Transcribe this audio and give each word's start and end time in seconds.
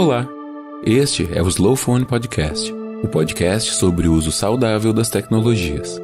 Olá, 0.00 0.28
este 0.84 1.28
é 1.32 1.42
o 1.42 1.48
Slow 1.48 1.74
Phone 1.74 2.04
Podcast, 2.04 2.72
o 3.02 3.08
podcast 3.08 3.72
sobre 3.72 4.06
o 4.06 4.12
uso 4.12 4.30
saudável 4.30 4.92
das 4.92 5.10
tecnologias. 5.10 6.00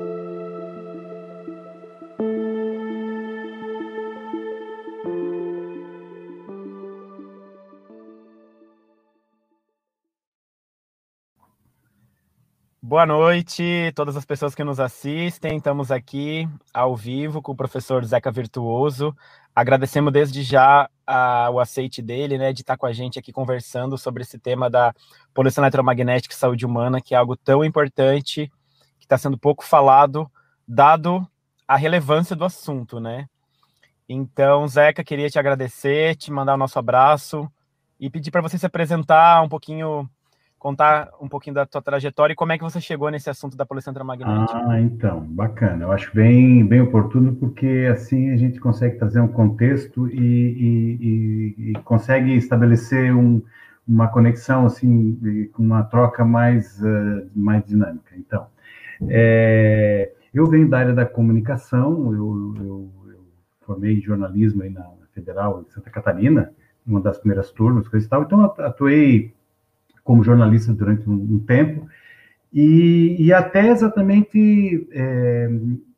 Boa 12.95 13.07
noite, 13.07 13.91
todas 13.97 14.17
as 14.17 14.25
pessoas 14.25 14.55
que 14.55 14.63
nos 14.63 14.79
assistem. 14.79 15.57
Estamos 15.57 15.91
aqui 15.91 16.49
ao 16.73 16.95
vivo 16.95 17.43
com 17.43 17.51
o 17.51 17.57
professor 17.57 18.05
Zeca 18.05 18.31
Virtuoso. 18.31 19.13
Agradecemos 19.53 20.13
desde 20.13 20.45
já 20.45 20.89
a, 21.05 21.51
o 21.51 21.59
aceite 21.59 22.01
dele, 22.01 22.39
né, 22.39 22.53
de 22.53 22.61
estar 22.61 22.77
com 22.77 22.87
a 22.87 22.93
gente 22.93 23.19
aqui 23.19 23.33
conversando 23.33 23.99
sobre 23.99 24.23
esse 24.23 24.39
tema 24.39 24.71
da 24.71 24.95
poluição 25.35 25.65
eletromagnética 25.65 26.33
e 26.33 26.39
saúde 26.39 26.65
humana, 26.65 27.01
que 27.01 27.17
é 27.17 27.19
algo 27.19 27.35
tão 27.35 27.65
importante, 27.65 28.49
que 29.01 29.07
está 29.07 29.19
sendo 29.19 29.37
pouco 29.37 29.65
falado, 29.65 30.31
dado 30.65 31.29
a 31.67 31.75
relevância 31.75 32.37
do 32.37 32.45
assunto, 32.45 33.01
né? 33.01 33.29
Então, 34.09 34.69
Zeca, 34.69 35.03
queria 35.03 35.29
te 35.29 35.37
agradecer, 35.37 36.15
te 36.15 36.31
mandar 36.31 36.55
o 36.55 36.59
nosso 36.59 36.79
abraço 36.79 37.51
e 37.99 38.09
pedir 38.09 38.31
para 38.31 38.41
você 38.41 38.57
se 38.57 38.67
apresentar 38.67 39.43
um 39.43 39.49
pouquinho 39.49 40.09
contar 40.65 41.11
um 41.21 41.29
pouquinho 41.29 41.53
da 41.53 41.67
tua 41.67 41.83
trajetória 41.83 42.33
e 42.33 42.37
como 42.37 42.51
é 42.51 42.57
que 42.57 42.65
você 42.65 42.81
chegou 42.81 43.11
nesse 43.11 43.29
assunto 43.29 43.55
da 43.55 43.67
poluição 43.67 43.93
eletromagnética. 43.93 44.65
Ah, 44.67 44.81
então, 44.81 45.21
bacana. 45.21 45.85
Eu 45.85 45.93
acho 45.93 46.11
bem, 46.15 46.67
bem 46.67 46.81
oportuno 46.81 47.35
porque 47.35 47.87
assim 47.93 48.31
a 48.31 48.37
gente 48.39 48.59
consegue 48.59 48.97
trazer 48.97 49.21
um 49.21 49.29
contexto 49.29 50.09
e, 50.09 50.17
e, 50.19 51.65
e, 51.69 51.71
e 51.71 51.73
consegue 51.83 52.35
estabelecer 52.35 53.15
um, 53.15 53.43
uma 53.87 54.09
conexão 54.09 54.65
assim, 54.65 55.51
com 55.53 55.63
uma 55.63 55.83
troca 55.83 56.25
mais, 56.25 56.81
uh, 56.81 57.31
mais 57.37 57.63
dinâmica. 57.67 58.15
Então, 58.17 58.47
é, 59.11 60.13
eu 60.33 60.47
venho 60.47 60.67
da 60.67 60.79
área 60.79 60.95
da 60.95 61.05
comunicação, 61.05 62.11
eu, 62.11 62.55
eu, 62.57 62.91
eu 63.05 63.27
formei 63.67 64.01
jornalismo 64.01 64.63
aí 64.63 64.71
na 64.71 64.91
Federal 65.13 65.63
de 65.63 65.75
Santa 65.75 65.91
Catarina, 65.91 66.55
uma 66.87 67.03
das 67.03 67.19
primeiras 67.19 67.51
turmas, 67.51 67.87
coisa 67.87 68.07
e 68.07 68.09
tal, 68.09 68.23
então 68.23 68.43
atuei 68.43 69.35
como 70.05 70.23
jornalista 70.23 70.73
durante 70.73 71.09
um, 71.09 71.15
um 71.15 71.39
tempo, 71.41 71.89
e, 72.53 73.17
e, 73.19 73.33
até 73.33 73.69
exatamente 73.69 74.87
é, 74.93 75.51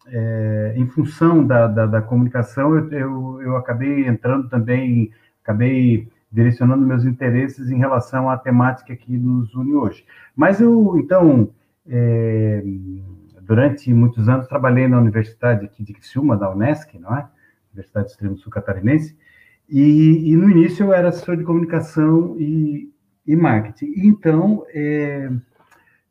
é, 0.07 0.75
em 0.75 0.87
função 0.87 1.47
da, 1.47 1.67
da, 1.67 1.85
da 1.85 2.01
comunicação, 2.01 2.75
eu, 2.75 2.91
eu, 2.93 3.43
eu, 3.43 3.57
acabei 3.57 4.07
entrando 4.07 4.49
também, 4.49 5.11
acabei 5.43 6.09
direcionando 6.33 6.87
meus 6.87 7.05
interesses 7.05 7.71
em 7.71 7.77
relação 7.77 8.31
à 8.31 8.39
temática 8.39 8.97
que 8.97 9.19
nos 9.19 9.55
une 9.55 9.75
hoje. 9.75 10.07
Mas 10.34 10.59
eu, 10.59 10.97
então, 10.99 11.51
é, 11.87 12.65
durante 13.43 13.93
muitos 13.93 14.27
anos, 14.27 14.47
trabalhei 14.47 14.89
na 14.89 14.99
Universidade 14.99 15.67
aqui 15.67 15.83
de 15.84 15.93
Criciúma, 15.93 16.39
da 16.39 16.51
Unesc, 16.51 16.99
não 16.99 17.15
é? 17.15 17.29
Universidade 17.73 18.07
do 18.07 18.11
Extremo 18.11 18.39
Sul 18.39 18.51
Catarinense, 18.51 19.15
e, 19.69 20.33
e 20.33 20.37
no 20.37 20.49
início 20.49 20.87
eu 20.87 20.93
era 20.95 21.09
assessor 21.09 21.37
de 21.37 21.45
comunicação 21.45 22.34
e, 22.39 22.91
e 23.27 23.34
marketing. 23.34 23.92
Então, 23.96 24.64
é, 24.69 25.30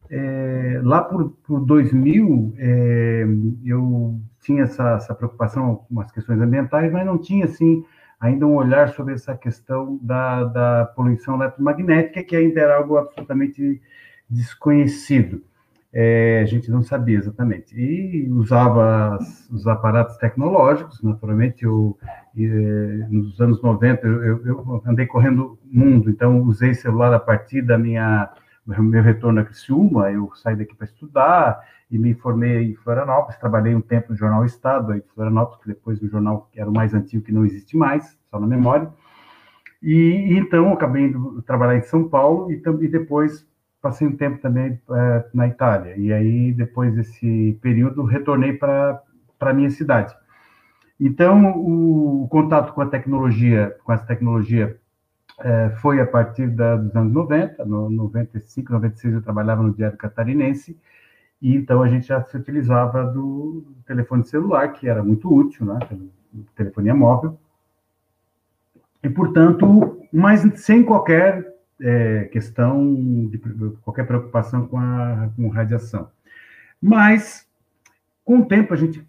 é, 0.09 0.81
lá 0.83 1.01
por, 1.01 1.31
por 1.43 1.65
2000, 1.65 2.53
é, 2.57 3.25
eu 3.63 4.19
tinha 4.41 4.63
essa, 4.63 4.95
essa, 4.95 5.15
preocupação 5.15 5.85
com 5.87 6.01
as 6.01 6.11
questões 6.11 6.39
ambientais, 6.39 6.91
mas 6.91 7.05
não 7.05 7.17
tinha, 7.17 7.45
assim, 7.45 7.83
ainda 8.19 8.45
um 8.45 8.55
olhar 8.55 8.89
sobre 8.89 9.13
essa 9.13 9.35
questão 9.35 9.97
da, 10.01 10.43
da 10.43 10.85
poluição 10.95 11.35
eletromagnética, 11.35 12.23
que 12.23 12.35
ainda 12.35 12.61
era 12.61 12.77
algo 12.77 12.97
absolutamente 12.97 13.81
desconhecido. 14.29 15.41
É, 15.97 16.41
a 16.41 16.45
gente 16.45 16.69
não 16.69 16.83
sabia 16.83 17.17
exatamente. 17.17 17.73
E 17.73 18.29
usava 18.29 19.17
os 19.49 19.65
aparatos 19.65 20.17
tecnológicos, 20.17 21.01
naturalmente, 21.01 21.63
eu, 21.63 21.97
é, 22.37 23.07
nos 23.09 23.39
anos 23.39 23.61
90, 23.61 24.05
eu, 24.05 24.45
eu, 24.45 24.83
andei 24.85 25.05
correndo 25.05 25.57
mundo, 25.63 26.09
então 26.09 26.41
usei 26.41 26.73
celular 26.73 27.13
a 27.13 27.19
partir 27.19 27.61
da 27.61 27.77
minha 27.77 28.29
meu 28.67 29.03
retorno 29.03 29.39
a 29.39 29.45
Criciúma, 29.45 30.11
eu 30.11 30.29
saí 30.35 30.55
daqui 30.55 30.75
para 30.75 30.85
estudar 30.85 31.61
e 31.89 31.99
me 31.99 32.15
formei 32.15 32.71
em 32.71 32.75
Florianópolis, 32.75 33.39
trabalhei 33.39 33.75
um 33.75 33.79
tempo 33.79 34.11
no 34.11 34.17
Jornal 34.17 34.43
Estado, 34.43 34.91
aí 34.91 35.03
Florianópolis, 35.13 35.61
que 35.61 35.67
depois 35.67 36.01
o 36.01 36.09
jornal 36.09 36.49
que 36.51 36.59
era 36.59 36.69
o 36.69 36.73
mais 36.73 36.93
antigo, 36.93 37.23
que 37.23 37.31
não 37.31 37.45
existe 37.45 37.77
mais, 37.77 38.17
só 38.29 38.39
na 38.39 38.47
memória, 38.47 38.91
e, 39.81 40.35
então 40.35 40.73
acabei 40.73 41.03
indo 41.03 41.41
trabalhar 41.43 41.77
em 41.77 41.83
São 41.83 42.09
Paulo 42.09 42.51
e, 42.51 42.61
e 42.81 42.87
depois 42.87 43.47
passei 43.85 44.07
um 44.07 44.17
tempo 44.17 44.39
também 44.39 44.81
é, 44.89 45.25
na 45.31 45.47
Itália. 45.47 45.95
E 45.95 46.11
aí, 46.11 46.51
depois 46.51 46.95
desse 46.95 47.55
período, 47.61 48.03
retornei 48.03 48.51
para 48.51 48.99
a 49.39 49.53
minha 49.53 49.69
cidade. 49.69 50.11
Então, 50.99 51.51
o, 51.51 52.23
o, 52.23 52.27
contato 52.27 52.73
com 52.73 52.81
a 52.81 52.87
tecnologia, 52.87 53.77
com 53.83 53.93
essa 53.93 54.03
tecnologia, 54.03 54.75
é, 55.39 55.69
foi 55.81 56.01
a 56.01 56.07
partir 56.07 56.47
da, 56.47 56.77
dos 56.77 56.95
anos 56.95 57.13
90, 57.13 57.63
no 57.63 57.91
95, 57.91 58.73
96 58.73 59.13
eu 59.13 59.21
trabalhava 59.21 59.61
no 59.61 59.71
Diário 59.71 59.97
Catarinense, 59.99 60.75
e 61.39 61.55
então 61.55 61.83
a 61.83 61.87
gente 61.87 62.07
já 62.07 62.23
se 62.23 62.35
utilizava 62.35 63.03
do 63.03 63.67
telefone 63.85 64.25
celular, 64.25 64.69
que 64.69 64.87
era 64.87 65.03
muito 65.03 65.31
útil, 65.31 65.63
né, 65.63 65.77
telefonia 66.55 66.95
móvel, 66.95 67.37
e 69.03 69.09
portanto, 69.09 69.99
mas 70.11 70.41
sem 70.55 70.81
qualquer 70.81 71.54
é, 71.81 72.25
questão 72.25 73.27
de 73.27 73.37
qualquer 73.83 74.05
preocupação 74.05 74.67
com 74.67 74.77
a 74.77 75.29
com 75.35 75.47
radiação. 75.49 76.09
Mas, 76.81 77.47
com 78.23 78.39
o 78.39 78.45
tempo, 78.45 78.73
a 78.73 78.77
gente 78.77 79.05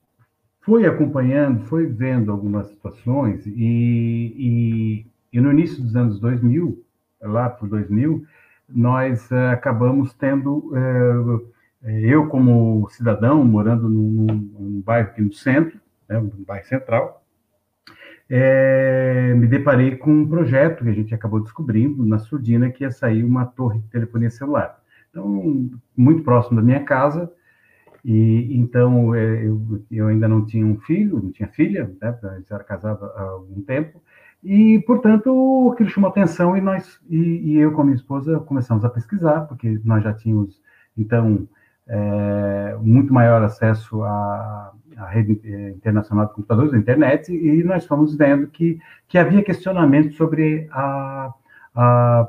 foi 0.60 0.84
acompanhando, 0.84 1.64
foi 1.66 1.86
vendo 1.86 2.32
algumas 2.32 2.68
situações, 2.68 3.46
e, 3.46 4.34
e, 4.36 5.06
e 5.32 5.40
no 5.40 5.52
início 5.52 5.82
dos 5.82 5.94
anos 5.94 6.18
2000, 6.18 6.84
lá 7.22 7.48
por 7.48 7.68
2000, 7.68 8.26
nós 8.68 9.30
é, 9.30 9.50
acabamos 9.50 10.12
tendo, 10.14 10.72
é, 10.74 12.00
eu 12.02 12.26
como 12.26 12.88
cidadão, 12.90 13.44
morando 13.44 13.88
num, 13.88 14.26
num 14.26 14.80
bairro 14.80 15.10
aqui 15.10 15.22
no 15.22 15.32
centro, 15.32 15.78
né, 16.08 16.18
um 16.18 16.30
bairro 16.44 16.66
central, 16.66 17.24
é, 18.28 19.34
me 19.34 19.46
deparei 19.46 19.96
com 19.96 20.10
um 20.10 20.28
projeto 20.28 20.82
que 20.82 20.90
a 20.90 20.94
gente 20.94 21.14
acabou 21.14 21.40
descobrindo 21.40 22.04
na 22.04 22.18
Surdina, 22.18 22.70
que 22.70 22.84
ia 22.84 22.90
sair 22.90 23.22
uma 23.22 23.46
torre 23.46 23.78
de 23.78 23.88
telefonia 23.88 24.30
celular. 24.30 24.80
Então, 25.10 25.70
muito 25.96 26.22
próximo 26.22 26.56
da 26.56 26.62
minha 26.62 26.84
casa, 26.84 27.30
e 28.04 28.56
então 28.56 29.14
é, 29.14 29.46
eu, 29.46 29.82
eu 29.90 30.08
ainda 30.08 30.28
não 30.28 30.44
tinha 30.44 30.66
um 30.66 30.78
filho, 30.78 31.20
não 31.22 31.32
tinha 31.32 31.48
filha, 31.48 31.90
né, 32.00 32.18
a 32.22 32.36
gente 32.36 32.52
era 32.52 32.62
casado 32.62 33.04
há 33.04 33.22
algum 33.22 33.62
tempo, 33.62 34.02
e, 34.44 34.78
portanto, 34.86 35.70
aquilo 35.72 35.88
chamou 35.88 36.10
atenção 36.10 36.56
e 36.56 36.60
nós, 36.60 37.00
e, 37.08 37.16
e 37.16 37.56
eu 37.56 37.72
com 37.72 37.82
a 37.82 37.84
minha 37.84 37.96
esposa 37.96 38.38
começamos 38.40 38.84
a 38.84 38.90
pesquisar, 38.90 39.42
porque 39.42 39.80
nós 39.84 40.04
já 40.04 40.12
tínhamos, 40.12 40.60
então, 40.96 41.48
é, 41.88 42.76
muito 42.80 43.12
maior 43.12 43.42
acesso 43.42 44.02
à, 44.02 44.72
à, 44.96 45.06
rede 45.06 45.40
é, 45.44 45.70
internacional 45.70 46.26
de 46.26 46.34
computadores, 46.34 46.74
à 46.74 46.76
internet, 46.76 47.32
e 47.32 47.62
nós 47.64 47.86
fomos 47.86 48.16
vendo 48.16 48.48
que, 48.48 48.78
que 49.08 49.18
havia 49.18 49.42
questionamento 49.42 50.14
sobre 50.14 50.68
a, 50.72 51.32
a 51.74 52.28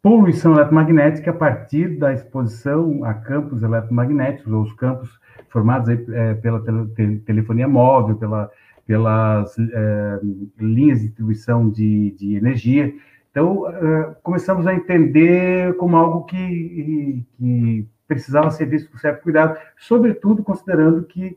poluição 0.00 0.54
eletromagnética 0.54 1.30
a 1.30 1.34
partir 1.34 1.96
da 1.96 2.12
exposição 2.12 3.04
a 3.04 3.14
campos 3.14 3.62
eletromagnéticos, 3.62 4.52
ou 4.52 4.62
os 4.62 4.72
campos 4.72 5.20
formados 5.48 5.88
aí, 5.88 6.04
é, 6.10 6.34
pela 6.34 6.60
tele, 6.60 7.18
telefonia 7.20 7.68
móvel, 7.68 8.16
pela, 8.16 8.50
pelas 8.86 9.56
é, 9.58 10.20
linhas 10.58 10.98
de 11.00 11.06
distribuição 11.06 11.70
de, 11.70 12.10
de 12.18 12.34
energia. 12.34 12.92
Então, 13.32 13.62
uh, 13.62 14.14
começamos 14.22 14.66
a 14.66 14.74
entender 14.74 15.74
como 15.78 15.96
algo 15.96 16.24
que, 16.24 17.24
que 17.38 17.88
precisava 18.14 18.50
ser 18.50 18.66
visto 18.66 18.90
com 18.90 18.98
certo 18.98 19.22
cuidado, 19.22 19.58
sobretudo 19.78 20.42
considerando 20.42 21.02
que, 21.04 21.36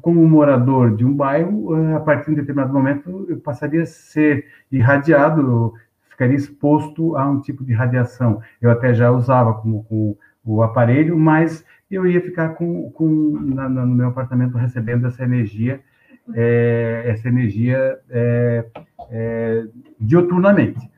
como 0.00 0.26
morador 0.26 0.96
de 0.96 1.04
um 1.04 1.12
bairro, 1.14 1.72
uh, 1.74 1.96
a 1.96 2.00
partir 2.00 2.26
de 2.26 2.32
um 2.32 2.34
determinado 2.34 2.72
momento, 2.72 3.26
eu 3.28 3.38
passaria 3.38 3.82
a 3.82 3.86
ser 3.86 4.46
irradiado, 4.70 5.74
ficaria 6.08 6.36
exposto 6.36 7.16
a 7.16 7.28
um 7.28 7.40
tipo 7.40 7.64
de 7.64 7.72
radiação. 7.72 8.40
Eu 8.60 8.70
até 8.70 8.94
já 8.94 9.10
usava 9.10 9.54
como, 9.54 9.84
com 9.84 10.16
o 10.44 10.62
aparelho, 10.62 11.18
mas 11.18 11.64
eu 11.90 12.06
ia 12.06 12.20
ficar 12.20 12.50
com, 12.50 12.90
com 12.90 13.38
na, 13.40 13.68
no 13.68 13.86
meu 13.86 14.08
apartamento 14.08 14.56
recebendo 14.56 15.06
essa 15.06 15.22
energia, 15.22 15.80
é, 16.34 17.04
essa 17.06 17.28
energia 17.28 17.98
é, 18.10 18.64
é, 19.10 19.64
dioturnamente. 20.00 20.90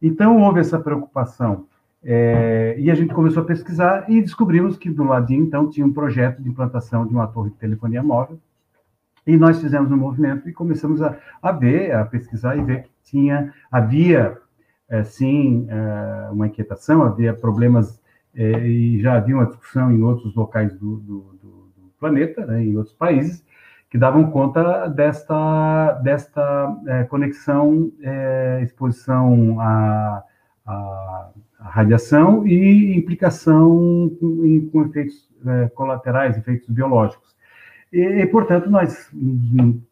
Então, 0.00 0.40
houve 0.42 0.60
essa 0.60 0.78
preocupação. 0.78 1.66
É, 2.04 2.76
e 2.78 2.90
a 2.90 2.94
gente 2.94 3.12
começou 3.12 3.42
a 3.42 3.46
pesquisar 3.46 4.08
e 4.08 4.20
descobrimos 4.20 4.76
que 4.76 4.90
do 4.90 5.04
ladinho, 5.04 5.44
então, 5.44 5.68
tinha 5.68 5.86
um 5.86 5.92
projeto 5.92 6.42
de 6.42 6.48
implantação 6.48 7.06
de 7.06 7.12
uma 7.12 7.26
torre 7.26 7.50
de 7.50 7.56
telefonia 7.56 8.02
móvel. 8.02 8.38
E 9.26 9.36
nós 9.36 9.60
fizemos 9.60 9.90
um 9.90 9.96
movimento 9.96 10.48
e 10.48 10.52
começamos 10.52 11.02
a, 11.02 11.18
a 11.42 11.50
ver, 11.50 11.92
a 11.92 12.04
pesquisar 12.04 12.56
e 12.56 12.62
ver 12.62 12.84
que 12.84 12.90
tinha, 13.02 13.52
havia 13.72 14.38
é, 14.88 15.02
sim 15.02 15.66
é, 15.68 16.30
uma 16.30 16.46
inquietação, 16.46 17.02
havia 17.02 17.34
problemas 17.34 18.00
é, 18.34 18.66
e 18.66 19.00
já 19.00 19.14
havia 19.14 19.34
uma 19.34 19.46
discussão 19.46 19.90
em 19.90 20.02
outros 20.02 20.34
locais 20.34 20.72
do, 20.74 20.96
do, 20.98 21.20
do, 21.42 21.48
do 21.76 21.92
planeta, 21.98 22.46
né, 22.46 22.62
em 22.62 22.76
outros 22.76 22.94
países, 22.94 23.44
que 23.90 23.98
davam 23.98 24.30
conta 24.30 24.88
desta, 24.88 25.92
desta 26.02 26.76
é, 26.86 27.04
conexão, 27.04 27.90
é, 28.00 28.60
exposição 28.62 29.60
à, 29.60 30.22
à, 30.66 31.30
radiação 31.58 32.46
e 32.46 32.96
implicação 32.96 34.10
com, 34.20 34.68
com 34.70 34.84
efeitos 34.84 35.28
é, 35.46 35.68
colaterais, 35.68 36.36
efeitos 36.36 36.68
biológicos. 36.68 37.34
E, 37.92 38.00
e, 38.00 38.26
portanto, 38.26 38.68
nós 38.68 39.10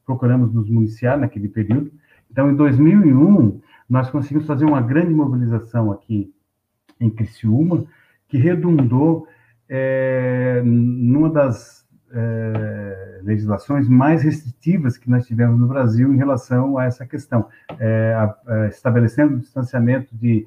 procuramos 0.04 0.52
nos 0.52 0.68
municiar 0.68 1.18
naquele 1.18 1.48
período. 1.48 1.90
Então, 2.30 2.50
em 2.50 2.56
2001, 2.56 3.60
nós 3.88 4.10
conseguimos 4.10 4.46
fazer 4.46 4.64
uma 4.64 4.80
grande 4.80 5.14
mobilização 5.14 5.92
aqui 5.92 6.32
em 7.00 7.10
Criciúma, 7.10 7.84
que 8.28 8.38
redundou 8.38 9.28
é, 9.68 10.62
numa 10.64 11.30
das 11.30 11.86
é, 12.12 13.20
legislações 13.22 13.88
mais 13.88 14.22
restritivas 14.22 14.96
que 14.96 15.10
nós 15.10 15.26
tivemos 15.26 15.58
no 15.58 15.66
Brasil 15.66 16.12
em 16.12 16.16
relação 16.16 16.78
a 16.78 16.84
essa 16.84 17.06
questão, 17.06 17.48
é, 17.78 18.14
a, 18.14 18.36
a, 18.46 18.66
estabelecendo 18.68 19.34
um 19.34 19.38
distanciamento 19.38 20.14
de 20.16 20.46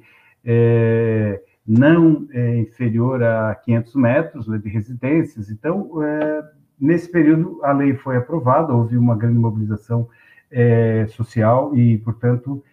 é, 0.50 1.42
não 1.66 2.26
é, 2.32 2.56
inferior 2.56 3.22
a 3.22 3.54
500 3.54 3.94
metros 3.96 4.48
né, 4.48 4.56
de 4.56 4.70
residências. 4.70 5.50
Então, 5.50 6.02
é, 6.02 6.42
nesse 6.80 7.12
período, 7.12 7.60
a 7.62 7.70
lei 7.72 7.94
foi 7.94 8.16
aprovada, 8.16 8.72
houve 8.72 8.96
uma 8.96 9.14
grande 9.14 9.38
mobilização 9.38 10.08
é, 10.50 11.06
social 11.08 11.76
e, 11.76 11.98
portanto, 11.98 12.64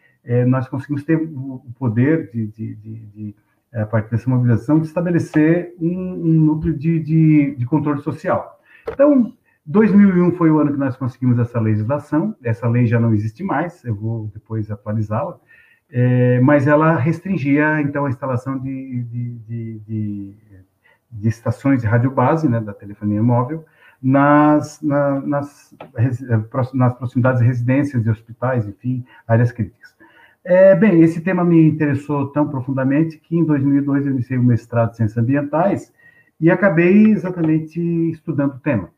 nós 0.47 0.67
conseguimos 0.67 1.03
ter 1.03 1.17
o 1.17 1.61
poder 1.77 2.31
de, 2.31 2.47
de, 2.47 2.73
de, 2.73 2.95
de 3.05 3.35
a 3.71 3.85
partir 3.85 4.09
dessa 4.09 4.27
mobilização, 4.27 4.79
de 4.79 4.87
estabelecer 4.87 5.75
um, 5.79 5.87
um 5.87 6.33
núcleo 6.45 6.73
de, 6.73 6.99
de, 6.99 7.55
de, 7.55 7.65
controle 7.67 8.01
social. 8.01 8.59
Então, 8.89 9.31
2001 9.67 10.31
foi 10.31 10.49
o 10.49 10.57
ano 10.57 10.71
que 10.71 10.79
nós 10.79 10.97
conseguimos 10.97 11.37
essa 11.37 11.59
legislação, 11.59 12.35
essa 12.41 12.67
lei 12.67 12.87
já 12.87 12.99
não 12.99 13.13
existe 13.13 13.43
mais, 13.43 13.85
eu 13.85 13.93
vou 13.93 14.31
depois 14.33 14.71
atualizá-la, 14.71 15.39
é, 15.97 16.41
mas 16.41 16.67
ela 16.67 16.97
restringia, 16.97 17.79
então, 17.79 18.05
a 18.05 18.09
instalação 18.09 18.59
de, 18.59 19.03
de, 19.03 19.79
de, 19.79 20.35
de 21.09 21.29
estações 21.29 21.79
de 21.79 21.87
radiobase, 21.87 22.49
né, 22.49 22.59
da 22.59 22.73
telefonia 22.73 23.23
móvel, 23.23 23.63
nas, 24.03 24.81
na, 24.81 25.21
nas, 25.21 25.73
nas 26.73 26.93
proximidades 26.95 27.39
de 27.39 27.47
residências 27.47 28.05
e 28.05 28.09
hospitais, 28.09 28.67
enfim, 28.67 29.05
áreas 29.25 29.53
críticas. 29.53 29.95
É, 30.43 30.75
bem, 30.75 31.01
esse 31.01 31.21
tema 31.21 31.45
me 31.45 31.65
interessou 31.65 32.27
tão 32.27 32.45
profundamente 32.49 33.17
que 33.17 33.37
em 33.37 33.45
2002 33.45 34.05
eu 34.05 34.11
iniciei 34.11 34.37
o 34.37 34.43
mestrado 34.43 34.91
em 34.91 34.95
Ciências 34.95 35.17
Ambientais 35.17 35.93
e 36.41 36.51
acabei 36.51 37.05
exatamente 37.05 37.79
estudando 38.11 38.55
o 38.55 38.59
tema, 38.59 38.89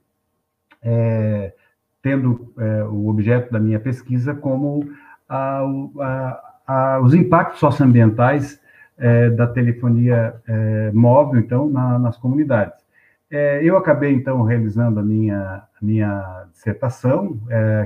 é, 0.82 1.54
tendo 2.02 2.52
é, 2.58 2.84
o 2.86 3.08
objeto 3.08 3.52
da 3.52 3.60
minha 3.60 3.80
pesquisa 3.80 4.34
como 4.34 4.90
a, 5.30 5.62
a, 6.00 6.47
a, 6.68 7.00
os 7.00 7.14
impactos 7.14 7.60
socioambientais 7.60 8.60
é, 8.98 9.30
da 9.30 9.48
telefonia 9.48 10.36
é, 10.48 10.92
móvel, 10.92 11.40
então, 11.40 11.70
na, 11.70 11.98
nas 11.98 12.18
comunidades. 12.18 12.86
É, 13.32 13.64
eu 13.64 13.78
acabei, 13.78 14.14
então, 14.14 14.44
realizando 14.44 15.00
a 15.00 15.04
minha, 15.04 15.40
a 15.40 15.86
minha 15.86 16.46
dissertação, 16.52 17.40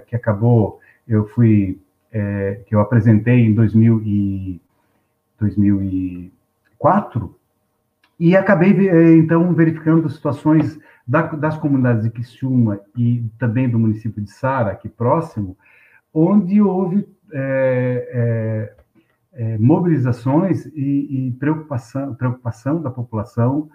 que 0.06 0.16
acabou, 0.16 0.80
eu 1.08 1.26
fui, 1.26 1.80
que 2.68 2.76
eu 2.76 2.80
apresentei 2.80 3.40
em 3.40 3.54
2000 3.54 4.02
e, 4.06 4.62
2004, 5.42 7.36
e 8.20 8.36
acabei, 8.36 8.88
eh, 8.88 9.18
então, 9.18 9.52
verificando 9.54 10.08
situações 10.08 10.80
da, 11.08 11.24
das 11.24 11.58
comunidades 11.58 12.04
de 12.04 12.12
Criciúma 12.12 12.80
e 12.96 13.26
também 13.40 13.68
do 13.68 13.80
município 13.80 14.22
de 14.22 14.30
Sara, 14.30 14.72
aqui 14.72 14.88
próximo, 14.88 15.58
onde 16.14 16.62
houve 16.62 17.08
é, 17.34 18.74
é, 19.34 19.44
é, 19.54 19.58
mobilizações 19.58 20.66
e, 20.68 21.28
e, 21.28 21.32
preocupação, 21.40 22.14
preocupação 22.16 22.82
da 22.82 22.90
população 22.90 23.70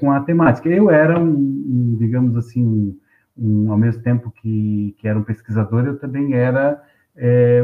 com 0.00 0.12
a 0.12 0.20
temática. 0.20 0.68
Eu 0.68 0.90
era 0.90 1.18
um, 1.18 1.30
um 1.30 1.96
digamos 1.98 2.36
assim, 2.36 2.62
um, 2.62 2.98
um, 3.38 3.72
ao 3.72 3.78
mesmo 3.78 4.02
tempo 4.02 4.30
que, 4.30 4.94
que 4.98 5.08
era 5.08 5.18
um 5.18 5.22
pesquisador, 5.22 5.86
eu 5.86 5.98
também 5.98 6.34
era 6.34 6.82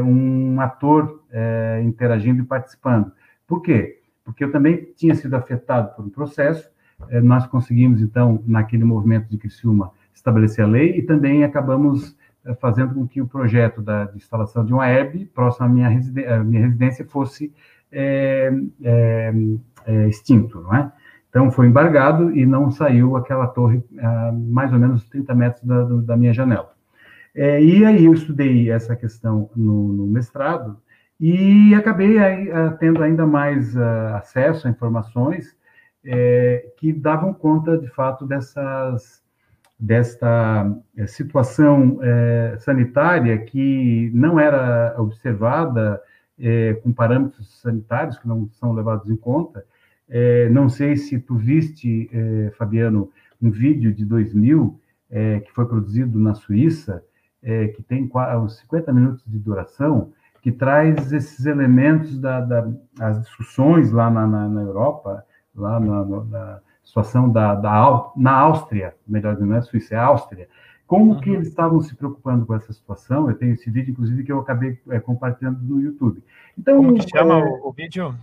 um 0.03 0.59
ator 0.59 1.23
interagindo 1.83 2.41
e 2.41 2.45
participando. 2.45 3.11
Por 3.45 3.61
quê? 3.61 3.99
porque 4.29 4.43
eu 4.43 4.51
também 4.51 4.87
tinha 4.95 5.15
sido 5.15 5.33
afetado 5.35 5.95
por 5.95 6.05
um 6.05 6.09
processo. 6.09 6.69
Nós 7.23 7.47
conseguimos, 7.47 8.01
então, 8.01 8.43
naquele 8.45 8.83
movimento 8.83 9.27
de 9.27 9.37
Criciúma, 9.37 9.91
estabelecer 10.13 10.63
a 10.63 10.67
lei 10.67 10.97
e 10.97 11.01
também 11.01 11.43
acabamos 11.43 12.15
fazendo 12.55 12.93
com 12.93 13.07
que 13.07 13.21
o 13.21 13.27
projeto 13.27 13.81
da, 13.81 14.05
de 14.05 14.17
instalação 14.17 14.65
de 14.65 14.73
uma 14.73 14.87
herb 14.87 15.25
próximo 15.33 15.65
à 15.65 15.69
minha, 15.69 15.89
residência, 15.89 16.43
minha 16.43 16.65
residência 16.65 17.05
fosse 17.05 17.53
é, 17.91 18.51
é, 18.83 19.33
é, 19.85 20.07
extinto, 20.07 20.61
não 20.61 20.75
é? 20.75 20.91
Então, 21.29 21.51
foi 21.51 21.67
embargado 21.67 22.35
e 22.35 22.45
não 22.45 22.71
saiu 22.71 23.15
aquela 23.15 23.45
torre 23.45 23.83
a 23.99 24.31
mais 24.31 24.73
ou 24.73 24.79
menos 24.79 25.07
30 25.09 25.35
metros 25.35 25.63
da, 25.63 25.83
da 25.83 26.17
minha 26.17 26.33
janela. 26.33 26.73
É, 27.35 27.61
e 27.61 27.85
aí 27.85 28.05
eu 28.05 28.13
estudei 28.13 28.71
essa 28.71 28.95
questão 28.95 29.49
no, 29.55 29.93
no 29.93 30.07
mestrado, 30.07 30.77
e 31.19 31.75
acabei 31.75 32.17
aí, 32.17 32.49
uh, 32.49 32.77
tendo 32.79 33.03
ainda 33.03 33.27
mais 33.27 33.75
uh, 33.75 34.15
acesso 34.15 34.67
a 34.67 34.71
informações 34.71 35.53
é, 36.05 36.71
que 36.77 36.93
davam 36.93 37.33
conta, 37.33 37.77
de 37.77 37.89
fato, 37.89 38.25
dessas, 38.25 39.18
desta 39.79 40.69
é, 40.97 41.07
situação 41.07 41.99
é, 42.01 42.57
sanitária 42.59 43.37
que 43.37 44.11
não 44.13 44.37
era 44.37 44.93
observada 44.97 46.01
é, 46.37 46.73
com 46.83 46.91
parâmetros 46.91 47.61
sanitários 47.61 48.17
que 48.17 48.27
não 48.27 48.49
são 48.49 48.73
levados 48.73 49.09
em 49.09 49.15
conta. 49.15 49.63
É, 50.09 50.49
não 50.49 50.67
sei 50.67 50.97
se 50.97 51.19
tu 51.19 51.35
viste, 51.35 52.09
Fabiano, 52.57 53.11
um 53.41 53.51
vídeo 53.51 53.93
de 53.93 54.03
2000 54.03 54.79
que 55.45 55.51
foi 55.53 55.65
produzido 55.67 56.19
na 56.19 56.33
Suíça, 56.33 57.03
que 57.75 57.83
tem 57.83 58.09
uns 58.43 58.57
50 58.57 58.91
minutos 58.91 59.23
de 59.25 59.37
duração, 59.37 60.11
que 60.41 60.51
traz 60.51 61.11
esses 61.11 61.45
elementos 61.45 62.17
das 62.17 62.47
da, 62.47 62.61
da 62.97 63.11
discussões 63.11 63.91
lá 63.91 64.09
na, 64.09 64.25
na, 64.25 64.49
na 64.49 64.61
Europa, 64.61 65.23
lá 65.55 65.79
na, 65.79 66.05
na 66.05 66.61
situação 66.89 67.29
da, 67.29 67.53
da, 67.53 68.11
na 68.15 68.31
Áustria, 68.31 68.95
melhor 69.07 69.33
dizendo, 69.33 69.51
não 69.51 69.57
é 69.57 69.61
Suíça, 69.61 69.95
é 69.95 69.99
Áustria, 69.99 70.49
como 70.87 71.13
uhum. 71.13 71.19
que 71.19 71.29
eles 71.29 71.47
estavam 71.47 71.79
se 71.81 71.95
preocupando 71.95 72.47
com 72.47 72.55
essa 72.55 72.73
situação. 72.73 73.29
Eu 73.29 73.35
tenho 73.37 73.53
esse 73.53 73.69
vídeo, 73.69 73.91
inclusive, 73.91 74.23
que 74.23 74.31
eu 74.31 74.39
acabei 74.39 74.79
é, 74.89 74.99
compartilhando 74.99 75.59
no 75.61 75.79
YouTube. 75.79 76.23
Então, 76.57 76.77
como 76.77 76.95
que 76.95 77.07
chama 77.07 77.35
é, 77.35 77.43
o, 77.43 77.69
o, 77.69 77.71
vídeo? 77.71 78.15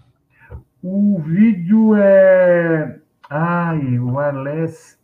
O 0.82 1.18
vídeo 1.20 1.94
é... 1.94 2.98
Ai, 3.30 3.98
o 3.98 4.18
Arles 4.18 4.95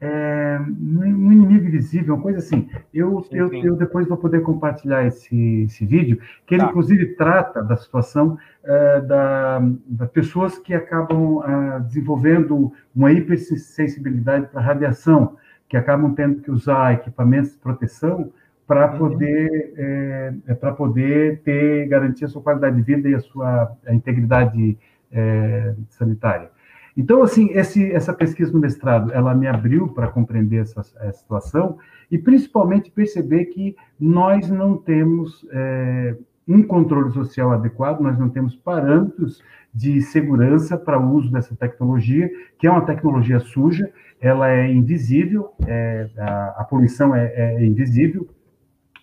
é, 0.00 0.60
um 0.60 1.32
inimigo 1.32 1.66
invisível, 1.66 2.14
uma 2.14 2.22
coisa 2.22 2.38
assim. 2.38 2.68
Eu, 2.94 3.20
sim, 3.22 3.36
eu, 3.36 3.48
sim. 3.48 3.62
eu 3.64 3.76
depois 3.76 4.06
vou 4.06 4.16
poder 4.16 4.42
compartilhar 4.42 5.04
esse, 5.04 5.64
esse 5.64 5.84
vídeo, 5.84 6.20
que 6.46 6.54
ele, 6.54 6.62
tá. 6.62 6.68
inclusive, 6.68 7.14
trata 7.14 7.62
da 7.62 7.76
situação 7.76 8.38
é, 8.64 9.00
da, 9.00 9.60
da 9.86 10.06
pessoas 10.06 10.58
que 10.58 10.72
acabam 10.72 11.42
é, 11.42 11.80
desenvolvendo 11.80 12.72
uma 12.94 13.12
hipersensibilidade 13.12 14.46
para 14.46 14.60
radiação, 14.60 15.36
que 15.68 15.76
acabam 15.76 16.14
tendo 16.14 16.42
que 16.42 16.50
usar 16.50 16.94
equipamentos 16.94 17.52
de 17.52 17.58
proteção 17.58 18.32
para 18.66 18.92
uhum. 18.92 18.98
poder 18.98 19.72
é, 19.76 20.34
é 20.48 20.54
para 20.54 20.72
poder 20.72 21.40
ter 21.40 21.88
garantir 21.88 22.26
a 22.26 22.28
sua 22.28 22.42
qualidade 22.42 22.76
de 22.76 22.82
vida 22.82 23.08
e 23.08 23.14
a 23.14 23.20
sua 23.20 23.72
a 23.86 23.94
integridade 23.94 24.78
é, 25.10 25.74
sanitária. 25.88 26.50
Então, 26.98 27.22
assim, 27.22 27.50
esse, 27.52 27.92
essa 27.92 28.12
pesquisa 28.12 28.52
no 28.52 28.58
mestrado, 28.58 29.12
ela 29.12 29.32
me 29.32 29.46
abriu 29.46 29.86
para 29.86 30.08
compreender 30.08 30.62
essa, 30.62 30.80
essa, 30.80 31.12
situação 31.12 31.78
e, 32.10 32.18
principalmente, 32.18 32.90
perceber 32.90 33.44
que 33.44 33.76
nós 34.00 34.50
não 34.50 34.76
temos 34.76 35.46
é, 35.52 36.16
um 36.48 36.60
controle 36.60 37.12
social 37.12 37.52
adequado, 37.52 38.00
nós 38.00 38.18
não 38.18 38.28
temos 38.28 38.56
parâmetros 38.56 39.40
de 39.72 40.02
segurança 40.02 40.76
para 40.76 40.98
o 40.98 41.12
uso 41.12 41.30
dessa 41.30 41.54
tecnologia, 41.54 42.28
que 42.58 42.66
é 42.66 42.70
uma 42.70 42.84
tecnologia 42.84 43.38
suja, 43.38 43.88
ela 44.20 44.50
é 44.50 44.68
invisível, 44.68 45.52
é, 45.68 46.10
a, 46.18 46.56
a, 46.58 46.64
poluição 46.64 47.14
é, 47.14 47.32
é, 47.32 47.64
invisível, 47.64 48.28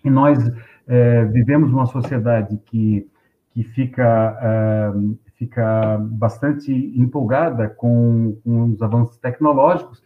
e 0.04 0.10
nós 0.10 0.38
é, 0.86 1.24
vivemos 1.24 1.72
uma 1.72 1.86
sociedade 1.86 2.60
que, 2.66 3.08
que 3.52 3.64
fica 3.64 4.94
fica 5.36 5.98
bastante 5.98 6.72
empolgada 6.96 7.70
com, 7.70 8.38
com 8.44 8.72
os 8.72 8.82
avanços 8.82 9.18
tecnológicos 9.18 10.02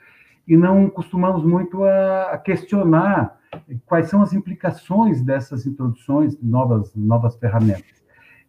e 0.48 0.57
não 0.57 0.89
costumamos 0.89 1.43
muito 1.43 1.83
a, 1.83 2.31
a, 2.31 2.38
questionar 2.38 3.38
quais 3.86 4.07
são 4.07 4.21
as 4.21 4.33
implicações 4.33 5.21
dessas 5.21 5.65
introduções 5.65 6.36
de 6.36 6.45
novas, 6.45 6.93
novas 6.95 7.36
ferramentas. 7.38 8.03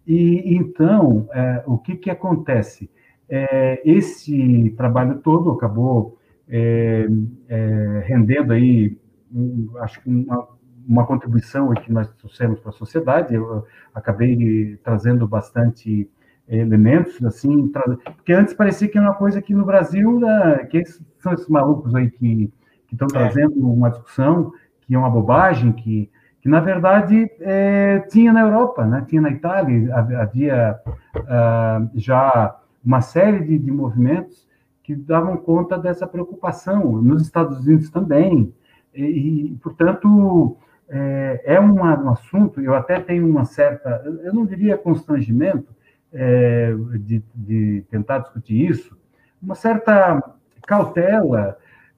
E 0.07 0.57
então, 0.57 1.29
é, 1.33 1.63
o 1.67 1.77
que, 1.77 1.97
que 1.97 2.11
acontece? 2.11 2.91
É, 3.29 3.81
esse 3.85 4.71
trabalho 4.77 5.19
todo 5.19 5.51
acabou 5.51 6.19
é, 6.49 7.07
é 7.49 8.03
rendendo 8.07 8.53
aí, 8.53 8.99
um, 9.33 9.71
acho 9.79 10.01
que 10.03 10.09
uma, 10.09 10.49
uma 10.89 11.07
contribuição 11.07 11.73
que 11.75 11.93
nós 11.93 12.11
trouxemos 12.15 12.59
para 12.61 12.71
a 12.71 12.73
sociedade. 12.73 13.35
Eu 13.35 13.65
acabei 13.95 14.77
trazendo 14.83 15.29
bastante 15.29 16.11
elementos, 16.51 17.23
assim, 17.25 17.69
porque 18.17 18.33
antes 18.33 18.55
parecia 18.55 18.89
que 18.89 18.99
era 18.99 19.07
uma 19.07 19.15
coisa 19.15 19.41
que 19.41 19.55
no 19.55 19.65
Brasil, 19.65 20.19
né, 20.19 20.67
que 20.71 20.85
são 21.19 21.33
esses 21.33 21.49
malucos 21.49 21.95
aí 21.95 22.11
que 22.11 22.53
estão 22.93 23.07
é. 23.07 23.13
trazendo 23.13 23.71
uma 23.71 23.91
discussão 23.91 24.53
que 24.91 24.95
é 24.95 24.99
uma 24.99 25.09
bobagem, 25.09 25.71
que, 25.73 26.11
que 26.41 26.49
na 26.49 26.59
verdade 26.59 27.31
é, 27.39 28.01
tinha 28.11 28.33
na 28.33 28.41
Europa, 28.41 28.85
né? 28.85 29.05
tinha 29.07 29.23
na 29.23 29.31
Itália, 29.31 29.95
havia 29.95 30.81
uh, 31.15 31.91
já 31.95 32.59
uma 32.85 33.01
série 33.01 33.45
de, 33.45 33.57
de 33.57 33.71
movimentos 33.71 34.49
que 34.83 34.97
davam 34.97 35.37
conta 35.37 35.79
dessa 35.79 36.09
preocupação, 36.09 37.01
nos 37.01 37.23
Estados 37.23 37.65
Unidos 37.65 37.89
também, 37.91 38.53
e, 38.93 39.53
e 39.53 39.59
portanto, 39.63 40.57
é, 40.89 41.43
é 41.45 41.61
uma, 41.61 41.97
um 41.97 42.11
assunto, 42.11 42.61
eu 42.61 42.75
até 42.75 42.99
tenho 42.99 43.29
uma 43.29 43.45
certa, 43.45 44.03
eu 44.25 44.35
não 44.35 44.45
diria 44.45 44.77
constrangimento, 44.77 45.73
é, 46.13 46.75
de, 46.99 47.23
de, 47.35 47.85
tentar 47.91 48.19
discutir 48.19 48.71
isso, 48.71 48.97
uma 49.43 49.55
certa 49.55 50.23
cautela, 50.67 51.57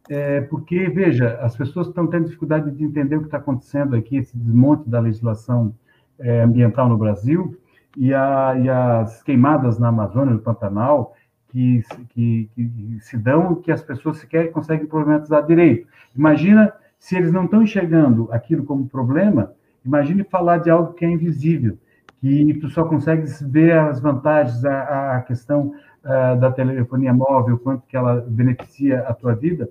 é, 0.08 0.40
porque, 0.42 0.88
veja, 0.88 1.38
as 1.40 1.56
pessoas 1.56 1.88
estão 1.88 2.06
tendo 2.06 2.26
dificuldade 2.26 2.70
de 2.70 2.84
entender 2.84 3.16
o 3.16 3.20
que 3.20 3.26
está 3.26 3.38
acontecendo 3.38 3.96
aqui, 3.96 4.16
esse 4.16 4.36
desmonte 4.36 4.88
da 4.88 5.00
legislação 5.00 5.74
é, 6.18 6.42
ambiental 6.42 6.88
no 6.88 6.98
Brasil 6.98 7.56
e, 7.96 8.12
a, 8.12 8.54
e, 8.58 8.68
as 8.68 9.22
queimadas 9.22 9.78
na 9.78 9.88
Amazônia, 9.88 10.34
no 10.34 10.40
Pantanal, 10.40 11.14
que, 11.48 11.82
que, 12.10 12.50
que 12.54 12.98
se 13.00 13.16
dão 13.16 13.54
que 13.56 13.70
as 13.70 13.82
pessoas 13.82 14.18
sequer 14.18 14.50
conseguem 14.52 14.86
problematizar 14.86 15.46
direito. 15.46 15.86
Imagina 16.16 16.72
se 16.98 17.16
eles 17.16 17.32
não 17.32 17.44
estão 17.44 17.62
enxergando 17.62 18.28
aquilo 18.32 18.64
como 18.64 18.88
problema, 18.88 19.52
imagine 19.84 20.24
falar 20.24 20.58
de 20.58 20.70
algo 20.70 20.94
que 20.94 21.04
é 21.04 21.10
invisível 21.10 21.76
que 22.22 22.54
tu 22.54 22.70
só 22.70 22.84
consegue 22.84 23.24
ver 23.50 23.76
as 23.76 23.98
vantagens, 23.98 24.64
a, 24.64 25.16
a 25.16 25.22
questão 25.22 25.74
uh, 26.04 26.38
da 26.38 26.52
telefonia 26.52 27.12
móvel, 27.12 27.58
quanto 27.58 27.84
que 27.84 27.96
ela 27.96 28.24
beneficia 28.28 29.00
a 29.00 29.12
tua 29.12 29.34
vida, 29.34 29.68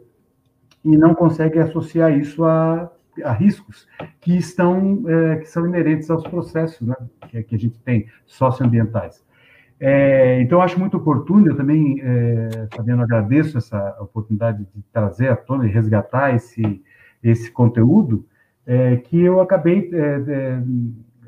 e 0.84 0.98
não 0.98 1.16
consegue 1.16 1.60
associar 1.60 2.12
isso 2.12 2.44
a, 2.44 2.92
a 3.24 3.32
riscos 3.32 3.88
que 4.20 4.36
estão 4.36 5.02
é, 5.08 5.38
que 5.38 5.46
são 5.46 5.66
inerentes 5.66 6.10
aos 6.10 6.24
processos 6.28 6.86
né, 6.86 6.96
que, 7.30 7.42
que 7.42 7.56
a 7.56 7.58
gente 7.58 7.80
tem 7.80 8.08
socioambientais. 8.26 9.24
É, 9.80 10.42
então, 10.42 10.62
acho 10.62 10.78
muito 10.78 10.98
oportuno, 10.98 11.48
eu 11.48 11.56
também, 11.56 12.02
é, 12.04 12.68
Fabiano, 12.76 13.02
agradeço 13.02 13.58
essa 13.58 13.96
oportunidade 14.02 14.68
de 14.76 14.84
trazer 14.92 15.30
à 15.30 15.38
tona 15.38 15.66
e 15.66 15.72
resgatar 15.72 16.36
esse, 16.36 16.84
esse 17.24 17.50
conteúdo, 17.50 18.26
é, 18.66 18.98
que 18.98 19.20
eu 19.20 19.40
acabei 19.40 19.90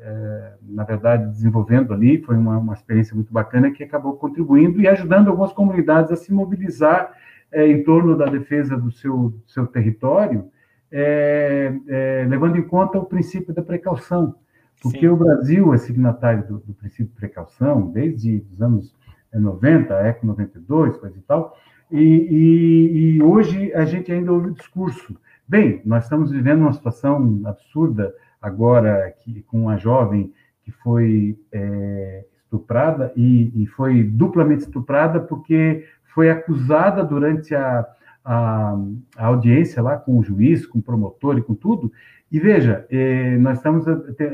é, 0.06 0.52
na 0.60 0.84
verdade, 0.84 1.30
desenvolvendo 1.30 1.94
ali, 1.94 2.20
foi 2.20 2.36
uma, 2.36 2.58
uma 2.58 2.74
experiência 2.74 3.14
muito 3.14 3.32
bacana 3.32 3.70
que 3.70 3.82
acabou 3.82 4.16
contribuindo 4.16 4.78
e 4.78 4.86
ajudando 4.86 5.28
algumas 5.28 5.52
comunidades 5.54 6.12
a 6.12 6.16
se 6.16 6.30
mobilizar 6.30 7.10
é, 7.50 7.66
em 7.66 7.82
torno 7.82 8.14
da 8.14 8.26
defesa 8.26 8.76
do 8.76 8.90
seu, 8.90 9.32
seu 9.46 9.66
território, 9.66 10.50
é, 10.92 11.72
é, 11.88 12.26
levando 12.28 12.58
em 12.58 12.62
conta 12.62 12.98
o 12.98 13.06
princípio 13.06 13.54
da 13.54 13.62
precaução, 13.62 14.34
porque 14.82 15.00
Sim. 15.00 15.08
o 15.08 15.16
Brasil 15.16 15.72
é 15.72 15.78
signatário 15.78 16.46
do, 16.46 16.58
do, 16.58 16.74
princípio 16.74 17.06
de 17.06 17.14
precaução 17.14 17.90
desde 17.90 18.44
os 18.52 18.60
anos 18.60 18.94
90, 19.32 19.96
a 19.96 20.06
ECO 20.08 20.26
92, 20.26 20.98
coisa 20.98 21.16
e 21.16 21.22
tal, 21.22 21.56
e, 21.90 21.98
e, 21.98 23.16
e 23.16 23.22
hoje 23.22 23.72
a 23.72 23.86
gente 23.86 24.12
ainda 24.12 24.30
ouve 24.32 24.48
o 24.48 24.54
discurso. 24.54 25.16
Bem, 25.48 25.80
nós 25.84 26.04
estamos 26.04 26.30
vivendo 26.30 26.60
uma 26.60 26.72
situação 26.74 27.40
absurda 27.46 28.14
agora 28.44 29.10
que, 29.20 29.42
com 29.44 29.62
uma 29.62 29.78
jovem 29.78 30.30
que 30.62 30.70
foi 30.70 31.38
é, 31.50 32.24
estuprada 32.44 33.10
e, 33.16 33.62
e, 33.62 33.66
foi 33.66 34.02
duplamente 34.02 34.64
estuprada 34.64 35.18
porque 35.18 35.86
foi 36.14 36.30
acusada 36.30 37.02
durante 37.02 37.54
a, 37.54 37.86
a, 38.22 38.76
a, 39.16 39.26
audiência 39.26 39.82
lá 39.82 39.96
com 39.96 40.18
o 40.18 40.22
juiz, 40.22 40.66
com 40.66 40.78
o 40.78 40.82
promotor 40.82 41.38
e 41.38 41.42
com 41.42 41.54
tudo. 41.54 41.90
E 42.30 42.38
veja, 42.38 42.86
é, 42.90 43.36
nós 43.38 43.58
estamos 43.58 43.86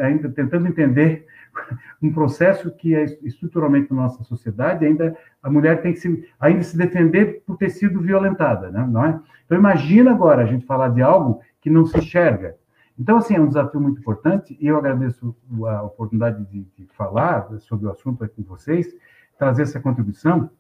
ainda 0.02 0.28
tentando 0.28 0.66
entender 0.66 1.26
um 2.02 2.12
processo 2.12 2.70
que 2.72 2.94
é 2.94 3.04
estruturalmente 3.22 3.92
na 3.92 4.02
nossa 4.02 4.24
sociedade, 4.24 4.84
ainda 4.84 5.16
a 5.40 5.48
mulher 5.48 5.82
tem 5.82 5.92
que 5.92 6.00
se, 6.00 6.28
ainda 6.40 6.64
se 6.64 6.76
defender 6.76 7.42
por 7.46 7.56
ter 7.56 7.70
sido 7.70 8.00
violentada, 8.00 8.70
né? 8.70 8.88
não 8.90 9.04
é? 9.04 9.20
Então 9.46 9.56
imagina 9.56 10.10
agora 10.10 10.42
a 10.42 10.46
gente 10.46 10.66
falar 10.66 10.88
de 10.88 11.00
algo 11.00 11.40
que 11.60 11.70
não 11.70 11.86
se 11.86 11.96
enxerga, 11.98 12.56
então, 13.00 13.16
assim, 13.16 13.34
é 13.34 13.40
um 13.40 13.48
desafio 13.48 13.80
muito 13.80 13.98
importante 13.98 14.54
e 14.60 14.66
eu 14.66 14.76
agradeço 14.76 15.34
a 15.66 15.82
oportunidade 15.84 16.44
de, 16.44 16.66
de 16.76 16.86
falar 16.92 17.48
sobre 17.60 17.86
o 17.86 17.90
assunto 17.90 18.22
aqui 18.22 18.44
com 18.44 18.54
vocês, 18.54 18.94
trazer 19.38 19.62
essa 19.62 19.80
contribuição. 19.80 20.50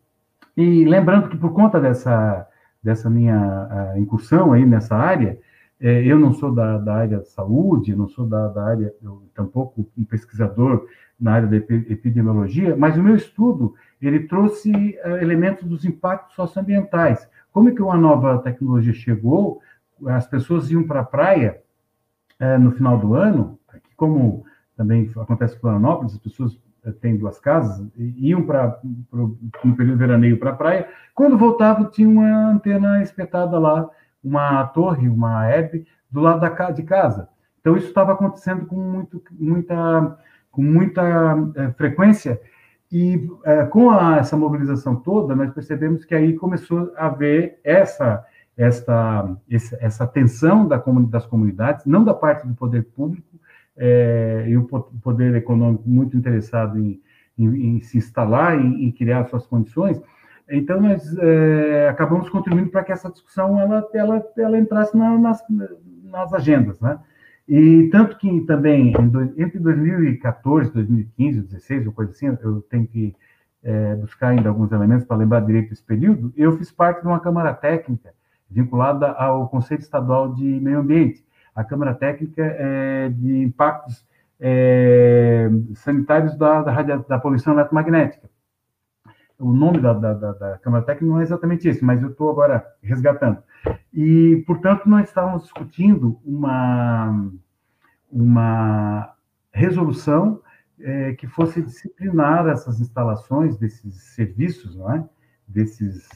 E 0.56 0.86
lembrando 0.86 1.28
que 1.28 1.36
por 1.36 1.52
conta 1.52 1.78
dessa, 1.78 2.48
dessa 2.82 3.10
minha 3.10 3.92
incursão 3.98 4.54
aí 4.54 4.64
nessa 4.64 4.96
área, 4.96 5.38
é, 5.78 6.02
eu 6.02 6.18
não 6.18 6.32
sou 6.32 6.50
da, 6.50 6.78
da 6.78 6.94
área 6.94 7.18
de 7.18 7.28
saúde, 7.28 7.94
não 7.94 8.08
sou 8.08 8.26
da, 8.26 8.48
da 8.48 8.64
área, 8.64 8.94
eu, 9.02 9.22
tampouco 9.34 9.86
um 9.96 10.04
pesquisador 10.04 10.86
na 11.20 11.34
área 11.34 11.46
da 11.46 11.56
epidemiologia, 11.56 12.74
mas 12.74 12.96
o 12.96 13.02
meu 13.02 13.16
estudo, 13.16 13.74
ele 14.00 14.20
trouxe 14.20 14.96
é, 14.96 15.22
elementos 15.22 15.68
dos 15.68 15.84
impactos 15.84 16.34
socioambientais. 16.36 17.28
Como 17.52 17.68
é 17.68 17.72
que 17.72 17.82
uma 17.82 17.98
nova 17.98 18.38
tecnologia 18.38 18.94
chegou, 18.94 19.60
as 20.06 20.26
pessoas 20.26 20.70
iam 20.70 20.84
para 20.84 21.00
a 21.00 21.04
praia 21.04 21.60
é, 22.40 22.58
no 22.58 22.72
final 22.72 22.98
do 22.98 23.14
ano, 23.14 23.58
aqui 23.68 23.94
como 23.96 24.44
também 24.76 25.10
acontece 25.16 25.54
em 25.54 25.60
Florianópolis, 25.60 26.14
as 26.14 26.18
pessoas 26.18 26.58
é, 26.84 26.90
têm 26.90 27.16
duas 27.16 27.38
casas, 27.38 27.86
iam 27.96 28.42
para 28.42 28.80
no 29.12 29.76
período 29.76 29.98
veraneio 29.98 30.38
para 30.38 30.50
a 30.50 30.56
praia, 30.56 30.88
quando 31.14 31.36
voltavam 31.36 31.90
tinha 31.90 32.08
uma 32.08 32.50
antena 32.50 33.02
espetada 33.02 33.58
lá, 33.58 33.88
uma 34.24 34.64
torre, 34.68 35.08
uma 35.08 35.46
hebe, 35.46 35.86
do 36.10 36.20
lado 36.20 36.40
da, 36.40 36.70
de 36.70 36.82
casa. 36.82 37.28
Então 37.60 37.76
isso 37.76 37.88
estava 37.88 38.12
acontecendo 38.12 38.66
com 38.66 38.76
muito, 38.76 39.22
muita, 39.38 40.18
com 40.50 40.62
muita 40.62 41.02
é, 41.54 41.70
frequência 41.72 42.40
e 42.90 43.28
é, 43.44 43.64
com 43.66 43.90
a, 43.90 44.16
essa 44.16 44.36
mobilização 44.36 44.96
toda, 44.96 45.36
nós 45.36 45.52
percebemos 45.52 46.04
que 46.04 46.14
aí 46.14 46.34
começou 46.34 46.92
a 46.96 47.06
haver 47.06 47.60
essa 47.62 48.24
esta, 48.56 49.36
essa 49.80 50.06
tensão 50.06 50.66
da, 50.66 50.82
das 51.08 51.26
comunidades, 51.26 51.86
não 51.86 52.04
da 52.04 52.14
parte 52.14 52.46
do 52.46 52.54
poder 52.54 52.84
público, 52.84 53.40
é, 53.76 54.44
e 54.48 54.56
o 54.56 54.64
poder 54.64 55.34
econômico 55.34 55.88
muito 55.88 56.16
interessado 56.16 56.78
em, 56.78 57.00
em, 57.38 57.76
em 57.76 57.80
se 57.80 57.96
instalar, 57.96 58.60
em, 58.60 58.84
em, 58.84 58.92
criar 58.92 59.24
suas 59.24 59.46
condições. 59.46 60.00
Então, 60.50 60.80
nós 60.80 61.16
é, 61.18 61.88
acabamos 61.88 62.28
contribuindo 62.28 62.70
para 62.70 62.84
que 62.84 62.92
essa 62.92 63.10
discussão 63.10 63.58
ela, 63.58 63.88
ela, 63.94 64.22
ela 64.36 64.58
entrasse 64.58 64.96
na, 64.96 65.16
nas, 65.16 65.42
nas 66.04 66.34
agendas, 66.34 66.78
né? 66.80 66.98
E 67.48 67.88
tanto 67.90 68.16
que 68.16 68.42
também, 68.42 68.92
entre 69.36 69.58
2014, 69.58 70.72
2015, 70.72 71.38
2016, 71.40 71.86
ou 71.86 71.92
coisa 71.92 72.12
assim, 72.12 72.26
eu 72.42 72.60
tenho 72.62 72.86
que 72.86 73.14
é, 73.62 73.96
buscar 73.96 74.28
ainda 74.28 74.48
alguns 74.48 74.70
elementos 74.70 75.04
para 75.04 75.16
lembrar 75.16 75.40
direito 75.40 75.70
desse 75.70 75.82
período, 75.82 76.32
eu 76.36 76.56
fiz 76.56 76.70
parte 76.70 77.00
de 77.00 77.08
uma 77.08 77.18
Câmara 77.18 77.52
Técnica 77.52 78.12
vinculada 78.50 79.12
ao 79.12 79.48
Conselho 79.48 79.80
Estadual 79.80 80.34
de 80.34 80.44
Meio 80.44 80.80
Ambiente, 80.80 81.24
a 81.54 81.62
Câmara 81.62 81.94
Técnica 81.94 82.42
é, 82.42 83.08
de 83.08 83.42
Impactos 83.42 84.04
é, 84.40 85.48
Sanitários 85.74 86.36
da, 86.36 86.62
da, 86.62 86.96
da, 86.96 87.18
Poluição 87.18 87.52
Eletromagnética. 87.52 88.28
O 89.38 89.52
nome 89.52 89.80
da, 89.80 89.92
da, 89.92 90.14
da, 90.14 90.58
Câmara 90.58 90.84
Técnica 90.84 91.12
não 91.12 91.20
é 91.20 91.22
exatamente 91.22 91.68
esse, 91.68 91.84
mas 91.84 92.02
eu 92.02 92.10
estou 92.10 92.30
agora 92.30 92.66
resgatando. 92.82 93.42
E, 93.92 94.42
portanto, 94.46 94.88
nós 94.88 95.08
estávamos 95.08 95.44
discutindo 95.44 96.18
uma, 96.24 97.30
uma 98.10 99.14
resolução 99.52 100.40
é, 100.78 101.12
que 101.12 101.26
fosse 101.26 101.62
disciplinar 101.62 102.46
essas 102.48 102.80
instalações 102.80 103.56
desses 103.58 103.94
serviços, 104.14 104.76
não 104.76 104.92
é? 104.92 105.04
desses 105.46 106.08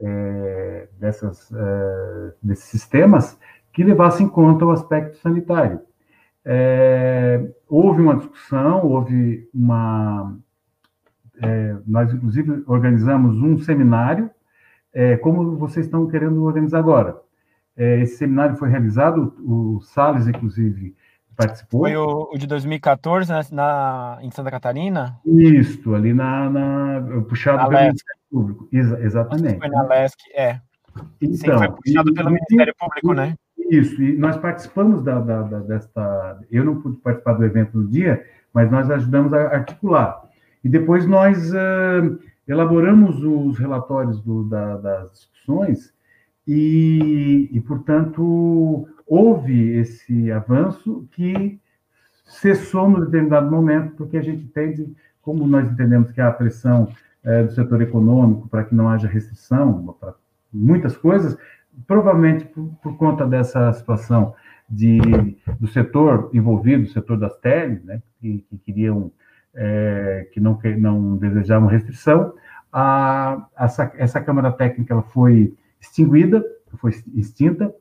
é, 0.00 0.88
dessas, 0.98 1.50
é, 1.52 2.32
desses 2.42 2.64
sistemas 2.64 3.38
que 3.72 3.84
levassem 3.84 4.26
em 4.26 4.28
conta 4.28 4.64
o 4.64 4.70
aspecto 4.70 5.18
sanitário. 5.18 5.80
É, 6.44 7.44
houve 7.68 8.00
uma 8.00 8.16
discussão, 8.16 8.86
houve 8.86 9.48
uma. 9.52 10.36
É, 11.42 11.76
nós, 11.86 12.12
inclusive, 12.12 12.62
organizamos 12.66 13.42
um 13.42 13.58
seminário, 13.58 14.30
é, 14.94 15.16
como 15.16 15.56
vocês 15.56 15.86
estão 15.86 16.06
querendo 16.06 16.42
organizar 16.44 16.78
agora. 16.78 17.20
É, 17.76 18.00
esse 18.00 18.16
seminário 18.16 18.56
foi 18.56 18.70
realizado, 18.70 19.34
o 19.40 19.80
Salles, 19.82 20.26
inclusive, 20.26 20.96
participou. 21.36 21.80
Foi 21.80 21.96
o, 21.96 22.30
o 22.32 22.38
de 22.38 22.46
2014 22.46 23.30
né, 23.30 23.40
na, 23.52 24.18
em 24.22 24.30
Santa 24.30 24.50
Catarina? 24.50 25.20
Isso, 25.26 25.94
ali 25.94 26.14
na, 26.14 26.48
na 26.48 27.22
puxado 27.28 27.58
na 27.58 27.68
pelo 27.68 27.92
Público. 28.30 28.68
Exa, 28.72 29.00
exatamente. 29.00 29.58
Foi 29.58 29.68
na 29.68 29.82
LESC, 29.82 30.16
é. 30.34 30.60
Então, 31.20 31.36
Sim, 31.36 31.58
foi 31.58 31.68
puxado 31.70 32.10
e- 32.10 32.14
pelo 32.14 32.28
e- 32.30 32.32
Ministério 32.32 32.74
Público, 32.78 33.12
né? 33.12 33.34
Isso, 33.70 34.00
e 34.02 34.16
nós 34.16 34.36
participamos 34.36 35.02
da, 35.02 35.18
da, 35.20 35.42
da- 35.42 35.60
desta. 35.60 36.40
Eu 36.50 36.64
não 36.64 36.80
pude 36.80 36.96
participar 36.98 37.32
do 37.34 37.44
evento 37.44 37.76
no 37.78 37.88
dia, 37.88 38.24
mas 38.52 38.70
nós 38.70 38.90
ajudamos 38.90 39.32
a 39.32 39.40
articular. 39.48 40.22
E 40.62 40.68
depois 40.68 41.06
nós 41.06 41.52
ah, 41.54 42.02
elaboramos 42.46 43.22
os 43.22 43.58
relatórios 43.58 44.20
do- 44.22 44.44
da- 44.44 44.76
das 44.76 45.10
discussões, 45.12 45.92
e, 46.46 47.48
e, 47.52 47.60
portanto, 47.60 48.88
houve 49.06 49.70
esse 49.78 50.30
avanço 50.30 51.06
que 51.10 51.60
cessou 52.24 52.88
no 52.88 53.04
determinado 53.04 53.50
momento, 53.50 53.94
porque 53.96 54.16
a 54.16 54.22
gente 54.22 54.44
entende, 54.44 54.94
como 55.20 55.46
nós 55.46 55.68
entendemos 55.70 56.10
que 56.12 56.20
há 56.20 56.30
pressão 56.30 56.88
eh, 57.26 57.42
do 57.42 57.52
setor 57.52 57.82
econômico 57.82 58.48
para 58.48 58.64
que 58.64 58.74
não 58.74 58.88
haja 58.88 59.06
restrição 59.08 59.94
para 60.00 60.14
muitas 60.52 60.96
coisas, 60.96 61.36
provavelmente 61.86 62.46
por, 62.46 62.70
por 62.82 62.96
conta 62.96 63.26
dessa 63.26 63.72
situação 63.72 64.34
de, 64.68 64.98
do 65.60 65.66
setor 65.66 66.30
envolvido, 66.32 66.84
do 66.84 66.90
setor 66.90 67.18
das 67.18 67.36
teles, 67.38 67.84
né, 67.84 68.00
que, 68.20 68.44
que 68.48 68.58
queriam, 68.58 69.10
eh, 69.54 70.28
que 70.32 70.40
não, 70.40 70.58
não 70.78 71.16
desejavam 71.16 71.68
restrição, 71.68 72.32
a, 72.72 73.46
essa, 73.58 73.92
essa 73.96 74.20
Câmara 74.20 74.52
Técnica 74.52 74.94
ela 74.94 75.02
foi 75.02 75.54
extinguida, 75.80 76.44
foi 76.78 76.92
extinta, 77.14 77.74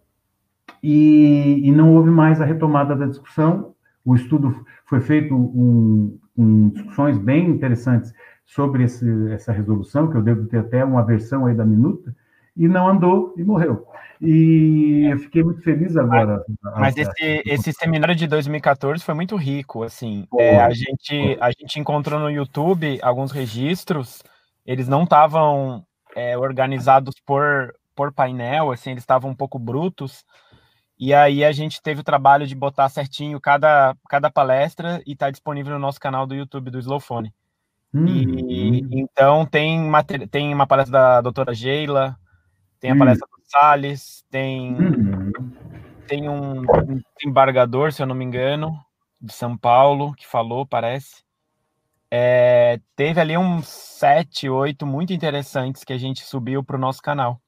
e, 0.81 1.61
e 1.63 1.71
não 1.71 1.95
houve 1.95 2.09
mais 2.09 2.39
a 2.39 2.45
retomada 2.45 2.95
da 2.95 3.05
discussão. 3.05 3.73
O 4.05 4.15
estudo 4.15 4.65
foi 4.85 5.01
feito 5.01 5.35
um, 5.35 6.17
um 6.37 6.69
discussões 6.69 7.17
bem 7.17 7.49
interessantes 7.49 8.13
sobre 8.45 8.83
esse, 8.83 9.05
essa 9.31 9.51
resolução, 9.51 10.09
que 10.09 10.15
eu 10.15 10.21
devo 10.21 10.45
ter 10.45 10.59
até 10.59 10.85
uma 10.85 11.03
versão 11.03 11.47
aí 11.47 11.55
da 11.55 11.65
minuta, 11.65 12.15
e 12.55 12.67
não 12.67 12.87
andou 12.87 13.33
e 13.35 13.43
morreu. 13.43 13.85
E 14.21 15.07
eu 15.11 15.19
fiquei 15.19 15.43
muito 15.43 15.61
feliz 15.61 15.97
agora. 15.97 16.43
Mas 16.77 16.95
esse, 16.95 17.43
esse 17.45 17.73
seminário 17.73 18.15
de 18.15 18.27
2014 18.27 19.03
foi 19.03 19.13
muito 19.13 19.35
rico, 19.35 19.83
assim. 19.83 20.25
É, 20.37 20.59
a, 20.61 20.69
gente, 20.69 21.37
a 21.41 21.51
gente 21.51 21.79
encontrou 21.79 22.19
no 22.19 22.29
YouTube 22.29 22.97
alguns 23.01 23.31
registros, 23.31 24.23
eles 24.65 24.87
não 24.87 25.03
estavam 25.03 25.83
é, 26.15 26.37
organizados 26.37 27.15
por, 27.25 27.75
por 27.93 28.13
painel, 28.13 28.71
assim, 28.71 28.91
eles 28.91 29.03
estavam 29.03 29.31
um 29.31 29.35
pouco 29.35 29.59
brutos. 29.59 30.23
E 30.97 31.13
aí 31.13 31.43
a 31.43 31.51
gente 31.51 31.81
teve 31.81 32.01
o 32.01 32.03
trabalho 32.03 32.47
de 32.47 32.55
botar 32.55 32.87
certinho 32.89 33.39
cada, 33.39 33.95
cada 34.09 34.31
palestra 34.31 35.01
e 35.05 35.11
está 35.11 35.29
disponível 35.29 35.73
no 35.73 35.79
nosso 35.79 35.99
canal 35.99 36.25
do 36.25 36.33
YouTube 36.33 36.71
do 36.71 36.79
Slowphone. 36.79 37.33
Hum, 37.93 38.07
E, 38.07 38.81
hum, 38.81 38.89
então 38.91 39.45
tem, 39.45 39.81
tem 40.29 40.53
uma 40.53 40.67
palestra 40.67 40.91
da 40.91 41.21
doutora 41.21 41.53
Geila, 41.53 42.17
tem 42.79 42.91
a 42.91 42.95
Hum. 42.95 42.99
palestra 42.99 43.27
do 43.27 43.43
Salles, 43.45 44.23
tem 44.29 44.75
hum, 44.75 45.31
tem 46.07 46.29
um, 46.29 46.61
um 46.61 47.01
embargador, 47.25 47.91
se 47.91 48.01
eu 48.01 48.05
não 48.05 48.15
me 48.15 48.23
engano, 48.23 48.79
de 49.19 49.33
São 49.33 49.57
Paulo, 49.57 50.13
que 50.13 50.25
falou, 50.27 50.65
parece. 50.65 51.23
É, 52.11 52.79
teve 52.95 53.19
ali 53.19 53.37
uns 53.37 53.67
sete, 53.67 54.47
oito 54.49 54.85
muito 54.85 55.11
interessantes 55.11 55.83
que 55.83 55.91
a 55.91 55.97
gente 55.97 56.23
subiu 56.23 56.63
para 56.63 56.77
o 56.77 56.79
nosso 56.79 57.01
canal. 57.01 57.41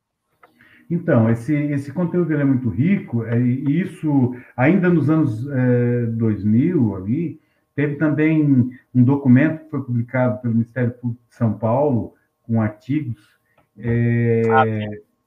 Então, 0.89 1.29
esse, 1.29 1.53
esse 1.53 1.91
conteúdo 1.91 2.33
é 2.33 2.43
muito 2.45 2.69
rico, 2.69 3.25
é, 3.25 3.37
e 3.39 3.81
isso, 3.81 4.35
ainda 4.55 4.89
nos 4.89 5.09
anos 5.09 5.45
eh, 5.51 6.05
2000, 6.11 6.95
ali, 6.95 7.39
teve 7.75 7.95
também 7.95 8.71
um 8.95 9.03
documento 9.03 9.65
que 9.65 9.69
foi 9.69 9.83
publicado 9.83 10.41
pelo 10.41 10.53
Ministério 10.53 10.91
Público 10.91 11.21
de 11.29 11.35
São 11.35 11.53
Paulo, 11.53 12.13
com 12.43 12.61
artigos. 12.61 13.37
É, 13.77 14.41
Ah, 14.49 14.65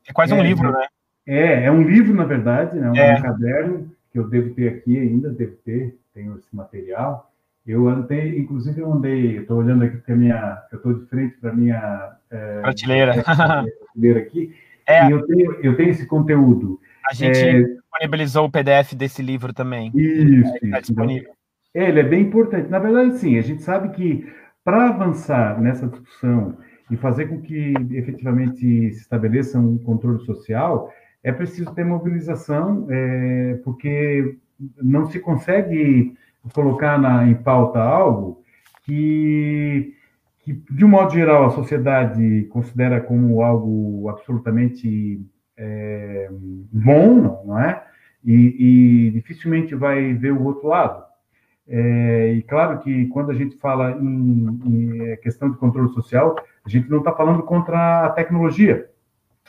É 0.09 0.13
quase 0.13 0.33
um 0.33 0.39
É, 0.39 0.43
livro, 0.43 0.73
né? 0.73 0.87
é, 1.27 1.65
é 1.65 1.71
um 1.71 1.83
livro, 1.83 2.15
na 2.15 2.25
verdade, 2.25 2.79
né, 2.79 2.91
um, 2.91 2.97
É. 2.97 3.21
caderno, 3.21 3.93
que 4.11 4.19
eu 4.19 4.29
devo 4.29 4.55
ter 4.55 4.69
aqui 4.69 4.99
ainda, 4.99 5.29
devo 5.31 5.55
ter, 5.65 5.97
tenho 6.15 6.37
esse 6.37 6.49
material. 6.57 7.31
Eu 7.67 7.87
andei, 7.89 8.39
inclusive 8.39 8.81
eu 8.81 8.91
andei, 8.93 9.37
estou 9.39 9.59
olhando 9.59 9.85
aqui 9.85 9.99
porque 9.99 10.11
a 10.13 10.17
minha, 10.17 10.63
eu 10.73 10.77
estou 10.79 10.95
de 10.95 11.07
frente 11.07 11.37
para 11.37 11.51
a 11.51 11.55
minha 11.55 12.13
eh, 12.31 12.61
Prateleira. 12.63 13.23
prateleira 13.23 14.21
aqui, 14.21 14.53
É. 14.91 15.09
e 15.09 15.11
eu 15.13 15.27
tenho, 15.27 15.53
eu 15.63 15.77
tenho 15.77 15.91
esse 15.91 16.07
conteúdo. 16.07 16.81
A 17.09 17.15
gente 17.15 17.39
É, 17.39 17.63
disponibilizou 17.63 18.47
o 18.47 18.51
PDF 18.51 18.95
desse 18.95 19.23
livro 19.23 19.53
também. 19.53 19.91
Isso, 19.95 20.55
Está 20.63 20.79
isso. 20.79 20.89
disponível. 20.89 21.31
É, 21.75 21.89
Ele 21.89 22.01
é 22.01 22.05
bem 22.05 22.23
importante. 22.23 22.69
Na 22.69 22.79
verdade, 22.79 23.19
sim, 23.19 23.39
a 23.39 23.43
gente 23.43 23.63
sabe 23.63 23.91
que 23.91 24.27
para 24.65 24.89
avançar 24.91 25.61
nessa 25.61 25.87
discussão 25.87 26.57
e 26.91 26.97
fazer 26.97 27.27
com 27.29 27.41
que 27.41 27.73
efetivamente 27.93 28.59
se 28.93 29.01
estabeleça 29.01 29.59
um 29.59 29.79
controle 29.79 30.19
social, 30.25 30.93
é 31.23 31.33
preciso 31.33 31.73
ter 31.75 31.85
mobilização, 31.85 32.87
é, 32.91 33.61
porque 33.65 34.37
não 34.83 35.07
se 35.07 35.19
consegue 35.21 36.15
colocar 36.53 36.99
na, 36.99 37.27
em 37.29 37.35
pauta 37.35 37.79
algo 37.81 38.43
que, 38.85 39.95
que, 40.51 40.75
de 40.75 40.85
um 40.85 40.89
modo 40.89 41.13
geral, 41.13 41.47
a 41.47 41.51
sociedade 41.51 42.45
considera 42.51 43.01
como 43.01 43.43
algo 43.43 44.09
absolutamente 44.09 45.25
é, 45.57 46.29
bom, 46.73 47.43
não, 47.47 47.59
é? 47.59 47.85
E, 48.25 49.07
e 49.07 49.11
dificilmente 49.13 49.75
vai 49.75 50.13
ver 50.13 50.33
o 50.33 50.43
outro 50.45 50.69
lado. 50.69 51.05
É, 51.69 52.33
e 52.33 52.43
claro 52.43 52.81
que 52.81 53.07
quando 53.07 53.31
a 53.31 53.35
gente 53.35 53.57
fala 53.57 53.93
em, 53.93 54.61
em 54.65 55.17
questão 55.19 55.51
de 55.51 55.57
controle 55.57 55.89
social, 55.91 56.35
a 56.65 56.69
gente 56.69 56.91
não 56.91 56.99
está 56.99 57.13
falando 57.13 57.43
contra 57.43 58.07
a 58.07 58.11
tecnologia, 58.11 58.91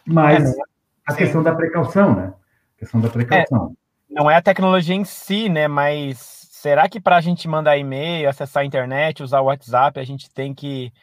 mas 0.06 0.56
É, 0.56 0.62
a 1.08 1.12
sim. 1.14 1.18
questão 1.18 1.42
da 1.42 1.56
precaução, 1.56 2.16
né? 2.16 2.34
A 2.76 2.80
questão 2.80 3.02
da 3.02 3.10
precaução. 3.10 3.76
Não 4.10 4.30
é 4.30 4.36
a 4.36 4.42
tecnologia 4.42 4.96
em 4.96 5.04
si, 5.04 5.50
né? 5.50 5.68
Mas 5.68 6.41
será 6.62 6.88
que 6.88 7.00
para 7.00 7.17
a 7.17 7.21
gente 7.21 7.47
mandar 7.47 7.76
e-mail, 7.78 8.30
acessar 8.30 8.62
a 8.62 8.65
internet, 8.65 9.24
usar 9.24 9.41
o 9.41 9.45
WhatsApp, 9.45 10.00
a 10.00 10.04
gente 10.04 10.30
tem 10.30 10.54
que 10.54 10.93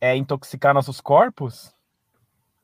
é, 0.00 0.16
intoxicar 0.16 0.72
nossos 0.72 0.98
corpos? 0.98 1.74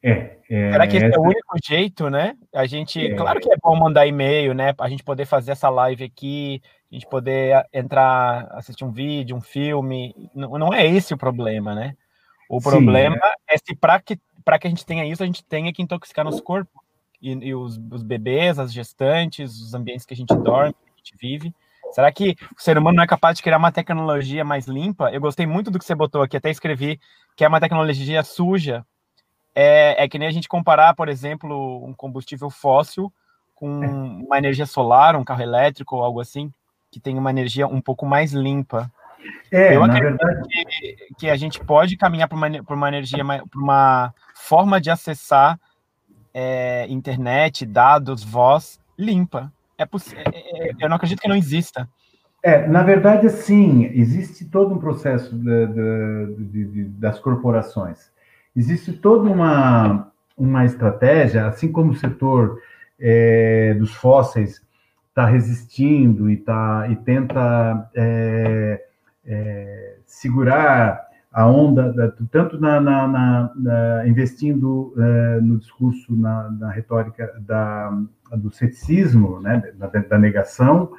É. 0.03 0.39
é 0.49 0.73
Será 0.73 0.87
que 0.87 0.97
esse 0.97 1.15
é 1.15 1.19
o 1.19 1.23
único 1.23 1.55
jeito, 1.63 2.09
né? 2.09 2.35
A 2.55 2.65
gente, 2.65 2.99
É. 2.99 3.15
claro 3.15 3.41
que 3.41 3.53
é 3.53 3.57
bom 3.63 3.77
mandar 3.77 4.07
e-mail, 4.07 4.55
né? 4.55 4.75
A 4.79 4.89
gente 4.89 5.05
poder 5.05 5.27
fazer 5.27 5.53
essa 5.53 5.69
live 5.69 6.03
aqui, 6.03 6.63
a 6.91 6.95
gente 6.95 7.07
poder 7.07 7.63
entrar, 7.75 8.49
assistir 8.53 8.87
um 8.87 8.91
vídeo, 8.91 9.37
um 9.37 9.43
filme. 9.43 10.15
Não, 10.35 10.57
não 10.57 10.73
é 10.73 10.87
esse 10.87 11.13
o 11.13 11.19
problema, 11.19 11.75
né? 11.75 11.95
O 12.49 12.59
Sim, 12.59 12.71
problema 12.71 13.21
é 13.47 13.59
se 13.59 13.77
para 13.77 14.01
que 14.01 14.19
para 14.43 14.59
que 14.59 14.67
a 14.67 14.71
gente 14.71 14.87
tenha 14.87 15.05
isso, 15.05 15.23
a 15.23 15.27
gente 15.27 15.45
tenha 15.45 15.71
que 15.75 15.83
intoxicar 15.83 16.25
nosso 16.25 16.43
corpo 16.43 16.83
e, 17.21 17.33
e 17.33 17.55
os, 17.55 17.79
os 17.91 18.03
bebês, 18.03 18.59
as 18.59 18.73
gestantes, 18.73 19.61
os 19.61 19.75
ambientes 19.75 20.07
que 20.07 20.15
a 20.15 20.17
gente 20.17 20.35
dorme, 20.35 20.73
que 20.73 20.93
a 20.95 20.97
gente 20.97 21.17
vive. 21.21 21.55
Será 21.93 22.11
que 22.13 22.37
o 22.57 22.61
ser 22.61 22.79
humano 22.79 22.97
não 22.97 23.05
é 23.05 23.07
capaz 23.07 23.37
de 23.37 23.43
criar 23.43 23.59
uma 23.59 23.73
tecnologia 23.73 24.45
mais 24.45 24.67
limpa? 24.67 25.11
Eu 25.11 25.21
gostei 25.21 25.47
muito 25.47 25.71
do 25.71 25.79
que 25.79 25.85
você 25.85 25.95
botou 25.95 26.23
aqui, 26.23 26.37
até 26.37 26.51
escrevi 26.51 27.01
que 27.37 27.45
é 27.45 27.49
uma 27.49 27.61
tecnologia 27.61 28.23
suja, 28.23 28.85
é, 29.55 30.05
é 30.05 30.09
que 30.09 30.19
nem 30.19 30.29
a 30.29 30.31
gente 30.31 30.49
comparar, 30.49 30.95
por 30.95 31.09
exemplo, 31.09 31.85
um 31.85 31.93
combustível 31.93 32.51
fóssil 32.51 33.13
com 33.55 33.69
uma 33.69 34.39
energia 34.39 34.67
solar, 34.67 35.17
um 35.17 35.25
carro 35.25 35.43
elétrico 35.43 35.97
ou 35.97 36.05
algo 36.05 36.21
assim, 36.21 36.53
que 36.91 37.01
tem 37.01 37.19
uma 37.19 37.31
energia 37.31 37.67
um 37.67 37.81
pouco 37.81 38.07
mais 38.07 38.33
limpa. 38.33 38.91
É, 39.53 39.77
Eu 39.77 39.85
acredito 39.85 40.17
verdade, 40.17 40.49
que, 40.49 40.97
que 41.19 41.31
a 41.31 41.37
gente 41.37 41.61
pode 41.61 41.97
caminhar 41.97 42.29
para 42.29 42.37
uma, 42.37 42.65
pra 42.65 42.75
uma 42.75 42.89
energia, 42.89 43.25
para 43.25 43.61
uma 43.61 44.15
forma 44.35 44.81
de 44.81 44.91
acessar 44.91 45.59
é, 46.33 46.87
internet, 46.89 47.67
dados, 47.67 48.25
voz 48.25 48.81
limpa. 48.99 49.53
É 49.81 49.87
possi- 49.87 50.15
é- 50.15 50.69
é- 50.69 50.73
eu 50.79 50.89
não 50.91 50.97
acredito 50.97 51.21
que 51.21 51.29
não 51.29 51.35
exista. 51.37 51.89
É, 52.43 52.67
na 52.69 52.83
verdade, 52.83 53.29
sim, 53.31 53.85
existe 53.95 54.45
todo 54.45 54.75
um 54.75 54.79
processo 54.79 55.35
da- 55.37 55.67
de- 55.67 56.65
de- 56.67 56.85
das 56.85 57.19
corporações. 57.19 58.11
Existe 58.55 58.93
toda 58.93 59.31
uma, 59.31 60.11
uma 60.37 60.65
estratégia, 60.67 61.47
assim 61.47 61.73
como 61.73 61.93
o 61.93 61.97
setor 61.97 62.61
é, 63.03 63.73
dos 63.75 63.95
fósseis 63.95 64.61
está 65.09 65.25
resistindo 65.25 66.29
e, 66.29 66.37
tá, 66.37 66.87
e 66.91 66.97
tenta 66.97 67.89
é, 67.95 68.85
é, 69.25 69.97
segurar 70.05 71.07
a 71.33 71.47
onda, 71.47 71.91
da- 71.93 72.13
tanto 72.31 72.61
na, 72.61 72.81
na- 72.81 73.09
na- 73.09 73.53
na- 73.57 74.07
investindo 74.07 74.93
é, 74.99 75.41
no 75.41 75.59
discurso, 75.59 76.15
na 76.15 76.71
retórica 76.71 77.35
da, 77.41 77.91
do 78.37 78.51
ceticismo, 78.51 79.41
né, 79.41 79.63
da, 79.75 79.87
da 79.87 80.19
negação, 80.19 80.93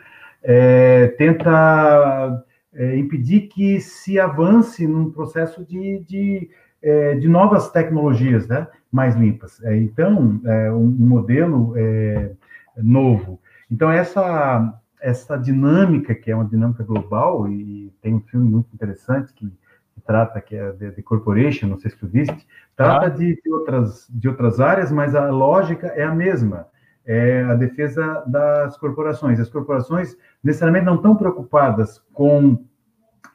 é, 0.44 1.08
tenta 1.18 2.44
é, 2.74 2.98
impedir 2.98 3.42
que 3.48 3.80
se 3.80 4.20
avance 4.20 4.88
num 4.88 5.12
processo 5.12 5.64
de, 5.66 6.00
de, 6.00 6.50
é, 6.82 7.16
de 7.16 7.28
novas 7.28 7.70
tecnologias 7.70 8.48
né, 8.48 8.68
mais 8.92 9.16
limpas. 9.16 9.62
É, 9.64 9.76
então, 9.78 10.40
é, 10.46 10.72
um, 10.72 10.86
um 10.86 11.08
modelo 11.08 11.74
é, 11.78 12.32
novo. 12.78 13.40
Então, 13.70 13.92
essa, 13.92 14.74
essa 15.00 15.38
dinâmica, 15.38 16.14
que 16.16 16.32
é 16.32 16.36
uma 16.36 16.46
dinâmica 16.46 16.84
global, 16.84 17.48
e 17.50 17.94
tem 18.02 18.16
um 18.16 18.22
filme 18.22 18.50
muito 18.50 18.74
interessante 18.74 19.34
que, 19.34 19.48
que 19.48 20.02
trata, 20.06 20.42
que 20.42 20.56
é 20.56 20.72
The, 20.72 21.02
Corporation, 21.02 21.68
não 21.68 21.78
sei 21.78 21.92
se 21.92 21.98
tu 21.98 22.08
viste, 22.08 22.48
trata 22.76 23.06
ah. 23.08 23.10
de, 23.10 23.42
de, 23.42 23.52
outras, 23.52 24.08
de 24.10 24.28
outras 24.28 24.60
áreas, 24.60 24.92
mas 24.92 25.16
a 25.16 25.30
lógica 25.30 25.88
é 25.88 26.04
a 26.04 26.14
mesma, 26.14 26.68
é 27.06 27.44
a 27.44 27.56
defesa 27.56 28.24
das 28.28 28.78
corporações. 28.78 29.40
As 29.40 29.50
corporações 29.50 30.16
necessariamente 30.44 30.86
não 30.86 30.96
estão 30.96 31.16
preocupadas 31.16 32.00
com 32.14 32.64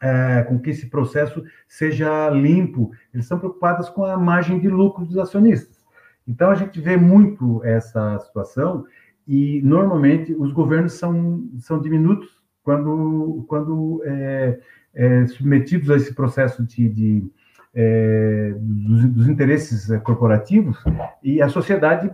é, 0.01 0.43
com 0.43 0.59
que 0.59 0.71
esse 0.71 0.87
processo 0.87 1.43
seja 1.67 2.29
limpo, 2.31 2.91
eles 3.13 3.25
estão 3.25 3.39
preocupados 3.39 3.89
com 3.89 4.05
a 4.05 4.17
margem 4.17 4.59
de 4.59 4.69
lucro 4.69 5.05
dos 5.05 5.17
acionistas. 5.17 5.85
Então, 6.29 6.51
a 6.51 6.55
gente 6.55 6.81
vê 6.81 6.97
muito 6.97 7.65
essa 7.65 8.19
situação 8.19 8.85
e, 9.27 9.63
normalmente, 9.63 10.35
os 10.35 10.53
governos 10.53 10.95
são, 10.95 11.49
são 11.59 11.81
diminutos 11.81 12.29
quando, 12.63 13.45
quando 13.49 14.03
é, 14.05 14.59
é, 14.95 15.27
submetidos 15.27 15.91
a 15.91 15.97
esse 15.97 16.13
processo 16.15 16.65
de, 16.65 16.89
de 16.89 17.33
é, 17.75 18.55
dos, 18.59 19.05
dos, 19.05 19.29
interesses 19.29 19.87
corporativos 20.03 20.83
e 21.23 21.41
a 21.41 21.49
sociedade 21.49 22.11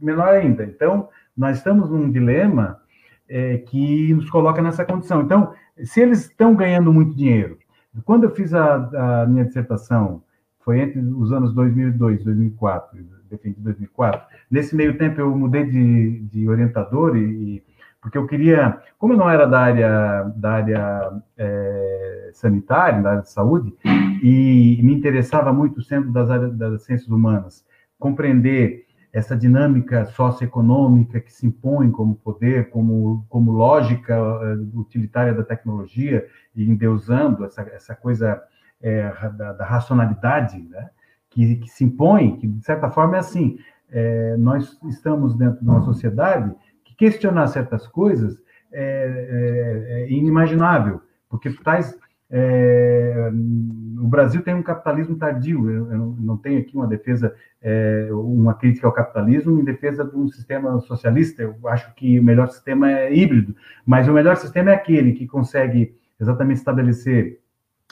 menor 0.00 0.28
ainda. 0.28 0.64
Então, 0.64 1.08
nós 1.36 1.58
estamos 1.58 1.90
num 1.90 2.10
dilema 2.10 2.80
é, 3.28 3.58
que 3.58 4.12
nos 4.14 4.28
coloca 4.30 4.60
nessa 4.60 4.84
condição. 4.84 5.22
Então, 5.22 5.54
se 5.84 6.00
eles 6.00 6.26
estão 6.26 6.54
ganhando 6.54 6.92
muito 6.92 7.14
dinheiro, 7.16 7.58
quando 8.04 8.24
eu 8.24 8.30
fiz 8.30 8.54
a, 8.54 9.22
a 9.22 9.26
minha 9.26 9.44
dissertação, 9.44 10.22
foi 10.60 10.80
entre 10.80 11.00
os 11.00 11.32
anos 11.32 11.52
2002 11.54 12.20
e 12.20 12.24
2004, 12.24 12.98
defendi 13.30 13.60
2004. 13.60 14.26
Nesse 14.50 14.76
meio 14.76 14.96
tempo 14.96 15.20
eu 15.20 15.34
mudei 15.36 15.64
de, 15.64 16.20
de 16.20 16.48
orientador 16.48 17.16
e, 17.16 17.62
porque 18.00 18.18
eu 18.18 18.26
queria, 18.26 18.80
como 18.98 19.12
eu 19.12 19.16
não 19.16 19.30
era 19.30 19.46
da 19.46 19.60
área 19.60 20.32
da 20.36 20.52
área 20.52 21.12
é, 21.36 22.30
sanitária, 22.32 23.00
da 23.00 23.10
área 23.10 23.22
de 23.22 23.30
saúde, 23.30 23.72
e 24.22 24.80
me 24.82 24.92
interessava 24.92 25.52
muito 25.52 25.82
sendo 25.82 26.12
das 26.12 26.30
áreas 26.30 26.54
das 26.56 26.82
ciências 26.82 27.08
humanas, 27.08 27.64
compreender 27.98 28.86
essa 29.12 29.36
dinâmica 29.36 30.06
socioeconômica 30.06 31.20
que 31.20 31.32
se 31.32 31.46
impõe 31.46 31.90
como 31.90 32.14
poder, 32.14 32.70
como, 32.70 33.26
como 33.28 33.52
lógica 33.52 34.16
uh, 34.18 34.80
utilitária 34.80 35.34
da 35.34 35.44
tecnologia, 35.44 36.26
e 36.56 36.64
endeusando 36.64 37.44
essa, 37.44 37.62
essa 37.62 37.94
coisa 37.94 38.42
é, 38.80 39.12
da, 39.36 39.52
da, 39.52 39.64
racionalidade, 39.64 40.60
né? 40.68 40.90
que, 41.30 41.56
que, 41.56 41.68
se 41.68 41.84
impõe, 41.84 42.36
que 42.36 42.46
de 42.46 42.64
certa 42.64 42.90
forma 42.90 43.16
é 43.16 43.20
assim, 43.20 43.58
é, 43.90 44.36
nós 44.36 44.78
estamos 44.88 45.34
dentro 45.34 45.62
de 45.62 45.68
uma 45.68 45.82
sociedade 45.82 46.54
que 46.84 46.94
questionar 46.94 47.46
certas 47.48 47.86
coisas 47.86 48.36
é, 48.72 48.82
é, 48.82 50.02
é 50.02 50.12
inimaginável, 50.12 51.00
porque 51.28 51.50
tais 51.62 51.96
o 54.02 54.08
Brasil 54.08 54.42
tem 54.42 54.52
um 54.52 54.62
capitalismo 54.62 55.16
tardio. 55.16 55.70
Eu, 55.70 55.92
eu 55.92 56.16
não 56.18 56.36
tenho 56.36 56.58
aqui 56.58 56.76
uma 56.76 56.88
defesa, 56.88 57.34
é, 57.62 58.08
uma 58.10 58.52
crítica 58.52 58.86
ao 58.86 58.92
capitalismo 58.92 59.60
em 59.60 59.64
defesa 59.64 60.04
de 60.04 60.16
um 60.16 60.26
sistema 60.26 60.80
socialista. 60.80 61.42
Eu 61.42 61.56
acho 61.68 61.94
que 61.94 62.18
o 62.18 62.24
melhor 62.24 62.48
sistema 62.48 62.90
é 62.90 63.14
híbrido, 63.14 63.54
mas 63.86 64.08
o 64.08 64.12
melhor 64.12 64.36
sistema 64.36 64.70
é 64.70 64.74
aquele 64.74 65.12
que 65.12 65.26
consegue 65.26 65.94
exatamente 66.20 66.58
estabelecer 66.58 67.38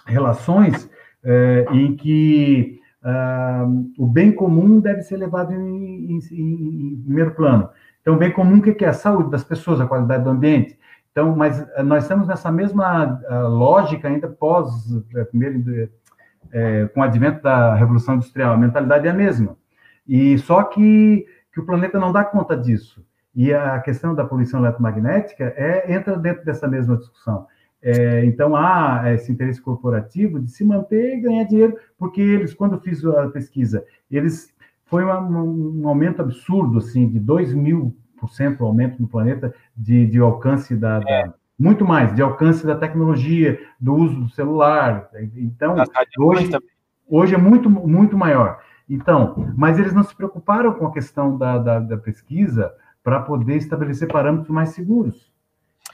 relações 0.05 0.91
é, 1.23 1.67
em 1.73 1.95
que 1.95 2.81
ah, 3.03 3.67
o 3.97 4.07
bem 4.07 4.33
comum 4.33 4.81
deve 4.81 5.03
ser 5.03 5.17
levado 5.17 5.53
em, 5.53 6.13
em, 6.13 6.19
em, 6.33 6.93
em 6.93 7.03
primeiro 7.05 7.31
plano. 7.33 7.71
Então, 8.01 8.15
o 8.15 8.19
bem 8.19 8.33
comum, 8.33 8.59
o 8.59 8.63
que 8.63 8.85
é? 8.85 8.89
A 8.89 8.93
saúde 8.93 9.31
das 9.31 9.45
pessoas, 9.45 9.81
a 9.81 9.87
qualidade 9.87 10.25
do 10.25 10.31
ambiente, 10.31 10.77
então, 11.13 11.35
mas 11.35 11.61
eh, 11.61 11.83
nós 11.83 12.05
estamos 12.05 12.29
nessa 12.29 12.53
mesma 12.53 13.21
uh, 13.29 13.49
lógica 13.49 14.07
ainda 14.09 14.29
pós, 14.29 14.69
uh, 14.91 15.05
uh, 16.51 16.89
com 16.91 17.01
o 17.01 17.03
advento 17.03 17.43
da 17.43 17.75
Revolução 17.75 18.15
Industrial. 18.17 18.53
A 18.53 18.59
mentalidade 18.59 19.07
é 19.07 19.11
a 19.11 19.15
mesma. 19.15 19.57
E 20.07 20.39
só 20.39 20.63
que, 20.65 21.27
que 21.53 21.61
o 21.61 21.67
planeta 21.67 21.99
não 21.99 22.13
dá 22.13 22.25
conta 22.25 22.57
disso. 22.57 23.05
E 23.35 23.53
a 23.55 23.79
questão 23.81 24.15
da 24.15 24.25
poluição 24.25 24.61
eletromagnética 24.61 25.55
é, 25.57 25.95
entra 25.95 26.17
dentro 26.17 26.45
dessa 26.45 26.67
mesma 26.67 26.97
discussão. 26.97 27.47
É, 27.83 28.25
então, 28.25 28.55
há 28.55 29.03
esse 29.15 29.33
interesse 29.33 29.61
corporativo 29.61 30.39
de 30.39 30.51
se 30.51 30.65
manter 30.65 31.17
e 31.17 31.21
ganhar 31.21 31.45
dinheiro, 31.45 31.77
porque 31.97 32.21
eles, 32.21 32.53
quando 32.53 32.75
eu 32.75 32.81
fiz 32.81 33.05
a 33.05 33.29
pesquisa, 33.29 33.85
eles 34.11 34.53
foi 34.85 35.05
uma, 35.05 35.21
um 35.21 35.89
aumento 35.89 36.21
absurdo, 36.21 36.79
assim, 36.79 37.09
de 37.09 37.19
2 37.21 37.55
mil 37.55 37.97
o 38.23 38.65
aumento 38.67 39.01
no 39.01 39.09
planeta 39.09 39.55
de, 39.75 40.07
de 40.07 40.19
alcance 40.19 40.77
da, 40.77 41.01
é. 41.07 41.27
da, 41.27 41.35
muito 41.61 41.85
mais, 41.85 42.15
de 42.15 42.23
alcance 42.23 42.67
da 42.67 42.75
tecnologia, 42.75 43.61
do 43.79 43.95
uso 43.95 44.19
do 44.19 44.31
celular. 44.31 45.11
Então, 45.37 45.77
hoje, 46.19 46.51
hoje 47.07 47.35
é 47.35 47.39
muito, 47.39 47.69
muito 47.69 48.17
maior. 48.17 48.61
Então, 48.89 49.53
mas 49.59 49.79
eles 49.79 49.93
não 49.93 50.03
se 50.03 50.17
preocuparam 50.17 50.73
com 50.73 50.87
a 50.87 50.93
questão 50.93 51.37
da, 51.37 51.59
da, 51.59 51.79
da 51.79 51.99
pesquisa 51.99 52.73
para 53.05 53.21
poder 53.21 53.57
estabelecer 53.57 54.09
parâmetros 54.09 54.49
mais 54.49 54.71
seguros. 54.71 55.31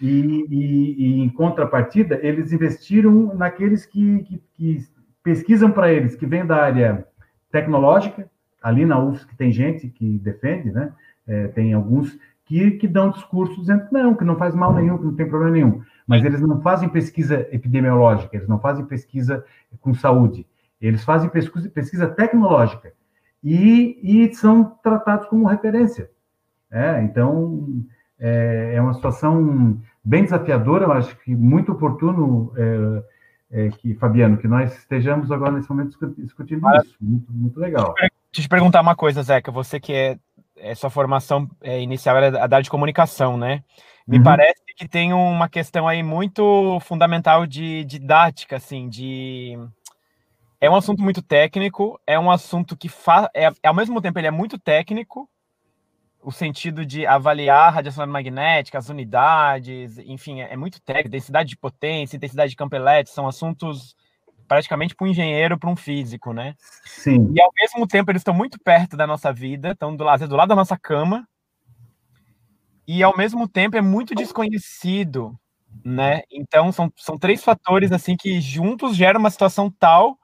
E, 0.01 0.47
e, 0.49 0.95
e, 0.99 1.21
em 1.21 1.29
contrapartida, 1.29 2.21
eles 2.23 2.53
investiram 2.53 3.35
naqueles 3.35 3.85
que, 3.85 4.23
que, 4.23 4.43
que 4.55 4.89
pesquisam 5.21 5.73
para 5.73 5.93
eles, 5.93 6.15
que 6.15 6.27
vêm 6.27 6.47
da 6.47 6.63
área 6.63 7.09
tecnológica, 7.51 8.31
ali 8.63 8.87
na 8.87 9.03
UFS 9.03 9.25
que 9.25 9.37
tem 9.37 9.51
gente 9.51 9.89
que 9.89 10.19
defende, 10.19 10.71
né? 10.71 10.93
É, 11.27 11.49
tem 11.49 11.75
alguns 11.75 12.17
que, 12.47 12.71
que 12.73 12.89
dão 12.89 13.11
discursos 13.11 13.59
dizendo 13.59 13.87
que 13.87 13.93
não, 13.93 14.15
que 14.15 14.25
não 14.25 14.37
faz 14.37 14.55
mal 14.55 14.73
nenhum, 14.73 14.97
que 14.97 15.05
não 15.05 15.15
tem 15.15 15.29
problema 15.29 15.53
nenhum. 15.53 15.83
Mas 16.07 16.25
eles 16.25 16.41
não 16.41 16.63
fazem 16.63 16.89
pesquisa 16.89 17.47
epidemiológica, 17.51 18.37
eles 18.37 18.49
não 18.49 18.61
fazem 18.61 18.85
pesquisa 18.87 19.45
com 19.81 19.93
saúde, 19.93 20.47
eles 20.81 21.05
fazem 21.05 21.29
pesquisa, 21.29 21.69
pesquisa 21.69 22.07
tecnológica 22.07 22.93
e, 23.43 23.99
e 24.03 24.35
são 24.35 24.65
tratados 24.83 25.27
como 25.27 25.47
referência. 25.47 26.09
É, 26.71 27.03
então, 27.03 27.85
é, 28.19 28.75
é, 28.75 28.81
uma 28.81 28.95
situação 28.95 29.81
bem 30.05 30.23
desafiadora, 30.23 30.85
eu 30.85 30.93
acho 30.93 31.17
que 31.19 31.35
muito 31.35 31.73
oportuno 31.73 32.53
é, 32.57 33.03
é, 33.51 33.69
que, 33.71 33.95
Fabiano, 33.95 34.39
que 34.39 34.47
nós 34.47 34.77
estejamos 34.79 35.33
agora 35.33 35.53
nesse 35.53 35.69
momento 35.69 35.99
discutindo 36.19 36.65
isso. 36.77 36.97
Muito, 37.01 37.33
muito 37.33 37.59
legal. 37.59 37.95
Deixa 37.97 38.11
eu 38.39 38.43
te 38.43 38.49
perguntar 38.49 38.83
uma 38.83 38.95
coisa, 38.95 39.23
Zeca, 39.23 39.51
você 39.51 39.81
que 39.81 39.93
é, 39.93 40.19
sua 40.75 40.91
formação 40.91 41.49
é, 41.63 41.81
inicial 41.81 42.17
era 42.17 42.45
a 42.45 42.47
da 42.47 42.61
de 42.61 42.71
comunicação, 42.71 43.37
né? 43.37 43.63
Me 44.07 44.19
uhum. 44.19 44.23
parece 44.23 44.63
que 44.77 44.87
tem 44.87 45.13
uma 45.13 45.49
questão 45.49 45.89
aí 45.89 46.03
muito 46.03 46.79
fundamental 46.81 47.47
de 47.47 47.85
didática, 47.85 48.57
assim, 48.57 48.89
de 48.89 49.59
é 50.61 50.71
um 50.71 50.77
assunto 50.77 51.03
muito 51.03 51.23
técnico, 51.23 52.01
é 52.07 52.19
um 52.19 52.31
assunto 52.31 52.77
que 52.77 52.89
faz, 52.89 53.29
é, 53.35 53.51
ao 53.65 53.75
mesmo 53.75 54.01
tempo 54.01 54.19
ele 54.19 54.27
é 54.27 54.31
muito 54.31 54.59
técnico, 54.59 55.29
o 56.23 56.33
sentido 56.33 56.85
de 56.85 57.07
avaliar 57.07 57.69
a 57.69 57.71
radiação 57.71 58.07
magnética, 58.07 58.79
as 58.79 58.89
unidades, 58.89 59.99
enfim, 59.99 60.41
é, 60.41 60.53
é 60.53 60.57
muito 60.57 60.81
técnico, 60.81 61.11
densidade 61.11 61.51
de 61.51 61.57
potência, 61.57 62.17
intensidade 62.17 62.51
de 62.51 62.57
campo 62.57 62.75
elétrico, 62.75 63.15
são 63.15 63.29
assuntos 63.29 63.95
praticamente 64.47 64.95
para 64.95 65.07
um 65.07 65.11
engenheiro, 65.11 65.59
para 65.59 65.71
um 65.71 65.77
físico, 65.77 66.33
né? 66.33 66.55
Sim. 66.85 67.33
E 67.35 67.41
ao 67.41 67.51
mesmo 67.61 67.87
tempo 67.87 68.11
eles 68.11 68.21
estão 68.21 68.35
muito 68.35 68.59
perto 68.59 68.97
da 68.97 69.07
nossa 69.07 69.33
vida, 69.33 69.73
estão 69.73 69.95
do 69.95 70.05
lado, 70.05 70.29
do 70.29 70.37
lado 70.37 70.49
da 70.49 70.57
nossa 70.57 70.77
cama, 70.77 71.27
e 72.87 73.03
ao 73.03 73.17
mesmo 73.17 73.49
tempo 73.49 73.77
é 73.77 73.81
muito 73.81 74.15
desconhecido, 74.15 75.37
né? 75.85 76.23
Então 76.31 76.71
são, 76.71 76.93
são 76.97 77.19
três 77.19 77.43
fatores 77.43 77.91
assim 77.91 78.17
que 78.17 78.41
juntos 78.41 78.97
geram 78.97 79.21
uma 79.21 79.31
situação 79.31 79.71
tal 79.71 80.17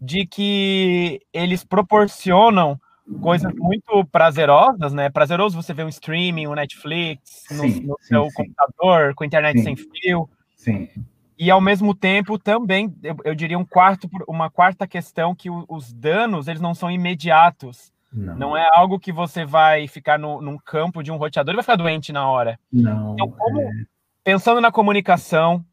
de 0.00 0.26
que 0.26 1.20
eles 1.32 1.64
proporcionam 1.64 2.80
coisas 3.20 3.52
muito 3.54 4.04
prazerosas, 4.06 4.92
né? 4.92 5.10
Prazeroso 5.10 5.60
você 5.60 5.74
ver 5.74 5.84
um 5.84 5.88
streaming, 5.88 6.46
um 6.46 6.54
Netflix 6.54 7.44
no, 7.50 7.62
sim, 7.62 7.80
no 7.80 7.96
seu 8.00 8.24
sim. 8.30 8.34
computador, 8.34 9.14
com 9.14 9.24
internet 9.24 9.60
sem 9.60 9.76
fio. 9.76 10.28
Sim. 10.56 10.88
E 11.42 11.50
ao 11.50 11.60
mesmo 11.60 11.92
tempo 11.92 12.38
também, 12.38 12.94
eu, 13.02 13.16
eu 13.24 13.34
diria 13.34 13.58
um 13.58 13.64
quarto, 13.64 14.08
uma 14.28 14.48
quarta 14.48 14.86
questão 14.86 15.34
que 15.34 15.50
o, 15.50 15.64
os 15.68 15.92
danos 15.92 16.46
eles 16.46 16.60
não 16.60 16.72
são 16.72 16.88
imediatos. 16.88 17.92
Não. 18.12 18.36
não 18.36 18.56
é 18.56 18.64
algo 18.72 18.96
que 18.96 19.10
você 19.10 19.44
vai 19.44 19.88
ficar 19.88 20.20
no, 20.20 20.40
num 20.40 20.56
campo 20.56 21.02
de 21.02 21.10
um 21.10 21.16
roteador 21.16 21.52
e 21.52 21.56
vai 21.56 21.64
ficar 21.64 21.74
doente 21.74 22.12
na 22.12 22.30
hora. 22.30 22.60
Não. 22.72 23.14
Então, 23.14 23.28
como, 23.32 23.60
é... 23.60 23.72
pensando 24.22 24.60
na 24.60 24.70
comunicação, 24.70 25.64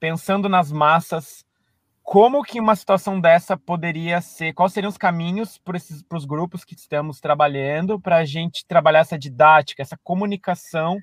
pensando 0.00 0.48
nas 0.48 0.72
massas, 0.72 1.44
como 2.02 2.42
que 2.42 2.58
uma 2.58 2.74
situação 2.74 3.20
dessa 3.20 3.54
poderia 3.54 4.18
ser? 4.22 4.54
Quais 4.54 4.72
seriam 4.72 4.88
os 4.88 4.96
caminhos 4.96 5.58
para 5.58 5.76
os 6.16 6.24
grupos 6.24 6.64
que 6.64 6.74
estamos 6.74 7.20
trabalhando 7.20 8.00
para 8.00 8.16
a 8.16 8.24
gente 8.24 8.64
trabalhar 8.66 9.00
essa 9.00 9.18
didática, 9.18 9.82
essa 9.82 9.98
comunicação 10.02 10.98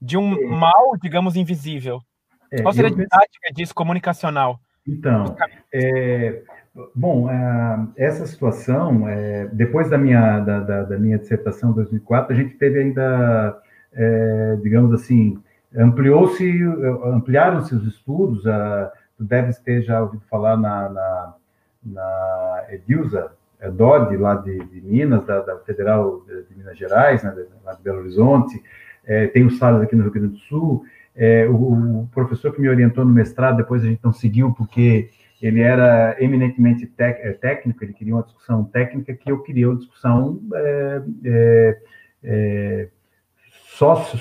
de 0.00 0.16
um 0.16 0.48
mal, 0.48 0.96
digamos, 1.02 1.34
invisível? 1.34 2.00
É, 2.50 2.62
Qual 2.62 2.72
seria 2.72 2.90
a 2.90 2.94
didática 2.94 3.52
disso, 3.54 3.74
comunicacional? 3.74 4.60
Então, 4.86 5.36
é, 5.72 6.42
bom, 6.94 7.30
é, 7.30 7.78
essa 7.96 8.26
situação, 8.26 9.06
é, 9.08 9.46
depois 9.52 9.90
da 9.90 9.98
minha, 9.98 10.40
da, 10.40 10.60
da, 10.60 10.82
da, 10.84 10.98
minha 10.98 11.18
dissertação 11.18 11.70
em 11.70 11.74
2004, 11.74 12.32
a 12.32 12.36
gente 12.36 12.54
teve 12.54 12.78
ainda, 12.78 13.60
é, 13.92 14.56
digamos 14.62 14.92
assim, 14.94 15.38
ampliou-se, 15.76 16.62
ampliaram-se 17.04 17.74
os 17.74 17.86
estudos, 17.86 18.46
a, 18.46 18.90
tu 19.18 19.24
deves 19.24 19.58
ter 19.58 19.82
já 19.82 20.00
ouvido 20.00 20.22
falar 20.30 20.56
na, 20.56 20.88
na, 20.88 21.34
na 21.84 22.64
Edilza, 22.70 23.32
é 23.60 23.70
Dodi, 23.70 24.16
lá 24.16 24.36
de, 24.36 24.56
de 24.56 24.80
Minas, 24.80 25.24
da, 25.26 25.40
da, 25.40 25.58
Federal 25.58 26.22
de 26.48 26.56
Minas 26.56 26.78
Gerais, 26.78 27.22
né, 27.22 27.34
lá 27.64 27.74
de 27.74 27.82
Belo 27.82 27.98
Horizonte, 27.98 28.62
é, 29.04 29.26
tem 29.26 29.44
o 29.44 29.50
Salles 29.50 29.82
aqui 29.82 29.96
no 29.96 30.04
Rio 30.04 30.12
Grande 30.12 30.28
do 30.34 30.38
Sul, 30.38 30.84
é, 31.18 31.46
o, 31.48 32.02
o, 32.02 32.08
professor 32.14 32.52
que 32.54 32.60
me 32.60 32.68
orientou 32.68 33.04
no 33.04 33.12
mestrado, 33.12 33.56
depois 33.56 33.82
a 33.82 33.86
gente 33.86 34.00
não 34.04 34.12
seguiu, 34.12 34.52
porque 34.52 35.10
ele 35.42 35.60
era 35.60 36.16
eminentemente 36.20 36.86
tec, 36.86 37.18
é, 37.20 37.32
técnico, 37.32 37.82
ele 37.84 37.92
queria 37.92 38.14
uma 38.14 38.22
discussão 38.22 38.64
técnica, 38.64 39.12
que 39.12 39.30
eu 39.30 39.42
queria 39.42 39.68
uma 39.68 39.76
discussão 39.76 40.40
é, 40.54 41.02
é, 41.24 41.78
é 42.22 42.88
socio, 43.66 44.18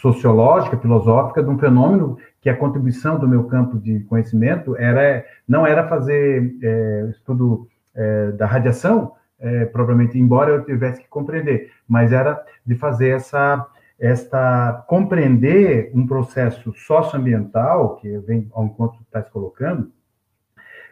sociológica, 0.00 0.78
filosófica, 0.78 1.42
de 1.42 1.48
um 1.48 1.58
fenômeno 1.58 2.16
que 2.40 2.48
a 2.48 2.56
contribuição 2.56 3.18
do 3.18 3.26
meu 3.26 3.44
campo 3.44 3.78
de 3.78 4.00
conhecimento 4.00 4.76
era 4.76 5.24
não 5.46 5.66
era 5.66 5.88
fazer 5.88 6.54
é, 6.62 7.08
estudo 7.10 7.68
é, 7.94 8.32
da 8.32 8.46
radiação, 8.46 9.12
é, 9.40 9.64
propriamente, 9.66 10.18
embora 10.18 10.50
eu 10.50 10.64
tivesse 10.64 11.00
que 11.00 11.08
compreender, 11.08 11.70
mas 11.88 12.12
era 12.12 12.40
de 12.64 12.74
fazer 12.74 13.10
essa, 13.10 13.66
esta 13.98 14.84
compreender 14.86 15.90
um 15.92 16.06
processo 16.06 16.72
socioambiental, 16.74 17.96
que 17.96 18.18
vem 18.18 18.48
ao 18.52 18.64
encontro 18.64 18.98
que 18.98 19.04
está 19.04 19.22
se 19.22 19.30
colocando, 19.30 19.90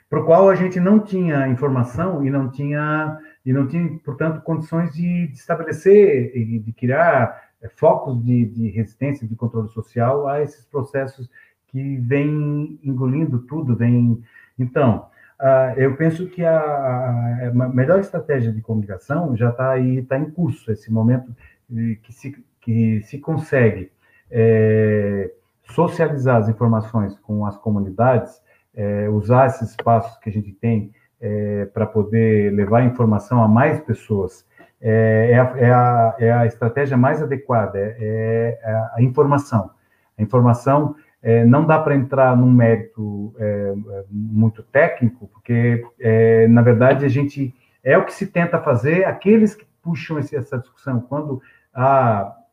para 0.08 0.20
o 0.20 0.24
qual 0.24 0.48
a 0.48 0.54
gente 0.54 0.80
não 0.80 1.00
tinha 1.00 1.48
informação 1.48 2.24
e 2.24 2.30
não 2.30 2.50
tinha, 2.50 3.18
e 3.44 3.52
não 3.52 3.66
tinha 3.66 3.98
portanto, 4.04 4.40
condições 4.42 4.92
de, 4.92 5.28
de 5.28 5.34
estabelecer 5.34 6.36
e 6.36 6.58
de 6.58 6.72
criar 6.72 7.50
é, 7.62 7.68
focos 7.68 8.22
de, 8.24 8.44
de 8.46 8.68
resistência, 8.70 9.26
de 9.26 9.34
controle 9.36 9.68
social 9.68 10.28
a 10.28 10.42
esses 10.42 10.64
processos 10.64 11.28
que 11.68 11.96
vêm 11.98 12.78
engolindo 12.82 13.40
tudo, 13.40 13.76
vem... 13.76 14.22
Então, 14.58 15.06
Uh, 15.38 15.78
eu 15.78 15.94
penso 15.96 16.26
que 16.28 16.42
a, 16.42 16.58
a, 16.58 17.52
melhor 17.52 18.00
estratégia 18.00 18.50
de 18.50 18.62
comunicação 18.62 19.36
já 19.36 19.50
está 19.50 19.72
aí, 19.72 19.98
está 19.98 20.18
em 20.18 20.30
curso, 20.30 20.72
esse 20.72 20.90
momento 20.90 21.30
que 22.02 22.10
se, 22.10 22.42
que 22.66 23.00
se 23.02 23.18
consegue 23.18 23.92
é, 24.28 25.30
socializar 25.70 26.38
as 26.38 26.48
informações 26.48 27.16
com 27.20 27.46
as 27.46 27.56
comunidades, 27.56 28.42
é, 28.74 29.08
usar 29.08 29.46
esses 29.46 29.70
espaços 29.70 30.18
que 30.18 30.28
a 30.28 30.32
gente 30.32 30.50
tem 30.50 30.92
é, 31.20 31.66
para 31.66 31.86
poder 31.86 32.52
levar 32.52 32.82
informação 32.82 33.40
a 33.40 33.46
mais 33.46 33.78
pessoas, 33.80 34.44
é, 34.80 35.30
é, 35.30 35.38
a, 35.38 36.16
é, 36.18 36.30
a, 36.32 36.40
a 36.40 36.46
estratégia 36.46 36.96
mais 36.96 37.22
adequada, 37.22 37.78
é, 37.78 38.58
é 38.60 38.88
a 38.94 39.00
informação. 39.00 39.70
A 40.18 40.22
informação 40.22 40.96
é, 41.22 41.44
não 41.44 41.64
dá 41.64 41.78
para 41.78 41.94
entrar 41.94 42.36
num 42.36 42.50
mérito 42.50 43.32
é, 43.38 43.74
muito 44.10 44.60
técnico, 44.64 45.28
porque, 45.32 45.86
é, 46.00 46.48
na 46.48 46.62
verdade, 46.62 47.04
a 47.04 47.08
gente 47.08 47.54
é 47.84 47.96
o 47.96 48.04
que 48.04 48.12
se 48.12 48.26
tenta 48.26 48.58
fazer, 48.58 49.04
aqueles 49.04 49.54
que 49.54 49.64
puxam 49.80 50.18
esse, 50.18 50.34
essa 50.34 50.58
discussão, 50.58 51.00
quando 51.00 51.40
há 51.72 52.34
é, 52.34 52.45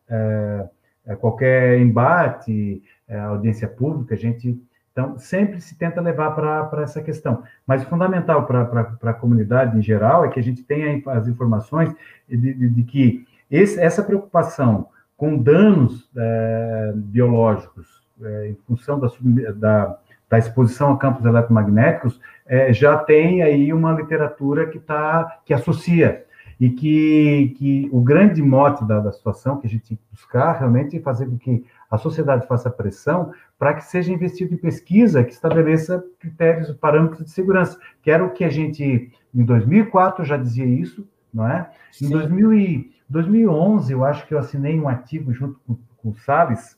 qualquer 1.20 1.80
embate, 1.80 2.82
é, 3.08 3.20
audiência 3.20 3.68
pública, 3.68 4.16
a 4.16 4.18
gente 4.18 4.60
então, 4.94 5.18
sempre 5.18 5.60
se 5.60 5.76
tenta 5.76 6.00
levar 6.00 6.32
para 6.36 6.84
essa 6.84 7.02
questão. 7.02 7.42
Mas 7.66 7.82
o 7.82 7.88
fundamental 7.88 8.46
para 8.46 8.96
a 9.02 9.14
comunidade 9.14 9.78
em 9.78 9.82
geral 9.82 10.24
é 10.24 10.30
que 10.30 10.40
a 10.40 10.44
gente 10.44 10.64
tenha 10.64 11.02
as 11.08 11.28
informações 11.28 11.92
de, 12.30 12.38
de, 12.38 12.70
de 12.70 12.84
que 12.84 13.28
esse, 13.50 13.80
essa 13.80 14.04
preocupação 14.04 14.88
com 15.18 15.36
danos 15.36 16.10
é, 16.16 16.92
biológicos 16.96 18.04
é, 18.22 18.50
em 18.50 18.56
função 18.68 19.00
da, 19.00 19.10
da, 19.56 19.98
da, 20.30 20.38
exposição 20.38 20.94
a 20.94 20.98
campos 20.98 21.26
eletromagnéticos, 21.26 22.22
é, 22.46 22.72
já 22.72 22.96
tem 22.98 23.42
aí 23.42 23.74
uma 23.74 23.94
literatura 23.94 24.68
que, 24.68 24.80
tá, 24.80 25.40
que 25.44 25.56
associa 25.56 26.23
e 26.60 26.70
que, 26.70 27.54
que 27.58 27.90
o 27.92 28.02
grande 28.02 28.42
mote 28.42 28.86
da, 28.86 29.00
da 29.00 29.12
situação 29.12 29.60
que 29.60 29.68
a 29.68 29.70
gente 29.70 29.90
tem 29.90 29.98
que 29.98 30.04
buscar 30.12 30.54
realmente 30.54 30.98
é 30.98 31.00
fazer 31.00 31.26
com 31.26 31.38
que 31.38 31.66
a 31.90 31.98
sociedade 31.98 32.48
faça 32.48 32.70
pressão 32.70 33.32
para 33.58 33.74
que 33.74 33.86
seja 33.86 34.12
investido 34.12 34.54
em 34.54 34.58
pesquisa 34.58 35.24
que 35.24 35.32
estabeleça 35.32 36.04
critérios, 36.20 36.72
parâmetros 36.72 37.24
de 37.26 37.32
segurança, 37.32 37.80
que 38.02 38.10
era 38.10 38.24
o 38.24 38.32
que 38.32 38.44
a 38.44 38.50
gente, 38.50 39.12
em 39.34 39.44
2004, 39.44 40.26
já 40.26 40.38
dizia 40.38 40.66
isso, 40.66 41.08
não 41.34 41.48
é? 41.48 41.70
Em 42.02 42.10
2000 42.10 42.54
e, 42.54 42.94
2011, 43.10 43.94
eu 43.94 44.04
acho 44.04 44.28
que 44.28 44.34
eu 44.34 44.40
assinei 44.40 44.80
um 44.80 44.88
artigo 44.88 45.32
junto 45.34 45.60
com, 45.68 45.78
com 45.98 46.10
o 46.10 46.16
Salles, 46.16 46.78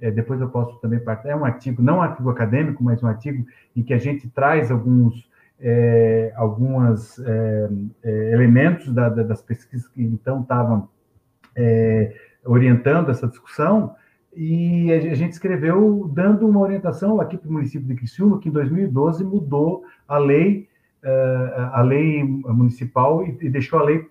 é, 0.00 0.10
depois 0.10 0.40
eu 0.40 0.48
posso 0.48 0.78
também 0.78 1.00
partilhar, 1.00 1.36
é 1.36 1.40
um 1.40 1.44
artigo, 1.44 1.82
não 1.82 1.98
um 1.98 2.02
artigo 2.02 2.30
acadêmico, 2.30 2.82
mas 2.82 3.02
um 3.02 3.06
artigo 3.06 3.44
em 3.74 3.82
que 3.82 3.92
a 3.92 3.98
gente 3.98 4.28
traz 4.28 4.70
alguns 4.70 5.27
é, 5.60 6.32
algumas 6.36 7.18
é, 7.18 7.68
é 8.04 8.32
elementos 8.32 8.92
da, 8.92 9.08
da, 9.08 9.22
das 9.22 9.42
pesquisas 9.42 9.88
que 9.88 10.02
então 10.02 10.42
estavam 10.42 10.88
é, 11.56 12.14
orientando 12.44 13.10
essa 13.10 13.26
discussão, 13.26 13.94
e 14.34 14.92
a 14.92 15.14
gente 15.14 15.32
escreveu 15.32 16.08
dando 16.14 16.46
uma 16.46 16.60
orientação 16.60 17.20
aqui 17.20 17.36
para 17.36 17.48
o 17.48 17.52
município 17.52 17.88
de 17.88 17.94
Criciúma, 17.94 18.38
que 18.38 18.48
em 18.48 18.52
2012 18.52 19.24
mudou 19.24 19.82
a 20.06 20.16
lei 20.16 20.68
é, 21.02 21.54
a 21.72 21.80
lei 21.80 22.24
municipal 22.24 23.24
e 23.24 23.48
deixou 23.48 23.78
a 23.78 23.84
lei 23.84 24.04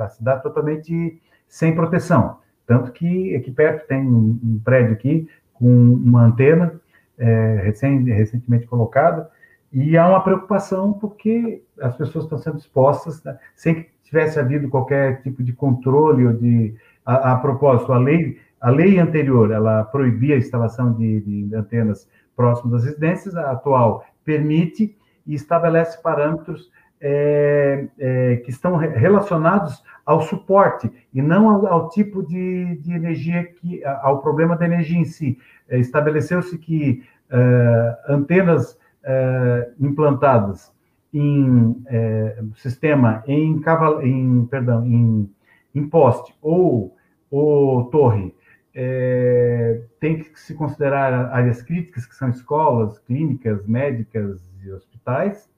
a 0.00 0.08
cidade 0.08 0.42
totalmente 0.42 1.20
sem 1.46 1.74
proteção. 1.74 2.38
Tanto 2.66 2.92
que 2.92 3.34
aqui 3.36 3.50
perto 3.50 3.86
tem 3.86 4.04
um, 4.04 4.38
um 4.42 4.60
prédio 4.62 4.92
aqui 4.92 5.28
com 5.54 5.68
uma 5.68 6.24
antena 6.24 6.80
é, 7.16 7.60
recém, 7.64 8.02
recentemente 8.04 8.66
colocada, 8.66 9.30
e 9.72 9.96
há 9.96 10.08
uma 10.08 10.22
preocupação 10.22 10.92
porque 10.92 11.62
as 11.80 11.96
pessoas 11.96 12.24
estão 12.24 12.38
sendo 12.38 12.58
expostas, 12.58 13.22
né, 13.22 13.38
sem 13.54 13.74
que 13.74 13.90
tivesse 14.02 14.38
havido 14.38 14.68
qualquer 14.68 15.22
tipo 15.22 15.42
de 15.42 15.52
controle 15.52 16.26
ou 16.26 16.32
de... 16.32 16.74
A, 17.04 17.32
a 17.32 17.36
propósito, 17.36 17.92
a 17.92 17.98
lei, 17.98 18.38
a 18.60 18.70
lei 18.70 18.98
anterior, 18.98 19.50
ela 19.50 19.84
proibia 19.84 20.34
a 20.34 20.38
instalação 20.38 20.92
de, 20.92 21.20
de 21.20 21.54
antenas 21.54 22.08
próximas 22.36 22.72
das 22.72 22.84
residências, 22.84 23.34
a 23.34 23.50
atual 23.50 24.04
permite 24.24 24.96
e 25.26 25.34
estabelece 25.34 26.00
parâmetros 26.02 26.70
é, 27.00 27.86
é, 27.98 28.36
que 28.36 28.50
estão 28.50 28.76
relacionados 28.76 29.82
ao 30.04 30.22
suporte 30.22 30.90
e 31.12 31.22
não 31.22 31.48
ao, 31.48 31.66
ao 31.66 31.88
tipo 31.88 32.22
de, 32.22 32.76
de, 32.76 32.92
energia 32.92 33.44
que 33.44 33.84
ao 33.84 34.20
problema 34.20 34.56
da 34.56 34.64
energia 34.64 34.98
em 34.98 35.04
si. 35.04 35.38
É, 35.68 35.78
Estabeleceu-se 35.78 36.56
que 36.58 37.02
é, 37.30 37.98
antenas 38.08 38.78
é, 39.04 39.70
implantadas 39.80 40.72
em 41.12 41.82
é, 41.86 42.42
sistema 42.56 43.22
em, 43.26 43.58
caval, 43.60 44.02
em 44.02 44.44
perdão 44.46 44.84
em, 44.84 45.30
em 45.74 45.88
poste 45.88 46.34
ou, 46.42 46.96
ou 47.30 47.84
torre 47.84 48.34
tem 49.98 50.22
que 50.22 50.38
se 50.38 50.54
considerar 50.54 51.32
áreas 51.32 51.60
críticas 51.60 52.06
que 52.06 52.14
são 52.14 52.28
escolas, 52.28 52.96
clínicas, 53.00 53.66
médicas 53.66 54.40
e 54.62 54.70
hospitais 54.70 55.50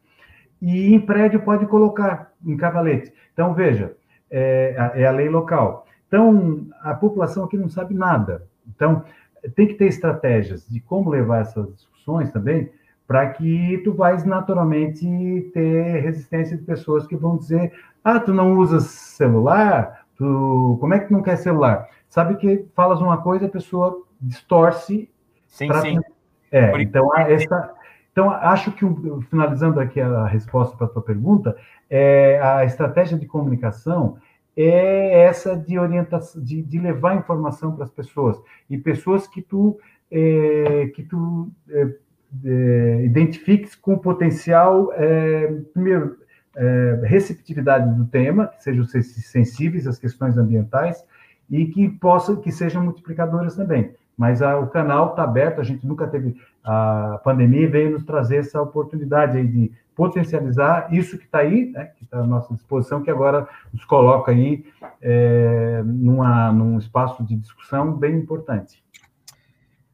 e 0.63 0.95
em 0.95 1.01
prédio 1.01 1.43
pode 1.43 1.67
colocar 1.67 2.33
em 2.43 2.57
cavalete. 2.57 3.13
Então 3.35 3.53
veja 3.53 3.95
é, 4.31 4.93
é 4.95 5.07
a 5.07 5.11
lei 5.11 5.29
local. 5.29 5.87
Então, 6.07 6.67
a 6.83 6.93
população 6.93 7.45
aqui 7.45 7.57
não 7.57 7.69
sabe 7.69 7.95
nada. 7.95 8.47
Então, 8.69 9.05
tem 9.55 9.69
que 9.69 9.75
ter 9.75 9.87
estratégias 9.87 10.67
de 10.69 10.81
como 10.81 11.09
levar 11.09 11.43
essas 11.43 11.73
discussões 11.75 12.31
também, 12.33 12.69
para 13.11 13.29
que 13.31 13.79
tu 13.79 13.93
vais 13.93 14.25
naturalmente 14.25 15.51
ter 15.53 16.01
resistência 16.01 16.57
de 16.57 16.63
pessoas 16.63 17.09
que 17.09 17.17
vão 17.17 17.37
dizer, 17.37 17.73
ah, 18.05 18.21
tu 18.21 18.33
não 18.33 18.57
usas 18.57 18.85
celular? 18.85 20.07
Tu, 20.17 20.77
como 20.79 20.95
é 20.95 21.01
que 21.01 21.13
não 21.13 21.21
quer 21.21 21.35
celular? 21.35 21.89
Sabe 22.09 22.37
que 22.37 22.67
falas 22.73 23.01
uma 23.01 23.21
coisa, 23.21 23.47
a 23.47 23.49
pessoa 23.49 24.05
distorce. 24.21 25.11
Sim, 25.49 25.67
pra... 25.67 25.81
sim. 25.81 25.99
É, 26.53 26.81
então, 26.81 27.11
essa, 27.17 27.75
então, 28.13 28.31
acho 28.31 28.71
que, 28.71 28.87
finalizando 29.29 29.81
aqui 29.81 30.01
a 30.01 30.25
resposta 30.27 30.77
para 30.77 30.87
a 30.87 30.91
tua 30.91 31.03
pergunta, 31.03 31.57
é, 31.91 32.41
a 32.41 32.65
estratégia 32.65 33.19
de 33.19 33.27
comunicação 33.27 34.19
é 34.57 35.25
essa 35.25 35.57
de 35.57 35.77
orientação, 35.81 36.41
de, 36.41 36.63
de 36.63 36.79
levar 36.79 37.17
informação 37.17 37.75
para 37.75 37.87
as 37.87 37.91
pessoas 37.91 38.41
e 38.69 38.79
pessoas 38.79 39.27
que 39.27 39.43
tu 39.43 39.81
é, 40.13 40.93
que 40.95 41.03
tu 41.03 41.51
é, 41.69 41.89
é, 42.45 43.03
identifiques 43.05 43.75
com 43.75 43.99
potencial 43.99 44.93
é, 44.95 45.53
primeiro 45.73 46.17
é, 46.57 47.01
receptividade 47.05 47.95
do 47.97 48.05
tema, 48.07 48.47
que 48.49 48.63
sejam 48.63 48.85
sensíveis 48.85 49.87
às 49.87 49.99
questões 49.99 50.37
ambientais 50.37 51.05
e 51.51 51.67
que 51.67 51.89
possam 51.89 52.37
que 52.37 52.53
sejam 52.53 52.83
multiplicadoras 52.83 53.57
também. 53.57 53.93
Mas 54.17 54.43
a, 54.43 54.59
o 54.59 54.67
canal 54.67 55.11
está 55.11 55.25
aberto, 55.25 55.61
a 55.61 55.65
gente 55.65 55.87
nunca 55.87 56.07
teve 56.07 56.37
a 56.63 57.19
pandemia 57.25 57.71
veio 57.71 57.93
nos 57.93 58.05
trazer 58.05 58.37
essa 58.37 58.61
oportunidade 58.61 59.39
aí 59.39 59.47
de 59.47 59.73
potencializar 59.97 60.93
isso 60.93 61.19
que 61.19 61.25
está 61.25 61.39
aí, 61.39 61.71
né, 61.71 61.87
que 61.97 62.05
está 62.05 62.19
à 62.19 62.27
nossa 62.27 62.53
disposição, 62.55 63.03
que 63.03 63.11
agora 63.11 63.49
nos 63.73 63.85
coloca 63.85 64.31
aí 64.31 64.65
é, 65.01 65.83
numa, 65.85 66.53
num 66.53 66.79
espaço 66.79 67.25
de 67.25 67.37
discussão 67.37 67.93
bem 67.93 68.17
importante. 68.17 68.83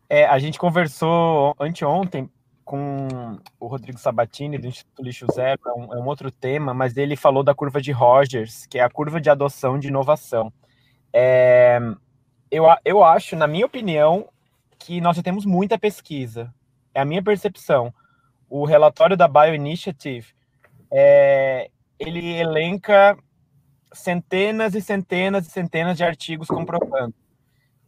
É, 0.09 0.25
a 0.25 0.39
gente 0.39 0.59
conversou 0.59 1.55
anteontem 1.59 2.31
com 2.65 3.39
o 3.61 3.67
Rodrigo 3.67 3.99
Sabatini, 3.99 4.59
do 4.59 4.67
Instituto 4.67 5.03
Lixo 5.03 5.27
Zero, 5.33 5.61
é 5.67 5.73
um, 5.73 5.95
é 5.95 5.99
um, 5.99 6.07
outro 6.07 6.33
tema, 6.33 6.75
mas 6.75 6.97
ele 6.97 7.15
falou 7.15 7.45
da 7.45 7.55
curva 7.55 7.81
de 7.81 7.93
Rogers, 7.93 8.67
que 8.67 8.79
é 8.79 8.83
a 8.83 8.91
curva 8.91 9.21
de 9.21 9.31
adoção 9.31 9.79
de 9.79 9.87
inovação. 9.87 10.53
É, 11.13 11.79
eu, 12.51 12.65
eu 12.85 13.05
acho, 13.05 13.37
na 13.37 13.47
minha 13.47 13.67
opinião, 13.67 14.29
que 14.79 15.01
nós 15.01 15.17
já 15.17 15.23
temos 15.23 15.45
muita 15.45 15.79
pesquisa. 15.79 16.53
É 16.93 17.01
a 17.01 17.05
minha 17.05 17.23
percepção. 17.23 17.95
O 18.49 18.65
relatório 18.65 19.17
da 19.17 19.29
Bioinitiative, 19.29 20.35
é, 20.91 21.71
ele 21.99 22.35
elenca 22.35 23.17
centenas 23.93 24.75
e 24.75 24.81
centenas 24.81 25.47
e 25.47 25.51
centenas 25.51 25.97
de 25.97 26.05
artigos 26.05 26.49
comprovando. 26.49 27.15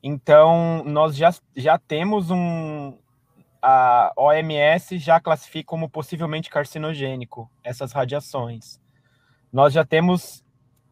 Então, 0.02 0.82
nós 0.84 1.16
já, 1.16 1.32
já 1.56 1.78
temos 1.78 2.30
um. 2.30 2.98
A 3.60 4.12
OMS 4.16 4.98
já 4.98 5.18
classifica 5.18 5.66
como 5.66 5.88
possivelmente 5.88 6.48
carcinogênico 6.48 7.50
essas 7.64 7.90
radiações. 7.92 8.80
Nós 9.52 9.72
já 9.72 9.84
temos 9.84 10.44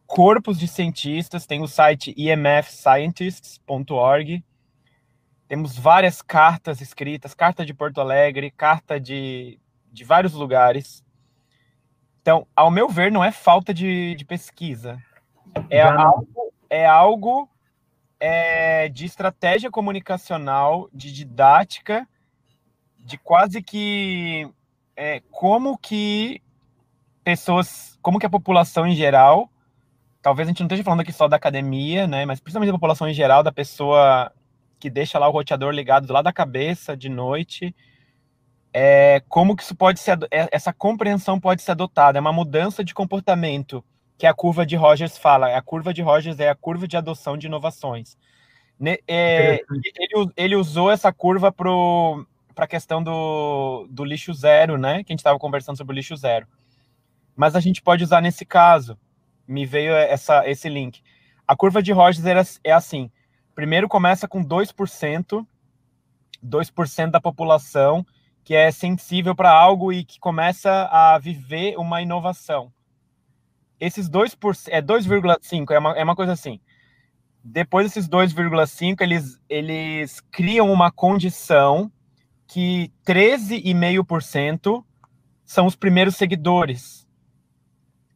corpos 0.05 0.59
de 0.59 0.67
cientistas, 0.67 1.45
tem 1.45 1.61
o 1.61 1.67
site 1.67 2.13
emfscientists.org, 2.17 4.43
temos 5.47 5.77
várias 5.77 6.21
cartas 6.21 6.81
escritas, 6.81 7.33
carta 7.33 7.65
de 7.65 7.73
Porto 7.73 8.01
Alegre, 8.01 8.51
carta 8.51 8.99
de, 8.99 9.57
de 9.91 10.03
vários 10.03 10.33
lugares. 10.33 11.01
Então, 12.21 12.45
ao 12.53 12.69
meu 12.69 12.89
ver, 12.89 13.09
não 13.11 13.23
é 13.23 13.31
falta 13.31 13.73
de, 13.73 14.13
de 14.15 14.25
pesquisa. 14.25 15.01
É 15.69 15.81
algo, 15.81 16.27
é 16.69 16.85
algo 16.85 17.49
é, 18.19 18.89
de 18.89 19.05
estratégia 19.05 19.69
comunicacional, 19.69 20.89
de 20.93 21.11
didática, 21.11 22.07
de 22.99 23.17
quase 23.17 23.61
que 23.61 24.49
é, 24.95 25.21
como 25.31 25.77
que 25.77 26.41
pessoas, 27.23 27.97
como 28.01 28.19
que 28.19 28.25
a 28.25 28.29
população 28.29 28.87
em 28.87 28.95
geral, 28.95 29.49
talvez 30.21 30.47
a 30.47 30.51
gente 30.51 30.59
não 30.59 30.67
esteja 30.67 30.83
falando 30.83 31.01
aqui 31.01 31.13
só 31.13 31.27
da 31.27 31.37
academia, 31.37 32.07
né, 32.07 32.25
mas 32.25 32.39
principalmente 32.39 32.69
da 32.71 32.77
população 32.77 33.07
em 33.07 33.13
geral, 33.13 33.43
da 33.43 33.51
pessoa 33.51 34.31
que 34.79 34.89
deixa 34.89 35.19
lá 35.19 35.27
o 35.27 35.31
roteador 35.31 35.71
ligado 35.71 36.07
do 36.07 36.13
lado 36.13 36.25
da 36.25 36.33
cabeça 36.33 36.95
de 36.97 37.09
noite, 37.09 37.75
é, 38.73 39.21
como 39.27 39.55
que 39.55 39.63
isso 39.63 39.75
pode 39.75 39.99
ser, 39.99 40.17
é, 40.31 40.47
essa 40.51 40.73
compreensão 40.73 41.39
pode 41.39 41.61
ser 41.61 41.71
adotada, 41.71 42.17
é 42.17 42.21
uma 42.21 42.33
mudança 42.33 42.83
de 42.83 42.93
comportamento 42.93 43.83
que 44.17 44.25
a 44.25 44.33
curva 44.33 44.65
de 44.65 44.75
Rogers 44.75 45.17
fala. 45.17 45.55
A 45.55 45.61
curva 45.61 45.93
de 45.93 46.01
Rogers 46.01 46.39
é 46.39 46.49
a 46.49 46.55
curva 46.55 46.87
de 46.87 46.97
adoção 46.97 47.37
de 47.37 47.47
inovações. 47.47 48.17
É, 49.07 49.63
ele, 49.97 50.31
ele, 50.35 50.55
usou 50.55 50.91
essa 50.91 51.11
curva 51.11 51.51
para 51.51 52.65
a 52.65 52.67
questão 52.67 53.01
do, 53.01 53.87
do 53.89 54.03
lixo 54.03 54.33
zero, 54.33 54.77
né? 54.77 55.03
Que 55.03 55.11
a 55.11 55.13
gente 55.13 55.19
estava 55.19 55.39
conversando 55.39 55.77
sobre 55.77 55.93
o 55.93 55.95
lixo 55.95 56.15
zero. 56.15 56.47
Mas 57.35 57.55
a 57.55 57.59
gente 57.59 57.81
pode 57.81 58.03
usar 58.03 58.21
nesse 58.21 58.45
caso. 58.45 58.97
Me 59.47 59.65
veio 59.65 59.93
essa, 59.93 60.47
esse 60.49 60.67
link. 60.67 61.01
A 61.47 61.55
curva 61.55 61.81
de 61.81 61.91
Rogers 61.91 62.59
é 62.63 62.71
assim: 62.71 63.11
primeiro 63.55 63.87
começa 63.87 64.27
com 64.27 64.43
2%, 64.43 65.45
2% 66.43 67.11
da 67.11 67.21
população 67.21 68.05
que 68.43 68.55
é 68.55 68.71
sensível 68.71 69.35
para 69.35 69.51
algo 69.51 69.91
e 69.91 70.05
que 70.05 70.19
começa 70.19 70.87
a 70.89 71.17
viver 71.19 71.77
uma 71.77 72.01
inovação 72.01 72.71
esses 73.79 74.09
2%, 74.09 74.67
é 74.69 74.81
2,5%, 74.81 75.71
é 75.71 75.79
uma, 75.79 75.91
é 75.97 76.03
uma 76.03 76.15
coisa 76.15 76.33
assim. 76.33 76.59
Depois 77.43 77.87
desses 77.87 78.09
2,5%, 78.09 79.01
eles, 79.01 79.39
eles 79.47 80.19
criam 80.31 80.71
uma 80.71 80.91
condição 80.91 81.91
que 82.47 82.91
13,5% 83.05 84.83
são 85.45 85.65
os 85.65 85.75
primeiros 85.75 86.15
seguidores 86.15 87.07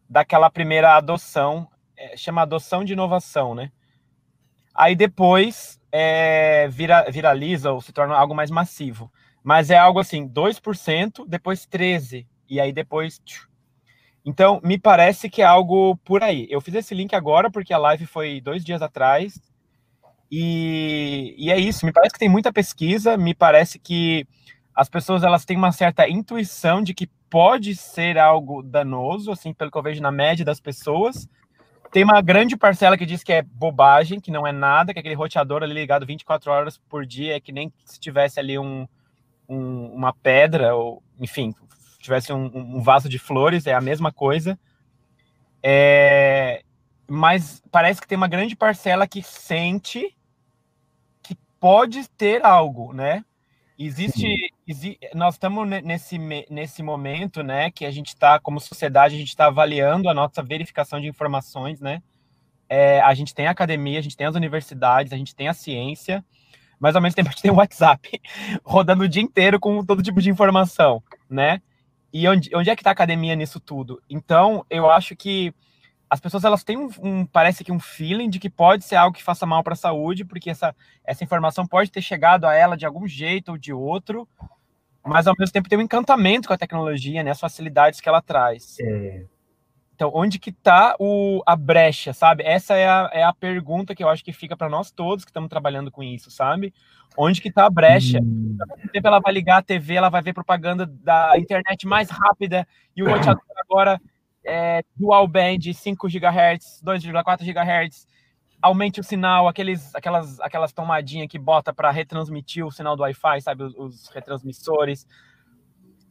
daquela 0.09 0.49
primeira 0.49 0.97
adoção, 0.97 1.67
é, 1.95 2.17
chama 2.17 2.41
adoção 2.41 2.83
de 2.83 2.93
inovação, 2.93 3.55
né? 3.55 3.71
Aí 4.73 4.95
depois 4.95 5.79
é, 5.91 6.67
vira, 6.69 7.09
viraliza 7.09 7.71
ou 7.71 7.81
se 7.81 7.93
torna 7.93 8.15
algo 8.15 8.35
mais 8.35 8.51
massivo. 8.51 9.11
Mas 9.43 9.69
é 9.69 9.77
algo 9.77 9.99
assim, 9.99 10.27
2%, 10.27 11.25
depois 11.27 11.65
13%, 11.65 12.25
e 12.49 12.59
aí 12.59 12.71
depois 12.71 13.19
tchum, 13.19 13.50
então, 14.23 14.61
me 14.63 14.77
parece 14.77 15.29
que 15.29 15.41
é 15.41 15.45
algo 15.45 15.97
por 15.97 16.23
aí. 16.23 16.47
Eu 16.49 16.61
fiz 16.61 16.75
esse 16.75 16.93
link 16.93 17.15
agora 17.15 17.49
porque 17.49 17.73
a 17.73 17.77
live 17.77 18.05
foi 18.05 18.39
dois 18.39 18.63
dias 18.63 18.81
atrás. 18.81 19.39
E, 20.31 21.35
e 21.37 21.51
é 21.51 21.59
isso. 21.59 21.85
Me 21.85 21.91
parece 21.91 22.13
que 22.13 22.19
tem 22.19 22.29
muita 22.29 22.53
pesquisa. 22.53 23.17
Me 23.17 23.33
parece 23.33 23.79
que 23.79 24.27
as 24.75 24.87
pessoas 24.87 25.23
elas 25.23 25.43
têm 25.43 25.57
uma 25.57 25.71
certa 25.71 26.07
intuição 26.07 26.83
de 26.83 26.93
que 26.93 27.07
pode 27.29 27.75
ser 27.75 28.17
algo 28.17 28.61
danoso, 28.61 29.31
assim, 29.31 29.53
pelo 29.53 29.71
que 29.71 29.77
eu 29.77 29.83
vejo 29.83 30.01
na 30.01 30.11
média 30.11 30.45
das 30.45 30.59
pessoas. 30.59 31.27
Tem 31.91 32.03
uma 32.03 32.21
grande 32.21 32.55
parcela 32.55 32.97
que 32.97 33.05
diz 33.05 33.23
que 33.23 33.33
é 33.33 33.41
bobagem, 33.41 34.19
que 34.19 34.31
não 34.31 34.45
é 34.45 34.51
nada, 34.51 34.93
que 34.93 34.99
aquele 34.99 35.15
roteador 35.15 35.63
ali 35.63 35.73
ligado 35.73 36.05
24 36.05 36.51
horas 36.51 36.77
por 36.77 37.05
dia 37.05 37.35
é 37.35 37.39
que 37.39 37.51
nem 37.51 37.71
se 37.85 37.99
tivesse 37.99 38.39
ali 38.39 38.57
um, 38.57 38.87
um, 39.47 39.87
uma 39.87 40.13
pedra, 40.13 40.73
ou 40.73 41.03
enfim, 41.19 41.53
tivesse 42.01 42.33
um, 42.33 42.45
um, 42.53 42.81
vaso 42.81 43.07
de 43.07 43.19
flores, 43.19 43.67
é 43.67 43.73
a 43.73 43.81
mesma 43.81 44.11
coisa. 44.11 44.59
É, 45.63 46.63
mas 47.09 47.61
parece 47.71 48.01
que 48.01 48.07
tem 48.07 48.17
uma 48.17 48.27
grande 48.27 48.55
parcela 48.55 49.07
que 49.07 49.21
sente 49.21 50.15
que 51.21 51.35
pode 51.59 52.07
ter 52.09 52.45
algo, 52.45 52.93
né? 52.93 53.23
Existe, 53.77 54.53
exi, 54.67 54.97
nós 55.15 55.35
estamos 55.35 55.67
nesse, 55.67 56.17
nesse 56.49 56.83
momento, 56.83 57.41
né, 57.41 57.71
que 57.71 57.83
a 57.83 57.89
gente 57.89 58.09
está, 58.09 58.39
como 58.39 58.59
sociedade, 58.59 59.15
a 59.15 59.17
gente 59.17 59.29
está 59.29 59.47
avaliando 59.47 60.07
a 60.07 60.13
nossa 60.13 60.43
verificação 60.43 61.01
de 61.01 61.07
informações, 61.07 61.81
né? 61.81 62.01
É, 62.69 63.01
a 63.01 63.13
gente 63.13 63.33
tem 63.33 63.47
a 63.47 63.51
academia, 63.51 63.99
a 63.99 64.01
gente 64.01 64.15
tem 64.15 64.27
as 64.27 64.35
universidades, 64.35 65.11
a 65.11 65.17
gente 65.17 65.35
tem 65.35 65.47
a 65.47 65.53
ciência, 65.53 66.23
mas 66.79 66.95
ao 66.95 67.01
mesmo 67.01 67.15
tempo 67.15 67.29
a 67.29 67.31
gente 67.31 67.41
tem 67.41 67.51
o 67.51 67.55
WhatsApp 67.55 68.21
rodando 68.63 69.03
o 69.03 69.09
dia 69.09 69.21
inteiro 69.21 69.59
com 69.59 69.83
todo 69.83 70.03
tipo 70.03 70.21
de 70.21 70.29
informação, 70.29 71.03
né? 71.29 71.61
E 72.13 72.27
onde, 72.27 72.53
onde 72.55 72.69
é 72.69 72.75
que 72.75 72.81
está 72.81 72.91
a 72.91 72.93
academia 72.93 73.35
nisso 73.35 73.59
tudo? 73.59 74.01
Então, 74.09 74.65
eu 74.69 74.89
acho 74.89 75.15
que 75.15 75.53
as 76.09 76.19
pessoas 76.19 76.43
elas 76.43 76.61
têm 76.63 76.77
um, 76.77 76.89
um, 77.01 77.25
parece 77.25 77.63
que 77.63 77.71
um 77.71 77.79
feeling 77.79 78.29
de 78.29 78.37
que 78.37 78.49
pode 78.49 78.83
ser 78.83 78.97
algo 78.97 79.15
que 79.15 79.23
faça 79.23 79.45
mal 79.45 79.63
para 79.63 79.73
a 79.73 79.77
saúde, 79.77 80.25
porque 80.25 80.49
essa, 80.49 80.75
essa 81.05 81.23
informação 81.23 81.65
pode 81.65 81.89
ter 81.89 82.01
chegado 82.01 82.45
a 82.45 82.53
ela 82.53 82.75
de 82.75 82.85
algum 82.85 83.07
jeito 83.07 83.53
ou 83.53 83.57
de 83.57 83.71
outro, 83.71 84.27
mas 85.05 85.25
ao 85.25 85.35
mesmo 85.39 85.53
tempo 85.53 85.69
tem 85.69 85.79
um 85.79 85.83
encantamento 85.83 86.49
com 86.49 86.53
a 86.53 86.57
tecnologia, 86.57 87.23
né, 87.23 87.31
as 87.31 87.39
facilidades 87.39 88.01
que 88.01 88.09
ela 88.09 88.21
traz. 88.21 88.77
É. 88.81 89.23
Então, 90.01 90.11
onde 90.15 90.39
que 90.39 90.49
está 90.49 90.95
a 91.45 91.55
brecha, 91.55 92.11
sabe? 92.11 92.41
Essa 92.43 92.73
é 92.73 92.89
a, 92.89 93.11
é 93.13 93.23
a 93.23 93.31
pergunta 93.31 93.93
que 93.93 94.03
eu 94.03 94.09
acho 94.09 94.23
que 94.23 94.33
fica 94.33 94.57
para 94.57 94.67
nós 94.67 94.89
todos 94.89 95.23
que 95.23 95.29
estamos 95.29 95.47
trabalhando 95.47 95.91
com 95.91 96.01
isso, 96.01 96.31
sabe? 96.31 96.73
Onde 97.15 97.39
que 97.39 97.49
está 97.49 97.67
a 97.67 97.69
brecha? 97.69 98.17
Hum. 98.19 98.57
ela 98.95 99.19
vai 99.19 99.31
ligar 99.31 99.57
a 99.57 99.61
TV, 99.61 99.93
ela 99.93 100.09
vai 100.09 100.23
ver 100.23 100.33
propaganda 100.33 100.87
da 100.87 101.37
internet 101.37 101.85
mais 101.85 102.09
rápida 102.09 102.67
e 102.97 103.03
o 103.03 103.07
roteador 103.11 103.43
agora 103.69 104.01
é 104.43 104.83
dual 104.95 105.27
band 105.27 105.71
5 105.71 106.07
GHz, 106.07 106.81
2,4 106.83 107.43
GHz. 107.43 108.07
Aumente 108.59 108.99
o 108.99 109.03
sinal, 109.03 109.47
aqueles, 109.47 109.93
aquelas, 109.93 110.39
aquelas 110.39 110.73
tomadinhas 110.73 111.27
que 111.27 111.37
bota 111.37 111.71
para 111.71 111.91
retransmitir 111.91 112.65
o 112.65 112.71
sinal 112.71 112.95
do 112.95 113.03
Wi-Fi, 113.03 113.39
sabe? 113.41 113.65
Os, 113.65 113.75
os 113.75 114.09
retransmissores. 114.09 115.05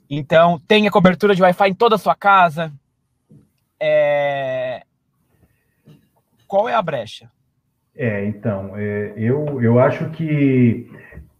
Então, 0.08 0.60
tenha 0.68 0.92
cobertura 0.92 1.34
de 1.34 1.42
Wi-Fi 1.42 1.70
em 1.70 1.74
toda 1.74 1.96
a 1.96 1.98
sua 1.98 2.14
casa. 2.14 2.72
É... 3.80 4.82
Qual 6.46 6.68
é 6.68 6.74
a 6.74 6.82
brecha? 6.82 7.30
É, 7.96 8.24
então, 8.26 8.76
é, 8.76 9.12
eu, 9.16 9.60
eu 9.62 9.78
acho 9.78 10.10
que 10.10 10.90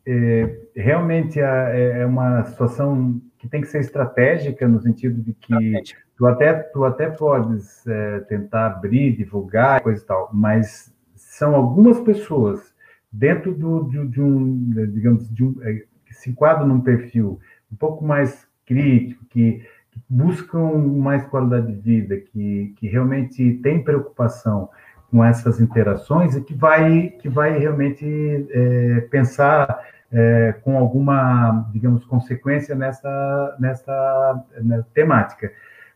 é, 0.07 0.59
realmente 0.75 1.41
é, 1.41 2.01
é, 2.01 2.07
uma 2.07 2.45
situação 2.45 3.21
que 3.39 3.49
tem 3.49 3.61
que 3.61 3.69
ser 3.69 3.81
estratégica 3.81 4.67
no 4.69 4.81
sentido 4.81 5.23
de 5.23 5.33
que 5.33 5.83
tu 6.17 6.27
até, 6.27 6.53
tu 6.53 6.85
até 6.85 7.09
podes 7.09 7.87
é, 7.87 8.21
tentar 8.21 8.67
abrir, 8.67 9.17
divulgar, 9.17 9.81
coisa 9.81 10.03
e 10.03 10.07
tal, 10.07 10.31
mas 10.33 10.93
são 11.14 11.55
algumas 11.55 12.01
pessoas 12.01 12.75
dentro 13.11 13.55
do, 13.55 13.85
de, 13.89 14.07
de 14.09 14.21
um, 14.21 14.71
digamos, 14.93 15.29
de 15.33 15.45
um, 15.45 15.57
é, 15.62 15.85
que 16.07 16.14
se 16.14 16.31
enquadram 16.31 16.67
num 16.67 16.81
perfil 16.81 17.41
um 17.73 17.77
pouco 17.77 18.05
mais 18.05 18.47
crítico, 18.67 19.25
que 19.27 19.64
buscam 20.09 20.76
mais 20.76 21.24
qualidade 21.26 21.68
de 21.72 21.80
vida, 21.80 22.16
que, 22.16 22.74
que 22.76 22.88
realmente 22.88 23.55
tem 23.62 23.82
preocupação 23.82 24.68
com 25.11 25.24
essas 25.24 25.61
interações 25.61 26.36
e 26.36 26.41
que 26.41 26.55
vai, 26.55 27.09
que 27.20 27.28
vai 27.28 27.59
realmente 27.59 28.05
é, 28.51 29.01
pensar 29.11 29.80
é, 30.12 30.55
com 30.62 30.76
alguma, 30.76 31.68
digamos, 31.72 32.05
consequência 32.05 32.74
nessa, 32.74 33.57
nessa, 33.59 34.45
nessa 34.62 34.86
temática. 34.95 35.53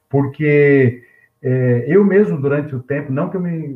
Porque 0.09 1.03
é, 1.43 1.85
eu 1.87 2.05
mesmo, 2.05 2.41
durante 2.41 2.75
o 2.75 2.81
tempo, 2.81 3.13
não 3.13 3.29
que 3.29 3.37
eu, 3.37 3.41
me, 3.41 3.75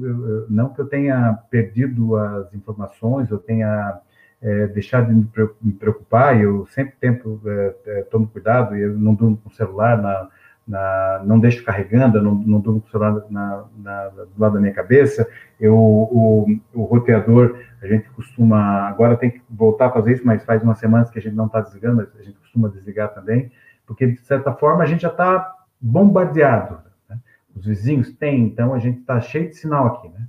não 0.49 0.71
que 0.71 0.81
eu 0.81 0.87
tenha 0.87 1.39
perdido 1.51 2.17
as 2.17 2.55
informações, 2.55 3.31
eu 3.31 3.39
tenha 3.39 4.01
é, 4.41 4.67
deixar 4.69 5.05
de 5.05 5.13
me 5.13 5.73
preocupar, 5.73 6.41
eu 6.41 6.67
sempre 6.67 6.95
tento, 7.01 7.41
é, 7.45 7.75
é, 7.87 8.03
tomo 8.03 8.29
cuidado, 8.29 8.77
eu 8.77 8.97
não 8.97 9.15
durmo 9.15 9.37
com 9.37 9.49
o 9.49 9.53
celular, 9.53 10.01
na, 10.01 10.29
na, 10.67 11.23
não 11.25 11.41
deixo 11.41 11.65
carregando, 11.65 12.23
não, 12.23 12.35
não 12.35 12.61
durmo 12.61 12.81
com 12.81 12.89
o 12.89 12.91
celular 12.91 13.25
na, 13.31 13.65
na, 13.77 14.09
do 14.09 14.31
lado 14.39 14.55
da 14.55 14.61
minha 14.61 14.73
cabeça, 14.73 15.29
eu, 15.59 15.77
o, 15.77 16.47
o 16.73 16.83
roteador, 16.85 17.59
a 17.83 17.87
gente 17.87 18.09
costuma, 18.11 18.89
agora 18.89 19.17
tem 19.17 19.31
que 19.31 19.43
voltar 19.51 19.87
a 19.87 19.93
fazer 19.93 20.13
isso, 20.13 20.27
mas 20.27 20.45
faz 20.45 20.63
umas 20.63 20.79
semanas 20.79 21.11
que 21.11 21.19
a 21.19 21.23
gente 21.23 21.35
não 21.35 21.47
está 21.47 21.61
desligando, 21.61 22.09
a 22.19 22.23
gente 22.23 22.39
costuma 22.39 22.69
desligar 22.69 23.13
também, 23.13 23.51
porque 23.87 24.07
de 24.07 24.21
certa 24.21 24.53
forma 24.53 24.85
a 24.85 24.87
gente 24.87 25.03
já 25.03 25.09
está 25.09 25.53
bombardeado, 25.81 26.79
né? 27.09 27.19
os 27.57 27.67
vizinhos 27.67 28.13
têm, 28.13 28.45
então 28.45 28.73
a 28.73 28.79
gente 28.79 29.01
está 29.01 29.21
cheio 29.21 29.49
de 29.49 29.57
sinal 29.57 29.87
aqui, 29.87 30.09
né? 30.09 30.29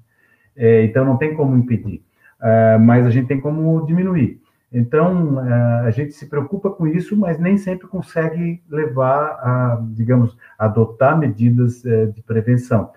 É, 0.55 0.83
então 0.83 1.05
não 1.05 1.15
tem 1.15 1.33
como 1.35 1.55
impedir. 1.55 2.03
Uh, 2.39 2.79
mas 2.79 3.05
a 3.05 3.09
gente 3.09 3.27
tem 3.27 3.39
como 3.39 3.85
diminuir. 3.85 4.41
Então, 4.71 5.35
uh, 5.35 5.85
a 5.85 5.91
gente 5.91 6.13
se 6.13 6.27
preocupa 6.27 6.69
com 6.69 6.87
isso, 6.87 7.17
mas 7.17 7.37
nem 7.37 7.57
sempre 7.57 7.87
consegue 7.87 8.63
levar 8.69 9.31
a, 9.41 9.83
digamos, 9.91 10.37
adotar 10.57 11.17
medidas 11.17 11.83
uh, 11.83 12.11
de 12.13 12.21
prevenção. 12.21 12.91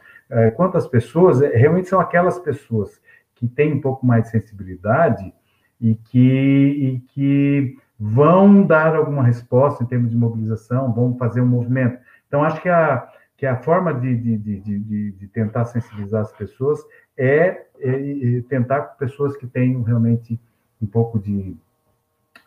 quanto 0.56 0.78
às 0.78 0.86
pessoas, 0.86 1.40
realmente 1.40 1.88
são 1.88 2.00
aquelas 2.00 2.38
pessoas 2.38 2.98
que 3.34 3.46
têm 3.46 3.74
um 3.74 3.80
pouco 3.80 4.06
mais 4.06 4.24
de 4.24 4.30
sensibilidade 4.30 5.34
e 5.78 5.94
que, 5.94 6.18
e 6.18 7.00
que 7.12 7.76
vão 7.98 8.62
dar 8.62 8.96
alguma 8.96 9.22
resposta 9.22 9.82
em 9.82 9.86
termos 9.86 10.10
de 10.10 10.16
mobilização, 10.16 10.92
vão 10.94 11.16
fazer 11.18 11.40
um 11.40 11.46
movimento. 11.46 11.98
Então, 12.26 12.42
acho 12.42 12.62
que 12.62 12.68
a, 12.68 13.06
que 13.36 13.44
a 13.44 13.56
forma 13.56 13.92
de, 13.92 14.16
de, 14.16 14.38
de, 14.38 15.12
de 15.12 15.28
tentar 15.28 15.64
sensibilizar 15.64 16.22
as 16.22 16.32
pessoas 16.32 16.80
é, 17.16 17.66
é, 17.82 18.38
é 18.38 18.42
tentar 18.42 18.80
com 18.82 18.98
pessoas 18.98 19.36
que 19.36 19.46
tenham 19.46 19.82
realmente 19.82 20.38
um 20.80 20.86
pouco 20.86 21.18
de, 21.18 21.56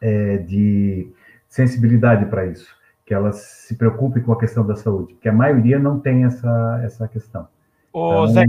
é, 0.02 0.38
de 0.38 1.12
sensibilidade 1.48 2.26
para 2.26 2.46
isso, 2.46 2.76
que 3.06 3.14
elas 3.14 3.38
se 3.38 3.76
preocupem 3.76 4.24
com 4.24 4.32
a 4.34 4.40
questão 4.40 4.66
da 4.66 4.76
saúde, 4.76 5.14
porque 5.14 5.30
a 5.30 5.34
maioria 5.34 5.80
não 5.80 6.00
tem 6.00 6.24
essa, 6.24 6.82
essa 6.84 7.08
questão. 7.08 7.48
Ô, 7.94 8.26
então, 8.26 8.28
Zé, 8.28 8.46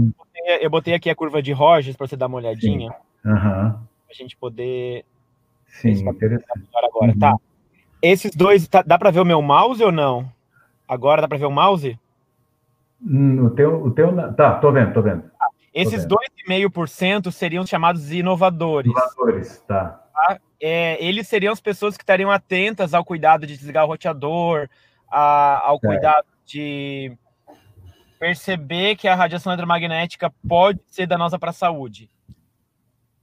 eu 0.61 0.69
botei 0.69 0.93
aqui 0.93 1.09
a 1.09 1.15
curva 1.15 1.41
de 1.41 1.53
Rogers 1.53 1.95
para 1.95 2.07
você 2.07 2.17
dar 2.17 2.27
uma 2.27 2.37
olhadinha. 2.37 2.93
Uhum. 3.23 3.33
Para 3.33 4.11
a 4.11 4.13
gente 4.13 4.35
poder. 4.35 5.05
Sim, 5.67 6.07
interessante. 6.09 6.67
Agora, 6.75 7.11
uhum. 7.11 7.19
tá. 7.19 7.35
Esses 8.01 8.35
dois, 8.35 8.67
tá, 8.67 8.81
dá 8.81 8.97
para 8.97 9.11
ver 9.11 9.21
o 9.21 9.25
meu 9.25 9.41
mouse 9.41 9.83
ou 9.83 9.91
não? 9.91 10.29
Agora 10.87 11.21
dá 11.21 11.27
para 11.27 11.37
ver 11.37 11.45
o 11.45 11.51
mouse? 11.51 11.99
Hum, 13.05 13.45
o 13.45 13.49
teu, 13.51 13.83
o 13.83 13.91
teu, 13.91 14.33
tá, 14.33 14.55
tô 14.55 14.71
vendo, 14.71 14.93
tô 14.93 15.01
vendo. 15.01 15.23
Esses 15.77 16.07
2,5% 16.07 17.31
seriam 17.31 17.65
chamados 17.65 18.11
inovadores. 18.11 18.91
Inovadores, 18.91 19.59
tá. 19.67 20.03
tá? 20.13 20.39
É, 20.59 21.03
eles 21.03 21.27
seriam 21.27 21.53
as 21.53 21.61
pessoas 21.61 21.95
que 21.95 22.01
estariam 22.01 22.31
atentas 22.31 22.95
ao 22.95 23.05
cuidado 23.05 23.45
de 23.45 23.55
desligar 23.55 23.85
o 23.85 23.87
roteador, 23.87 24.67
a, 25.07 25.61
ao 25.67 25.79
cuidado 25.79 26.25
de 26.45 27.15
perceber 28.19 28.95
que 28.95 29.07
a 29.07 29.13
radiação 29.13 29.51
eletromagnética 29.51 30.33
pode 30.47 30.79
ser 30.87 31.05
danosa 31.05 31.37
para 31.37 31.51
a 31.51 31.53
saúde. 31.53 32.09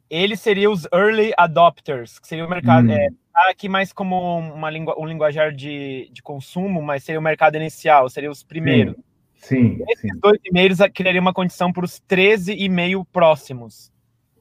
Eles 0.08 0.40
seriam 0.40 0.72
os 0.72 0.86
early 0.92 1.32
adopters, 1.36 2.20
que 2.20 2.28
seria 2.28 2.46
o 2.46 2.48
mercado. 2.48 2.88
Hum. 2.88 2.92
É, 2.92 3.08
tá 3.32 3.50
aqui 3.50 3.68
mais 3.68 3.92
como 3.92 4.38
uma 4.38 4.68
um 4.96 5.06
linguajar 5.06 5.50
de, 5.52 6.08
de 6.12 6.22
consumo, 6.22 6.80
mas 6.80 7.02
seria 7.02 7.18
o 7.18 7.22
mercado 7.22 7.56
inicial, 7.56 8.08
seriam 8.08 8.30
os 8.30 8.44
primeiros. 8.44 8.94
Sim. 8.94 9.02
Sim. 9.36 9.78
Esses 9.88 10.10
sim. 10.10 10.20
dois 10.20 10.40
primeiros 10.40 10.78
criariam 10.94 11.22
uma 11.22 11.34
condição 11.34 11.72
para 11.72 11.84
os 11.84 12.00
13,5 12.08 13.06
próximos. 13.12 13.92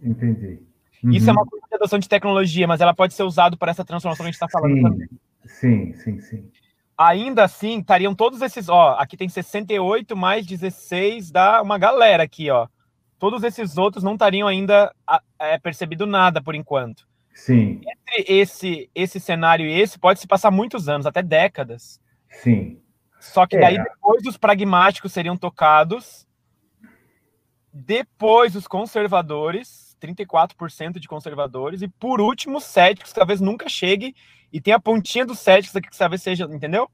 Entendi. 0.02 0.60
Uhum. 1.04 1.12
Isso 1.12 1.30
é 1.30 1.34
uma 1.34 1.46
coisa 1.46 1.66
de 1.70 1.76
adoção 1.76 2.00
de 2.00 2.08
tecnologia, 2.08 2.68
mas 2.68 2.80
ela 2.80 2.94
pode 2.94 3.14
ser 3.14 3.24
usada 3.24 3.58
para 3.58 3.72
essa 3.72 3.84
transformação 3.84 4.24
que 4.24 4.30
a 4.30 4.32
gente 4.32 4.36
está 4.36 4.48
falando 4.48 4.76
sim, 4.76 4.82
também. 4.82 5.10
Sim, 5.46 5.94
sim, 5.94 6.20
sim. 6.20 6.52
Ainda 6.98 7.44
assim, 7.44 7.80
estariam 7.80 8.16
todos 8.16 8.42
esses, 8.42 8.70
ó, 8.70 8.96
aqui 9.00 9.18
tem 9.18 9.28
68 9.28 10.16
mais 10.16 10.46
16, 10.46 11.32
dá 11.32 11.62
uma 11.62 11.78
galera 11.78 12.24
aqui, 12.24 12.50
ó. 12.50 12.68
Todos 13.20 13.44
esses 13.44 13.78
outros 13.78 14.04
não 14.04 14.14
estariam 14.14 14.48
ainda 14.48 14.94
é, 15.40 15.58
percebido 15.58 16.06
nada 16.06 16.42
por 16.42 16.56
enquanto. 16.56 17.08
Sim. 17.34 17.82
Entre 17.86 18.34
esse, 18.34 18.90
esse 18.94 19.20
cenário 19.20 19.66
e 19.66 19.74
esse, 19.74 19.98
pode 19.98 20.20
se 20.20 20.28
passar 20.28 20.52
muitos 20.52 20.88
anos, 20.88 21.06
até 21.06 21.22
décadas. 21.22 22.00
Sim. 22.30 22.80
Só 23.24 23.48
que 23.48 23.58
daí, 23.58 23.78
é. 23.78 23.84
depois 23.84 24.26
os 24.26 24.36
pragmáticos 24.36 25.14
seriam 25.14 25.38
tocados, 25.38 26.28
depois 27.72 28.54
os 28.54 28.68
conservadores, 28.68 29.96
34% 30.02 31.00
de 31.00 31.08
conservadores, 31.08 31.82
e 31.82 31.88
por 31.88 32.20
último, 32.20 32.58
os 32.58 32.66
céticos, 32.66 33.14
que 33.14 33.20
talvez 33.20 33.40
nunca 33.40 33.70
chegue, 33.70 34.14
e 34.52 34.60
tem 34.60 34.74
a 34.74 34.80
pontinha 34.80 35.26
dos 35.26 35.40
céticos 35.40 35.74
aqui 35.74 35.90
que 35.90 35.98
talvez 35.98 36.22
seja, 36.22 36.44
entendeu? 36.44 36.92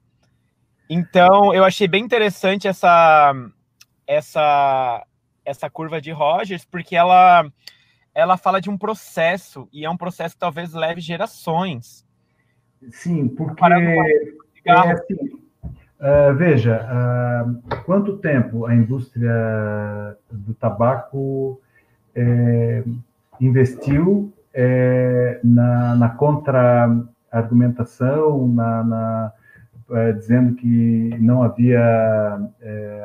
Então, 0.88 1.52
eu 1.52 1.64
achei 1.64 1.88
bem 1.88 2.04
interessante 2.04 2.68
essa, 2.68 3.34
essa, 4.06 5.04
essa 5.44 5.68
curva 5.68 6.00
de 6.00 6.12
Rogers, 6.12 6.64
porque 6.64 6.96
ela, 6.96 7.52
ela 8.14 8.38
fala 8.38 8.62
de 8.62 8.70
um 8.70 8.78
processo, 8.78 9.68
e 9.74 9.84
é 9.84 9.90
um 9.90 9.98
processo 9.98 10.36
que 10.36 10.40
talvez 10.40 10.74
leve 10.74 11.02
gerações. 11.02 12.06
Sim, 12.92 13.28
porque. 13.30 13.64
É, 14.66 14.74
assim, 14.92 15.49
Uh, 16.00 16.34
veja, 16.36 16.86
uh, 16.86 17.60
quanto 17.84 18.20
tempo 18.20 18.66
a 18.66 18.74
indústria 18.74 20.16
do 20.32 20.54
tabaco 20.54 21.60
é, 22.16 22.84
investiu 23.40 24.34
é, 24.54 25.40
na, 25.44 25.96
na 25.96 26.10
contra-argumentação, 26.10 28.48
na, 28.48 28.84
na 28.84 29.32
é, 29.92 30.12
dizendo 30.14 30.56
que 30.56 31.16
não 31.20 31.44
havia 31.44 32.40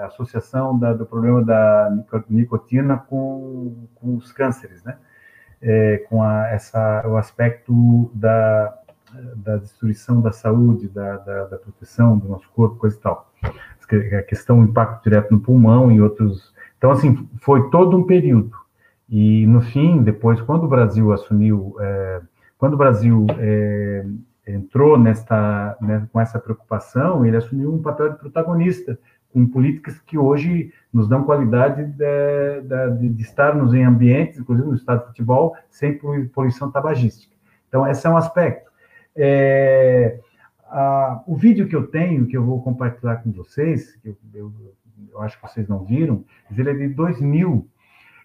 associação 0.05 0.79
da, 0.79 0.93
do 0.93 1.07
problema 1.07 1.43
da 1.43 1.91
nicotina 2.29 2.99
com, 2.99 3.89
com 3.95 4.17
os 4.17 4.31
cânceres, 4.33 4.85
né? 4.85 4.99
com 6.11 6.23
a, 6.23 6.49
essa, 6.49 7.09
o 7.09 7.17
aspecto 7.17 8.11
da 8.15 8.84
da 9.37 9.57
destruição 9.57 10.21
da 10.21 10.33
saúde, 10.33 10.89
da, 10.89 11.17
da, 11.19 11.45
da, 11.45 11.59
proteção 11.59 12.19
do 12.19 12.29
nosso 12.29 12.49
corpo, 12.51 12.77
coisa 12.77 12.97
e 12.97 13.01
tal. 13.01 13.31
A 14.19 14.23
questão 14.23 14.59
do 14.59 14.71
impacto 14.71 15.05
direto 15.05 15.31
no 15.31 15.41
pulmão 15.41 15.93
e 15.93 16.01
outros. 16.01 16.53
Então, 16.79 16.91
assim, 16.91 17.29
foi 17.41 17.71
todo 17.71 17.97
um 17.97 18.05
período. 18.05 18.53
E, 19.09 19.47
no 19.47 19.61
fim, 19.61 20.03
depois, 20.03 20.41
quando 20.41 20.65
o 20.65 20.69
Brasil 20.69 21.13
assumiu, 21.13 21.77
é, 21.81 22.23
quando 22.57 22.75
o 22.75 22.79
Brasil 22.79 23.27
é, 23.39 24.07
entrou 24.47 24.99
nesta, 24.99 25.77
né, 25.81 26.09
com 26.13 26.21
essa 26.21 26.39
preocupação, 26.39 27.25
ele 27.25 27.37
assumiu 27.37 27.73
um 27.73 27.83
papel 27.83 28.11
de 28.11 28.19
protagonista, 28.19 28.99
com 29.33 29.47
políticas 29.47 29.99
que 29.99 30.17
hoje 30.17 30.73
nos 30.93 31.09
dão 31.09 31.25
qualidade 31.25 31.85
de, 31.85 32.61
de, 32.63 33.09
de 33.09 33.23
estarmos 33.23 33.75
em 33.75 33.85
ambientes, 33.85 34.39
inclusive 34.39 34.69
no 34.69 34.77
estado 34.77 35.01
de 35.01 35.07
futebol, 35.09 35.57
sem 35.69 35.99
poluição 36.33 36.71
tabagística. 36.71 37.35
Então, 37.69 37.87
esse 37.89 38.07
é 38.07 38.11
um 38.11 38.17
aspecto. 38.17 38.71
É, 39.17 40.19
a, 40.67 41.23
o 41.27 41.37
vídeo 41.37 41.69
que 41.69 41.77
eu 41.77 41.87
tenho, 41.87 42.27
que 42.27 42.37
eu 42.37 42.45
vou 42.45 42.63
compartilhar 42.63 43.17
com 43.17 43.31
vocês, 43.31 43.97
que 43.97 44.09
eu, 44.09 44.17
eu, 44.35 44.53
eu 45.13 45.21
acho 45.23 45.41
que 45.41 45.49
vocês 45.49 45.69
não 45.69 45.85
viram, 45.85 46.25
ele 46.57 46.71
é 46.71 46.75
de 46.75 46.89
2000, 46.89 47.69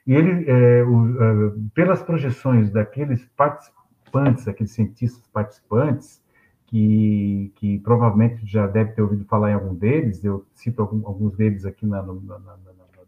e 0.07 0.13
ele, 0.13 0.49
é, 0.49 0.83
o, 0.83 1.23
é, 1.23 1.53
pelas 1.73 2.01
projeções 2.01 2.71
daqueles 2.71 3.25
participantes, 3.37 4.47
aqueles 4.47 4.71
cientistas 4.71 5.27
participantes, 5.27 6.21
que, 6.65 7.51
que 7.55 7.79
provavelmente 7.79 8.45
já 8.45 8.67
deve 8.67 8.91
ter 8.91 9.01
ouvido 9.01 9.25
falar 9.25 9.51
em 9.51 9.55
algum 9.55 9.73
deles, 9.73 10.23
eu 10.23 10.45
cito 10.53 10.81
algum, 10.81 11.05
alguns 11.07 11.35
deles 11.35 11.65
aqui 11.65 11.85
na, 11.85 12.01
na, 12.01 12.13
na, 12.13 12.57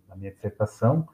na 0.09 0.15
minha 0.15 0.31
dissertação, 0.31 1.07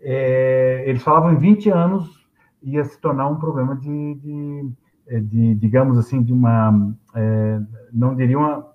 é, 0.00 0.84
eles 0.86 1.02
falavam 1.02 1.32
em 1.32 1.38
20 1.38 1.70
anos 1.70 2.26
ia 2.62 2.84
se 2.84 3.00
tornar 3.00 3.28
um 3.28 3.36
problema 3.36 3.76
de, 3.76 4.14
de 4.14 4.70
de, 5.08 5.54
digamos 5.54 5.98
assim, 5.98 6.22
de 6.22 6.32
uma, 6.32 6.94
é, 7.14 7.60
não 7.92 8.14
diria 8.14 8.38
uma, 8.38 8.66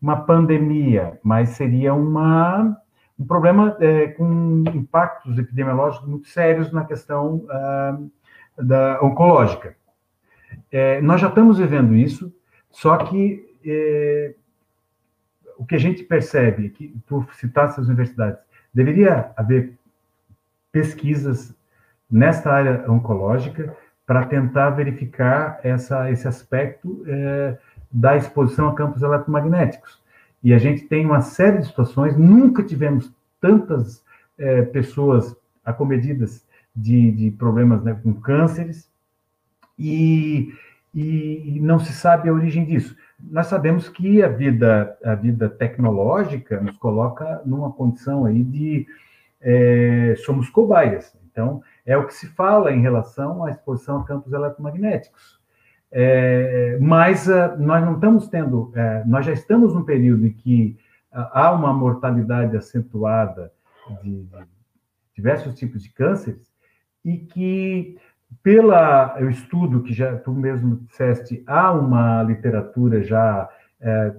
uma 0.00 0.16
pandemia, 0.16 1.18
mas 1.22 1.50
seria 1.50 1.94
uma, 1.94 2.76
um 3.18 3.24
problema 3.24 3.76
é, 3.80 4.08
com 4.08 4.64
impactos 4.74 5.38
epidemiológicos 5.38 6.08
muito 6.08 6.28
sérios 6.28 6.72
na 6.72 6.84
questão 6.84 7.46
ah, 7.50 7.98
da 8.56 9.00
oncológica. 9.02 9.76
É, 10.70 11.00
nós 11.00 11.20
já 11.20 11.28
estamos 11.28 11.58
vivendo 11.58 11.94
isso, 11.94 12.34
só 12.70 12.96
que 12.96 13.54
é, 13.64 14.34
o 15.56 15.64
que 15.64 15.74
a 15.74 15.78
gente 15.78 16.02
percebe, 16.02 16.70
que 16.70 16.88
por 17.06 17.32
citar 17.34 17.66
essas 17.66 17.88
universidades, 17.88 18.40
deveria 18.72 19.32
haver 19.36 19.74
pesquisas 20.72 21.54
nesta 22.10 22.52
área 22.52 22.90
oncológica, 22.90 23.74
para 24.06 24.26
tentar 24.26 24.70
verificar 24.70 25.60
essa, 25.62 26.10
esse 26.10 26.28
aspecto 26.28 27.04
é, 27.06 27.58
da 27.90 28.16
exposição 28.16 28.68
a 28.68 28.74
campos 28.74 29.02
eletromagnéticos. 29.02 30.02
E 30.42 30.52
a 30.52 30.58
gente 30.58 30.84
tem 30.84 31.06
uma 31.06 31.22
série 31.22 31.58
de 31.58 31.66
situações, 31.66 32.16
nunca 32.16 32.62
tivemos 32.62 33.12
tantas 33.40 34.04
é, 34.36 34.62
pessoas 34.62 35.34
acometidas 35.64 36.46
de, 36.74 37.10
de 37.12 37.30
problemas 37.30 37.82
né, 37.82 37.98
com 38.02 38.12
cânceres, 38.14 38.92
e, 39.78 40.52
e 40.94 41.58
não 41.60 41.78
se 41.78 41.92
sabe 41.92 42.28
a 42.28 42.32
origem 42.32 42.64
disso. 42.64 42.96
Nós 43.18 43.46
sabemos 43.46 43.88
que 43.88 44.22
a 44.22 44.28
vida, 44.28 44.96
a 45.04 45.14
vida 45.14 45.48
tecnológica 45.48 46.60
nos 46.60 46.76
coloca 46.76 47.42
numa 47.44 47.72
condição 47.72 48.24
aí 48.24 48.42
de 48.42 48.86
é, 49.40 50.14
somos 50.24 50.48
cobaias. 50.48 51.16
Então, 51.30 51.62
é 51.86 51.96
o 51.96 52.06
que 52.06 52.14
se 52.14 52.26
fala 52.28 52.72
em 52.72 52.80
relação 52.80 53.44
à 53.44 53.50
exposição 53.50 53.98
a 53.98 54.04
campos 54.04 54.32
eletromagnéticos. 54.32 55.38
É, 55.96 56.76
mas 56.80 57.28
uh, 57.28 57.56
nós 57.56 57.84
não 57.84 57.94
estamos 57.94 58.26
tendo, 58.26 58.62
uh, 58.62 58.74
nós 59.06 59.24
já 59.24 59.32
estamos 59.32 59.72
num 59.72 59.84
período 59.84 60.26
em 60.26 60.32
que 60.32 60.76
uh, 61.12 61.28
há 61.30 61.52
uma 61.52 61.72
mortalidade 61.72 62.56
acentuada 62.56 63.52
de, 64.02 64.24
de, 64.24 64.38
diversos 65.14 65.54
tipos 65.54 65.84
de 65.84 65.90
cânceres 65.90 66.52
e 67.04 67.18
que, 67.18 67.96
pela 68.42 69.16
o 69.20 69.30
estudo 69.30 69.84
que 69.84 69.94
já 69.94 70.16
tu 70.16 70.32
mesmo 70.32 70.80
disseste, 70.80 71.44
há 71.46 71.70
uma 71.70 72.24
literatura 72.24 73.00
já, 73.04 73.48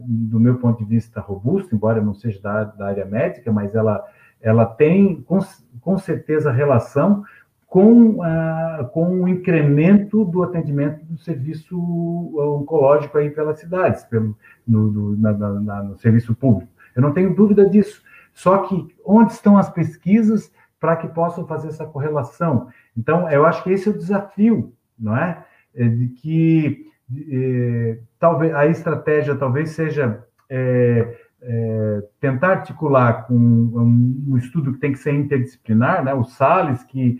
do 0.05 0.39
meu 0.39 0.57
ponto 0.59 0.77
de 0.77 0.89
vista, 0.89 1.19
robusta, 1.19 1.75
embora 1.75 1.99
não 1.99 2.13
seja 2.13 2.39
da, 2.39 2.63
da 2.63 2.87
área 2.87 3.05
médica, 3.05 3.51
mas 3.51 3.75
ela, 3.75 4.01
ela 4.39 4.65
tem 4.65 5.21
com, 5.23 5.39
com 5.81 5.97
certeza 5.97 6.51
relação 6.51 7.25
com, 7.75 8.23
ah, 8.23 8.89
com 8.93 9.23
o 9.23 9.27
incremento 9.27 10.23
do 10.23 10.43
atendimento 10.43 11.03
do 11.03 11.17
serviço 11.17 11.77
oncológico 11.77 13.17
aí 13.17 13.29
pelas 13.29 13.59
cidades, 13.59 14.05
pelo, 14.05 14.33
no, 14.65 15.17
na, 15.17 15.33
na, 15.33 15.83
no 15.83 15.97
serviço 15.97 16.33
público. 16.33 16.71
Eu 16.95 17.01
não 17.01 17.11
tenho 17.11 17.35
dúvida 17.35 17.69
disso. 17.69 18.01
Só 18.33 18.59
que 18.59 18.95
onde 19.05 19.33
estão 19.33 19.57
as 19.57 19.69
pesquisas 19.69 20.53
para 20.79 20.95
que 20.95 21.09
possam 21.09 21.45
fazer 21.45 21.67
essa 21.67 21.85
correlação? 21.85 22.69
Então, 22.97 23.29
eu 23.29 23.45
acho 23.45 23.61
que 23.61 23.71
esse 23.71 23.89
é 23.89 23.91
o 23.91 23.97
desafio, 23.97 24.71
não 24.97 25.17
é? 25.17 25.43
é 25.75 25.85
de 25.85 26.07
que 26.07 26.85
é, 27.29 27.99
talvez 28.17 28.55
a 28.55 28.67
estratégia 28.67 29.35
talvez 29.35 29.71
seja 29.71 30.23
é, 30.49 31.13
é, 31.41 32.03
tentar 32.19 32.51
articular 32.51 33.27
com 33.27 33.35
um, 33.35 34.25
um, 34.29 34.37
estudo 34.37 34.73
que 34.73 34.79
tem 34.79 34.93
que 34.93 34.97
ser 34.97 35.13
interdisciplinar, 35.13 36.03
né? 36.03 36.13
O 36.13 36.23
Salles, 36.23 36.83
que 36.83 37.19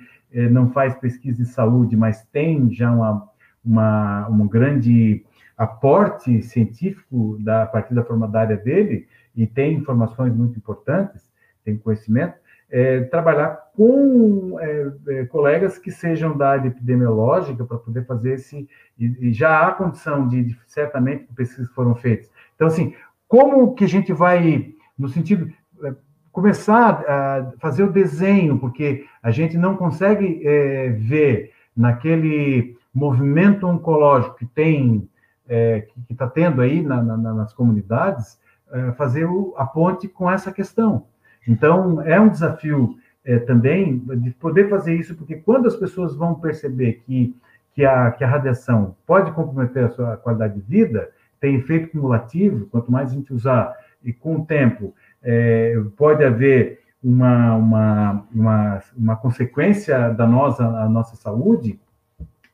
não 0.52 0.72
faz 0.72 0.96
pesquisa 0.96 1.44
de 1.44 1.50
saúde, 1.50 1.96
mas 1.96 2.24
tem 2.32 2.72
já 2.74 2.92
uma, 2.92 3.30
uma, 3.64 4.28
um 4.30 4.48
grande 4.48 5.24
aporte 5.58 6.42
científico 6.44 7.38
da, 7.40 7.64
a 7.64 7.66
partir 7.66 7.94
da 7.94 8.04
forma 8.04 8.28
da 8.28 8.42
área 8.42 8.58
dele, 8.58 9.08
e 9.36 9.48
tem 9.48 9.74
informações 9.74 10.34
muito 10.34 10.58
importantes, 10.58 11.30
tem 11.64 11.78
conhecimento, 11.78 12.36
é, 12.70 13.02
trabalhar 13.02 13.72
com 13.76 14.60
é, 14.60 14.92
é, 15.08 15.26
colegas 15.26 15.78
que 15.78 15.92
sejam 15.92 16.36
da 16.36 16.50
área 16.50 16.68
epidemiológica 16.68 17.64
para 17.64 17.78
poder 17.78 18.06
fazer 18.06 18.34
esse. 18.34 18.68
E, 18.98 19.28
e, 19.28 19.34
já 19.34 19.68
há 19.68 19.72
condição 19.72 20.28
de, 20.28 20.44
de 20.44 20.60
certamente, 20.66 21.28
pesquisas 21.36 21.72
foram 21.74 21.96
feitas. 21.96 22.30
Então, 22.56 22.68
assim, 22.68 22.94
como 23.28 23.74
que 23.76 23.84
a 23.84 23.88
gente 23.88 24.12
vai, 24.14 24.74
no 24.98 25.08
sentido, 25.10 25.52
é, 25.84 25.94
começar 26.36 27.02
a 27.08 27.54
fazer 27.60 27.84
o 27.84 27.92
desenho, 27.92 28.60
porque 28.60 29.06
a 29.24 29.32
gente 29.32 29.58
não 29.58 29.78
consegue 29.78 30.46
é, 30.46 30.90
ver 30.90 31.54
naquele 31.76 32.76
movimento 32.94 33.66
oncológico 33.66 34.36
que 34.36 34.46
tem, 34.46 35.08
é, 35.48 35.88
que 36.06 36.12
está 36.12 36.28
tendo 36.28 36.62
aí 36.62 36.82
na, 36.82 37.02
na, 37.02 37.34
nas 37.34 37.54
comunidades, 37.54 38.38
é, 38.70 38.92
fazer 38.92 39.24
o, 39.24 39.54
a 39.58 39.66
ponte 39.66 40.10
com 40.10 40.30
essa 40.30 40.52
questão. 40.52 41.06
Então, 41.48 42.02
é 42.02 42.20
um 42.20 42.28
desafio 42.28 42.98
é, 43.24 43.40
também 43.40 44.00
de 44.18 44.32
poder 44.32 44.70
fazer 44.70 44.94
isso, 44.94 45.16
porque 45.16 45.38
quando 45.38 45.68
as 45.70 45.78
pessoas 45.78 46.18
vão 46.18 46.36
perceber 46.36 47.02
que, 47.06 47.34
que, 47.74 47.86
a, 47.86 48.12
que 48.12 48.26
a 48.26 48.28
radiação 48.28 48.94
pode 49.08 49.32
comprometer 49.32 49.86
a 49.86 49.90
sua 49.92 50.18
qualidade 50.18 50.56
de 50.56 50.62
vida, 50.62 51.10
tem 51.40 51.56
efeito 51.56 51.92
cumulativo, 51.92 52.66
quanto 52.66 52.92
mais 52.92 53.10
a 53.10 53.16
gente 53.16 53.34
usar, 53.34 53.74
e 54.04 54.12
com 54.12 54.36
o 54.36 54.46
tempo 54.46 54.94
é, 55.26 55.76
pode 55.98 56.24
haver 56.24 56.82
uma, 57.04 57.56
uma, 57.56 58.28
uma, 58.34 58.84
uma, 58.96 59.16
consequência 59.16 60.10
danosa 60.10 60.64
à 60.64 60.88
nossa 60.88 61.16
saúde, 61.16 61.80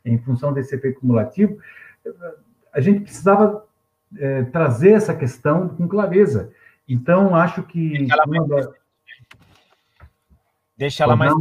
em 0.04 0.18
função 0.18 0.54
desse 0.54 0.74
efeito 0.76 1.02
cumulativo, 1.02 1.58
a 2.74 2.80
gente 2.82 3.02
precisava 3.02 3.66
é, 4.18 4.44
trazer 4.44 4.92
essa 4.92 5.14
questão 5.14 5.70
com 5.70 5.88
clareza. 5.88 6.52
Então, 6.88 7.36
acho 7.36 7.64
que. 7.64 7.90
Deixa 7.98 8.14
ela 8.14 8.26
mais, 8.26 8.48
deixa 10.78 11.04
ela 11.04 11.16
mais, 11.16 11.34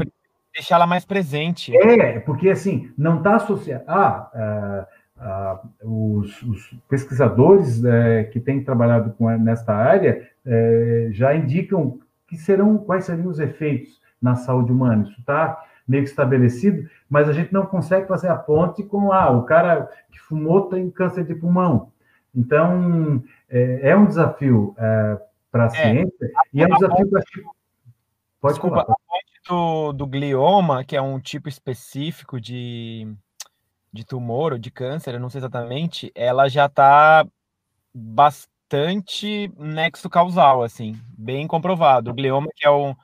deixa 0.54 0.74
ela 0.74 0.86
mais 0.86 1.04
presente. 1.04 1.76
É, 1.76 2.20
porque 2.20 2.50
assim, 2.50 2.92
não 2.98 3.18
está 3.18 3.36
associado. 3.36 3.84
Ah, 3.86 4.30
ah, 4.34 4.86
ah, 5.20 5.60
os, 5.82 6.42
os, 6.42 6.74
pesquisadores 6.88 7.84
é, 7.84 8.24
que 8.24 8.40
têm 8.40 8.64
trabalhado 8.64 9.12
com, 9.12 9.28
nesta 9.38 9.74
área 9.74 10.26
é, 10.46 11.08
já 11.10 11.34
indicam 11.34 11.98
que 12.26 12.36
serão 12.36 12.78
quais 12.78 13.04
seriam 13.04 13.28
os 13.28 13.38
efeitos 13.38 14.00
na 14.20 14.34
saúde 14.34 14.72
humana. 14.72 15.02
Isso 15.02 15.20
está 15.20 15.62
meio 15.86 16.04
que 16.04 16.10
estabelecido, 16.10 16.88
mas 17.08 17.28
a 17.28 17.32
gente 17.32 17.52
não 17.52 17.66
consegue 17.66 18.08
fazer 18.08 18.28
a 18.28 18.36
ponte 18.36 18.82
com 18.82 19.12
ah, 19.12 19.30
o 19.30 19.44
cara 19.44 19.90
que 20.10 20.18
fumou 20.18 20.68
tem 20.68 20.90
câncer 20.90 21.24
de 21.24 21.34
pulmão. 21.34 21.92
Então 22.34 23.22
é, 23.48 23.90
é 23.90 23.96
um 23.96 24.06
desafio 24.06 24.74
é, 24.78 25.18
para 25.52 25.64
a 25.64 25.66
é, 25.66 25.70
ciência 25.70 26.30
e 26.54 26.62
é 26.62 26.66
um 26.66 26.70
desafio 26.70 27.10
para 27.10 27.22
Pode 28.40 28.54
Desculpa, 28.54 28.84
falar. 28.86 28.94
a 28.94 29.50
do, 29.50 29.92
do 29.92 30.06
glioma, 30.06 30.82
que 30.82 30.96
é 30.96 31.02
um 31.02 31.20
tipo 31.20 31.48
específico 31.48 32.40
de, 32.40 33.06
de 33.92 34.04
tumor 34.04 34.52
ou 34.52 34.58
de 34.58 34.70
câncer, 34.70 35.14
eu 35.14 35.20
não 35.20 35.30
sei 35.30 35.40
exatamente, 35.40 36.12
ela 36.14 36.48
já 36.48 36.66
está 36.66 37.26
bastante 37.94 39.52
nexo 39.58 40.08
causal, 40.08 40.62
assim, 40.62 40.98
bem 41.18 41.46
comprovado. 41.46 42.10
O 42.10 42.14
glioma, 42.14 42.48
que 42.54 42.66
é 42.66 42.70
o. 42.70 42.94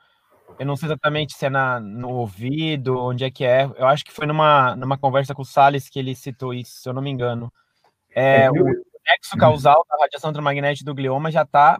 Eu 0.57 0.65
não 0.65 0.75
sei 0.75 0.87
exatamente 0.87 1.33
se 1.33 1.45
é 1.45 1.49
na, 1.49 1.79
no 1.79 2.09
ouvido, 2.09 2.97
onde 2.97 3.23
é 3.23 3.29
que 3.31 3.45
é. 3.45 3.65
Eu 3.75 3.85
acho 3.87 4.03
que 4.03 4.11
foi 4.11 4.25
numa, 4.25 4.75
numa 4.75 4.97
conversa 4.97 5.35
com 5.35 5.41
o 5.41 5.45
Salles 5.45 5.89
que 5.89 5.99
ele 5.99 6.15
citou 6.15 6.53
isso, 6.53 6.81
se 6.81 6.89
eu 6.89 6.93
não 6.93 7.01
me 7.01 7.11
engano. 7.11 7.51
É, 8.15 8.45
é 8.45 8.51
o 8.51 8.55
nexo 8.55 9.37
causal 9.37 9.85
da 9.89 9.97
radiação 10.01 10.29
eletromagnética 10.29 10.85
do 10.85 10.95
glioma 10.95 11.31
já 11.31 11.43
está 11.43 11.79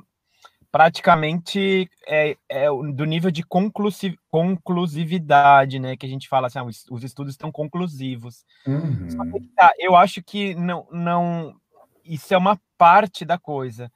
praticamente 0.72 1.90
é, 2.06 2.38
é, 2.50 2.68
do 2.94 3.06
nível 3.06 3.32
de 3.32 3.44
conclusiv, 3.44 4.16
conclusividade, 4.30 5.80
né? 5.80 5.96
Que 5.96 6.06
a 6.06 6.10
gente 6.10 6.28
fala 6.28 6.48
assim, 6.48 6.60
ah, 6.60 6.64
os, 6.64 6.86
os, 6.90 7.04
estudos 7.04 7.34
estão 7.34 7.52
conclusivos. 7.52 8.46
Uhum. 8.66 9.08
Que, 9.32 9.48
tá, 9.56 9.72
eu 9.78 9.96
acho 9.96 10.22
que 10.22 10.54
não, 10.56 10.88
não 10.92 11.56
isso 12.04 12.34
é 12.34 12.38
uma 12.38 12.60
parte 12.78 13.26
da 13.26 13.38
coisa. 13.38 13.92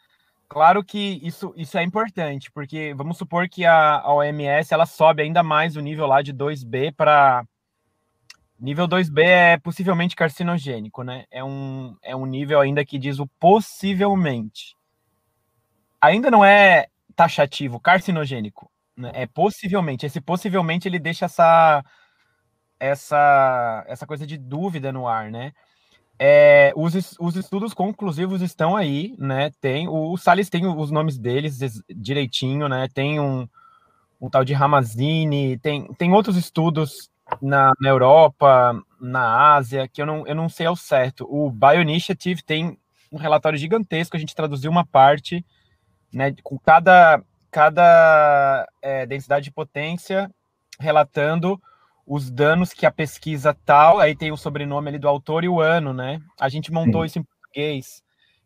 Claro 0.47 0.83
que 0.83 1.19
isso, 1.23 1.53
isso 1.55 1.77
é 1.77 1.83
importante, 1.83 2.51
porque 2.51 2.93
vamos 2.93 3.17
supor 3.17 3.47
que 3.47 3.65
a, 3.65 3.99
a 3.99 4.13
OMS 4.13 4.73
ela 4.73 4.85
sobe 4.85 5.23
ainda 5.23 5.41
mais 5.41 5.77
o 5.77 5.81
nível 5.81 6.05
lá 6.05 6.21
de 6.21 6.33
2B 6.33 6.93
para. 6.93 7.45
Nível 8.59 8.87
2B 8.87 9.23
é 9.23 9.57
possivelmente 9.57 10.15
carcinogênico, 10.15 11.03
né? 11.03 11.25
É 11.31 11.43
um, 11.43 11.95
é 12.03 12.15
um 12.15 12.27
nível 12.27 12.59
ainda 12.59 12.85
que 12.85 12.99
diz 12.99 13.17
o 13.17 13.25
possivelmente. 13.39 14.75
Ainda 16.01 16.31
não 16.31 16.43
é 16.43 16.87
taxativo, 17.15 17.79
carcinogênico. 17.79 18.71
Né? 18.97 19.11
É 19.13 19.27
possivelmente. 19.27 20.05
Esse 20.05 20.19
possivelmente 20.19 20.87
ele 20.87 20.99
deixa 20.99 21.25
essa, 21.25 21.83
essa, 22.79 23.85
essa 23.87 24.07
coisa 24.07 24.25
de 24.25 24.37
dúvida 24.37 24.91
no 24.91 25.07
ar, 25.07 25.29
né? 25.31 25.53
É, 26.23 26.71
os, 26.75 27.17
os 27.19 27.35
estudos 27.35 27.73
conclusivos 27.73 28.41
estão 28.41 28.75
aí, 28.75 29.15
né? 29.17 29.51
Tem 29.59 29.87
o, 29.87 30.11
o 30.11 30.17
Salles 30.17 30.49
tem 30.49 30.67
os 30.67 30.91
nomes 30.91 31.17
deles 31.17 31.57
direitinho, 31.89 32.69
né? 32.69 32.87
Tem 32.93 33.19
um, 33.19 33.47
um 34.19 34.29
tal 34.29 34.45
de 34.45 34.53
Ramazini, 34.53 35.57
tem, 35.57 35.91
tem 35.95 36.13
outros 36.13 36.37
estudos 36.37 37.09
na, 37.41 37.73
na, 37.79 37.89
Europa, 37.89 38.79
na 38.99 39.55
Ásia, 39.55 39.87
que 39.87 39.99
eu 39.99 40.05
não, 40.05 40.27
eu 40.27 40.35
não 40.35 40.47
sei 40.47 40.67
ao 40.67 40.75
certo. 40.75 41.25
O 41.27 41.49
Bioinitiative 41.49 42.43
tem 42.43 42.77
um 43.11 43.17
relatório 43.17 43.57
gigantesco, 43.57 44.15
a 44.15 44.19
gente 44.19 44.35
traduziu 44.35 44.69
uma 44.69 44.85
parte, 44.85 45.43
né? 46.13 46.33
Com 46.43 46.57
cada, 46.59 47.21
cada 47.49 48.67
é, 48.81 49.05
densidade 49.05 49.45
de 49.45 49.51
potência 49.51 50.29
relatando 50.79 51.61
os 52.05 52.29
danos 52.29 52.73
que 52.73 52.85
a 52.85 52.91
pesquisa 52.91 53.55
tal, 53.65 53.99
aí 53.99 54.15
tem 54.15 54.31
o 54.31 54.37
sobrenome 54.37 54.89
ali 54.89 54.99
do 54.99 55.07
autor 55.07 55.43
e 55.43 55.49
o 55.49 55.61
ano, 55.61 55.93
né? 55.93 56.19
A 56.39 56.49
gente 56.49 56.71
montou 56.71 57.01
Sim. 57.01 57.05
isso 57.05 57.19
em 57.19 57.23
português. 57.23 58.03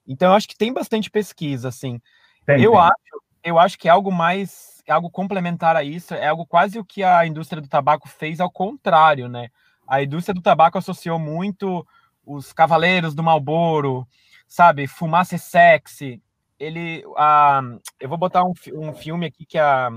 Então, 0.08 0.30
eu 0.30 0.36
acho 0.36 0.48
que 0.48 0.58
tem 0.58 0.72
bastante 0.72 1.10
pesquisa, 1.10 1.70
assim. 1.70 2.00
Tem, 2.46 2.62
eu, 2.62 2.72
tem. 2.72 2.80
Acho, 2.82 3.24
eu 3.44 3.60
acho 3.60 3.78
que 3.80 3.88
é 3.88 3.92
algo 3.92 4.12
mais, 4.12 4.84
é 4.86 4.92
algo 4.92 5.10
complementar 5.10 5.76
a 5.76 5.84
isso, 5.84 6.14
é 6.14 6.28
algo 6.28 6.46
quase 6.46 6.78
o 6.78 6.86
que 6.86 7.04
a 7.04 7.26
indústria 7.26 7.62
do 7.62 7.68
tabaco 7.68 8.08
fez 8.08 8.40
ao 8.40 8.52
contrário, 8.52 9.28
né? 9.28 9.50
A 9.88 10.04
indústria 10.04 10.34
do 10.34 10.42
tabaco 10.42 10.78
associou 10.78 11.18
muito 11.18 11.86
os 12.26 12.52
cavaleiros 12.52 13.14
do 13.14 13.24
Malboro, 13.24 14.08
sabe? 14.48 14.88
Fumaça 14.88 15.38
sexy. 15.38 16.22
Ele, 16.60 17.04
a, 17.18 17.62
eu 18.00 18.08
vou 18.10 18.18
botar 18.18 18.44
um, 18.44 18.54
um 18.74 18.94
filme 18.94 19.26
aqui 19.26 19.46
que 19.46 19.58
a 19.58 19.90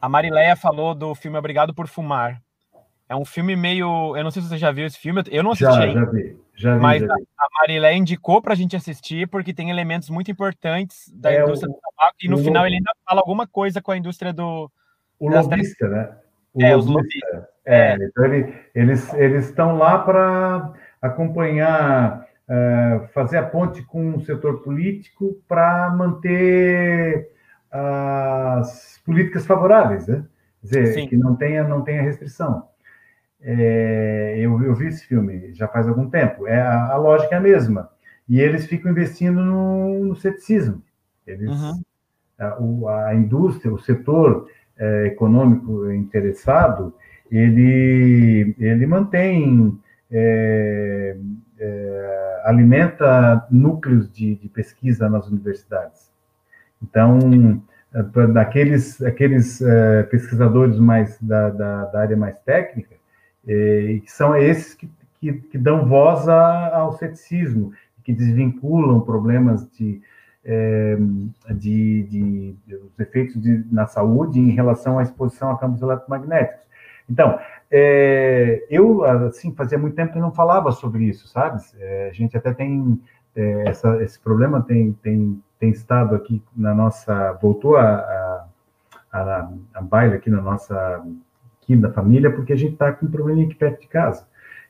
a 0.00 0.08
Marileia 0.08 0.54
falou 0.54 0.94
do 0.94 1.14
filme 1.14 1.38
Obrigado 1.38 1.72
por 1.74 1.88
Fumar. 1.88 2.40
É 3.08 3.16
um 3.16 3.24
filme 3.24 3.56
meio. 3.56 4.16
Eu 4.16 4.22
não 4.24 4.30
sei 4.30 4.42
se 4.42 4.48
você 4.48 4.58
já 4.58 4.70
viu 4.70 4.86
esse 4.86 4.98
filme, 4.98 5.22
eu 5.30 5.42
não 5.42 5.52
assisti 5.52 5.72
Já, 5.72 5.80
ainda, 5.82 6.00
já 6.00 6.10
vi. 6.10 6.38
Já 6.56 6.74
vi, 6.76 6.80
mas 6.80 7.02
já 7.02 7.12
a, 7.12 7.16
vi. 7.16 7.26
a 7.38 7.46
Marilé 7.58 7.94
indicou 7.94 8.40
pra 8.42 8.54
gente 8.54 8.76
assistir 8.76 9.26
porque 9.28 9.52
tem 9.54 9.70
elementos 9.70 10.08
muito 10.10 10.30
importantes 10.30 11.10
da 11.14 11.32
É, 11.32 11.42
indústria 11.42 11.70
o- 11.70 11.74
do 11.74 11.80
tabaco 11.80 12.16
e 12.22 12.28
no 12.28 12.38
final 12.38 12.66
ele 12.66 12.76
ainda 12.76 12.92
fala 13.04 13.20
alguma 13.20 13.46
coisa 13.46 13.80
com 13.82 13.90
a 13.92 13.96
indústria 13.96 14.32
do. 14.32 14.70
O 15.18 15.28
lobista, 15.30 15.88
né? 15.88 16.16
O 16.52 16.62
É, 16.62 16.76
os 16.76 16.86
lobista. 16.86 17.48
É, 17.64 17.94
então 17.96 18.24
ele- 18.26 18.54
eles 18.74 19.12
eles 19.14 19.46
estão 19.48 19.76
lá 19.78 19.98
para 20.00 20.72
acompanhar, 21.00 22.23
eh, 22.48 23.08
fazer 23.14 23.38
a 23.38 23.42
ponte 23.46 23.82
com 23.84 24.16
o 24.16 24.20
setor 24.24 24.62
político 24.62 25.36
para 25.48 25.90
manter 25.90 27.30
as 27.70 29.00
políticas 29.04 29.46
favoráveis, 29.46 30.06
né? 30.06 30.24
Quer 30.60 30.66
dizer, 30.66 30.94
Sim. 30.94 31.08
que 31.08 31.16
não 31.16 31.36
tenha, 31.36 31.64
não 31.64 31.82
tenha 31.82 32.02
restrição. 32.02 32.68
É, 33.40 34.36
eu, 34.38 34.62
eu 34.62 34.74
vi 34.74 34.86
esse 34.88 35.06
filme 35.06 35.52
já 35.54 35.68
faz 35.68 35.88
algum 35.88 36.08
tempo. 36.08 36.46
É, 36.46 36.60
a, 36.60 36.92
a 36.92 36.96
lógica 36.96 37.34
é 37.34 37.38
a 37.38 37.40
mesma. 37.40 37.90
E 38.28 38.40
eles 38.40 38.66
ficam 38.66 38.90
investindo 38.90 39.40
no, 39.42 40.04
no 40.06 40.16
ceticismo. 40.16 40.82
Eles, 41.26 41.50
Uhum. 41.50 41.82
a, 42.38 42.60
o- 42.62 42.88
a 42.88 43.14
indústria, 43.14 43.72
o 43.72 43.78
setor 43.78 44.48
eh, 44.78 45.06
econômico 45.08 45.90
interessado, 45.92 46.94
ele, 47.30 48.54
ele 48.58 48.86
mantém, 48.86 49.78
eh, 50.16 51.16
eh, 51.58 52.42
alimenta 52.44 53.44
núcleos 53.50 54.08
de, 54.12 54.36
de 54.36 54.48
pesquisa 54.48 55.08
nas 55.08 55.26
universidades. 55.28 56.08
Então, 56.82 57.18
pra- 58.12 58.26
daqueles 58.26 59.02
aqueles 59.02 59.60
eh, 59.60 60.04
pesquisadores 60.04 60.78
mais 60.78 61.18
da, 61.20 61.50
da, 61.50 61.84
da 61.86 62.00
área 62.00 62.16
mais 62.16 62.38
técnica, 62.40 62.94
eh, 63.46 64.00
que 64.04 64.10
são 64.12 64.36
esses 64.36 64.74
que, 64.74 64.88
que, 65.20 65.32
que 65.32 65.58
dão 65.58 65.86
voz 65.88 66.28
a- 66.28 66.76
ao 66.76 66.92
ceticismo, 66.92 67.72
que 68.04 68.12
desvinculam 68.12 69.00
problemas 69.00 69.66
de, 69.76 70.00
eh, 70.44 70.96
de, 71.50 72.02
de, 72.04 72.52
de- 72.66 72.76
os 72.76 73.00
efeitos 73.00 73.40
de- 73.40 73.64
na 73.72 73.86
saúde 73.86 74.38
em 74.38 74.50
relação 74.50 74.98
à 74.98 75.02
exposição 75.02 75.50
a 75.50 75.58
campos 75.58 75.80
eletromagnéticos. 75.82 76.63
Então, 77.08 77.38
eh, 77.70 78.66
eu, 78.70 79.04
assim, 79.04 79.54
fazia 79.54 79.78
muito 79.78 79.94
tempo 79.96 80.12
que 80.12 80.18
não 80.18 80.32
falava 80.32 80.72
sobre 80.72 81.04
isso, 81.04 81.28
sabe? 81.28 81.60
Eh, 81.78 82.08
a 82.10 82.12
gente 82.14 82.36
até 82.36 82.52
tem, 82.52 83.00
eh, 83.36 83.64
essa- 83.68 84.02
esse 84.02 84.18
problema 84.20 84.62
tem, 84.62 84.92
tem, 85.02 85.42
tem 85.58 85.70
estado 85.70 86.14
aqui 86.14 86.42
na 86.56 86.74
nossa, 86.74 87.32
voltou 87.42 87.76
a, 87.76 87.82
a, 87.82 88.46
a, 89.12 89.50
a 89.74 89.80
baila 89.82 90.16
aqui 90.16 90.30
na 90.30 90.40
nossa, 90.40 91.02
aqui 91.62 91.76
da 91.76 91.90
família, 91.92 92.30
porque 92.32 92.52
a 92.52 92.56
gente 92.56 92.74
está 92.74 92.92
com 92.92 93.06
um 93.06 93.10
probleminha 93.10 93.46
aqui 93.46 93.54
perto 93.54 93.80
de 93.80 93.88
casa. 93.88 94.26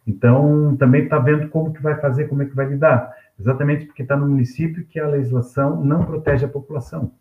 Então, 0.07 0.77
também 0.77 1.05
está 1.05 1.19
vendo 1.19 1.49
como 1.49 1.73
que 1.73 1.83
vai 1.83 1.97
fazer, 2.01 2.29
como 2.29 2.43
é 2.43 2.47
que 2.47 2.55
vai 2.55 2.67
lidar. 2.67 3.15
Exatamente 3.39 3.87
porque 3.87 4.03
está 4.03 4.17
no 4.17 4.29
município 4.29 4.85
que 4.87 5.01
a 5.01 5.09
legislação 5.09 5.83
não 5.83 6.05
protege 6.05 6.45
a 6.45 6.49
população. 6.49 7.13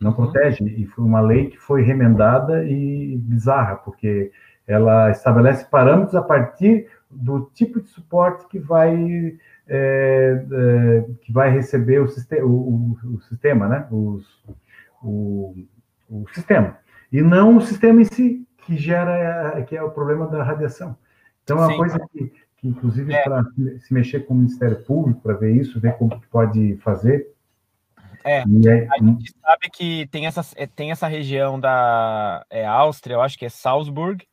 Não 0.00 0.10
Uhum. 0.10 0.16
protege. 0.16 0.64
E 0.64 0.86
foi 0.86 1.04
uma 1.04 1.20
lei 1.20 1.50
que 1.50 1.58
foi 1.58 1.82
remendada 1.82 2.64
e 2.64 3.16
bizarra, 3.18 3.76
porque 3.76 4.32
ela 4.66 5.10
estabelece 5.10 5.64
parâmetros 5.66 6.14
a 6.14 6.22
partir 6.22 6.88
do 7.10 7.50
tipo 7.54 7.80
de 7.80 7.88
suporte 7.88 8.46
que 8.46 8.58
vai, 8.58 8.94
é, 9.66 10.44
é, 10.52 11.04
que 11.22 11.32
vai 11.32 11.50
receber 11.50 12.00
o, 12.00 12.08
sistema, 12.08 12.44
o, 12.46 12.96
o- 13.04 13.20
sistema, 13.22 13.68
né? 13.68 13.86
Os, 13.90 14.44
o, 15.02 15.56
o 16.08 16.24
sistema. 16.32 16.78
E 17.12 17.20
não 17.20 17.56
o 17.56 17.60
sistema 17.60 18.00
em 18.00 18.04
si, 18.04 18.46
que 18.58 18.76
gera, 18.76 19.60
que 19.66 19.76
é 19.76 19.82
o 19.82 19.90
problema 19.90 20.28
da 20.28 20.42
radiação. 20.44 20.96
Então, 21.42 21.56
é 21.58 21.60
uma 21.62 21.70
Sim. 21.72 21.76
coisa 21.76 21.98
que, 22.12 22.32
que 22.58 22.68
inclusive, 22.68 23.12
É. 23.12 23.24
para 23.24 23.42
se 23.80 23.92
mexer 23.92 24.20
com 24.20 24.34
o 24.34 24.36
Ministério 24.36 24.80
Público, 24.84 25.20
para 25.20 25.34
ver 25.34 25.50
isso, 25.56 25.80
ver 25.80 25.94
como 25.96 26.20
que 26.20 26.26
pode 26.28 26.76
fazer. 26.76 27.34
É. 28.24 28.42
Aí, 28.42 28.88
A 28.92 29.02
gente 29.02 29.32
sabe 29.40 29.70
que 29.72 30.06
tem 30.08 30.26
essa, 30.26 30.42
é, 30.54 30.66
tem 30.66 30.92
essa 30.92 31.08
região 31.08 31.58
da 31.58 32.44
é, 32.50 32.64
Áustria, 32.66 33.14
eu 33.14 33.20
acho 33.22 33.36
que 33.38 33.46
é 33.46 33.48
Salzburg. 33.48 34.24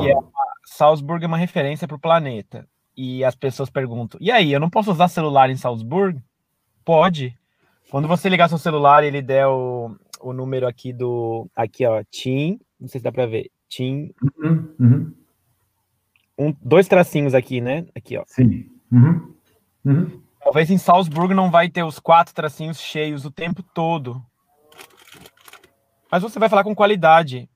Que 0.00 0.10
é- 0.10 0.14
Salzburg 0.64 1.24
é 1.24 1.26
uma 1.28 1.36
referência 1.36 1.86
para 1.86 1.96
o 1.96 2.00
planeta. 2.00 2.66
E 2.96 3.24
as 3.24 3.34
pessoas 3.34 3.68
perguntam: 3.70 4.18
e 4.20 4.30
aí, 4.30 4.52
eu 4.52 4.60
não 4.60 4.70
posso 4.70 4.90
usar 4.90 5.08
celular 5.08 5.50
em 5.50 5.56
Salzburg? 5.56 6.20
Pode. 6.84 7.36
Quando 7.90 8.08
você 8.08 8.28
ligar 8.28 8.48
seu 8.48 8.58
celular 8.58 9.04
ele 9.04 9.20
der 9.20 9.46
o, 9.46 9.96
o 10.20 10.32
número 10.32 10.66
aqui 10.66 10.92
do. 10.92 11.48
Aqui, 11.54 11.84
ó, 11.86 12.02
TIM. 12.10 12.58
Não 12.80 12.88
sei 12.88 13.00
se 13.00 13.04
dá 13.04 13.12
para 13.12 13.26
ver. 13.26 13.50
TIM. 13.68 14.12
Uhum, 14.22 14.74
uhum, 14.78 15.14
Um, 16.38 16.54
dois 16.62 16.86
tracinhos 16.88 17.34
aqui, 17.34 17.60
né? 17.60 17.86
Aqui, 17.94 18.16
ó. 18.16 18.24
sim. 18.26 18.68
Uhum, 18.92 19.34
uhum. 19.84 20.22
Talvez 20.40 20.70
em 20.70 20.78
Salzburg 20.78 21.34
não 21.34 21.50
vai 21.50 21.68
ter 21.68 21.82
os 21.82 21.98
quatro 21.98 22.34
tracinhos 22.34 22.78
cheios 22.78 23.24
o 23.24 23.30
tempo 23.30 23.62
todo. 23.62 24.22
Mas 26.12 26.22
você 26.22 26.38
vai 26.38 26.48
falar 26.48 26.62
com 26.62 26.74
qualidade. 26.74 27.48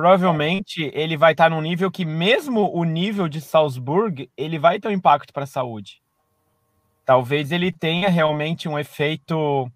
Provavelmente 0.00 0.90
ele 0.94 1.14
vai 1.14 1.32
estar 1.32 1.50
num 1.50 1.60
nível 1.60 1.90
que, 1.90 2.06
mesmo 2.06 2.74
o 2.74 2.84
nível 2.84 3.28
de 3.28 3.38
Salzburg, 3.38 4.30
ele 4.34 4.58
vai 4.58 4.80
ter 4.80 4.88
um 4.88 4.92
impacto 4.92 5.30
para 5.30 5.44
a 5.44 5.46
saúde. 5.46 6.00
Talvez 7.04 7.52
ele 7.52 7.70
tenha 7.70 8.08
realmente 8.08 8.66
um 8.66 8.78
efeito. 8.78 9.70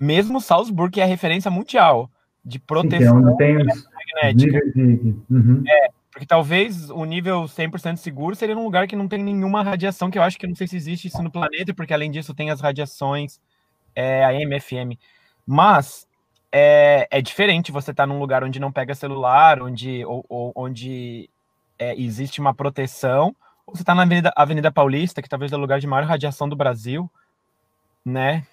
Mesmo 0.00 0.40
Salzburg, 0.40 0.90
que 0.90 1.00
é 1.02 1.04
a 1.04 1.06
referência 1.06 1.50
mundial 1.50 2.10
de 2.42 2.56
é 2.56 2.60
proteção 2.66 3.36
tem 3.36 3.54
magnética. 3.54 4.60
de. 4.74 5.14
uhum. 5.30 5.62
Porque 6.10 6.26
talvez 6.26 6.88
o 6.88 7.04
nível 7.04 7.42
100% 7.42 7.96
seguro 7.96 8.34
seria 8.34 8.54
num 8.54 8.64
lugar 8.64 8.86
que 8.86 8.96
não 8.96 9.06
tem 9.06 9.22
nenhuma 9.22 9.62
radiação, 9.62 10.10
que 10.10 10.16
eu 10.16 10.22
acho 10.22 10.38
que 10.38 10.46
não 10.46 10.54
sei 10.54 10.66
se 10.66 10.76
existe 10.76 11.08
isso 11.08 11.22
no 11.22 11.30
planeta, 11.30 11.74
porque 11.74 11.92
além 11.92 12.10
disso 12.10 12.32
tem 12.32 12.48
as 12.48 12.62
radiações, 12.62 13.38
é, 13.94 14.24
a 14.24 14.32
MFM. 14.32 14.98
Mas 15.46 16.08
é, 16.56 17.08
é 17.10 17.20
diferente 17.20 17.72
você 17.72 17.90
estar 17.90 18.06
num 18.06 18.20
lugar 18.20 18.44
onde 18.44 18.60
não 18.60 18.70
pega 18.70 18.94
celular, 18.94 19.60
onde, 19.60 20.04
ou, 20.04 20.24
ou- 20.28 20.52
onde 20.54 21.28
é, 21.76 22.00
existe 22.00 22.40
uma 22.40 22.54
proteção, 22.54 23.34
ou 23.66 23.74
você 23.74 23.82
está 23.82 23.92
na 23.92 24.02
Avenida, 24.02 24.32
Avenida 24.36 24.70
Paulista, 24.70 25.20
que 25.20 25.28
talvez 25.28 25.50
é 25.52 25.56
o 25.56 25.58
lugar 25.58 25.80
de 25.80 25.86
maior 25.88 26.06
radiação 26.06 26.48
do 26.48 26.54
Brasil, 26.54 27.10
né? 28.04 28.46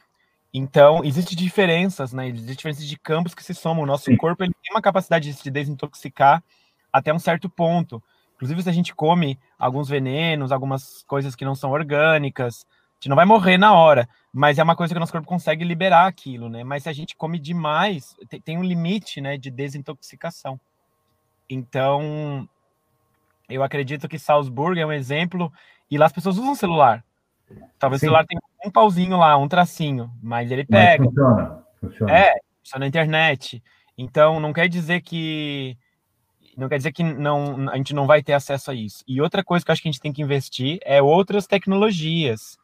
Então, 0.51 1.03
existem 1.05 1.37
diferenças, 1.37 2.11
né? 2.11 2.27
Existem 2.27 2.55
diferenças 2.55 2.87
de 2.87 2.97
campos 2.97 3.35
que 3.35 3.43
se 3.43 3.53
somam. 3.53 3.83
O 3.83 3.87
nosso 3.87 4.05
Sim. 4.05 4.17
corpo 4.17 4.43
ele 4.43 4.53
tem 4.63 4.73
uma 4.73 4.81
capacidade 4.81 5.29
de 5.31 5.37
se 5.37 5.51
desintoxicar 5.51 6.43
até 6.91 7.13
um 7.13 7.19
certo 7.19 7.47
ponto. 7.47 8.01
Inclusive, 8.35 8.63
se 8.63 8.69
a 8.69 8.73
gente 8.73 8.95
come 8.95 9.39
alguns 9.59 9.87
venenos, 9.87 10.51
algumas 10.51 11.03
coisas 11.03 11.35
que 11.35 11.45
não 11.45 11.53
são 11.53 11.69
orgânicas, 11.69 12.65
a 12.65 12.95
gente 12.95 13.09
não 13.09 13.15
vai 13.15 13.25
morrer 13.25 13.59
na 13.59 13.75
hora, 13.75 14.09
mas 14.33 14.57
é 14.57 14.63
uma 14.63 14.75
coisa 14.75 14.93
que 14.93 14.97
o 14.97 14.99
nosso 14.99 15.11
corpo 15.11 15.27
consegue 15.27 15.65
liberar 15.65 16.07
aquilo, 16.07 16.47
né? 16.47 16.63
Mas 16.63 16.83
se 16.83 16.89
a 16.89 16.93
gente 16.93 17.15
come 17.15 17.37
demais, 17.37 18.15
tem, 18.45 18.57
um 18.57 18.63
limite, 18.63 19.19
né, 19.19 19.37
de 19.37 19.51
desintoxicação. 19.51 20.59
Então, 21.49 22.47
eu 23.49 23.61
acredito 23.61 24.07
que 24.07 24.17
Salzburg 24.17 24.79
é 24.79 24.85
um 24.85 24.91
exemplo, 24.93 25.51
e 25.89 25.97
lá 25.97 26.05
as 26.05 26.13
pessoas 26.13 26.37
usam 26.37 26.55
celular. 26.55 27.03
Talvez 27.77 27.99
Sim. 27.99 28.07
o 28.07 28.09
celular 28.09 28.25
tenha 28.25 28.39
um 28.65 28.71
pauzinho 28.71 29.17
lá, 29.17 29.35
um 29.35 29.49
tracinho, 29.49 30.09
mas 30.23 30.49
ele 30.49 30.65
Mas 30.69 30.79
pega. 30.79 31.03
funciona. 31.03 31.63
funciona. 31.81 32.17
É, 32.17 32.35
isso 32.63 32.79
na 32.79 32.87
internet. 32.87 33.61
Então, 33.97 34.39
não 34.39 34.53
quer 34.53 34.69
dizer 34.69 35.01
que 35.01 35.77
não 36.57 36.69
quer 36.69 36.77
dizer 36.77 36.91
que 36.91 37.03
não, 37.03 37.69
a 37.69 37.77
gente 37.77 37.93
não 37.93 38.05
vai 38.05 38.21
ter 38.21 38.33
acesso 38.33 38.71
a 38.71 38.73
isso. 38.73 39.03
E 39.07 39.21
outra 39.21 39.43
coisa 39.43 39.65
que 39.65 39.71
eu 39.71 39.73
acho 39.73 39.81
que 39.81 39.87
a 39.87 39.91
gente 39.91 40.01
tem 40.01 40.13
que 40.13 40.21
investir 40.21 40.79
é 40.83 41.01
outras 41.01 41.47
tecnologias. 41.47 42.57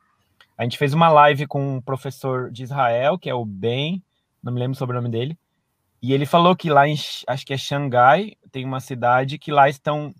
A 0.57 0.63
gente 0.63 0.77
fez 0.77 0.93
uma 0.93 1.07
live 1.07 1.45
com 1.45 1.75
um 1.75 1.81
professor 1.81 2.49
de 2.49 2.63
Israel, 2.63 3.19
que 3.19 3.29
é 3.29 3.33
o 3.33 3.45
Ben, 3.45 4.01
não 4.41 4.51
me 4.51 4.59
lembro 4.59 4.75
sobre 4.75 4.97
o 4.97 5.01
nome 5.01 5.11
dele, 5.11 5.37
e 6.01 6.13
ele 6.13 6.25
falou 6.25 6.55
que 6.55 6.69
lá 6.69 6.87
em, 6.87 6.95
acho 7.27 7.45
que 7.45 7.53
é 7.53 7.57
Xangai, 7.57 8.33
tem 8.51 8.65
uma 8.65 8.79
cidade 8.79 9.37
que 9.37 9.51
lá 9.51 9.69
estão, 9.69 10.13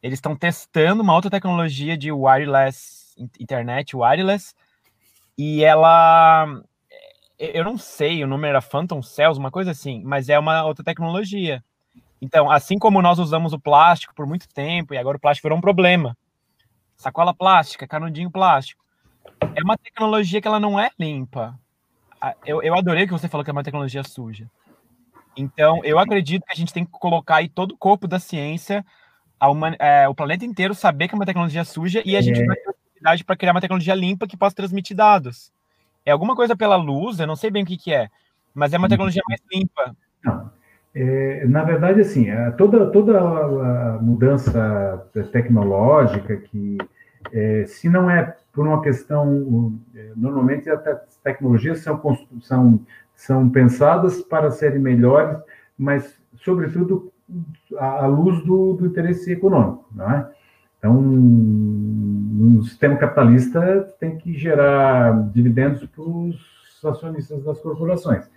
eles 0.00 0.18
estão 0.18 0.36
testando 0.36 1.02
uma 1.02 1.14
outra 1.14 1.30
tecnologia 1.30 1.96
de 1.96 2.12
wireless, 2.12 3.14
internet 3.38 3.96
wireless, 3.96 4.54
e 5.36 5.64
ela, 5.64 6.46
eu 7.36 7.64
não 7.64 7.76
sei, 7.76 8.22
o 8.22 8.28
nome 8.28 8.46
era 8.46 8.60
Phantom 8.60 9.02
Cells, 9.02 9.40
uma 9.40 9.50
coisa 9.50 9.72
assim, 9.72 10.02
mas 10.04 10.28
é 10.28 10.38
uma 10.38 10.64
outra 10.64 10.84
tecnologia. 10.84 11.64
Então, 12.22 12.48
assim 12.48 12.78
como 12.78 13.02
nós 13.02 13.18
usamos 13.18 13.52
o 13.52 13.58
plástico 13.58 14.14
por 14.14 14.24
muito 14.24 14.48
tempo, 14.48 14.94
e 14.94 14.98
agora 14.98 15.16
o 15.16 15.20
plástico 15.20 15.46
virou 15.46 15.58
um 15.58 15.62
problema, 15.62 16.16
sacola 16.96 17.34
plástica, 17.34 17.88
canudinho 17.88 18.30
plástico, 18.30 18.79
é 19.54 19.62
uma 19.62 19.76
tecnologia 19.76 20.40
que 20.40 20.48
ela 20.48 20.60
não 20.60 20.78
é 20.78 20.90
limpa. 20.98 21.58
Eu, 22.44 22.62
eu 22.62 22.76
adorei 22.76 23.06
que 23.06 23.12
você 23.12 23.28
falou 23.28 23.44
que 23.44 23.50
é 23.50 23.52
uma 23.52 23.64
tecnologia 23.64 24.02
suja. 24.04 24.46
Então, 25.36 25.80
eu 25.84 25.98
acredito 25.98 26.44
que 26.44 26.52
a 26.52 26.56
gente 26.56 26.72
tem 26.72 26.84
que 26.84 26.90
colocar 26.90 27.36
aí 27.36 27.48
todo 27.48 27.72
o 27.72 27.76
corpo 27.76 28.06
da 28.06 28.18
ciência, 28.18 28.84
uma, 29.40 29.74
é, 29.78 30.08
o 30.08 30.14
planeta 30.14 30.44
inteiro 30.44 30.74
saber 30.74 31.08
que 31.08 31.14
é 31.14 31.16
uma 31.16 31.24
tecnologia 31.24 31.64
suja 31.64 32.02
e 32.04 32.16
a 32.16 32.20
gente 32.20 32.42
É. 32.42 32.46
vai 32.46 32.56
ter 32.56 32.68
oportunidade 32.68 33.24
para 33.24 33.36
criar 33.36 33.52
uma 33.52 33.60
tecnologia 33.60 33.94
limpa 33.94 34.26
que 34.26 34.36
possa 34.36 34.54
transmitir 34.56 34.96
dados. 34.96 35.50
É 36.04 36.10
alguma 36.10 36.36
coisa 36.36 36.54
pela 36.54 36.76
luz, 36.76 37.20
eu 37.20 37.26
não 37.26 37.36
sei 37.36 37.50
bem 37.50 37.62
o 37.62 37.66
que, 37.66 37.78
que 37.78 37.92
é, 37.92 38.08
mas 38.54 38.74
é 38.74 38.78
uma 38.78 38.88
tecnologia 38.88 39.22
mais 39.28 39.40
limpa. 39.50 39.96
Não. 40.24 40.50
É, 40.94 41.46
na 41.46 41.62
verdade, 41.62 42.00
assim, 42.00 42.26
toda, 42.58 42.90
toda 42.90 43.18
a 43.18 43.98
mudança 44.02 45.08
tecnológica 45.32 46.36
que, 46.36 46.78
é, 47.32 47.64
se 47.66 47.88
não 47.88 48.10
é 48.10 48.36
por 48.52 48.66
uma 48.66 48.82
questão, 48.82 49.78
é, 49.94 50.12
normalmente 50.16 50.68
as 50.68 51.16
tecnologias 51.22 51.80
são, 51.80 52.00
são, 52.42 52.80
são 53.14 53.48
pensadas 53.48 54.20
para 54.22 54.50
serem 54.50 54.80
melhores, 54.80 55.38
mas, 55.78 56.18
sobretudo, 56.36 57.12
à 57.78 58.06
luz 58.06 58.44
do, 58.44 58.74
do 58.74 58.86
interesse 58.86 59.32
econômico, 59.32 59.86
não 59.94 60.10
é? 60.10 60.30
Então, 60.78 60.94
no 61.00 62.62
sistema 62.64 62.96
capitalista 62.96 63.94
tem 64.00 64.16
que 64.16 64.32
gerar 64.32 65.30
dividendos 65.30 65.84
para 65.86 66.02
os 66.02 66.84
acionistas 66.84 67.44
das 67.44 67.60
corporações. 67.60 68.28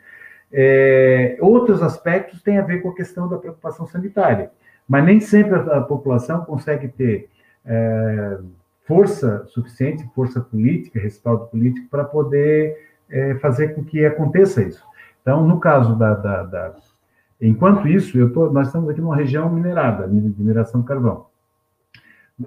É, 0.51 1.37
outros 1.39 1.81
aspectos 1.81 2.41
têm 2.43 2.59
a 2.59 2.61
ver 2.61 2.81
com 2.81 2.89
a 2.89 2.95
questão 2.95 3.27
da 3.29 3.37
preocupação 3.37 3.87
sanitária, 3.87 4.51
mas 4.87 5.03
nem 5.05 5.19
sempre 5.21 5.55
a, 5.55 5.77
a 5.77 5.81
população 5.81 6.43
consegue 6.43 6.89
ter 6.89 7.29
é, 7.65 8.37
força 8.85 9.45
suficiente, 9.47 10.09
força 10.13 10.41
política, 10.41 10.99
respaldo 10.99 11.47
político 11.47 11.87
para 11.89 12.03
poder 12.03 12.77
é, 13.09 13.35
fazer 13.35 13.75
com 13.75 13.83
que 13.83 14.05
aconteça 14.05 14.61
isso. 14.61 14.83
Então, 15.21 15.45
no 15.47 15.59
caso 15.59 15.95
da, 15.95 16.13
da, 16.13 16.43
da 16.43 16.75
enquanto 17.41 17.87
isso, 17.87 18.29
tô, 18.29 18.51
nós 18.51 18.67
estamos 18.67 18.89
aqui 18.89 18.99
numa 18.99 19.15
região 19.15 19.49
minerada, 19.49 20.07
mineração 20.07 20.81
de 20.81 20.87
carvão. 20.87 21.27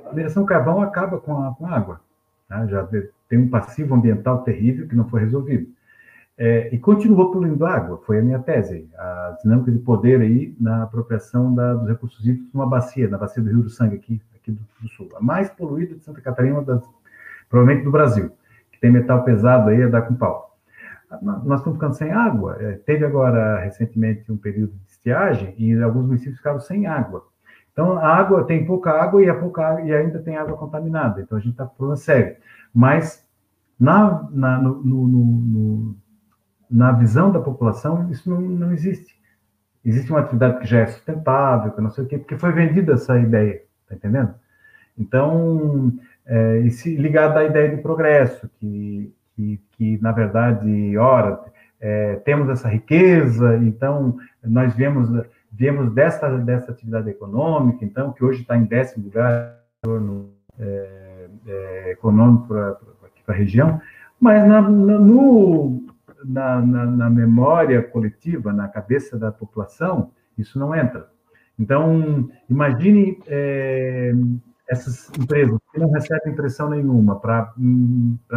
A 0.05 0.11
mineração 0.11 0.43
de 0.43 0.49
carvão 0.49 0.83
acaba 0.83 1.19
com 1.19 1.43
a, 1.43 1.55
com 1.55 1.67
a 1.67 1.71
água. 1.71 2.01
Tá? 2.49 2.67
Já 2.67 2.87
tem 3.29 3.39
um 3.39 3.49
passivo 3.49 3.95
ambiental 3.95 4.43
terrível 4.43 4.87
que 4.87 4.95
não 4.95 5.09
foi 5.09 5.21
resolvido. 5.21 5.75
É, 6.39 6.69
e 6.75 6.79
continuou 6.79 7.33
poluindo 7.33 7.65
água, 7.65 7.99
foi 8.05 8.19
a 8.19 8.23
minha 8.23 8.39
tese, 8.39 8.87
a 8.95 9.39
dinâmica 9.43 9.73
de 9.73 9.79
poder 9.79 10.21
aí 10.21 10.55
na 10.61 10.83
apropriação 10.83 11.55
da, 11.55 11.73
dos 11.73 11.89
recursos 11.89 12.23
hídricos 12.27 12.53
numa 12.53 12.69
bacia, 12.69 13.09
na 13.09 13.17
bacia 13.17 13.43
do 13.43 13.49
Rio 13.49 13.63
do 13.63 13.71
Sangue, 13.71 13.97
aqui, 13.97 14.21
aqui 14.47 14.53
do, 14.53 14.61
do 14.81 14.89
Sul. 14.91 15.09
A 15.17 15.21
mais 15.21 15.51
poluída 15.51 15.95
de 15.97 16.05
Santa 16.05 16.21
Catarina, 16.21 16.63
das, 16.63 16.83
provavelmente 17.49 17.85
do 17.85 17.91
Brasil, 17.91 18.31
que 18.71 18.81
tem 18.81 18.91
metal 18.91 19.25
pesado 19.25 19.71
aí 19.71 19.83
a 19.83 19.89
dar 19.89 20.03
com 20.03 20.15
pau. 20.15 20.57
Nós 21.23 21.61
estamos 21.61 21.79
ficando 21.79 21.95
sem 21.95 22.11
água. 22.11 22.57
É, 22.61 22.73
teve 22.79 23.05
agora, 23.05 23.61
recentemente, 23.61 24.31
um 24.31 24.37
período 24.37 24.73
de 24.73 24.91
estiagem 24.91 25.55
e 25.57 25.81
alguns 25.81 26.07
municípios 26.07 26.39
ficaram 26.39 26.61
sem 26.61 26.87
água. 26.87 27.25
Então, 27.73 27.99
a 27.99 28.09
água, 28.09 28.45
tem 28.45 28.65
pouca 28.65 28.91
água 28.91 29.23
e, 29.23 29.29
a 29.29 29.35
pouca, 29.35 29.81
e 29.83 29.95
ainda 29.95 30.19
tem 30.19 30.37
água 30.37 30.57
contaminada. 30.57 31.21
Então, 31.21 31.37
a 31.37 31.41
gente 31.41 31.53
está 31.53 31.67
com 31.67 31.77
problema 31.77 31.97
sério. 31.97 32.37
Mas, 32.75 33.25
na, 33.79 34.29
na 34.33 34.59
no, 34.59 34.83
no, 34.83 35.07
no 35.07 35.97
na 36.69 36.91
visão 36.91 37.31
da 37.31 37.39
população, 37.39 38.11
isso 38.11 38.29
não, 38.29 38.41
não 38.41 38.73
existe. 38.73 39.15
Existe 39.85 40.11
uma 40.11 40.19
atividade 40.19 40.59
que 40.59 40.67
já 40.67 40.81
é 40.81 40.87
sustentável, 40.87 41.71
que 41.71 41.81
não 41.81 41.91
sei 41.91 42.05
o 42.05 42.09
quê, 42.09 42.19
porque 42.19 42.37
foi 42.37 42.51
vendida 42.51 42.95
essa 42.95 43.17
ideia, 43.21 43.63
tá 43.89 43.95
entendendo? 43.95 44.35
Então, 44.99 45.93
é, 46.27 46.59
e 46.61 46.71
se 46.71 46.97
ligado 46.97 47.37
à 47.37 47.45
ideia 47.45 47.69
de 47.69 47.83
progresso, 47.83 48.51
que, 48.59 49.13
que, 49.35 49.61
que 49.73 49.99
na 50.03 50.13
verdade, 50.13 50.97
ora, 50.97 51.41
é, 51.81 52.17
temos 52.17 52.49
essa 52.49 52.69
riqueza, 52.69 53.57
então 53.59 54.17
nós 54.43 54.75
viemos, 54.75 55.09
viemos 55.53 55.93
dessa, 55.93 56.29
dessa 56.39 56.73
atividade 56.73 57.11
econômica, 57.11 57.85
então, 57.85 58.13
que 58.13 58.25
hoje 58.25 58.43
está 58.43 58.57
em 58.57 58.65
décimo 58.65 59.05
lugar 59.05 59.57
no, 59.85 60.31
é, 60.59 61.29
é, 61.47 61.91
econômico 61.93 62.49
para 62.49 62.77
a 63.29 63.33
região, 63.33 63.81
mas 64.19 64.47
na, 64.49 64.63
no, 64.63 65.83
na, 66.25 66.61
na, 66.61 66.87
na, 66.87 67.11
memória 67.11 67.83
coletiva, 67.83 68.53
na 68.53 68.67
cabeça 68.67 69.19
da 69.19 69.31
população, 69.31 70.11
isso 70.39 70.59
não 70.59 70.75
entra. 70.75 71.09
Então, 71.59 72.29
imagine 72.49 73.19
é, 73.27 74.13
essas 74.69 75.11
empresas 75.19 75.59
que 75.73 75.81
não 75.81 75.91
recebem 75.91 76.35
pressão 76.35 76.69
nenhuma 76.69 77.19
para 77.19 77.53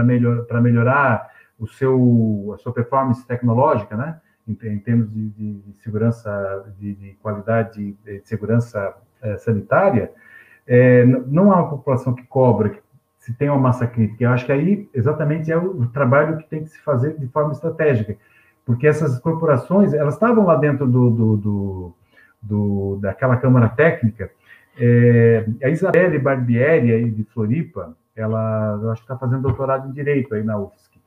melhor, 0.04 0.46
melhorar 0.62 1.30
o 1.60 1.68
seu, 1.68 2.54
a 2.56 2.58
sua 2.58 2.72
performance 2.72 3.26
tecnológica, 3.28 3.98
né? 3.98 4.20
em, 4.50 4.58
em 4.68 4.80
termos 4.80 5.12
de, 5.12 5.30
de, 5.30 5.74
segurança, 5.84 6.66
de, 6.80 6.96
de, 6.96 7.14
qualidade, 7.22 7.96
de 8.04 8.22
segurança 8.24 8.96
é, 9.22 9.38
sanitária, 9.38 10.12
é, 10.66 11.06
não 11.06 11.52
há 11.52 11.58
uma 11.58 11.70
população 11.70 12.14
que 12.14 12.26
cobra, 12.26 12.80
se 13.18 13.34
tem 13.34 13.50
uma 13.50 13.60
massa 13.60 13.86
crítica. 13.86 14.24
Eu 14.24 14.32
acho 14.32 14.46
que 14.46 14.52
aí 14.52 14.90
exatamente 14.94 15.52
é 15.52 15.58
o, 15.58 15.86
trabalho 15.88 16.38
que 16.38 16.50
tem 16.50 16.64
que 16.64 16.70
se 16.70 16.80
fazer 16.80 17.18
de 17.18 17.28
forma 17.28 17.52
estratégica, 17.52 18.18
porque 18.66 18.88
essas 18.88 19.20
corporações 19.20 19.94
elas 19.94 20.16
estavam 20.16 20.46
lá 20.46 20.56
dentro 20.56 20.88
do, 20.88 21.10
do, 21.10 21.38
do, 21.38 21.94
do 22.42 22.98
daquela 23.02 23.38
câmara 23.38 23.70
técnica. 23.70 24.30
É, 24.78 25.46
a 25.64 25.70
Isabelle 25.70 26.20
Barbieri 26.20 26.94
aí 26.94 27.10
de 27.10 27.24
Floripa, 27.26 27.96
ela 28.16 28.80
eu 28.82 28.92
acho 28.92 29.02
que 29.02 29.12
está 29.12 29.18
fazendo 29.18 29.42
doutorado 29.42 29.88
em 29.88 29.92
direito 29.92 30.34
aí 30.36 30.44
na 30.44 30.58
UFSC. 30.58 31.00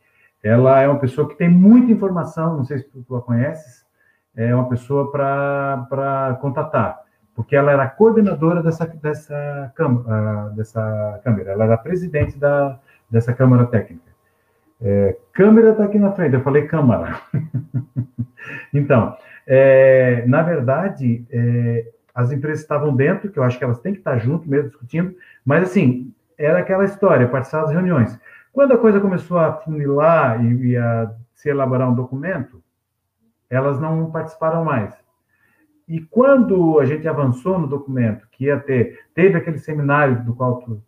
Ela 0.42 0.80
é 0.80 0.88
uma 0.88 0.98
pessoa 0.98 1.28
que 1.28 1.36
tem 1.36 1.48
muita 1.48 1.92
informação, 1.92 2.56
não 2.56 2.64
sei 2.64 2.78
se 2.78 2.88
tu, 2.88 3.16
a 3.16 3.22
conheces, 3.22 3.84
é 4.34 4.54
uma 4.54 4.68
pessoa 4.68 5.10
para 5.10 6.38
contatar 6.40 7.02
porque 7.34 7.56
ela 7.56 7.72
era 7.72 7.88
coordenadora 7.88 8.62
dessa, 8.62 8.86
dessa, 8.86 9.72
uh, 9.78 10.54
dessa 10.54 11.20
Câmara, 11.24 11.52
ela 11.52 11.64
era 11.64 11.78
presidente 11.78 12.38
da, 12.38 12.78
dessa 13.10 13.32
Câmara 13.32 13.66
Técnica. 13.66 14.11
É, 14.84 15.16
câmara 15.32 15.70
está 15.70 15.84
aqui 15.84 15.98
na 15.98 16.10
frente, 16.10 16.34
eu 16.34 16.42
falei 16.42 16.66
Câmara. 16.66 17.20
então, 18.74 19.16
é, 19.46 20.24
na 20.26 20.42
verdade, 20.42 21.24
é, 21.30 21.86
as 22.12 22.32
empresas 22.32 22.60
estavam 22.60 22.94
dentro, 22.94 23.30
que 23.30 23.38
eu 23.38 23.44
acho 23.44 23.56
que 23.56 23.64
elas 23.64 23.80
têm 23.80 23.92
que 23.92 24.00
estar 24.00 24.18
junto 24.18 24.48
mesmo 24.48 24.68
discutindo, 24.68 25.14
mas 25.44 25.62
assim, 25.62 26.12
era 26.36 26.58
aquela 26.58 26.84
história, 26.84 27.28
participar 27.28 27.62
das 27.62 27.70
reuniões. 27.70 28.18
Quando 28.52 28.72
a 28.72 28.78
coisa 28.78 29.00
começou 29.00 29.38
a 29.38 29.52
funilar 29.52 30.44
e, 30.44 30.70
e 30.70 30.76
a 30.76 31.12
se 31.32 31.48
elaborar 31.48 31.88
um 31.88 31.94
documento, 31.94 32.62
elas 33.48 33.80
não 33.80 34.10
participaram 34.10 34.64
mais. 34.64 34.94
E 35.88 36.00
quando 36.00 36.80
a 36.80 36.84
gente 36.84 37.06
avançou 37.06 37.58
no 37.58 37.66
documento, 37.66 38.26
que 38.32 38.44
ia 38.44 38.58
ter, 38.58 39.00
teve 39.14 39.36
aquele 39.36 39.58
seminário 39.58 40.24
do 40.24 40.34
qual 40.34 40.60
tu, 40.62 40.82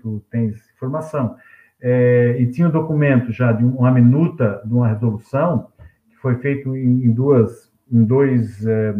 tu 0.00 0.22
tens 0.30 0.68
informação, 0.74 1.36
é, 1.80 2.36
e 2.38 2.46
tinha 2.50 2.68
um 2.68 2.70
documento 2.70 3.32
já 3.32 3.52
de 3.52 3.64
uma 3.64 3.90
minuta 3.90 4.62
de 4.64 4.72
uma 4.72 4.88
resolução, 4.88 5.68
que 6.08 6.16
foi 6.16 6.36
feito 6.36 6.74
em, 6.76 7.04
em 7.04 7.12
duas, 7.12 7.72
em, 7.90 8.04
dois, 8.04 8.66
é, 8.66 8.94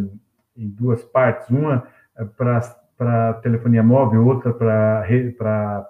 em 0.56 0.68
duas 0.68 1.02
partes, 1.04 1.48
uma 1.50 1.86
é, 2.16 2.24
para 2.24 3.34
telefonia 3.42 3.82
móvel, 3.82 4.26
outra 4.26 4.52
para 4.52 5.88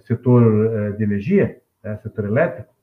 setor 0.00 0.72
é, 0.72 0.90
de 0.92 1.02
energia, 1.02 1.58
né, 1.82 1.96
setor 2.02 2.26
elétrico. 2.26 2.74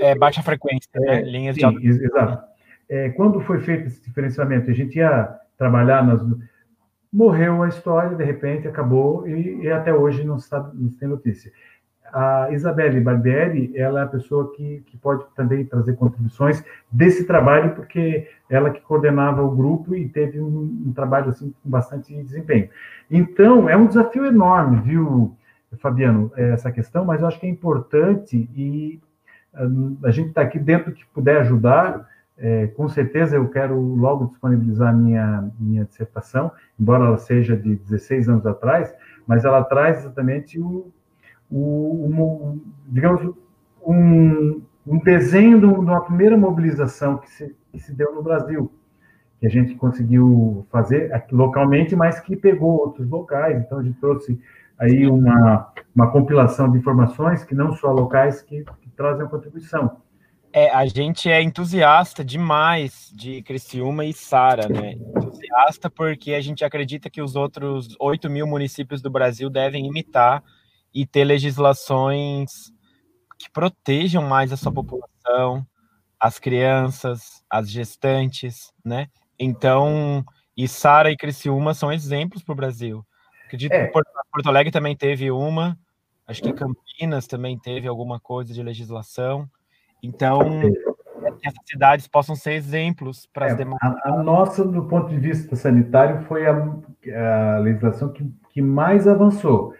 É, 0.00 0.14
baixa 0.14 0.42
frequência, 0.42 0.88
né? 0.94 1.20
É, 1.20 1.22
linhas 1.22 1.56
sim, 1.56 1.78
de 1.78 2.04
Exato. 2.04 2.52
É, 2.88 3.10
quando 3.10 3.40
foi 3.40 3.60
feito 3.60 3.86
esse 3.86 4.02
diferenciamento, 4.02 4.70
a 4.70 4.74
gente 4.74 4.96
ia 4.96 5.34
trabalhar 5.56 6.04
nas. 6.04 6.22
Morreu 7.12 7.62
a 7.62 7.68
história, 7.68 8.16
de 8.16 8.24
repente 8.24 8.66
acabou 8.66 9.28
e, 9.28 9.62
e 9.62 9.70
até 9.70 9.92
hoje 9.92 10.24
não, 10.24 10.38
sabe, 10.38 10.70
não 10.74 10.90
tem 10.90 11.06
notícia. 11.06 11.52
A 12.12 12.50
Isabelle 12.50 13.00
Barbieri, 13.00 13.72
ela 13.74 14.00
é 14.00 14.02
a 14.02 14.06
pessoa 14.06 14.52
que, 14.52 14.82
que 14.86 14.98
pode 14.98 15.24
também 15.34 15.64
trazer 15.64 15.94
contribuições 15.94 16.62
desse 16.90 17.24
trabalho, 17.24 17.74
porque 17.74 18.28
ela 18.50 18.70
que 18.70 18.80
coordenava 18.82 19.42
o 19.42 19.50
grupo 19.50 19.94
e 19.94 20.08
teve 20.08 20.38
um, 20.38 20.84
um 20.86 20.92
trabalho 20.92 21.30
assim 21.30 21.54
com 21.62 21.70
bastante 21.70 22.14
desempenho. 22.22 22.68
Então, 23.10 23.68
é 23.68 23.76
um 23.76 23.86
desafio 23.86 24.26
enorme, 24.26 24.80
viu, 24.82 25.34
Fabiano, 25.78 26.30
essa 26.36 26.70
questão, 26.70 27.04
mas 27.04 27.22
eu 27.22 27.26
acho 27.26 27.40
que 27.40 27.46
é 27.46 27.48
importante 27.48 28.36
e 28.54 29.00
a 30.04 30.10
gente 30.10 30.28
está 30.28 30.42
aqui 30.42 30.58
dentro 30.58 30.92
que 30.92 31.04
puder 31.06 31.40
ajudar, 31.40 32.08
é, 32.38 32.66
com 32.68 32.88
certeza 32.88 33.36
eu 33.36 33.48
quero 33.48 33.78
logo 33.78 34.26
disponibilizar 34.26 34.94
minha, 34.96 35.50
minha 35.58 35.84
dissertação, 35.84 36.50
embora 36.78 37.04
ela 37.04 37.18
seja 37.18 37.56
de 37.56 37.76
16 37.76 38.28
anos 38.28 38.46
atrás, 38.46 38.94
mas 39.26 39.44
ela 39.44 39.62
traz 39.62 40.00
exatamente 40.00 40.58
o, 40.58 40.90
um, 41.52 42.60
digamos, 42.88 43.34
um, 43.84 44.62
um 44.86 44.98
desenho 44.98 45.60
de 45.60 45.66
uma 45.66 46.00
primeira 46.00 46.36
mobilização 46.36 47.18
que 47.18 47.30
se, 47.30 47.54
que 47.70 47.78
se 47.78 47.92
deu 47.92 48.14
no 48.14 48.22
Brasil, 48.22 48.72
que 49.38 49.46
a 49.46 49.50
gente 49.50 49.74
conseguiu 49.74 50.66
fazer 50.70 51.10
localmente, 51.30 51.94
mas 51.94 52.20
que 52.20 52.36
pegou 52.36 52.80
outros 52.80 53.08
locais, 53.08 53.60
então 53.60 53.78
a 53.78 53.82
gente 53.82 53.98
trouxe 54.00 54.40
aí 54.78 55.06
uma, 55.06 55.72
uma 55.94 56.10
compilação 56.10 56.70
de 56.70 56.78
informações 56.78 57.44
que 57.44 57.54
não 57.54 57.74
só 57.74 57.92
locais 57.92 58.42
que, 58.42 58.64
que 58.80 58.90
trazem 58.96 59.24
a 59.24 59.28
contribuição. 59.28 59.96
É, 60.54 60.70
a 60.70 60.84
gente 60.84 61.30
é 61.30 61.40
entusiasta 61.40 62.22
demais 62.22 63.10
de 63.14 63.40
Criciúma 63.42 64.04
e 64.04 64.12
Sara, 64.12 64.68
né? 64.68 64.92
Entusiasta 64.92 65.88
porque 65.88 66.34
a 66.34 66.42
gente 66.42 66.62
acredita 66.62 67.08
que 67.08 67.22
os 67.22 67.34
outros 67.34 67.96
8 67.98 68.28
mil 68.28 68.46
municípios 68.46 69.00
do 69.00 69.10
Brasil 69.10 69.48
devem 69.48 69.86
imitar 69.86 70.42
e 70.94 71.06
ter 71.06 71.24
legislações 71.24 72.50
que 73.38 73.50
protejam 73.50 74.22
mais 74.22 74.52
a 74.52 74.56
sua 74.56 74.72
população, 74.72 75.66
as 76.18 76.38
crianças, 76.38 77.42
as 77.50 77.70
gestantes, 77.70 78.72
né? 78.84 79.08
Então, 79.38 80.24
e 80.56 80.68
Sara 80.68 81.10
e 81.10 81.16
Criciúma 81.16 81.74
são 81.74 81.92
exemplos 81.92 82.42
para 82.42 82.52
o 82.52 82.56
Brasil. 82.56 83.04
Acredito 83.46 83.72
é. 83.72 83.86
que 83.86 83.92
Porto, 83.92 84.08
Porto 84.30 84.48
Alegre 84.48 84.70
também 84.70 84.96
teve 84.96 85.30
uma, 85.30 85.76
acho 86.26 86.42
que 86.42 86.52
Campinas 86.52 87.26
também 87.26 87.58
teve 87.58 87.88
alguma 87.88 88.20
coisa 88.20 88.52
de 88.54 88.62
legislação. 88.62 89.48
Então, 90.02 90.60
que 91.40 91.48
essas 91.48 91.62
cidades 91.66 92.06
possam 92.06 92.34
ser 92.34 92.52
exemplos 92.52 93.26
para 93.32 93.46
as 93.46 93.52
é, 93.52 93.56
demais. 93.56 93.78
A, 93.82 94.10
a, 94.10 94.22
nossa, 94.22 94.64
do 94.64 94.84
ponto 94.84 95.08
de 95.08 95.18
vista 95.18 95.56
sanitário, 95.56 96.24
foi 96.26 96.46
a, 96.46 96.52
a 96.54 97.58
legislação 97.58 98.12
que, 98.12 98.24
que 98.50 98.62
mais 98.62 99.06
avançou. 99.06 99.74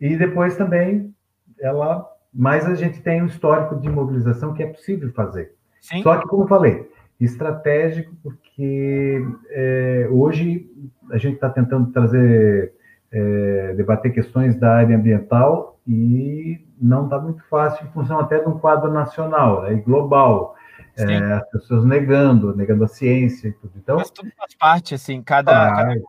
E 0.00 0.16
depois 0.16 0.56
também, 0.56 1.14
ela, 1.60 2.06
mais 2.32 2.66
a 2.66 2.74
gente 2.74 3.00
tem 3.00 3.22
um 3.22 3.26
histórico 3.26 3.76
de 3.76 3.88
mobilização 3.88 4.52
que 4.52 4.62
é 4.62 4.66
possível 4.66 5.12
fazer. 5.12 5.54
Sim. 5.80 6.02
Só 6.02 6.18
que, 6.18 6.26
como 6.26 6.44
eu 6.44 6.48
falei, 6.48 6.90
estratégico, 7.20 8.14
porque 8.22 9.24
é, 9.50 10.08
hoje 10.10 10.70
a 11.10 11.18
gente 11.18 11.34
está 11.34 11.48
tentando 11.48 11.90
trazer, 11.92 12.74
é, 13.10 13.74
debater 13.74 14.12
questões 14.12 14.56
da 14.56 14.76
área 14.76 14.96
ambiental 14.96 15.78
e 15.86 16.64
não 16.80 17.04
está 17.04 17.18
muito 17.18 17.42
fácil 17.48 17.86
em 17.86 17.90
função 17.90 18.18
até 18.18 18.40
de 18.40 18.48
um 18.48 18.58
quadro 18.58 18.92
nacional 18.92 19.62
né, 19.62 19.74
e 19.74 19.80
global. 19.80 20.54
É, 20.98 21.34
as 21.34 21.50
pessoas 21.50 21.84
negando, 21.84 22.56
negando 22.56 22.84
a 22.84 22.88
ciência 22.88 23.48
e 23.48 23.52
tudo. 23.52 23.72
Então, 23.76 23.96
Mas 23.98 24.10
tudo 24.10 24.30
faz 24.34 24.54
parte, 24.54 24.94
assim, 24.94 25.22
cada, 25.22 25.66
ah, 25.66 25.76
cada, 25.76 26.00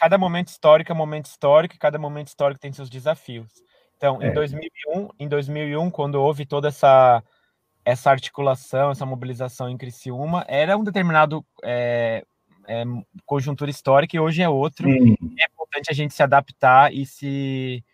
cada, 0.00 0.18
momento 0.18 0.48
histórico 0.48 0.90
é 0.90 0.94
um 0.94 0.98
momento 0.98 1.26
histórico 1.26 1.74
e 1.74 1.78
cada 1.78 1.98
momento 1.98 2.28
histórico 2.28 2.60
tem 2.60 2.72
seus 2.72 2.88
desafios. 2.90 3.48
Então, 3.96 4.20
em 4.22 4.32
2001, 4.32 5.04
é. 5.04 5.08
em 5.18 5.28
2001, 5.28 5.90
quando 5.90 6.14
houve 6.14 6.46
toda 6.46 6.68
essa 6.68 7.22
essa 7.82 8.10
articulação, 8.10 8.90
essa 8.90 9.06
mobilização 9.06 9.68
em 9.68 9.76
Criciúma, 9.76 10.44
era 10.48 10.76
um 10.76 10.84
determinado 10.84 11.44
é, 11.64 12.24
é, 12.68 12.84
conjuntura 13.24 13.70
histórica 13.70 14.16
e 14.16 14.20
hoje 14.20 14.42
é 14.42 14.48
outro. 14.48 14.88
Sim. 14.88 15.16
É 15.38 15.46
importante 15.46 15.90
a 15.90 15.94
gente 15.94 16.14
se 16.14 16.22
adaptar 16.22 16.92
e 16.92 17.06
se 17.06 17.84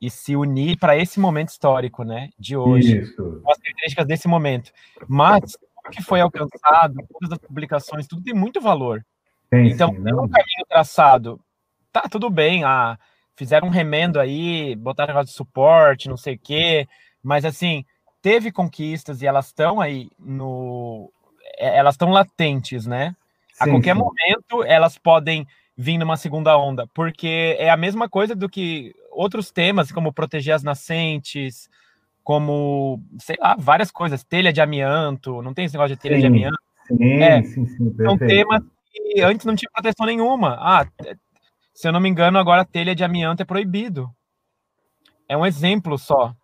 e 0.00 0.08
se 0.08 0.36
unir 0.36 0.78
para 0.78 0.96
esse 0.96 1.18
momento 1.18 1.48
histórico, 1.48 2.04
né, 2.04 2.30
de 2.38 2.56
hoje, 2.56 3.00
Isso. 3.00 3.42
as 3.48 3.58
características 3.58 4.06
desse 4.06 4.28
momento. 4.28 4.70
Mas 5.08 5.56
o 5.84 5.90
que 5.90 6.02
foi 6.02 6.20
alcançado, 6.20 6.94
todas 7.10 7.32
as 7.32 7.38
publicações, 7.38 8.06
tudo 8.06 8.22
tem 8.22 8.34
muito 8.34 8.60
valor. 8.60 9.04
Sim, 9.50 9.66
então, 9.66 9.90
sim, 9.94 10.02
tem 10.02 10.14
um 10.14 10.28
caminho 10.28 10.66
traçado. 10.68 11.40
Tá, 11.92 12.02
tudo 12.02 12.28
bem, 12.28 12.64
ah, 12.64 12.98
fizeram 13.34 13.68
um 13.68 13.70
remendo 13.70 14.20
aí, 14.20 14.76
botaram 14.76 15.14
negócio 15.14 15.32
de 15.32 15.36
suporte, 15.36 16.08
não 16.08 16.16
sei 16.16 16.34
o 16.34 16.38
quê, 16.38 16.86
mas 17.22 17.44
assim, 17.44 17.84
teve 18.20 18.52
conquistas 18.52 19.22
e 19.22 19.26
elas 19.26 19.46
estão 19.46 19.80
aí 19.80 20.10
no. 20.18 21.10
É, 21.56 21.78
elas 21.78 21.94
estão 21.94 22.10
latentes, 22.10 22.86
né? 22.86 23.16
A 23.58 23.64
sim, 23.64 23.70
qualquer 23.70 23.94
sim. 23.94 24.00
momento 24.00 24.64
elas 24.66 24.98
podem 24.98 25.46
vir 25.76 25.96
numa 25.96 26.16
segunda 26.16 26.58
onda, 26.58 26.86
porque 26.92 27.56
é 27.58 27.70
a 27.70 27.76
mesma 27.76 28.08
coisa 28.08 28.34
do 28.34 28.48
que 28.48 28.94
outros 29.10 29.50
temas, 29.50 29.92
como 29.92 30.12
proteger 30.12 30.54
as 30.54 30.62
nascentes, 30.62 31.70
como, 32.22 33.00
sei 33.18 33.36
lá, 33.40 33.56
várias 33.58 33.90
coisas, 33.90 34.24
telha 34.24 34.52
de 34.52 34.60
amianto, 34.60 35.40
não 35.40 35.54
tem 35.54 35.64
esse 35.64 35.74
negócio 35.74 35.96
de 35.96 36.02
telha 36.02 36.16
sim, 36.16 36.20
de 36.20 36.26
amianto. 36.26 36.58
Sim, 36.88 37.22
é, 37.22 37.42
sim, 37.42 37.66
sim. 37.66 37.94
São 37.96 38.18
temas 38.18 38.62
que 38.98 39.20
antes 39.22 39.46
não 39.46 39.56
tinha 39.56 39.70
proteção 39.72 40.06
nenhuma. 40.06 40.56
Ah, 40.60 40.86
se 41.74 41.86
eu 41.86 41.92
não 41.92 42.00
me 42.00 42.08
engano, 42.08 42.38
agora 42.38 42.64
telha 42.64 42.94
de 42.94 43.04
amianto 43.04 43.42
é 43.42 43.46
proibido. 43.46 44.10
É 45.28 45.36
um 45.36 45.46
exemplo 45.46 45.98
só. 45.98 46.34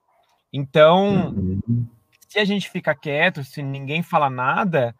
Então, 0.52 1.34
uhum. 1.36 1.88
se 2.28 2.38
a 2.38 2.44
gente 2.44 2.70
fica 2.70 2.94
quieto, 2.94 3.42
se 3.42 3.62
ninguém 3.62 4.02
fala 4.02 4.30
nada, 4.30 4.94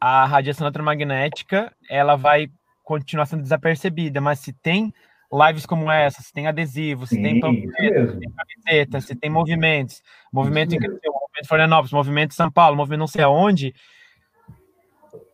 a 0.00 0.24
radiação 0.24 0.66
eletromagnética 0.66 1.74
ela 1.88 2.16
vai 2.16 2.48
continuar 2.84 3.26
sendo 3.26 3.42
desapercebida, 3.42 4.20
mas 4.20 4.38
se 4.38 4.52
tem 4.52 4.92
lives 5.32 5.64
como 5.64 5.90
essa, 5.90 6.22
se 6.22 6.32
tem 6.32 6.46
adesivos, 6.46 7.08
se 7.08 7.16
Sim, 7.16 7.22
tem 7.22 7.40
panfleto, 7.40 8.12
se 8.12 8.18
tem 8.18 8.32
camiseta, 8.32 9.00
se 9.00 9.14
tem 9.14 9.30
movimentos, 9.30 10.02
movimento 10.32 10.74
em 10.74 10.80
movimento 10.80 11.46
Florianópolis, 11.46 11.92
movimento 11.92 12.34
São 12.34 12.50
Paulo, 12.50 12.76
movimento 12.76 13.00
não 13.00 13.06
sei 13.06 13.22
aonde, 13.22 13.74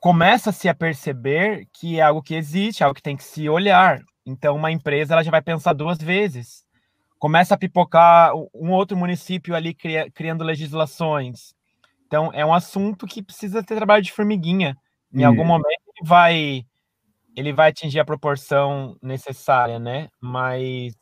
começa-se 0.07 0.69
a 0.69 0.75
perceber 0.75 1.67
que 1.73 1.99
é 1.99 2.03
algo 2.03 2.23
que 2.23 2.35
existe, 2.35 2.85
algo 2.85 2.95
que 2.95 3.03
tem 3.03 3.17
que 3.17 3.25
se 3.25 3.49
olhar. 3.49 4.01
Então, 4.25 4.55
uma 4.55 4.71
empresa 4.71 5.15
ela 5.15 5.23
já 5.25 5.31
vai 5.31 5.43
pensar 5.43 5.73
duas 5.73 5.99
vezes 5.99 6.67
começa 7.19 7.55
a 7.55 7.59
pipocar 7.59 8.33
um 8.55 8.71
outro 8.71 8.97
município 8.97 9.55
ali 9.55 9.75
cria, 9.75 10.11
criando 10.11 10.45
legislações. 10.45 11.55
Então, 12.07 12.31
é 12.33 12.45
um 12.45 12.55
assunto 12.55 13.07
que 13.07 13.23
precisa 13.23 13.63
ter 13.63 13.75
trabalho 13.75 14.03
de 14.03 14.13
formiguinha. 14.13 14.77
Em 15.13 15.25
algum 15.25 15.45
momento 15.45 15.81
ele 15.89 16.07
vai, 16.07 16.65
ele 17.35 17.53
vai 17.53 17.71
atingir 17.71 17.99
a 17.99 18.05
proporção 18.05 18.97
necessária, 19.03 19.79
né? 19.79 20.09
Mas 20.21 20.95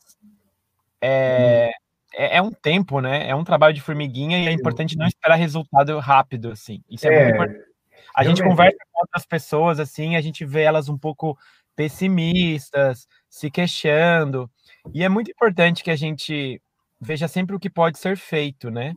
é, 1.01 1.73
é, 2.15 2.37
é, 2.37 2.43
um 2.43 2.53
tempo, 2.53 3.01
né? 3.01 3.29
É 3.29 3.35
um 3.35 3.45
trabalho 3.45 3.75
de 3.75 3.81
formiguinha 3.81 4.39
e 4.39 4.47
é 4.47 4.53
importante 4.53 4.97
não 4.97 5.07
esperar 5.07 5.35
resultado 5.35 5.99
rápido, 5.99 6.53
assim. 6.53 6.83
Isso 6.89 7.07
é, 7.09 7.15
é 7.15 7.25
muito 7.25 7.35
importante. 7.35 7.74
A 8.15 8.23
gente 8.25 8.43
conversa 8.43 8.79
com 8.93 9.01
outras 9.01 9.27
pessoas, 9.27 9.81
assim, 9.81 10.17
a 10.17 10.21
gente 10.21 10.45
vê 10.45 10.63
elas 10.63 10.89
um 10.89 10.97
pouco 10.97 11.37
pessimistas, 11.75 13.09
se 13.29 13.51
queixando. 13.51 14.49
E 14.93 15.03
é 15.03 15.09
muito 15.09 15.31
importante 15.31 15.83
que 15.83 15.91
a 15.91 15.97
gente 15.97 16.61
veja 17.01 17.27
sempre 17.27 17.57
o 17.57 17.61
que 17.61 17.69
pode 17.69 17.99
ser 17.99 18.17
feito, 18.17 18.71
né? 18.71 18.95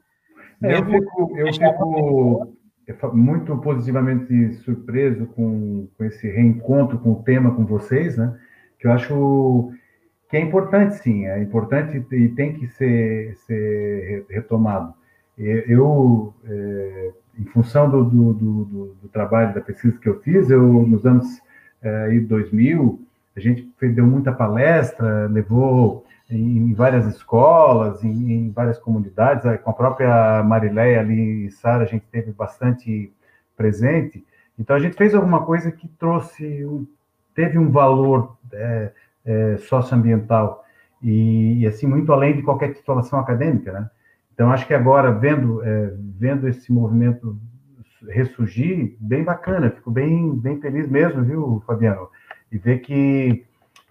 É, 0.63 0.73
eu 0.73 0.85
fico, 0.85 1.37
eu 1.37 1.53
fico 1.53 2.57
muito 3.13 3.57
positivamente 3.57 4.53
surpreso 4.63 5.27
com, 5.27 5.87
com 5.97 6.03
esse 6.05 6.29
reencontro 6.29 6.99
com 6.99 7.11
o 7.13 7.23
tema 7.23 7.53
com 7.53 7.65
vocês, 7.65 8.17
né? 8.17 8.39
Que 8.79 8.87
eu 8.87 8.91
acho 8.91 9.71
que 10.29 10.37
é 10.37 10.39
importante, 10.39 10.95
sim, 10.95 11.25
é 11.25 11.41
importante 11.41 12.05
e 12.11 12.29
tem 12.29 12.53
que 12.53 12.67
ser, 12.67 13.35
ser 13.45 14.25
retomado. 14.29 14.93
Eu, 15.37 16.33
é, 16.45 17.13
em 17.39 17.45
função 17.45 17.89
do, 17.89 18.03
do, 18.03 18.33
do, 18.33 18.95
do, 19.01 19.07
trabalho, 19.09 19.53
da 19.53 19.61
pesquisa 19.61 19.97
que 19.97 20.09
eu 20.09 20.19
fiz, 20.21 20.49
eu, 20.49 20.63
nos 20.63 21.05
anos 21.05 21.41
é, 21.81 22.19
2000, 22.19 22.99
a 23.35 23.39
gente 23.39 23.69
deu 23.79 24.05
muita 24.05 24.31
palestra, 24.31 25.27
levou 25.27 26.05
em, 26.29 26.73
várias 26.73 27.05
escolas, 27.05 28.03
em, 28.03 28.31
em, 28.31 28.51
várias 28.51 28.79
comunidades, 28.79 29.43
com 29.61 29.69
a 29.69 29.73
própria 29.73 30.43
Marileia 30.43 30.99
ali 30.99 31.45
e 31.45 31.51
Sara, 31.51 31.83
a 31.83 31.87
gente 31.87 32.05
teve 32.11 32.31
bastante 32.31 33.11
presente. 33.55 34.25
Então, 34.59 34.75
a 34.75 34.79
gente 34.79 34.95
fez 34.97 35.13
alguma 35.13 35.45
coisa 35.45 35.71
que 35.71 35.87
trouxe, 35.87 36.65
teve 37.35 37.57
um 37.57 37.69
valor 37.69 38.35
é, 38.51 38.91
é, 39.25 39.57
socioambiental 39.57 40.65
e, 41.01 41.59
e, 41.59 41.67
assim, 41.67 41.85
muito 41.85 42.11
além 42.11 42.35
de 42.35 42.41
qualquer 42.41 42.73
titulação 42.73 43.19
acadêmica, 43.19 43.71
né? 43.71 43.89
Então, 44.37 44.51
acho 44.51 44.67
que 44.67 44.73
agora, 44.75 45.11
vendo, 45.11 45.63
é, 45.63 45.93
vendo 45.97 46.47
esse 46.47 46.71
movimento 46.71 47.35
ressurgir, 48.07 48.95
bem 48.99 49.23
bacana, 49.23 49.71
fico 49.71 49.89
bem, 49.89 50.37
bem 50.37 50.61
feliz 50.61 50.87
mesmo, 50.87 51.23
viu, 51.23 51.63
Fabiano? 51.65 52.07
e 52.51 52.57
ver 52.57 52.79
que, 52.79 53.45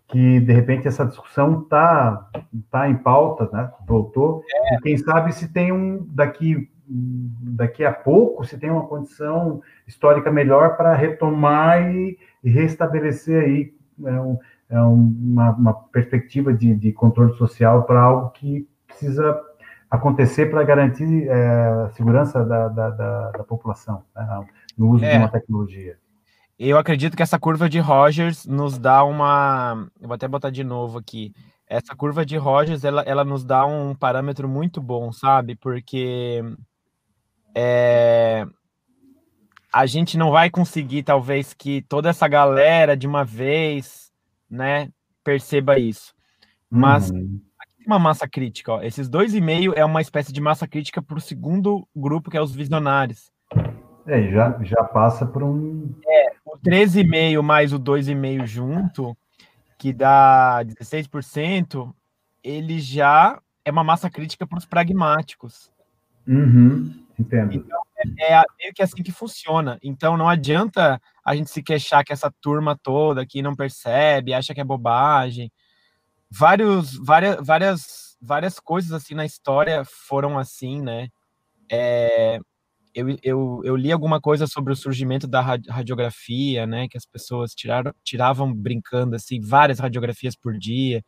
que 0.08 0.40
de 0.40 0.52
repente 0.52 0.88
essa 0.88 1.04
discussão 1.04 1.62
está 1.62 2.28
tá 2.70 2.88
em 2.88 2.96
pauta, 2.96 3.48
né? 3.52 3.70
voltou, 3.86 4.42
é. 4.50 4.76
e 4.76 4.80
quem 4.80 4.96
sabe 4.96 5.32
se 5.32 5.52
tem 5.52 5.72
um, 5.72 6.06
daqui, 6.10 6.70
daqui 6.86 7.84
a 7.84 7.92
pouco, 7.92 8.44
se 8.44 8.58
tem 8.58 8.70
uma 8.70 8.86
condição 8.86 9.60
histórica 9.86 10.30
melhor 10.30 10.76
para 10.76 10.94
retomar 10.94 11.90
e, 11.90 12.18
e, 12.42 12.50
restabelecer 12.50 13.44
aí 13.44 13.74
é 14.04 14.20
um, 14.20 14.38
é 14.68 14.80
uma, 14.80 15.50
uma, 15.52 15.74
perspectiva 15.74 16.52
de, 16.52 16.74
de 16.74 16.92
controle 16.92 17.32
social 17.34 17.84
para 17.84 18.00
algo 18.00 18.30
que 18.30 18.68
precisa 18.86 19.38
acontecer 19.96 20.46
para 20.46 20.62
garantir 20.62 21.28
é, 21.28 21.84
a 21.86 21.90
segurança 21.90 22.44
da, 22.44 22.68
da, 22.68 22.90
da, 22.90 23.30
da 23.30 23.44
população 23.44 24.02
né? 24.14 24.46
no 24.76 24.90
uso 24.90 25.04
é. 25.04 25.12
de 25.12 25.18
uma 25.18 25.28
tecnologia. 25.28 25.98
Eu 26.58 26.78
acredito 26.78 27.16
que 27.16 27.22
essa 27.22 27.38
curva 27.38 27.68
de 27.68 27.78
Rogers 27.78 28.46
nos 28.46 28.78
dá 28.78 29.04
uma. 29.04 29.88
Eu 30.00 30.08
vou 30.08 30.14
até 30.14 30.26
botar 30.26 30.50
de 30.50 30.64
novo 30.64 30.98
aqui. 30.98 31.34
Essa 31.68 31.94
curva 31.94 32.24
de 32.24 32.36
Rogers 32.36 32.84
ela, 32.84 33.02
ela 33.02 33.24
nos 33.24 33.44
dá 33.44 33.66
um 33.66 33.94
parâmetro 33.94 34.48
muito 34.48 34.80
bom, 34.80 35.12
sabe? 35.12 35.54
Porque 35.56 36.42
é, 37.54 38.46
a 39.72 39.84
gente 39.84 40.16
não 40.16 40.30
vai 40.30 40.48
conseguir, 40.48 41.02
talvez, 41.02 41.52
que 41.52 41.82
toda 41.82 42.08
essa 42.08 42.26
galera 42.26 42.96
de 42.96 43.06
uma 43.06 43.24
vez, 43.24 44.10
né, 44.48 44.90
perceba 45.22 45.78
isso. 45.78 46.14
Mas 46.70 47.10
uhum. 47.10 47.40
Uma 47.86 47.98
massa 47.98 48.28
crítica, 48.28 48.72
ó. 48.72 48.82
Esses 48.82 49.08
dois 49.08 49.34
e 49.34 49.40
meio 49.40 49.72
é 49.74 49.84
uma 49.84 50.00
espécie 50.00 50.32
de 50.32 50.40
massa 50.40 50.66
crítica 50.66 51.00
para 51.00 51.16
o 51.16 51.20
segundo 51.20 51.86
grupo, 51.94 52.30
que 52.30 52.36
é 52.36 52.42
os 52.42 52.54
visionários. 52.54 53.30
É, 54.06 54.30
já, 54.30 54.58
já 54.62 54.84
passa 54.84 55.24
por 55.24 55.42
um. 55.42 55.94
É, 56.06 56.32
o 56.44 56.58
13,5 56.58 57.42
mais 57.42 57.72
o 57.72 57.78
2,5 57.78 58.46
junto, 58.46 59.16
que 59.78 59.92
dá 59.92 60.64
16%, 60.64 61.92
ele 62.42 62.80
já 62.80 63.40
é 63.64 63.70
uma 63.70 63.84
massa 63.84 64.10
crítica 64.10 64.46
para 64.46 64.58
os 64.58 64.66
pragmáticos. 64.66 65.70
Uhum, 66.26 66.92
entendo. 67.18 67.54
Então, 67.54 67.80
é, 68.18 68.34
é 68.34 68.44
meio 68.60 68.74
que 68.74 68.82
assim 68.82 69.02
que 69.02 69.12
funciona. 69.12 69.78
Então, 69.82 70.16
não 70.16 70.28
adianta 70.28 71.00
a 71.24 71.34
gente 71.34 71.50
se 71.50 71.62
queixar 71.62 72.04
que 72.04 72.12
essa 72.12 72.32
turma 72.40 72.78
toda 72.80 73.22
aqui 73.22 73.42
não 73.42 73.54
percebe, 73.56 74.34
acha 74.34 74.54
que 74.54 74.60
é 74.60 74.64
bobagem. 74.64 75.50
Vários, 76.30 76.96
várias, 77.04 77.36
várias, 77.44 78.16
várias 78.20 78.58
coisas 78.60 78.92
assim 78.92 79.14
na 79.14 79.24
história 79.24 79.84
foram 79.84 80.38
assim, 80.38 80.80
né? 80.82 81.08
É, 81.70 82.38
eu, 82.94 83.06
eu, 83.22 83.60
eu 83.64 83.76
li 83.76 83.92
alguma 83.92 84.20
coisa 84.20 84.46
sobre 84.46 84.72
o 84.72 84.76
surgimento 84.76 85.26
da 85.26 85.40
radiografia, 85.40 86.66
né? 86.66 86.88
Que 86.88 86.96
as 86.96 87.06
pessoas 87.06 87.52
tiraram, 87.54 87.92
tiravam 88.02 88.52
brincando 88.54 89.14
assim 89.16 89.40
várias 89.40 89.78
radiografias 89.78 90.34
por 90.34 90.56
dia 90.58 91.02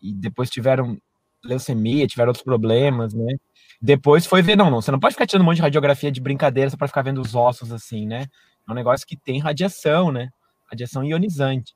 e 0.00 0.14
depois 0.14 0.50
tiveram 0.50 0.96
leucemia, 1.44 2.06
tiveram 2.06 2.30
outros 2.30 2.44
problemas, 2.44 3.14
né? 3.14 3.36
Depois 3.80 4.26
foi 4.26 4.42
ver, 4.42 4.56
não, 4.56 4.70
não, 4.70 4.80
você 4.82 4.90
não 4.90 4.98
pode 4.98 5.14
ficar 5.14 5.26
tirando 5.26 5.42
um 5.42 5.46
monte 5.46 5.56
de 5.56 5.62
radiografia 5.62 6.10
de 6.10 6.20
brincadeira 6.20 6.70
só 6.70 6.76
para 6.76 6.88
ficar 6.88 7.02
vendo 7.02 7.20
os 7.20 7.34
ossos 7.34 7.72
assim, 7.72 8.06
né? 8.06 8.26
É 8.68 8.72
um 8.72 8.74
negócio 8.74 9.06
que 9.06 9.16
tem 9.16 9.38
radiação, 9.38 10.10
né? 10.10 10.30
Radiação 10.70 11.04
ionizante. 11.04 11.74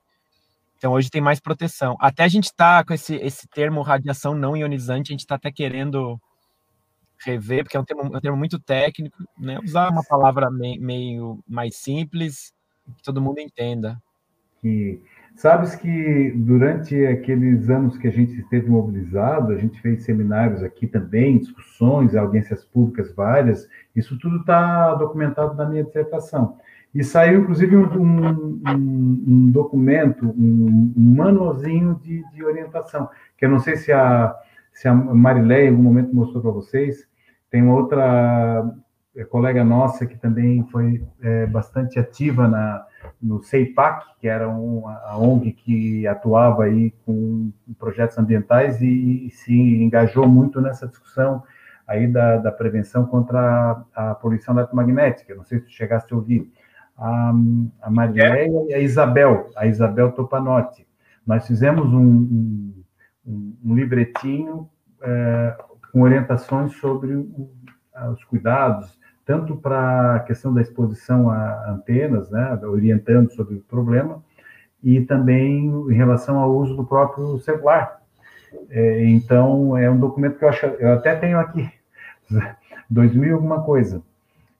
Então 0.83 0.91
hoje 0.91 1.09
tem 1.09 1.21
mais 1.21 1.39
proteção. 1.39 1.95
Até 1.97 2.25
a 2.25 2.27
gente 2.27 2.47
está 2.47 2.83
com 2.83 2.93
esse, 2.93 3.15
esse 3.15 3.47
termo 3.47 3.81
radiação 3.81 4.35
não 4.35 4.57
ionizante, 4.57 5.11
a 5.11 5.13
gente 5.13 5.21
está 5.21 5.35
até 5.35 5.49
querendo 5.49 6.19
rever, 7.25 7.63
porque 7.63 7.77
é 7.77 7.79
um 7.79 7.85
termo, 7.85 8.01
é 8.13 8.17
um 8.17 8.19
termo 8.19 8.37
muito 8.37 8.59
técnico, 8.59 9.15
né? 9.39 9.57
Usar 9.63 9.89
uma 9.89 10.03
palavra 10.03 10.51
meio, 10.51 11.41
mais 11.47 11.77
simples, 11.77 12.53
que 12.97 13.01
todo 13.01 13.21
mundo 13.21 13.39
entenda. 13.39 13.97
Que 14.61 15.01
Sabes 15.35 15.75
que 15.75 16.31
durante 16.35 16.95
aqueles 17.07 17.69
anos 17.69 17.97
que 17.97 18.07
a 18.07 18.11
gente 18.11 18.39
esteve 18.39 18.69
mobilizado, 18.69 19.51
a 19.51 19.57
gente 19.57 19.81
fez 19.81 20.03
seminários 20.03 20.61
aqui 20.61 20.85
também, 20.85 21.39
discussões, 21.39 22.15
audiências 22.15 22.63
públicas 22.63 23.13
várias, 23.15 23.67
isso 23.95 24.17
tudo 24.19 24.37
está 24.37 24.93
documentado 24.95 25.55
na 25.55 25.65
minha 25.65 25.83
dissertação. 25.83 26.57
E 26.93 27.03
saiu, 27.03 27.41
inclusive, 27.41 27.75
um, 27.75 28.59
um, 28.67 29.23
um 29.27 29.51
documento, 29.51 30.25
um, 30.25 30.93
um 30.95 31.15
manualzinho 31.15 31.99
de, 32.03 32.23
de, 32.31 32.43
orientação, 32.43 33.09
que 33.37 33.45
eu 33.45 33.49
não 33.49 33.59
sei 33.59 33.75
se 33.77 33.91
a, 33.91 34.35
se 34.71 34.87
a 34.87 34.91
em 34.91 35.69
algum 35.69 35.81
momento 35.81 36.15
mostrou 36.15 36.41
para 36.41 36.51
vocês, 36.51 37.07
tem 37.49 37.63
uma 37.63 37.75
outra 37.75 38.71
é, 39.15 39.23
colega 39.23 39.63
nossa 39.63 40.05
que 40.05 40.17
também 40.17 40.63
foi 40.71 41.03
é, 41.21 41.45
bastante 41.47 41.99
ativa 41.99 42.47
na, 42.47 42.85
no 43.21 43.41
CEIPAC, 43.41 44.05
que 44.19 44.27
era 44.27 44.47
uma, 44.47 44.93
a 45.05 45.17
ONG 45.17 45.51
que 45.51 46.07
atuava 46.07 46.65
aí 46.65 46.91
com 47.05 47.51
projetos 47.77 48.17
ambientais 48.17 48.81
e, 48.81 49.27
e 49.27 49.29
se 49.31 49.53
engajou 49.53 50.27
muito 50.27 50.61
nessa 50.61 50.87
discussão 50.87 51.43
aí 51.87 52.07
da, 52.07 52.37
da 52.37 52.51
prevenção 52.51 53.05
contra 53.05 53.85
a, 53.95 54.11
a, 54.11 54.15
poluição 54.15 54.55
eletromagnética. 54.55 55.35
Não 55.35 55.43
sei 55.43 55.59
se 55.59 55.65
tu 55.65 55.71
chegaste 55.71 56.13
a 56.13 56.17
ouvir. 56.17 56.51
A, 57.03 57.33
a 57.81 57.89
Marileia 57.89 58.47
é. 58.47 58.69
e 58.69 58.73
a 58.75 58.79
Isabel, 58.79 59.49
a 59.57 59.67
Isabel 59.67 60.13
Topanotti. 60.13 60.87
Nós 61.27 61.45
fizemos 61.45 61.93
um, 61.93 62.73
um, 63.25 63.57
um 63.65 63.75
livretinho 63.75 64.69
é, 65.01 65.57
com 65.91 66.01
orientações 66.01 66.73
sobre 66.77 67.13
os 67.13 68.23
cuidados, 68.23 68.97
tanto 69.25 69.57
para 69.57 70.15
a 70.15 70.19
questão 70.21 70.53
da 70.53 70.61
exposição 70.61 71.29
a 71.29 71.71
antenas, 71.71 72.31
né, 72.31 72.57
orientando 72.63 73.31
sobre 73.31 73.55
o 73.55 73.63
problema, 73.63 74.23
e 74.81 75.01
também 75.01 75.67
em 75.67 75.93
relação 75.93 76.39
ao 76.39 76.55
uso 76.55 76.75
do 76.75 76.85
próprio 76.85 77.37
celular. 77.39 78.01
É, 78.69 79.05
então, 79.05 79.77
é 79.77 79.89
um 79.89 79.99
documento 79.99 80.37
que 80.37 80.45
eu 80.45 80.49
acho, 80.49 80.65
eu 80.65 80.93
até 80.93 81.15
tenho 81.15 81.37
aqui, 81.37 81.69
2000 82.89 83.35
alguma 83.35 83.61
coisa. 83.61 84.01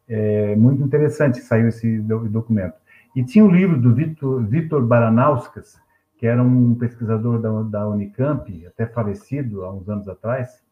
É 0.08 0.56
muito 0.56 0.84
interessante 0.84 1.40
saiu 1.40 1.70
esse 1.70 2.00
documento. 2.00 2.76
E 3.16 3.24
tinha 3.24 3.46
um 3.46 3.52
livro 3.52 3.80
do 3.80 3.94
Vitor, 3.94 4.44
Vitor 4.44 4.86
Baranauskas, 4.86 5.80
que 6.18 6.28
era 6.28 6.42
um 6.42 6.74
pesquisador 6.76 7.40
da, 7.40 7.62
da 7.64 7.90
Unicamp, 7.90 8.66
até 8.66 8.86
falecido 8.86 9.64
há 9.64 9.74
uns 9.74 9.88
anos 9.90 10.08
atrás, 10.08 10.64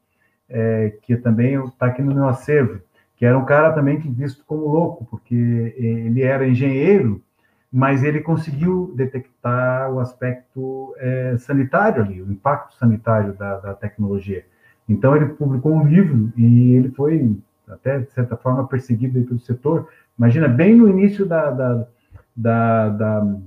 é, 0.49 0.97
que 1.01 1.15
também 1.15 1.61
está 1.65 1.88
aqui 1.88 2.01
no 2.01 2.13
meu 2.13 2.27
acervo, 2.27 2.82
que 3.15 3.25
era 3.25 3.38
um 3.38 3.45
cara 3.45 3.71
também 3.71 3.99
que 3.99 4.09
visto 4.09 4.43
como 4.45 4.67
louco, 4.67 5.05
porque 5.05 5.36
ele 5.77 6.23
era 6.23 6.47
engenheiro, 6.47 7.21
mas 7.71 8.03
ele 8.03 8.19
conseguiu 8.19 8.91
detectar 8.95 9.91
o 9.91 9.99
aspecto 9.99 10.93
é, 10.97 11.38
sanitário 11.38 12.01
ali, 12.01 12.21
o 12.21 12.32
impacto 12.32 12.75
sanitário 12.75 13.34
da, 13.34 13.59
da, 13.59 13.73
tecnologia. 13.73 14.45
Então 14.89 15.15
ele 15.15 15.27
publicou 15.27 15.73
um 15.73 15.88
livro 15.88 16.34
e 16.36 16.73
ele 16.73 16.89
foi 16.89 17.38
até 17.72 17.99
de 17.99 18.11
certa 18.11 18.36
forma 18.36 18.67
perseguido 18.67 19.24
pelo 19.24 19.39
setor. 19.39 19.88
Imagina 20.17 20.47
bem 20.47 20.76
no 20.76 20.89
início 20.89 21.26
da, 21.26 21.49
da, 21.49 21.88
da, 22.36 22.89
da 22.89 23.38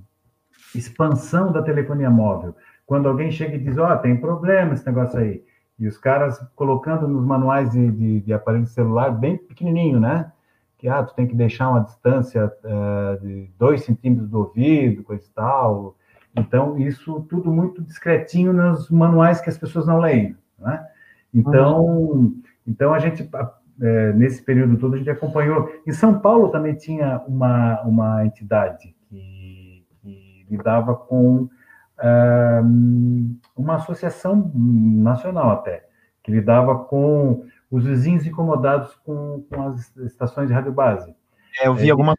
expansão 0.74 1.52
da 1.52 1.62
telefonia 1.62 2.10
móvel, 2.10 2.54
quando 2.86 3.08
alguém 3.08 3.30
chega 3.30 3.56
e 3.56 3.60
diz, 3.60 3.78
ó, 3.78 3.92
oh, 3.92 3.96
tem 3.98 4.16
problema 4.16 4.74
esse 4.74 4.86
negócio 4.86 5.18
aí. 5.18 5.42
E 5.78 5.88
os 5.88 5.98
caras 5.98 6.44
colocando 6.54 7.08
nos 7.08 7.24
manuais 7.24 7.70
de, 7.70 7.90
de, 7.90 8.20
de 8.20 8.32
aparelho 8.32 8.66
celular 8.66 9.10
bem 9.10 9.36
pequenininho, 9.36 9.98
né? 9.98 10.30
Que, 10.78 10.88
ah, 10.88 11.02
tu 11.02 11.14
tem 11.14 11.26
que 11.26 11.34
deixar 11.34 11.70
uma 11.70 11.80
distância 11.80 12.52
uh, 12.62 13.20
de 13.20 13.50
dois 13.58 13.84
centímetros 13.84 14.28
do 14.28 14.38
ouvido, 14.38 15.02
coisa 15.02 15.24
e 15.24 15.30
tal. 15.30 15.96
Então, 16.36 16.78
isso 16.78 17.20
tudo 17.28 17.50
muito 17.50 17.82
discretinho 17.82 18.52
nos 18.52 18.90
manuais 18.90 19.40
que 19.40 19.48
as 19.48 19.58
pessoas 19.58 19.86
não 19.86 19.98
leem, 19.98 20.36
né? 20.58 20.86
Então, 21.32 21.84
uhum. 21.84 22.42
então 22.66 22.94
a 22.94 22.98
gente, 22.98 23.28
é, 23.80 24.12
nesse 24.12 24.42
período 24.42 24.76
todo, 24.78 24.94
a 24.94 24.98
gente 24.98 25.10
acompanhou. 25.10 25.70
Em 25.86 25.92
São 25.92 26.18
Paulo 26.18 26.48
também 26.48 26.74
tinha 26.74 27.22
uma, 27.26 27.80
uma 27.82 28.26
entidade 28.26 28.94
que, 29.08 29.84
que 30.00 30.46
lidava 30.50 30.94
com 30.94 31.48
uma 33.56 33.76
associação 33.76 34.50
nacional 34.54 35.50
até, 35.52 35.86
que 36.22 36.30
lidava 36.30 36.84
com 36.84 37.46
os 37.70 37.84
vizinhos 37.84 38.26
incomodados 38.26 38.94
com, 38.96 39.44
com 39.48 39.68
as 39.68 39.96
estações 39.98 40.48
de 40.48 40.54
rádio 40.54 40.72
base. 40.72 41.14
É, 41.60 41.68
eu 41.68 41.74
vi 41.74 41.88
é, 41.88 41.90
alguma 41.90 42.14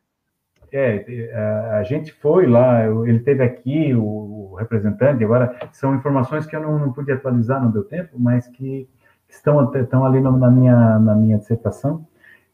é, 0.71 1.31
a 1.73 1.83
gente 1.83 2.11
foi 2.11 2.45
lá, 2.45 2.83
ele 2.85 3.19
teve 3.19 3.41
aqui, 3.41 3.93
o 3.95 4.55
representante, 4.55 5.23
agora 5.23 5.57
são 5.71 5.95
informações 5.95 6.45
que 6.45 6.53
eu 6.55 6.61
não, 6.61 6.77
não 6.77 6.91
pude 6.91 7.11
atualizar, 7.11 7.63
não 7.63 7.71
deu 7.71 7.83
tempo, 7.83 8.19
mas 8.19 8.47
que 8.49 8.89
estão, 9.35 9.73
estão 9.73 10.05
ali 10.05 10.19
na 10.21 10.51
minha, 10.51 10.99
na 10.99 11.15
minha 11.15 11.37
dissertação 11.37 12.05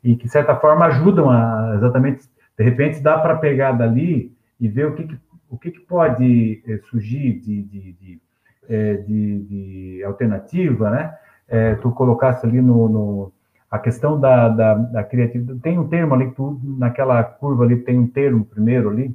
e 0.04 0.16
que, 0.16 0.26
de 0.26 0.32
certa 0.32 0.56
forma, 0.56 0.86
ajudam 0.86 1.30
a 1.30 1.74
exatamente, 1.76 2.28
de 2.58 2.64
repente, 2.64 3.02
dá 3.02 3.18
para 3.20 3.38
pegar 3.38 3.74
dali 3.74 4.36
e 4.60 4.68
ver 4.68 4.88
o 4.88 4.96
que, 4.96 5.08
que 5.08 5.18
o 5.52 5.58
que, 5.58 5.70
que 5.70 5.82
pode 5.82 6.64
é, 6.66 6.78
surgir 6.90 7.42
de, 7.42 7.64
de, 7.64 7.94
de, 7.94 8.22
é, 8.70 8.94
de, 8.96 10.02
alternativa, 10.06 10.90
né? 10.90 11.14
É, 11.46 11.76
tu 11.76 11.92
colocasse 11.92 12.46
ali 12.46 12.62
no, 12.62 12.88
no 12.88 13.34
a 13.70 13.78
questão 13.78 14.18
da, 14.18 14.48
da, 14.48 14.76
da, 14.76 15.04
criatividade. 15.04 15.60
Tem 15.60 15.78
um 15.78 15.90
termo 15.90 16.14
ali, 16.14 16.32
tu, 16.32 16.58
naquela 16.64 17.22
curva 17.22 17.66
ali, 17.66 17.76
tem 17.84 18.00
um 18.00 18.08
termo 18.08 18.46
primeiro 18.46 18.90
ali. 18.90 19.14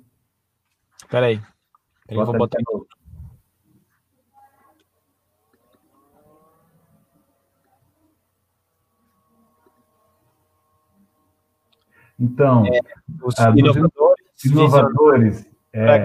Peraí. 1.11 1.41
Eu 2.07 2.27
vou 2.27 2.37
botar. 2.37 2.59
No... 2.71 2.87
Então, 12.19 12.65
é, 12.67 12.81
os 13.23 13.39
inovadores, 13.39 14.45
inovadores 14.45 15.47
é, 15.73 16.03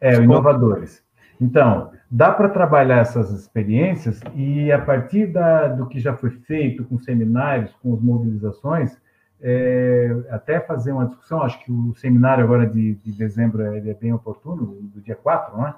é, 0.00 0.14
inovadores. 0.22 1.04
Então, 1.40 1.92
dá 2.10 2.32
para 2.32 2.48
trabalhar 2.48 2.98
essas 2.98 3.30
experiências 3.30 4.20
e, 4.34 4.72
a 4.72 4.80
partir 4.80 5.26
da, 5.26 5.68
do 5.68 5.86
que 5.86 6.00
já 6.00 6.16
foi 6.16 6.30
feito 6.30 6.84
com 6.84 6.98
seminários, 6.98 7.72
com 7.82 7.94
as 7.94 8.00
mobilizações, 8.00 8.96
é, 9.40 10.10
até 10.30 10.58
fazer 10.58 10.92
uma 10.92 11.06
discussão, 11.06 11.42
acho 11.42 11.62
que 11.64 11.70
o 11.70 11.94
seminário 11.94 12.42
agora 12.42 12.66
de, 12.66 12.94
de 12.94 13.12
dezembro 13.12 13.62
é 13.62 13.94
bem 13.94 14.12
oportuno, 14.12 14.66
do 14.82 15.00
dia 15.00 15.14
4, 15.14 15.56
não 15.56 15.68
é? 15.68 15.74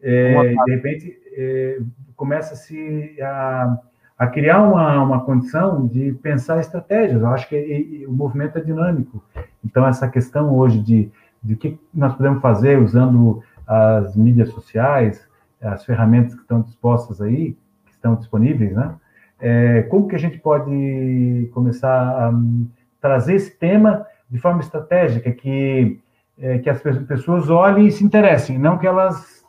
é 0.00 0.54
de 0.64 0.74
repente, 0.74 1.18
é, 1.32 1.78
começa-se 2.16 3.20
a, 3.20 3.78
a, 4.18 4.26
criar 4.26 4.62
uma, 4.62 5.02
uma 5.02 5.24
condição 5.24 5.86
de 5.86 6.12
pensar 6.22 6.60
estratégias. 6.60 7.20
Eu 7.20 7.28
acho 7.28 7.48
que 7.48 7.56
e, 7.56 8.02
e, 8.02 8.06
o 8.06 8.12
movimento 8.12 8.58
é 8.58 8.60
dinâmico. 8.60 9.22
Então, 9.64 9.86
essa 9.86 10.08
questão 10.08 10.54
hoje 10.54 10.80
de 10.80 11.10
de 11.44 11.54
que 11.54 11.78
nós 11.92 12.14
podemos 12.14 12.40
fazer 12.40 12.78
usando 12.78 13.42
as 13.66 14.16
mídias 14.16 14.48
sociais, 14.48 15.28
as 15.60 15.84
ferramentas 15.84 16.34
que 16.34 16.40
estão 16.40 16.62
dispostas 16.62 17.20
aí, 17.20 17.56
que 17.84 17.92
estão 17.92 18.14
disponíveis, 18.14 18.74
né? 18.74 18.94
É, 19.40 19.82
como 19.82 20.08
que 20.08 20.16
a 20.16 20.18
gente 20.18 20.38
pode 20.38 21.50
começar 21.52 22.24
a 22.24 22.30
um, 22.30 22.66
trazer 23.00 23.34
esse 23.34 23.50
tema 23.50 24.06
de 24.30 24.38
forma 24.38 24.60
estratégica, 24.60 25.30
que, 25.32 26.00
é, 26.38 26.58
que 26.58 26.70
as 26.70 26.80
pessoas 26.80 27.50
olhem 27.50 27.86
e 27.86 27.92
se 27.92 28.02
interessem, 28.02 28.58
não 28.58 28.78
que 28.78 28.86
elas 28.86 29.44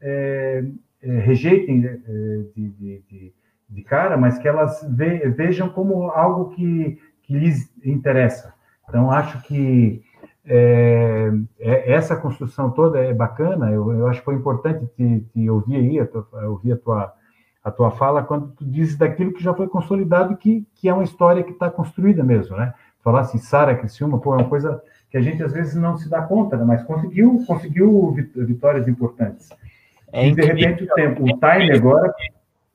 é, 0.00 0.64
é 1.02 1.18
rejeitem 1.18 1.86
é, 1.86 1.98
de, 2.54 2.68
de, 2.70 3.02
de, 3.08 3.32
de, 3.68 3.82
cara, 3.82 4.16
mas 4.16 4.38
que 4.38 4.46
elas 4.48 4.86
ve, 4.88 5.28
vejam 5.30 5.68
como 5.68 6.10
algo 6.10 6.50
que, 6.50 7.00
que 7.22 7.36
lhes 7.36 7.70
interessa. 7.84 8.54
Então, 8.88 9.10
acho 9.10 9.42
que 9.42 10.02
é, 10.44 11.32
é, 11.58 11.92
essa 11.92 12.14
construção 12.14 12.70
toda 12.70 13.00
é 13.00 13.12
bacana, 13.12 13.70
eu, 13.72 13.92
eu 13.92 14.06
acho 14.06 14.20
que 14.20 14.24
foi 14.24 14.34
importante 14.34 14.86
te, 14.96 15.20
te 15.32 15.50
ouvir 15.50 15.76
aí, 15.76 15.98
a 15.98 16.06
tua, 16.06 16.26
ouvir 16.46 16.72
a 16.72 16.76
tua, 16.76 17.12
a 17.64 17.70
tua 17.70 17.90
fala, 17.90 18.22
quando 18.22 18.48
tu 18.52 18.64
dizes 18.64 18.96
daquilo 18.96 19.32
que 19.32 19.42
já 19.42 19.52
foi 19.52 19.66
consolidado, 19.66 20.36
que, 20.36 20.64
que 20.76 20.88
é 20.88 20.94
uma 20.94 21.02
história 21.02 21.42
que 21.42 21.50
está 21.50 21.68
construída 21.68 22.22
mesmo, 22.22 22.56
né? 22.56 22.72
Falar 23.02 23.20
assim, 23.20 23.38
Sara 23.38 23.74
Criciúma, 23.74 24.20
pô, 24.20 24.34
é 24.34 24.38
uma 24.38 24.48
coisa 24.48 24.80
que 25.10 25.16
a 25.16 25.20
gente 25.20 25.42
às 25.42 25.52
vezes 25.52 25.74
não 25.74 25.96
se 25.96 26.08
dá 26.08 26.22
conta, 26.22 26.56
né? 26.56 26.64
mas 26.64 26.82
conseguiu, 26.82 27.42
conseguiu 27.46 28.12
vitórias 28.34 28.86
importantes. 28.88 29.48
É 30.12 30.28
e 30.28 30.34
de 30.34 30.42
repente 30.42 30.84
o 30.84 30.94
tempo, 30.94 31.22
o 31.22 31.26
time 31.26 31.72
agora... 31.72 32.12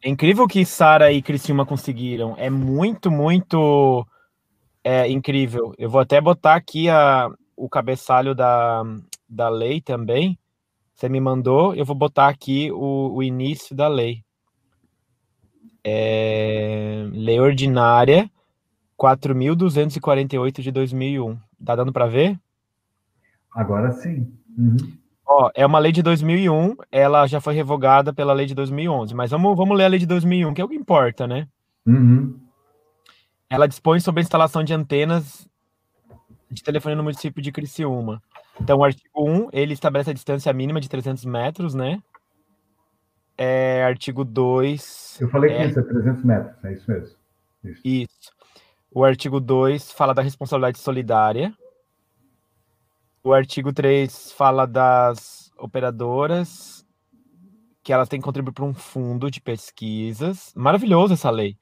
É 0.04 0.10
incrível 0.10 0.48
que 0.48 0.66
Sara 0.66 1.12
e 1.12 1.22
Criciúma 1.22 1.66
conseguiram, 1.66 2.36
é 2.38 2.50
muito, 2.50 3.12
muito 3.12 4.06
é, 4.84 5.08
incrível. 5.08 5.74
Eu 5.78 5.90
vou 5.90 6.02
até 6.02 6.20
botar 6.20 6.56
aqui 6.56 6.90
a, 6.90 7.30
o 7.56 7.70
cabeçalho 7.70 8.34
da, 8.34 8.84
da 9.30 9.48
lei 9.48 9.80
também. 9.80 10.40
Você 10.96 11.08
me 11.08 11.20
mandou, 11.20 11.76
eu 11.76 11.86
vou 11.86 11.96
botar 11.96 12.28
aqui 12.30 12.72
o, 12.72 13.14
o 13.14 13.22
início 13.22 13.76
da 13.76 13.88
lei. 13.88 14.24
É, 15.84 17.08
lei 17.12 17.40
ordinária 17.40 18.30
4.248 19.00 20.62
de 20.62 20.72
2001. 20.72 21.38
Tá 21.64 21.76
dando 21.76 21.94
para 21.94 22.08
ver? 22.08 22.40
Agora 23.52 23.92
sim. 23.92 24.32
Uhum. 24.58 25.01
Ó, 25.26 25.50
é 25.54 25.66
uma 25.66 25.80
lei 25.80 25.92
de 25.92 26.02
2001, 26.02 26.76
ela 26.92 27.26
já 27.28 27.40
foi 27.40 27.54
revogada 27.54 28.14
pela 28.14 28.34
lei 28.34 28.46
de 28.46 28.56
2011, 28.56 29.14
mas 29.16 29.32
vamos, 29.32 29.56
vamos 29.56 29.78
ler 29.78 29.86
a 29.86 29.88
lei 29.88 30.00
de 30.00 30.06
2001, 30.06 30.54
que 30.54 30.62
é 30.62 30.64
o 30.64 30.68
que 30.68 30.76
importa, 30.76 31.28
né? 31.28 31.48
Uhum. 31.86 32.40
Ela 33.50 33.68
dispõe 33.68 34.00
sobre 34.00 34.22
a 34.22 34.24
instalação 34.24 34.64
de 34.64 34.74
antenas 34.74 35.48
de 36.50 36.64
telefonia 36.64 36.96
no 36.96 37.04
município 37.04 37.42
de 37.42 37.52
Criciúma. 37.52 38.22
Então, 38.60 38.80
o 38.80 38.84
artigo 38.84 39.10
1, 39.16 39.50
ele 39.54 39.74
estabelece 39.74 40.12
a 40.12 40.14
distância 40.14 40.52
mínima 40.54 40.82
de 40.82 40.90
300 40.90 41.24
metros, 41.26 41.74
né? 41.74 42.02
É, 43.38 43.84
artigo 43.84 44.24
2... 44.24 45.18
Eu 45.22 45.30
falei 45.30 45.50
que 45.50 45.56
é... 45.56 45.66
isso 45.68 45.80
é 45.80 45.84
300 45.84 46.24
metros, 46.24 46.66
é 46.66 46.74
isso 46.74 46.92
mesmo. 46.92 47.16
Isso. 47.64 47.82
isso. 47.84 48.32
O 48.94 49.04
artigo 49.06 49.40
2 49.40 49.92
fala 49.92 50.14
da 50.14 50.22
responsabilidade 50.22 50.80
solidária. 50.80 51.54
O 53.24 53.34
artigo 53.34 53.72
3 53.72 54.32
fala 54.32 54.66
das 54.66 55.52
operadoras, 55.58 56.86
que 57.84 57.94
elas 57.94 58.10
têm 58.10 58.20
que 58.20 58.26
contribuir 58.26 58.54
para 58.54 58.66
um 58.66 58.74
fundo 58.74 59.30
de 59.30 59.40
pesquisas. 59.40 60.52
Maravilhoso 60.56 61.14
essa 61.14 61.30
lei. 61.30 61.56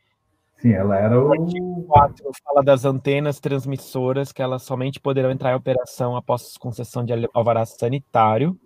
Sim, 0.58 0.72
ela 0.72 0.98
era 0.98 1.20
o. 1.20 1.28
O 1.28 1.34
artigo 1.34 1.84
4 1.84 2.32
fala 2.44 2.64
das 2.64 2.86
antenas 2.86 3.40
transmissoras, 3.40 4.32
que 4.32 4.42
elas 4.42 4.64
somente 4.64 5.00
poderão 5.00 5.32
entrar 5.32 5.52
em 5.52 5.56
operação 5.56 6.16
após 6.16 6.58
concessão 6.58 7.04
de 7.04 7.14
alvará 7.34 7.66
sanitário. 7.66 8.58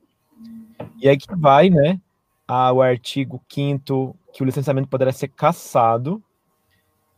E 0.99 1.09
aí 1.09 1.17
que 1.17 1.35
vai, 1.35 1.69
né, 1.69 1.99
o 2.47 2.81
artigo 2.81 3.41
5 3.49 4.15
que 4.33 4.43
o 4.43 4.45
licenciamento 4.45 4.87
poderá 4.87 5.11
ser 5.11 5.29
cassado. 5.29 6.21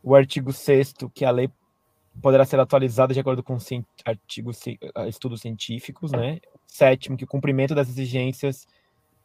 O 0.02 0.14
artigo 0.14 0.52
6 0.52 0.94
que 1.14 1.24
a 1.24 1.30
lei 1.30 1.50
poderá 2.22 2.44
ser 2.44 2.58
atualizada 2.58 3.14
de 3.14 3.20
acordo 3.20 3.42
com 3.42 3.58
artigos 4.04 4.64
estudos 5.08 5.40
científicos, 5.40 6.12
né? 6.12 6.40
Sétimo, 6.66 7.16
que 7.16 7.24
o 7.24 7.28
cumprimento 7.28 7.74
das 7.74 7.88
exigências 7.88 8.66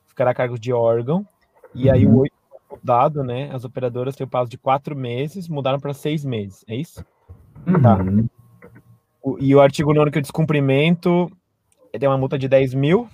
ficará 0.08 0.32
a 0.32 0.36
cargo 0.36 0.60
de 0.60 0.72
órgão. 0.72 1.26
E 1.74 1.90
aí 1.90 2.06
o 2.06 2.20
8 2.20 2.34
uhum 2.34 2.42
mudado, 2.72 3.24
né? 3.24 3.50
As 3.54 3.66
operadoras 3.66 4.16
têm 4.16 4.26
o 4.26 4.30
prazo 4.30 4.50
de 4.50 4.58
quatro 4.58 4.96
meses, 4.96 5.48
mudaram 5.48 5.80
para 5.80 5.94
seis 5.94 6.24
meses, 6.24 6.64
é 6.68 6.76
isso? 6.76 7.04
Uhum. 7.68 7.82
Tá. 7.82 7.98
O, 9.22 9.38
e 9.40 9.54
o 9.54 9.62
artigo 9.62 9.94
9 9.94 10.10
que 10.10 10.18
é 10.18 10.20
o 10.20 10.22
descumprimento 10.22 11.32
tem 12.00 12.08
uma 12.08 12.18
multa 12.18 12.40
de 12.40 12.48
10 12.48 12.74
mil. 12.74 13.08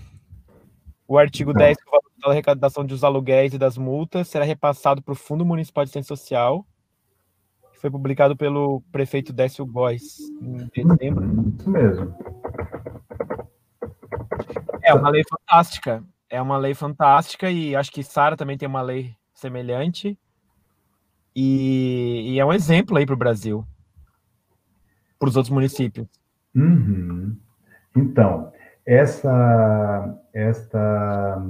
O 1.07 1.17
artigo 1.17 1.51
tá. 1.53 1.59
10, 1.59 1.77
que 1.77 1.87
o 1.87 1.91
valor 1.91 2.11
da 2.21 2.31
arrecadação 2.31 2.85
dos 2.85 3.03
aluguéis 3.03 3.53
e 3.53 3.57
das 3.57 3.77
multas 3.77 4.27
será 4.27 4.45
repassado 4.45 5.01
para 5.01 5.11
o 5.11 5.15
Fundo 5.15 5.45
Municipal 5.45 5.83
de 5.83 5.91
Ciência 5.91 6.15
Social, 6.15 6.65
que 7.77 7.81
foi 7.81 7.91
publicado 7.91 8.35
pelo 8.35 8.81
prefeito 8.91 9.31
Décio 9.31 9.63
Góes 9.65 10.17
em 10.41 10.67
dezembro. 10.73 11.53
Isso 11.59 11.69
mesmo. 11.69 12.15
É 14.81 14.93
uma 14.93 15.09
lei 15.09 15.23
fantástica. 15.29 16.03
É 16.29 16.41
uma 16.41 16.57
lei 16.57 16.73
fantástica 16.73 17.49
e 17.49 17.75
acho 17.75 17.91
que 17.91 18.03
Sara 18.03 18.35
também 18.35 18.57
tem 18.57 18.67
uma 18.67 18.81
lei 18.81 19.15
semelhante. 19.33 20.17
E, 21.35 22.33
e 22.33 22.39
é 22.39 22.45
um 22.45 22.51
exemplo 22.51 22.97
aí 22.97 23.05
para 23.05 23.13
o 23.13 23.17
Brasil, 23.17 23.63
para 25.19 25.29
os 25.29 25.35
outros 25.35 25.53
municípios. 25.53 26.07
Uhum. 26.55 27.37
Então, 27.95 28.51
essa, 28.83 30.19
esta 30.33 31.45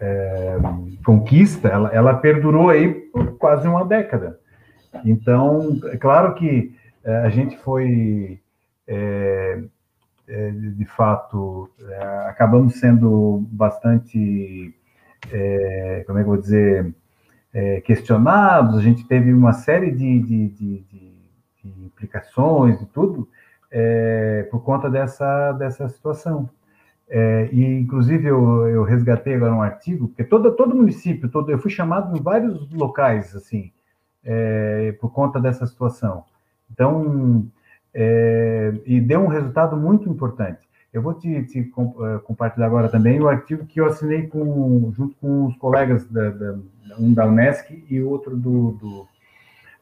é, 0.00 0.56
conquista, 1.04 1.68
ela, 1.68 1.88
ela 1.88 2.14
perdurou 2.14 2.70
aí 2.70 2.88
por 2.88 3.36
quase 3.36 3.66
uma 3.66 3.84
década. 3.84 4.39
Então, 5.04 5.80
é 5.84 5.96
claro 5.96 6.34
que 6.34 6.74
é, 7.04 7.16
a 7.18 7.30
gente 7.30 7.56
foi, 7.58 8.40
é, 8.86 9.62
é, 10.28 10.50
de 10.50 10.84
fato, 10.84 11.70
é, 11.80 12.04
acabamos 12.28 12.74
sendo 12.74 13.46
bastante, 13.50 14.74
é, 15.32 16.04
como 16.06 16.18
é 16.18 16.22
que 16.22 16.28
eu 16.28 16.32
vou 16.32 16.40
dizer, 16.40 16.94
é, 17.52 17.80
questionados, 17.80 18.78
a 18.78 18.82
gente 18.82 19.06
teve 19.06 19.32
uma 19.32 19.52
série 19.52 19.90
de, 19.90 20.20
de, 20.20 20.48
de, 20.48 20.84
de 21.64 21.84
implicações 21.86 22.80
e 22.80 22.86
tudo 22.86 23.28
por 24.50 24.64
conta 24.64 24.90
dessa, 24.90 25.52
dessa 25.52 25.88
situação. 25.88 26.50
E, 27.52 27.64
inclusive, 27.64 28.26
eu, 28.26 28.66
eu, 28.68 28.82
resgatei 28.82 29.34
agora 29.34 29.54
um 29.54 29.62
artigo, 29.62 30.08
porque 30.08 30.24
todo, 30.24 30.50
todo 30.56 30.74
município, 30.74 31.28
todo, 31.28 31.50
eu 31.52 31.58
fui 31.58 31.70
chamado 31.70 32.16
em 32.16 32.20
vários 32.20 32.68
locais, 32.72 33.34
assim, 33.36 33.70
é, 34.24 34.92
por 35.00 35.12
conta 35.12 35.40
dessa 35.40 35.66
situação. 35.66 36.24
Então, 36.70 37.46
é, 37.92 38.72
e 38.86 39.00
deu 39.00 39.20
um 39.20 39.28
resultado 39.28 39.76
muito 39.76 40.08
importante. 40.08 40.70
Eu 40.92 41.02
vou 41.02 41.14
te, 41.14 41.44
te 41.44 41.60
eh, 41.60 42.18
compartilhar 42.24 42.66
agora 42.66 42.88
também 42.88 43.20
o 43.20 43.28
artigo 43.28 43.64
que 43.64 43.80
eu 43.80 43.86
assinei 43.86 44.26
com, 44.26 44.92
junto 44.92 45.14
com 45.20 45.46
os 45.46 45.56
colegas, 45.56 46.04
da, 46.10 46.30
da 46.30 46.58
um 46.98 47.14
da 47.14 47.26
Unesc 47.26 47.84
e 47.88 48.02
outro 48.02 48.36
do, 48.36 48.72
do 48.72 49.08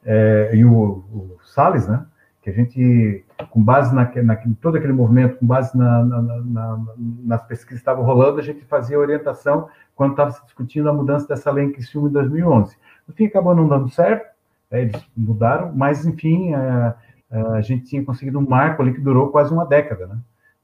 é, 0.04 0.50
e 0.54 0.64
o, 0.64 1.02
o 1.12 1.38
Salles, 1.42 1.88
né? 1.88 2.04
Que 2.42 2.50
a 2.50 2.52
gente, 2.52 3.24
com 3.50 3.62
base 3.62 3.94
na, 3.94 4.10
na 4.22 4.36
todo 4.60 4.76
aquele 4.76 4.92
movimento, 4.92 5.38
com 5.38 5.46
base 5.46 5.76
na, 5.76 6.04
na, 6.04 6.22
na, 6.22 6.84
nas 7.24 7.42
pesquisas 7.46 7.68
que 7.68 7.74
estavam 7.80 8.04
rolando, 8.04 8.38
a 8.38 8.42
gente 8.42 8.64
fazia 8.66 8.98
orientação 8.98 9.68
quando 9.96 10.12
estava 10.12 10.30
se 10.30 10.44
discutindo 10.44 10.88
a 10.88 10.92
mudança 10.92 11.26
dessa 11.26 11.50
lei 11.50 11.64
em 11.64 11.72
Criciúma 11.72 12.08
em 12.08 12.12
2011. 12.12 12.76
No 13.08 13.14
fim, 13.14 13.26
acabou 13.26 13.54
não 13.54 13.66
dando 13.66 13.88
certo, 13.88 14.28
né, 14.70 14.82
eles 14.82 15.02
mudaram, 15.16 15.72
mas, 15.74 16.04
enfim, 16.04 16.54
a, 16.54 16.94
a 17.30 17.60
gente 17.62 17.86
tinha 17.86 18.04
conseguido 18.04 18.38
um 18.38 18.46
marco 18.46 18.82
ali 18.82 18.92
que 18.92 19.00
durou 19.00 19.30
quase 19.30 19.52
uma 19.52 19.64
década, 19.64 20.06
né? 20.06 20.18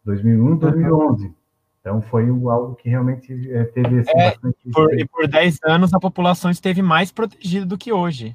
2001, 0.04 0.56
2011. 0.56 1.26
Uhum. 1.26 1.34
Então 1.80 2.00
foi 2.00 2.26
algo 2.28 2.74
que 2.76 2.88
realmente 2.88 3.52
é, 3.52 3.64
teve 3.64 4.00
assim, 4.00 4.10
é, 4.16 4.30
bastante. 4.30 4.56
Por, 4.72 4.98
e 4.98 5.06
por 5.06 5.28
10 5.28 5.58
anos 5.64 5.92
a 5.92 6.00
população 6.00 6.50
esteve 6.50 6.80
mais 6.80 7.12
protegida 7.12 7.66
do 7.66 7.76
que 7.76 7.92
hoje. 7.92 8.34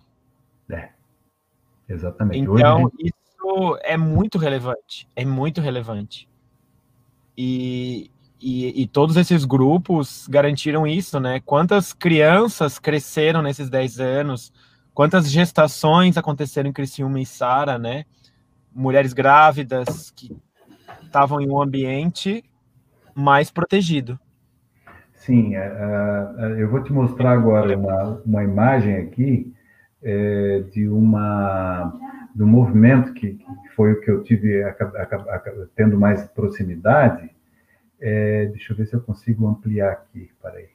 É, 0.70 0.90
exatamente. 1.88 2.40
Então 2.40 2.84
hoje... 2.84 2.96
isso 3.04 3.80
é 3.82 3.98
muito 3.98 4.38
relevante. 4.38 5.08
É 5.16 5.26
muito 5.26 5.62
relevante. 5.62 6.30
E, 7.36 8.12
e, 8.42 8.84
e, 8.84 8.88
todos 8.88 9.18
esses 9.18 9.44
grupos 9.44 10.28
garantiram 10.30 10.88
isso, 10.88 11.20
né? 11.20 11.42
Quantas 11.46 11.94
crianças 11.94 12.80
cresceram 12.80 13.42
nesses 13.42 13.70
10 13.70 14.00
anos? 14.00 14.54
Quantas 14.94 15.30
gestações 15.30 16.18
aconteceram 16.18 16.70
em 16.70 16.74
Criciúma 16.74 17.20
e 17.20 17.26
Sara, 17.26 17.78
né? 17.78 18.06
Mulheres 18.74 19.14
grávidas 19.14 20.10
que 20.12 20.38
estavam 21.04 21.42
em 21.42 21.50
um 21.50 21.62
ambiente 21.62 22.44
mais 23.14 23.52
protegido. 23.52 24.20
Sim, 25.14 25.58
uh, 25.58 26.58
eu 26.58 26.70
vou 26.70 26.82
te 26.82 26.94
mostrar 26.94 27.34
agora 27.34 27.78
uma, 27.78 28.22
uma 28.26 28.44
imagem 28.44 28.96
aqui 28.96 29.54
é, 30.02 30.64
de 30.72 30.88
uma 30.88 31.94
do 32.34 32.48
movimento 32.48 33.14
que, 33.14 33.34
que, 33.34 33.70
foi 33.76 33.94
o 33.94 34.02
que 34.02 34.10
eu 34.10 34.24
tive 34.24 34.64
a, 34.64 34.70
a, 34.70 35.36
a, 35.36 35.42
tendo 35.76 36.00
mais 36.00 36.24
proximidade. 36.28 37.30
É, 38.02 38.46
deixa 38.48 38.74
eu 38.74 38.78
ver 38.78 38.86
se 38.86 38.96
eu 38.96 39.02
consigo 39.02 39.48
ampliar 39.48 39.92
aqui, 39.92 40.30
aí. 40.46 40.68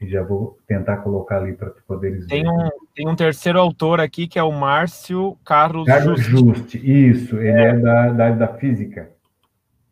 E 0.00 0.08
já 0.08 0.22
vou 0.22 0.58
tentar 0.66 0.98
colocar 0.98 1.38
ali 1.38 1.52
para 1.52 1.70
poderes 1.86 2.26
tem 2.26 2.42
ver. 2.42 2.48
Um, 2.48 2.70
tem 2.94 3.08
um 3.08 3.16
terceiro 3.16 3.58
autor 3.58 4.00
aqui 4.00 4.26
que 4.26 4.38
é 4.38 4.42
o 4.42 4.52
Márcio 4.52 5.36
Carlos, 5.44 5.86
Carlos 5.86 6.20
Juste. 6.20 6.78
Isso, 6.78 7.38
ele 7.38 7.48
é, 7.48 7.68
é 7.68 7.78
da, 7.78 8.08
da, 8.08 8.30
da 8.30 8.48
física. 8.48 9.10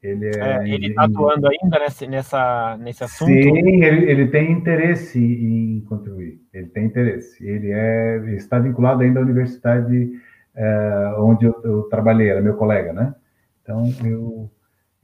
Ele 0.02 0.26
é, 0.26 0.40
é 0.40 0.68
ele 0.68 0.88
está 0.88 1.04
atuando 1.04 1.48
ainda 1.48 1.78
nesse, 1.78 2.06
nessa, 2.08 2.76
nesse 2.78 3.04
assunto? 3.04 3.28
Sim, 3.28 3.84
ele, 3.84 4.10
ele 4.10 4.26
tem 4.26 4.50
interesse 4.50 5.18
em 5.18 5.80
contribuir. 5.82 6.40
Ele 6.52 6.66
tem 6.66 6.86
interesse. 6.86 7.46
Ele 7.46 7.70
é 7.70 8.16
ele 8.16 8.34
está 8.34 8.58
vinculado 8.58 9.02
ainda 9.02 9.20
à 9.20 9.22
universidade 9.22 10.10
é, 10.56 11.14
onde 11.18 11.46
eu, 11.46 11.60
eu, 11.62 11.82
trabalhei, 11.84 12.28
era 12.28 12.42
meu 12.42 12.56
colega, 12.56 12.92
né? 12.92 13.14
Então 13.62 13.84
eu 14.04 14.50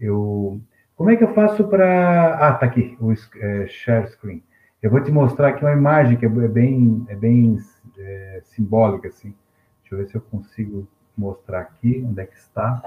eu 0.00 0.60
como 0.98 1.10
é 1.10 1.16
que 1.16 1.22
eu 1.22 1.32
faço 1.32 1.68
para. 1.68 2.48
Ah, 2.48 2.54
tá 2.54 2.66
aqui, 2.66 2.98
o 3.00 3.12
é, 3.12 3.68
share 3.68 4.08
screen. 4.08 4.42
Eu 4.82 4.90
vou 4.90 5.00
te 5.00 5.12
mostrar 5.12 5.50
aqui 5.50 5.64
uma 5.64 5.72
imagem 5.72 6.16
que 6.16 6.26
é 6.26 6.28
bem, 6.28 7.06
é 7.08 7.14
bem 7.14 7.56
é, 7.96 8.40
simbólica, 8.42 9.06
assim. 9.06 9.32
Deixa 9.80 9.94
eu 9.94 9.98
ver 9.98 10.08
se 10.08 10.14
eu 10.16 10.20
consigo 10.20 10.88
mostrar 11.16 11.60
aqui 11.60 12.04
onde 12.04 12.20
é 12.20 12.26
que 12.26 12.36
está. 12.36 12.82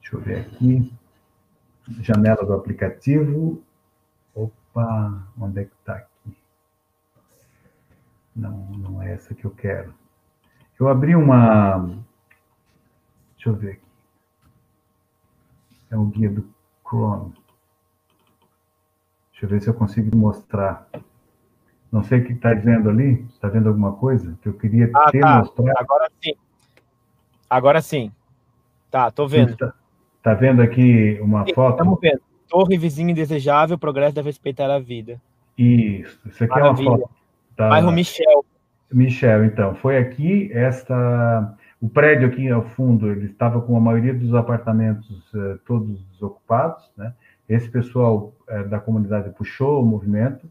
Deixa 0.00 0.16
eu 0.16 0.20
ver 0.20 0.40
aqui. 0.40 0.90
Janela 2.00 2.46
do 2.46 2.54
aplicativo. 2.54 3.62
Opa, 4.34 5.28
onde 5.38 5.60
é 5.60 5.64
que 5.64 5.74
está 5.74 5.96
aqui? 5.96 6.36
Não, 8.34 8.70
não 8.70 9.02
é 9.02 9.12
essa 9.12 9.34
que 9.34 9.44
eu 9.44 9.50
quero. 9.50 9.92
Eu 10.80 10.88
abri 10.88 11.14
uma. 11.14 11.78
Deixa 13.34 13.50
eu 13.50 13.54
ver 13.54 13.72
aqui. 13.72 13.86
É 15.90 15.96
o 15.96 16.06
guia 16.06 16.30
do 16.30 16.55
Chrome. 16.88 17.32
Deixa 19.32 19.44
eu 19.44 19.48
ver 19.48 19.60
se 19.60 19.68
eu 19.68 19.74
consigo 19.74 20.16
mostrar. 20.16 20.88
Não 21.92 22.02
sei 22.02 22.20
o 22.20 22.24
que 22.24 22.32
está 22.32 22.54
dizendo 22.54 22.88
ali. 22.88 23.26
Está 23.30 23.48
vendo 23.48 23.68
alguma 23.68 23.92
coisa 23.92 24.36
que 24.40 24.48
eu 24.48 24.54
queria 24.54 24.90
ah, 24.94 25.10
ter 25.10 25.20
tá. 25.20 25.38
mostrado? 25.38 25.78
Agora 25.78 26.10
sim. 26.22 26.34
Agora 27.48 27.82
sim. 27.82 28.12
Tá, 28.90 29.10
tô 29.10 29.26
vendo. 29.26 29.50
Está 29.50 29.74
tá 30.22 30.34
vendo 30.34 30.62
aqui 30.62 31.18
uma 31.20 31.44
sim, 31.44 31.54
foto? 31.54 31.72
Estamos 31.72 31.98
vendo. 32.00 32.20
Torre 32.48 32.78
vizinho 32.78 33.10
indesejável, 33.10 33.76
progresso 33.76 34.14
deve 34.14 34.28
respeitar 34.28 34.70
a 34.70 34.78
vida. 34.78 35.20
Isso. 35.58 36.18
Isso 36.26 36.44
aqui 36.44 36.54
Maravilha. 36.54 36.88
é 36.88 36.90
uma 36.90 36.98
foto. 36.98 37.10
Da... 37.56 37.68
Bairro 37.68 37.92
Michel. 37.92 38.44
Michel, 38.92 39.44
então. 39.44 39.74
Foi 39.74 39.98
aqui 39.98 40.50
esta 40.52 41.56
o 41.86 41.88
prédio 41.88 42.26
aqui 42.26 42.50
ao 42.50 42.62
fundo, 42.62 43.08
ele 43.08 43.26
estava 43.26 43.60
com 43.60 43.76
a 43.76 43.80
maioria 43.80 44.12
dos 44.12 44.34
apartamentos 44.34 45.32
uh, 45.32 45.56
todos 45.64 46.04
desocupados, 46.06 46.90
né? 46.96 47.14
Esse 47.48 47.68
pessoal 47.68 48.34
uh, 48.50 48.68
da 48.68 48.80
comunidade 48.80 49.30
puxou 49.30 49.84
o 49.84 49.86
movimento. 49.86 50.48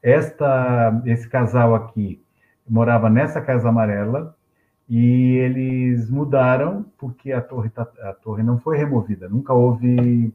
Esta, 0.00 1.02
esse 1.04 1.28
casal 1.28 1.74
aqui 1.74 2.22
morava 2.68 3.10
nessa 3.10 3.40
casa 3.40 3.68
amarela 3.68 4.36
e 4.88 5.38
eles 5.38 6.08
mudaram 6.08 6.86
porque 6.96 7.32
a 7.32 7.40
torre, 7.40 7.68
tá, 7.68 7.88
a 8.02 8.12
torre 8.12 8.44
não 8.44 8.60
foi 8.60 8.78
removida. 8.78 9.28
Nunca 9.28 9.52
houve, 9.52 10.32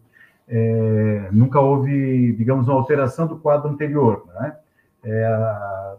é, 0.49 1.29
nunca 1.31 1.61
houve, 1.61 2.33
digamos, 2.33 2.67
uma 2.67 2.75
alteração 2.75 3.25
do 3.25 3.39
quadro 3.39 3.69
anterior, 3.69 4.27
né? 4.33 4.57
É, 5.03 5.25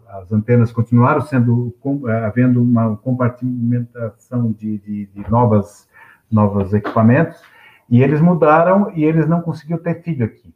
as 0.08 0.32
antenas 0.32 0.70
continuaram 0.70 1.20
sendo 1.22 1.74
é, 2.08 2.24
havendo 2.24 2.62
uma 2.62 2.96
compartimentação 2.96 4.52
de, 4.52 4.78
de, 4.78 5.06
de 5.06 5.30
novas 5.30 5.88
novos 6.30 6.72
equipamentos 6.72 7.42
e 7.90 8.02
eles 8.02 8.20
mudaram 8.20 8.90
e 8.94 9.04
eles 9.04 9.28
não 9.28 9.42
conseguiam 9.42 9.78
ter 9.78 10.02
filho 10.02 10.24
aqui. 10.24 10.54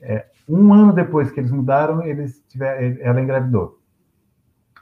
É, 0.00 0.26
um 0.48 0.72
ano 0.72 0.92
depois 0.92 1.30
que 1.30 1.40
eles 1.40 1.50
mudaram, 1.50 2.02
eles 2.02 2.42
tiveram, 2.48 2.96
ela 3.00 3.20
engravidou. 3.20 3.78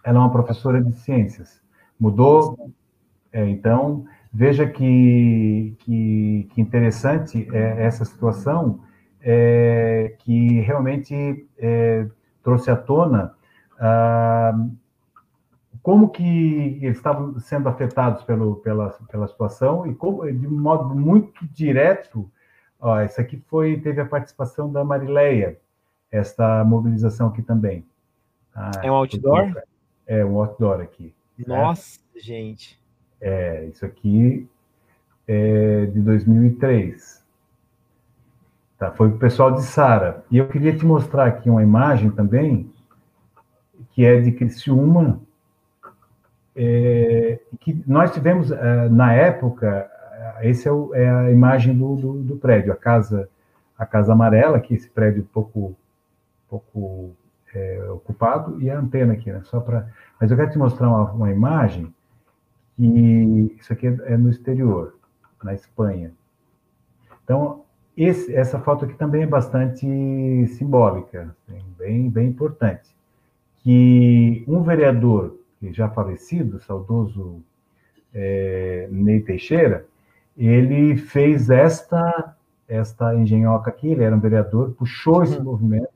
Ela 0.04 0.18
é 0.18 0.20
uma 0.20 0.32
professora 0.32 0.82
de 0.82 0.92
ciências. 0.92 1.60
Mudou, 1.98 2.70
é, 3.32 3.48
então 3.48 4.04
veja 4.32 4.66
que, 4.66 5.76
que, 5.80 6.48
que 6.52 6.60
interessante 6.60 7.48
é 7.52 7.84
essa 7.84 8.04
situação, 8.04 8.80
é, 9.20 10.14
que 10.18 10.60
realmente 10.60 11.46
trouxe 12.42 12.70
à 12.70 12.76
tona 12.76 13.34
ah, 13.78 14.54
como 15.82 16.10
que 16.10 16.78
eles 16.80 16.96
estavam 16.96 17.38
sendo 17.40 17.68
afetados 17.68 18.22
pelo, 18.22 18.56
pela, 18.56 18.90
pela 19.10 19.26
situação 19.26 19.86
e 19.86 19.94
como, 19.94 20.30
de 20.30 20.46
modo 20.46 20.94
muito 20.94 21.44
direto, 21.48 22.30
ó, 22.80 23.02
isso 23.02 23.20
aqui 23.20 23.42
foi, 23.48 23.80
teve 23.80 24.00
a 24.00 24.06
participação 24.06 24.70
da 24.70 24.84
Marileia, 24.84 25.58
esta 26.10 26.64
mobilização 26.64 27.28
aqui 27.28 27.42
também. 27.42 27.84
Ah, 28.54 28.70
é 28.82 28.90
um 28.90 28.94
outdoor? 28.94 29.62
É, 30.06 30.24
um 30.24 30.38
outdoor 30.38 30.80
aqui. 30.80 31.12
Nossa, 31.46 31.98
gente. 32.14 32.80
É, 33.20 33.64
isso 33.66 33.84
aqui 33.84 34.48
é 35.26 35.86
de 35.86 36.00
2003. 36.00 37.21
Tá? 38.82 38.90
Foi 38.90 39.06
o 39.06 39.16
pessoal 39.16 39.52
de 39.52 39.62
Sara. 39.62 40.24
E 40.28 40.38
eu 40.38 40.48
queria 40.48 40.76
te 40.76 40.84
mostrar 40.84 41.26
aqui 41.26 41.48
uma 41.48 41.62
imagem 41.62 42.10
também, 42.10 42.68
que 43.92 44.04
é 44.04 44.20
de 44.20 44.32
Criciúma, 44.32 45.20
é, 46.56 47.38
que 47.60 47.80
nós 47.86 48.12
tivemos, 48.12 48.50
é, 48.50 48.88
na 48.88 49.12
época, 49.12 49.88
essa 50.40 50.68
é, 50.68 51.00
é, 51.00 51.08
a 51.08 51.30
imagem 51.30 51.78
do, 51.78 51.94
do, 51.94 52.12
do, 52.24 52.36
prédio, 52.38 52.72
a 52.72 52.76
casa, 52.76 53.28
a 53.78 53.86
casa 53.86 54.14
amarela, 54.14 54.58
que 54.58 54.74
esse 54.74 54.90
prédio 54.90 55.22
pouco, 55.32 55.76
pouco 56.50 57.12
é, 57.54 57.88
ocupado, 57.88 58.60
e 58.60 58.68
a 58.68 58.76
antena 58.76 59.12
aqui, 59.12 59.30
né? 59.30 59.42
Só 59.44 59.60
para. 59.60 59.86
Mas 60.20 60.32
eu 60.32 60.36
quero 60.36 60.50
te 60.50 60.58
mostrar 60.58 60.88
uma, 60.88 61.12
uma 61.12 61.30
imagem 61.30 61.94
que 62.76 63.54
isso 63.60 63.72
aqui 63.72 63.86
é, 63.86 63.96
é 64.06 64.16
no 64.16 64.28
exterior, 64.28 64.96
na 65.40 65.54
Espanha. 65.54 66.10
Então, 67.22 67.62
esse, 67.96 68.34
essa 68.34 68.58
foto 68.58 68.84
aqui 68.84 68.94
também 68.94 69.22
é 69.22 69.26
bastante 69.26 69.86
simbólica, 70.48 71.34
assim, 71.48 71.62
bem, 71.78 72.08
bem 72.08 72.28
importante. 72.28 72.90
Que 73.62 74.44
um 74.48 74.62
vereador, 74.62 75.38
já 75.70 75.88
falecido, 75.88 76.60
saudoso 76.60 77.42
é, 78.14 78.88
Ney 78.90 79.20
Teixeira, 79.20 79.86
ele 80.36 80.96
fez 80.96 81.50
esta, 81.50 82.34
esta 82.66 83.14
engenhoca 83.14 83.70
aqui, 83.70 83.88
ele 83.88 84.02
era 84.02 84.16
um 84.16 84.20
vereador, 84.20 84.72
puxou 84.72 85.22
esse 85.22 85.36
uhum. 85.36 85.44
movimento, 85.44 85.92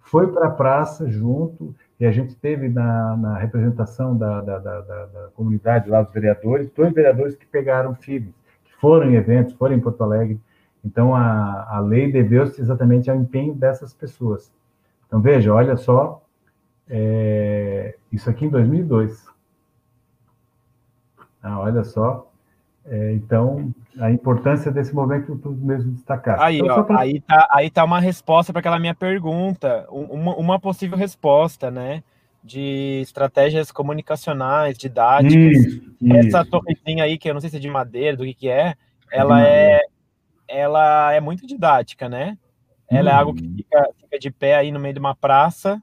foi 0.00 0.32
para 0.32 0.48
a 0.48 0.50
praça 0.50 1.08
junto, 1.08 1.74
e 2.00 2.06
a 2.06 2.10
gente 2.10 2.34
teve 2.36 2.68
na, 2.68 3.16
na 3.16 3.38
representação 3.38 4.16
da, 4.16 4.40
da, 4.40 4.58
da, 4.58 4.80
da, 4.80 5.28
comunidade 5.34 5.88
lá, 5.90 6.02
dos 6.02 6.12
vereadores, 6.12 6.70
dois 6.70 6.92
vereadores 6.92 7.34
que 7.36 7.46
pegaram 7.46 7.94
filhos, 7.94 8.32
que 8.64 8.74
foram 8.80 9.10
em 9.10 9.14
eventos, 9.14 9.54
foram 9.54 9.74
em 9.74 9.80
Porto 9.80 10.02
Alegre, 10.02 10.40
então, 10.84 11.14
a, 11.14 11.76
a 11.76 11.80
lei 11.80 12.10
deveu-se 12.10 12.60
exatamente 12.60 13.10
ao 13.10 13.16
empenho 13.16 13.54
dessas 13.54 13.92
pessoas. 13.92 14.52
Então, 15.06 15.20
veja, 15.20 15.52
olha 15.52 15.76
só, 15.76 16.22
é, 16.88 17.96
isso 18.12 18.28
aqui 18.28 18.46
em 18.46 18.50
2002. 18.50 19.26
Ah, 21.42 21.60
olha 21.60 21.84
só. 21.84 22.30
É, 22.86 23.12
então, 23.12 23.72
a 23.98 24.10
importância 24.10 24.70
desse 24.70 24.94
movimento 24.94 25.36
tu 25.36 25.50
mesmo 25.50 25.92
destacaste. 25.92 26.42
Aí, 26.42 26.58
então, 26.58 26.78
ó, 26.78 26.82
pra... 26.82 27.00
aí, 27.00 27.20
tá, 27.20 27.48
aí 27.50 27.70
tá 27.70 27.84
uma 27.84 28.00
resposta 28.00 28.52
para 28.52 28.60
aquela 28.60 28.78
minha 28.78 28.94
pergunta, 28.94 29.86
uma, 29.90 30.34
uma 30.36 30.58
possível 30.58 30.96
resposta, 30.96 31.70
né? 31.70 32.02
de 32.42 33.00
estratégias 33.02 33.70
comunicacionais, 33.70 34.78
didáticas. 34.78 35.34
Isso, 35.36 35.92
Essa 36.02 36.40
isso. 36.40 36.50
torrezinha 36.50 37.04
aí, 37.04 37.18
que 37.18 37.28
eu 37.28 37.34
não 37.34 37.40
sei 37.40 37.50
se 37.50 37.56
é 37.56 37.60
de 37.60 37.68
madeira, 37.68 38.16
do 38.16 38.24
que 38.24 38.34
que 38.34 38.48
é, 38.48 38.74
ela 39.12 39.46
é, 39.46 39.80
ela 40.48 41.12
é 41.12 41.20
muito 41.20 41.46
didática, 41.46 42.08
né? 42.08 42.38
Ela 42.90 43.10
hum. 43.10 43.14
é 43.14 43.16
algo 43.16 43.34
que 43.34 43.46
hum. 43.46 43.54
fica, 43.56 43.90
fica, 44.00 44.18
de 44.18 44.30
pé 44.30 44.56
aí 44.56 44.72
no 44.72 44.80
meio 44.80 44.94
de 44.94 45.00
uma 45.00 45.14
praça. 45.14 45.82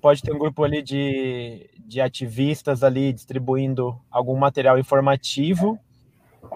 Pode 0.00 0.22
ter 0.22 0.32
um 0.32 0.38
grupo 0.38 0.62
ali 0.62 0.82
de, 0.82 1.68
de 1.78 2.00
ativistas 2.00 2.84
ali 2.84 3.12
distribuindo 3.12 3.98
algum 4.10 4.36
material 4.36 4.78
informativo. 4.78 5.78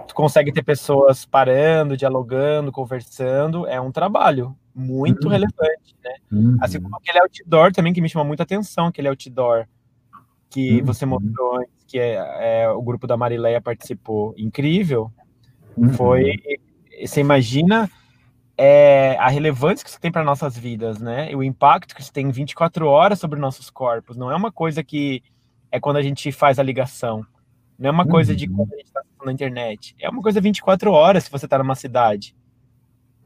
Tu 0.06 0.14
consegue 0.14 0.52
ter 0.52 0.62
pessoas 0.62 1.24
parando, 1.24 1.96
dialogando, 1.96 2.70
conversando. 2.70 3.66
É 3.66 3.80
um 3.80 3.90
trabalho 3.90 4.56
muito 4.74 5.24
uhum. 5.24 5.30
relevante, 5.30 5.96
né? 6.04 6.14
Uhum. 6.30 6.56
Assim 6.60 6.80
como 6.80 6.96
aquele 6.96 7.20
outdoor 7.20 7.72
também 7.72 7.92
que 7.92 8.00
me 8.00 8.08
chama 8.08 8.24
muita 8.24 8.42
atenção, 8.42 8.86
aquele 8.86 9.08
outdoor 9.08 9.66
que 10.50 10.80
uhum. 10.80 10.84
você 10.84 11.06
mostrou 11.06 11.56
antes, 11.56 11.84
que 11.86 11.98
é, 11.98 12.62
é, 12.62 12.68
o 12.68 12.82
grupo 12.82 13.06
da 13.06 13.16
Marileia 13.16 13.60
participou. 13.60 14.34
Incrível. 14.36 15.10
Foi 15.96 16.36
você 17.06 17.20
imagina 17.20 17.90
é, 18.56 19.16
a 19.18 19.28
relevância 19.28 19.84
que 19.84 19.90
isso 19.90 20.00
tem 20.00 20.12
para 20.12 20.24
nossas 20.24 20.56
vidas, 20.56 21.00
né? 21.00 21.30
E 21.30 21.36
o 21.36 21.42
impacto 21.42 21.94
que 21.94 22.00
isso 22.00 22.12
tem 22.12 22.30
24 22.30 22.86
horas 22.86 23.18
sobre 23.18 23.38
nossos 23.38 23.70
corpos. 23.70 24.16
Não 24.16 24.30
é 24.30 24.36
uma 24.36 24.52
coisa 24.52 24.82
que 24.82 25.22
é 25.70 25.80
quando 25.80 25.96
a 25.96 26.02
gente 26.02 26.30
faz 26.30 26.58
a 26.58 26.62
ligação. 26.62 27.24
Não 27.78 27.88
é 27.88 27.90
uma 27.90 28.06
coisa 28.06 28.36
de 28.36 28.48
uhum. 28.48 28.56
quando 28.56 28.74
a 28.74 28.76
gente 28.76 28.86
está 28.86 29.02
na 29.24 29.32
internet. 29.32 29.96
É 29.98 30.08
uma 30.08 30.22
coisa 30.22 30.40
24 30.40 30.92
horas 30.92 31.24
se 31.24 31.30
você 31.30 31.46
está 31.46 31.58
numa 31.58 31.74
cidade. 31.74 32.36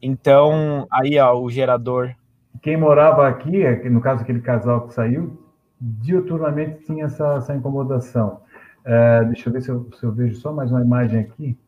Então, 0.00 0.86
aí, 0.90 1.18
ó, 1.18 1.38
o 1.38 1.50
gerador. 1.50 2.14
Quem 2.62 2.76
morava 2.76 3.26
aqui, 3.28 3.62
é 3.62 3.88
no 3.90 4.00
caso 4.00 4.22
aquele 4.22 4.40
casal 4.40 4.86
que 4.86 4.94
saiu, 4.94 5.42
diuturnamente 5.80 6.84
tinha 6.84 7.06
essa, 7.06 7.34
essa 7.34 7.54
incomodação. 7.54 8.40
É, 8.84 9.24
deixa 9.24 9.48
eu 9.48 9.52
ver 9.52 9.62
se 9.62 9.68
eu, 9.68 9.90
se 9.92 10.04
eu 10.04 10.12
vejo 10.12 10.36
só 10.36 10.52
mais 10.52 10.70
uma 10.70 10.80
imagem 10.80 11.20
aqui. 11.20 11.58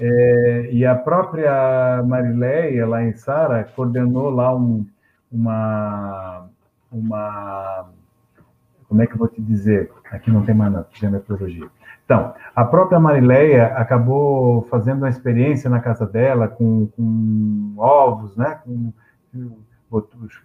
É, 0.00 0.68
e 0.72 0.86
a 0.86 0.94
própria 0.94 2.02
Marileia, 2.02 2.86
lá 2.86 3.02
em 3.02 3.12
Sara, 3.12 3.64
coordenou 3.76 4.30
lá 4.30 4.54
um, 4.54 4.86
uma, 5.30 6.48
uma. 6.90 7.90
Como 8.88 9.02
é 9.02 9.06
que 9.06 9.14
eu 9.14 9.18
vou 9.18 9.28
te 9.28 9.40
dizer? 9.40 9.90
Aqui 10.10 10.30
não 10.30 10.44
tem 10.44 10.54
mais 10.54 10.72
nada, 10.72 10.86
geometrologia. 10.92 11.68
Então, 12.04 12.34
a 12.54 12.64
própria 12.64 12.98
Marileia 12.98 13.66
acabou 13.76 14.62
fazendo 14.62 14.98
uma 14.98 15.08
experiência 15.08 15.70
na 15.70 15.80
casa 15.80 16.06
dela 16.06 16.48
com, 16.48 16.88
com 16.88 17.74
ovos, 17.76 18.36
né? 18.36 18.60
Com, 18.64 18.92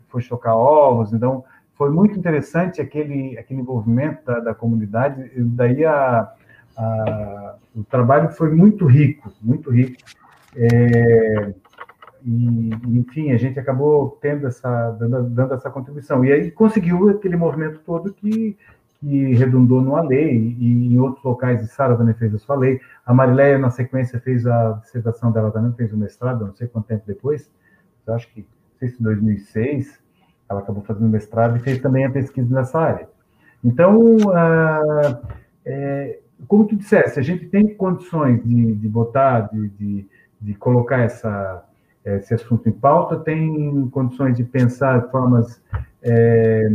foi 0.08 0.22
chocar 0.22 0.56
ovos, 0.56 1.14
então 1.14 1.44
foi 1.76 1.90
muito 1.90 2.18
interessante 2.18 2.82
aquele, 2.82 3.38
aquele 3.38 3.62
envolvimento 3.62 4.26
da, 4.26 4.40
da 4.40 4.56
comunidade, 4.56 5.32
daí 5.38 5.86
a, 5.86 6.32
a, 6.78 7.56
o 7.76 7.84
trabalho 7.84 8.30
foi 8.30 8.54
muito 8.54 8.86
rico, 8.86 9.34
muito 9.42 9.72
rico. 9.72 9.98
É, 10.56 11.54
e, 12.24 12.70
enfim, 12.86 13.32
a 13.32 13.38
gente 13.38 13.60
acabou 13.60 14.18
tendo 14.22 14.48
essa, 14.48 14.92
dando, 14.92 15.24
dando, 15.30 15.54
essa 15.54 15.70
contribuição. 15.70 16.24
E 16.24 16.32
aí 16.32 16.52
conseguiu 16.52 17.10
aquele 17.10 17.36
movimento 17.36 17.80
todo 17.86 18.14
que, 18.14 18.58
que 19.00 19.34
redundou 19.34 19.82
numa 19.82 20.02
lei, 20.02 20.56
e 20.60 20.94
em 20.94 21.00
outros 21.00 21.24
locais, 21.24 21.62
de 21.62 21.68
Sara 21.68 21.98
também 21.98 22.14
fez 22.14 22.34
a 22.36 22.38
sua 22.38 22.56
lei. 22.56 22.80
A 23.06 23.14
Marileia, 23.14 23.58
na 23.58 23.72
sequência, 23.72 24.20
fez 24.20 24.46
a 24.46 24.74
dissertação 24.84 25.32
dela 25.32 25.52
também, 25.52 25.74
fez 25.74 25.92
o 25.92 25.98
mestrado, 25.98 26.46
não 26.46 26.54
sei 26.54 26.68
quanto 26.68 26.88
tempo 26.88 27.04
depois, 27.08 27.52
eu 28.06 28.14
acho 28.14 28.32
que, 28.34 28.42
não 28.42 28.80
sei 28.80 28.90
se 28.90 29.02
2006, 29.02 30.00
ela 30.50 30.62
acabou 30.62 30.84
fazendo 30.84 31.10
mestrado 31.10 31.58
e 31.58 31.60
fez 31.60 31.80
também 31.80 32.06
a 32.06 32.10
pesquisa 32.10 32.54
nessa 32.54 32.80
área. 32.80 33.10
Então, 33.64 34.18
ah, 34.34 35.20
é, 35.66 36.20
como 36.48 36.66
tu 36.68 36.76
disseste, 36.76 37.20
a 37.20 37.24
gente 37.24 37.48
tem 37.48 37.76
condições 37.76 38.44
de, 38.44 38.76
de 38.76 38.88
botar, 38.88 39.42
de, 39.52 39.70
de, 39.70 40.06
de 40.40 40.54
colocar 40.54 41.00
essa, 41.00 41.64
esse 42.06 42.34
assunto 42.34 42.70
em 42.70 42.72
pauta, 42.72 43.18
tem 43.18 43.88
condições 43.90 44.36
de 44.38 44.44
pensar 44.44 45.10
formas 45.10 45.62
é, 46.02 46.70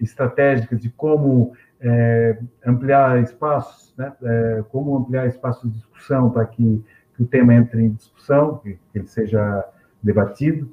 estratégicas 0.00 0.80
de 0.80 0.90
como 0.90 1.52
é, 1.80 2.38
ampliar 2.64 3.22
espaços, 3.22 3.94
né? 3.96 4.12
É, 4.22 4.64
como 4.70 4.96
ampliar 4.96 5.26
espaços 5.26 5.70
de 5.70 5.76
discussão 5.76 6.30
para 6.30 6.46
que, 6.46 6.82
que, 7.14 7.22
o 7.22 7.26
tema 7.26 7.54
entre 7.54 7.82
em 7.82 7.90
discussão, 7.90 8.58
que, 8.58 8.78
que 8.92 8.98
ele 8.98 9.06
seja 9.06 9.64
debatido, 10.02 10.70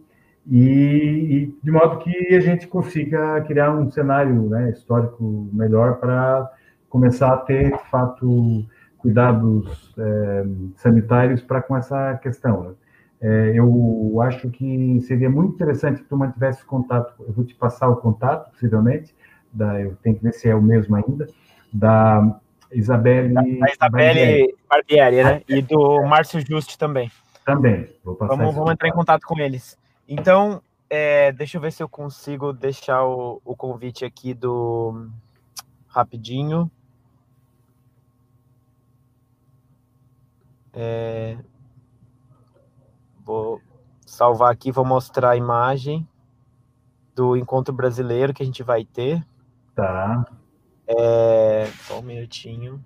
e, 0.49 0.57
e, 0.57 1.57
de 1.63 1.71
modo 1.71 1.99
que 1.99 2.35
a 2.35 2.39
gente 2.39 2.67
consiga 2.67 3.41
criar 3.41 3.71
um 3.71 3.89
cenário 3.89 4.49
né, 4.49 4.71
histórico 4.71 5.49
melhor 5.53 5.97
para 5.97 6.51
começar 6.93 7.33
a 7.33 7.37
ter, 7.37 7.75
de 7.75 7.83
fato, 7.89 8.63
cuidados 8.99 9.91
é, 9.97 10.45
sanitários 10.75 11.41
para 11.41 11.59
com 11.59 11.75
essa 11.75 12.19
questão. 12.21 12.61
Né? 12.61 12.73
É, 13.19 13.51
eu 13.55 14.21
acho 14.21 14.47
que 14.51 15.01
seria 15.01 15.27
muito 15.27 15.55
interessante 15.55 16.03
que 16.03 16.07
tu 16.07 16.15
mantivesse 16.15 16.63
contato, 16.63 17.15
eu 17.27 17.33
vou 17.33 17.43
te 17.43 17.55
passar 17.55 17.89
o 17.89 17.95
contato, 17.95 18.51
possivelmente, 18.51 19.15
da, 19.51 19.81
eu 19.81 19.97
tenho 20.03 20.15
que 20.15 20.21
ver 20.21 20.33
se 20.33 20.47
é 20.47 20.53
o 20.53 20.61
mesmo 20.61 20.95
ainda, 20.95 21.25
da 21.73 22.39
Isabelle... 22.71 23.33
Da, 23.33 23.43
Isabelle 23.43 24.55
Barbieri, 24.69 25.23
né? 25.23 25.41
E 25.49 25.63
do 25.63 26.03
Márcio 26.03 26.45
Juste 26.47 26.77
também. 26.77 27.11
Também, 27.43 27.89
vou 28.03 28.15
passar 28.15 28.35
Vamos, 28.35 28.53
vamos 28.53 28.71
entrar 28.71 28.87
em 28.87 28.93
contato 28.93 29.25
com 29.25 29.39
eles. 29.39 29.75
Então, 30.07 30.61
é, 30.87 31.31
deixa 31.31 31.57
eu 31.57 31.61
ver 31.61 31.71
se 31.71 31.81
eu 31.81 31.89
consigo 31.89 32.53
deixar 32.53 33.03
o, 33.03 33.41
o 33.43 33.55
convite 33.55 34.05
aqui 34.05 34.31
do... 34.35 35.07
Rapidinho. 35.87 36.71
É, 40.73 41.37
Vou 43.25 43.61
salvar 44.05 44.51
aqui, 44.51 44.69
vou 44.71 44.83
mostrar 44.83 45.31
a 45.31 45.37
imagem 45.37 46.07
do 47.15 47.37
encontro 47.37 47.73
brasileiro 47.73 48.33
que 48.33 48.43
a 48.43 48.45
gente 48.45 48.61
vai 48.61 48.83
ter. 48.83 49.25
Tá. 49.73 50.25
É, 50.85 51.67
só 51.83 51.99
um 51.99 52.01
minutinho. 52.01 52.83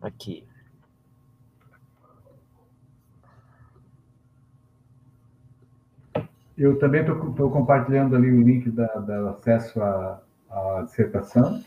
Aqui. 0.00 0.46
Eu 6.56 6.78
também 6.78 7.00
estou 7.00 7.50
compartilhando 7.50 8.14
ali 8.14 8.30
o 8.30 8.42
link 8.42 8.70
da 8.70 9.30
acesso 9.30 9.82
à, 9.82 10.22
à, 10.50 10.82
dissertação. 10.82 11.64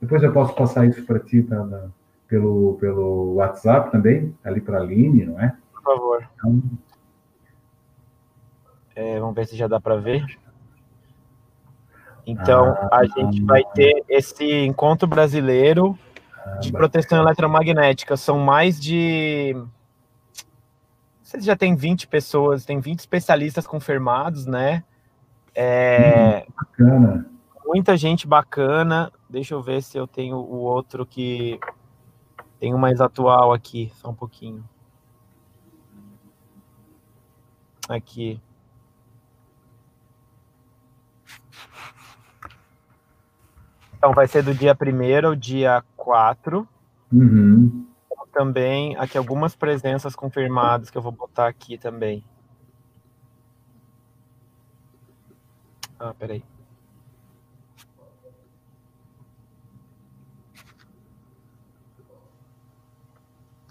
Depois 0.00 0.22
eu 0.22 0.32
posso 0.32 0.54
passar 0.54 0.86
isso 0.86 1.04
para 1.04 1.18
ti, 1.18 1.42
tá, 1.42 1.88
pelo, 2.26 2.76
pelo 2.80 3.34
WhatsApp 3.34 3.90
também, 3.90 4.34
ali 4.42 4.60
para 4.60 4.78
a 4.78 4.80
Aline, 4.80 5.26
não 5.26 5.38
é? 5.40 5.54
Por 5.72 5.82
favor. 5.82 6.28
Então... 6.36 6.62
É, 8.94 9.18
vamos 9.18 9.34
ver 9.34 9.46
se 9.46 9.56
já 9.56 9.66
dá 9.66 9.80
para 9.80 9.96
ver. 9.96 10.24
Então, 12.26 12.66
ah, 12.68 12.98
a 12.98 13.04
gente 13.04 13.42
vai 13.42 13.62
ter 13.74 14.04
esse 14.08 14.64
encontro 14.64 15.08
brasileiro 15.08 15.98
ah, 16.44 16.58
de 16.58 16.70
proteção 16.70 17.20
eletromagnética. 17.22 18.16
São 18.16 18.38
mais 18.38 18.80
de. 18.80 19.56
Vocês 21.22 21.44
já 21.44 21.56
tem 21.56 21.74
20 21.74 22.08
pessoas, 22.08 22.64
tem 22.64 22.78
20 22.78 23.00
especialistas 23.00 23.66
confirmados, 23.66 24.46
né? 24.46 24.84
É, 25.54 26.44
hum, 26.46 26.52
bacana. 26.56 27.26
Muita 27.66 27.96
gente 27.96 28.26
bacana. 28.26 29.12
Deixa 29.30 29.54
eu 29.54 29.62
ver 29.62 29.80
se 29.80 29.96
eu 29.96 30.08
tenho 30.08 30.36
o 30.36 30.56
outro 30.56 31.06
que 31.06 31.60
tem 32.58 32.74
um 32.74 32.78
mais 32.78 33.00
atual 33.00 33.52
aqui, 33.52 33.92
só 33.94 34.10
um 34.10 34.14
pouquinho. 34.14 34.68
Aqui. 37.88 38.40
Então, 43.96 44.12
vai 44.12 44.26
ser 44.26 44.42
do 44.42 44.52
dia 44.52 44.74
1 44.74 45.26
ao 45.28 45.36
dia 45.36 45.84
4. 45.96 46.66
Uhum. 47.12 47.86
Também, 48.32 48.96
aqui 48.96 49.16
algumas 49.16 49.54
presenças 49.54 50.16
confirmadas 50.16 50.90
que 50.90 50.98
eu 50.98 51.02
vou 51.02 51.12
botar 51.12 51.46
aqui 51.46 51.78
também. 51.78 52.24
Ah, 56.00 56.14
peraí. 56.14 56.42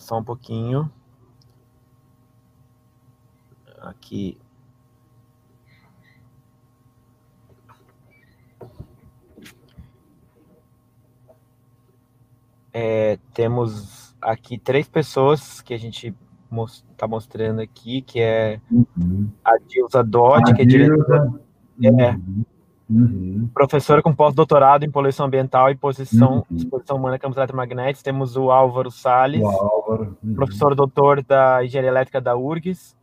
Só 0.10 0.18
um 0.18 0.24
pouquinho. 0.24 0.92
Aqui. 3.80 4.40
É, 12.74 13.20
temos 13.36 14.16
aqui 14.20 14.58
três 14.58 14.90
pessoas 14.90 15.62
que 15.62 15.76
a 15.76 15.78
gente 15.78 16.16
está 16.92 17.08
mostrando 17.08 17.62
aqui, 17.62 18.02
que 18.02 18.20
é 18.20 18.60
uhum. 18.72 19.30
a 19.46 19.60
Dilza 19.60 20.04
Dodge, 20.04 20.56
que 20.56 20.64
é 20.64 20.66
diretora. 20.66 21.40
É, 21.84 22.18
uhum. 22.90 23.50
Professora 23.54 24.02
com 24.02 24.14
pós-doutorado 24.14 24.84
em 24.84 24.92
poluição 24.92 25.26
ambiental 25.26 25.70
e 25.70 25.76
posição, 25.76 26.46
uhum. 26.50 26.58
exposição 26.58 26.98
humana 26.98 27.16
a 27.16 27.20
campos 27.20 27.38
eletromagnéticos. 27.38 28.02
Temos 28.02 28.36
o 28.36 28.52
Álvaro 28.52 28.90
Salles, 28.92 29.42
o 29.42 29.48
Álvaro. 29.48 30.18
Uhum. 30.24 30.36
professor 30.36 30.76
doutor 30.76 31.24
da 31.24 31.64
engenharia 31.64 31.90
elétrica 31.90 32.20
da 32.20 32.36
URGS. 32.36 32.96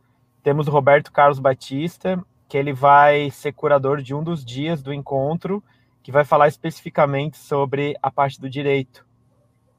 Temos 0.43 0.67
o 0.67 0.71
Roberto 0.71 1.11
Carlos 1.11 1.39
Batista, 1.39 2.23
que 2.47 2.57
ele 2.57 2.73
vai 2.73 3.29
ser 3.31 3.51
curador 3.51 4.01
de 4.01 4.13
um 4.13 4.23
dos 4.23 4.45
dias 4.45 4.81
do 4.81 4.93
encontro, 4.93 5.63
que 6.01 6.11
vai 6.11 6.23
falar 6.23 6.47
especificamente 6.47 7.37
sobre 7.37 7.97
a 8.01 8.09
parte 8.09 8.39
do 8.39 8.49
direito. 8.49 9.05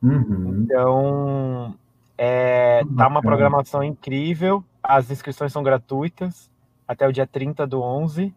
Uhum. 0.03 0.63
Então, 0.63 1.75
é, 2.17 2.83
tá 2.97 3.09
uma 3.09 3.23
programação 3.23 3.83
incrível. 3.83 4.65
As 4.83 5.11
inscrições 5.11 5.53
são 5.53 5.63
gratuitas 5.63 6.51
até 6.87 7.07
o 7.07 7.13
dia 7.13 7.27
30 7.27 7.67
do 7.67 7.81
11. 7.81 8.35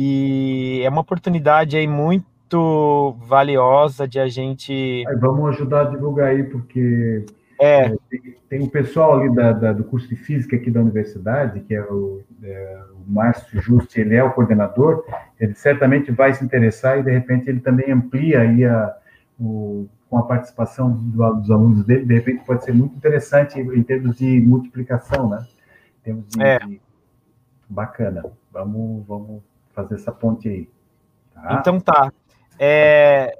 E 0.00 0.80
é 0.84 0.88
uma 0.88 1.00
oportunidade 1.00 1.76
aí 1.76 1.88
muito 1.88 3.16
valiosa 3.26 4.06
de 4.06 4.20
a 4.20 4.28
gente. 4.28 5.04
Aí 5.08 5.16
vamos 5.16 5.48
ajudar 5.48 5.80
a 5.80 5.84
divulgar 5.90 6.28
aí, 6.28 6.44
porque 6.44 7.26
é. 7.60 7.86
é 7.86 7.96
tem, 8.08 8.36
tem 8.48 8.62
um 8.62 8.68
pessoal 8.68 9.18
ali 9.18 9.34
da, 9.34 9.50
da, 9.50 9.72
do 9.72 9.82
curso 9.82 10.08
de 10.08 10.14
física 10.14 10.54
aqui 10.54 10.70
da 10.70 10.80
universidade, 10.80 11.58
que 11.62 11.74
é 11.74 11.82
o, 11.82 12.22
é, 12.44 12.80
o 12.94 13.10
Márcio 13.10 13.60
Justo, 13.60 13.98
ele 13.98 14.14
é 14.14 14.22
o 14.22 14.30
coordenador, 14.30 15.04
ele 15.40 15.54
certamente 15.54 16.12
vai 16.12 16.32
se 16.32 16.44
interessar 16.44 17.00
e 17.00 17.02
de 17.02 17.10
repente 17.10 17.50
ele 17.50 17.58
também 17.58 17.90
amplia 17.90 18.42
aí 18.42 18.64
a, 18.64 18.96
o, 19.36 19.88
com 20.08 20.16
a 20.16 20.22
participação 20.22 20.92
do, 20.92 21.34
dos 21.34 21.50
alunos 21.50 21.84
dele, 21.84 22.04
de 22.04 22.14
repente 22.14 22.44
pode 22.44 22.62
ser 22.62 22.72
muito 22.72 22.94
interessante 22.94 23.58
em 23.58 23.82
termos 23.82 24.16
de 24.16 24.40
multiplicação, 24.42 25.28
né? 25.28 25.44
Em 25.98 26.04
termos 26.04 26.28
de, 26.28 26.40
é. 26.40 26.58
de... 26.60 26.80
bacana. 27.68 28.24
Vamos, 28.52 29.04
vamos 29.04 29.42
fazer 29.82 29.94
essa 29.94 30.12
ponte 30.12 30.48
aí. 30.48 30.68
Tá? 31.32 31.58
Então 31.60 31.78
tá. 31.78 32.12
É, 32.58 33.38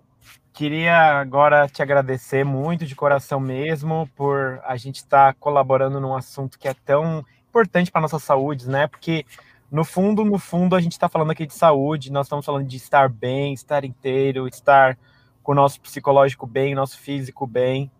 queria 0.53 1.19
agora 1.19 1.69
te 1.69 1.83
agradecer 1.83 2.45
muito 2.45 2.87
de 2.87 2.95
coração 2.95 3.41
mesmo 3.41 4.09
por 4.15 4.61
a 4.65 4.77
gente 4.77 4.97
estar 4.97 5.33
tá 5.33 5.39
colaborando 5.39 6.01
num 6.01 6.15
assunto 6.15 6.59
que 6.59 6.69
é 6.69 6.75
tão 6.75 7.25
importante 7.49 7.91
para 7.91 8.03
nossa 8.03 8.19
saúde, 8.19 8.69
né? 8.69 8.87
Porque 8.87 9.25
no 9.71 9.85
fundo, 9.85 10.25
no 10.25 10.39
fundo, 10.39 10.77
a 10.77 10.81
gente 10.81 10.93
está 10.93 11.09
falando 11.09 11.33
aqui 11.33 11.47
de 11.47 11.55
saúde, 11.55 12.13
nós 12.13 12.27
estamos 12.27 12.47
falando 12.47 12.67
de 12.67 12.77
estar 12.77 13.09
bem, 13.09 13.53
estar 13.53 13.85
inteiro, 13.85 14.47
estar 14.47 14.97
com 15.43 15.53
o 15.53 15.55
nosso 15.55 15.81
psicológico 15.81 16.47
bem, 16.47 16.75
nosso 16.75 16.99
físico 16.99 17.47
bem. 17.47 17.91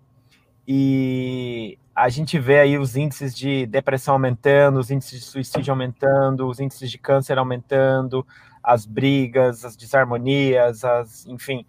E 0.67 1.79
a 1.99 2.09
gente 2.09 2.39
vê 2.39 2.61
aí 2.61 2.79
os 2.79 2.97
índices 2.97 3.35
de 3.35 3.67
depressão 3.67 4.15
aumentando, 4.15 4.79
os 4.79 4.89
índices 4.89 5.19
de 5.19 5.27
suicídio 5.27 5.73
aumentando, 5.73 6.47
os 6.47 6.61
índices 6.61 6.89
de 6.89 6.97
câncer 6.97 7.37
aumentando, 7.39 8.25
as 8.63 8.87
brigas, 8.87 9.65
as 9.65 9.77
desarmonias, 9.77 10.85
as, 10.85 11.27
enfim, 11.27 11.67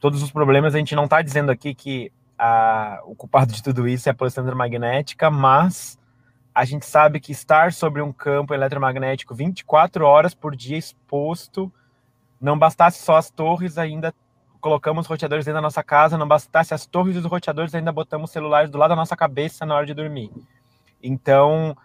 todos 0.00 0.20
os 0.20 0.32
problemas. 0.32 0.74
A 0.74 0.78
gente 0.78 0.96
não 0.96 1.04
está 1.04 1.22
dizendo 1.22 1.52
aqui 1.52 1.74
que 1.76 2.10
a, 2.36 3.00
o 3.04 3.14
culpado 3.14 3.52
de 3.52 3.62
tudo 3.62 3.86
isso 3.86 4.08
é 4.08 4.12
a 4.12 4.14
poluição 4.14 4.42
eletromagnética, 4.42 5.30
mas 5.30 5.96
a 6.52 6.64
gente 6.64 6.84
sabe 6.84 7.20
que 7.20 7.30
estar 7.30 7.72
sobre 7.72 8.02
um 8.02 8.12
campo 8.12 8.52
eletromagnético 8.52 9.32
24 9.32 10.04
horas 10.04 10.34
por 10.34 10.56
dia 10.56 10.76
exposto, 10.76 11.72
não 12.40 12.58
bastasse 12.58 13.00
só 13.00 13.16
as 13.16 13.30
torres, 13.30 13.78
ainda 13.78 14.12
colocamos 14.60 15.06
roteadores 15.06 15.44
dentro 15.44 15.58
da 15.58 15.62
nossa 15.62 15.82
casa, 15.82 16.18
não 16.18 16.26
bastasse 16.26 16.74
as 16.74 16.86
torres 16.86 17.16
e 17.16 17.18
os 17.18 17.24
roteadores, 17.24 17.74
ainda 17.74 17.92
botamos 17.92 18.30
celulares 18.30 18.70
do 18.70 18.78
lado 18.78 18.90
da 18.90 18.96
nossa 18.96 19.16
cabeça 19.16 19.64
na 19.64 19.74
hora 19.74 19.86
de 19.86 19.94
dormir. 19.94 20.30
Então, 21.02 21.76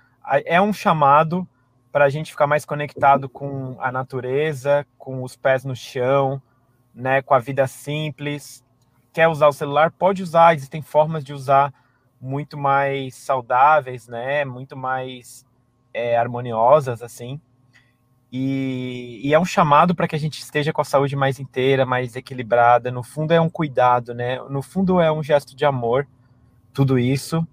é 0.45 0.61
um 0.61 0.73
chamado 0.73 1.47
para 1.91 2.05
a 2.05 2.09
gente 2.09 2.31
ficar 2.31 2.47
mais 2.47 2.65
conectado 2.65 3.29
com 3.29 3.77
a 3.79 3.91
natureza, 3.91 4.85
com 4.97 5.21
os 5.21 5.35
pés 5.35 5.63
no 5.63 5.75
chão, 5.75 6.41
né, 6.93 7.21
com 7.21 7.35
a 7.35 7.39
vida 7.39 7.67
simples. 7.67 8.65
Quer 9.13 9.27
usar 9.27 9.47
o 9.47 9.53
celular? 9.53 9.91
Pode 9.91 10.23
usar, 10.23 10.55
existem 10.55 10.81
formas 10.81 11.23
de 11.23 11.33
usar 11.33 11.71
muito 12.19 12.57
mais 12.57 13.15
saudáveis, 13.15 14.07
né, 14.07 14.43
muito 14.43 14.75
mais 14.75 15.45
é, 15.93 16.17
harmoniosas, 16.17 17.03
assim. 17.03 17.39
E, 18.35 19.21
e, 19.23 19.31
é 19.31 19.39
um 19.39 19.45
chamado 19.45 19.93
para 19.93 20.07
que 20.07 20.15
a 20.15 20.19
gente 20.19 20.39
esteja 20.39 20.73
com 20.73 20.81
a 20.81 20.85
saúde 20.85 21.15
mais 21.15 21.39
inteira, 21.39 21.85
mais 21.85 22.15
equilibrada. 22.15 22.89
No 22.89 23.03
fundo, 23.03 23.31
é 23.31 23.39
um 23.39 23.47
cuidado, 23.47 24.15
né? 24.15 24.41
No 24.49 24.63
fundo, 24.63 24.99
é 24.99 25.11
um 25.11 25.21
gesto 25.21 25.55
de 25.55 25.63
amor, 25.63 26.07
tudo 26.73 26.97
isso. 26.97 27.47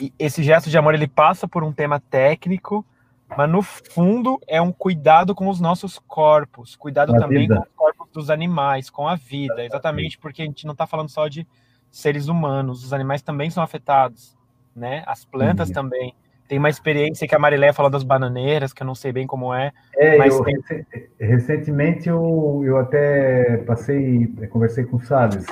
E 0.00 0.12
esse 0.18 0.42
gesto 0.42 0.68
de 0.68 0.76
amor 0.76 0.94
ele 0.94 1.06
passa 1.06 1.46
por 1.46 1.62
um 1.62 1.72
tema 1.72 2.00
técnico, 2.00 2.84
mas 3.36 3.48
no 3.48 3.62
fundo 3.62 4.40
é 4.48 4.60
um 4.60 4.72
cuidado 4.72 5.32
com 5.32 5.48
os 5.48 5.60
nossos 5.60 5.96
corpos, 6.00 6.74
cuidado 6.74 7.14
a 7.14 7.20
também 7.20 7.42
vida. 7.46 7.54
com 7.54 7.62
os 7.62 7.68
corpos 7.76 8.08
dos 8.12 8.30
animais, 8.30 8.90
com 8.90 9.06
a 9.06 9.14
vida, 9.14 9.64
exatamente 9.64 10.18
porque 10.18 10.42
a 10.42 10.44
gente 10.44 10.66
não 10.66 10.72
está 10.72 10.88
falando 10.88 11.08
só 11.08 11.28
de 11.28 11.46
seres 11.88 12.26
humanos, 12.26 12.82
os 12.82 12.92
animais 12.92 13.22
também 13.22 13.48
são 13.48 13.62
afetados, 13.62 14.36
né? 14.74 15.04
As 15.06 15.24
plantas 15.24 15.68
uhum. 15.68 15.74
também. 15.74 16.14
Tem 16.48 16.58
uma 16.58 16.68
experiência 16.68 17.26
que 17.26 17.34
a 17.34 17.38
Marilé 17.38 17.72
falou 17.72 17.90
das 17.90 18.02
bananeiras, 18.02 18.72
que 18.72 18.82
eu 18.82 18.86
não 18.86 18.94
sei 18.94 19.12
bem 19.12 19.26
como 19.26 19.52
é. 19.54 19.72
É, 19.96 20.18
mas 20.18 20.34
eu, 20.34 20.44
tem... 20.44 20.58
recentemente 21.18 22.08
eu, 22.08 22.62
eu 22.64 22.76
até 22.76 23.58
passei, 23.58 24.26
conversei 24.50 24.84
com 24.84 24.96
o 24.98 25.00
Salles, 25.00 25.46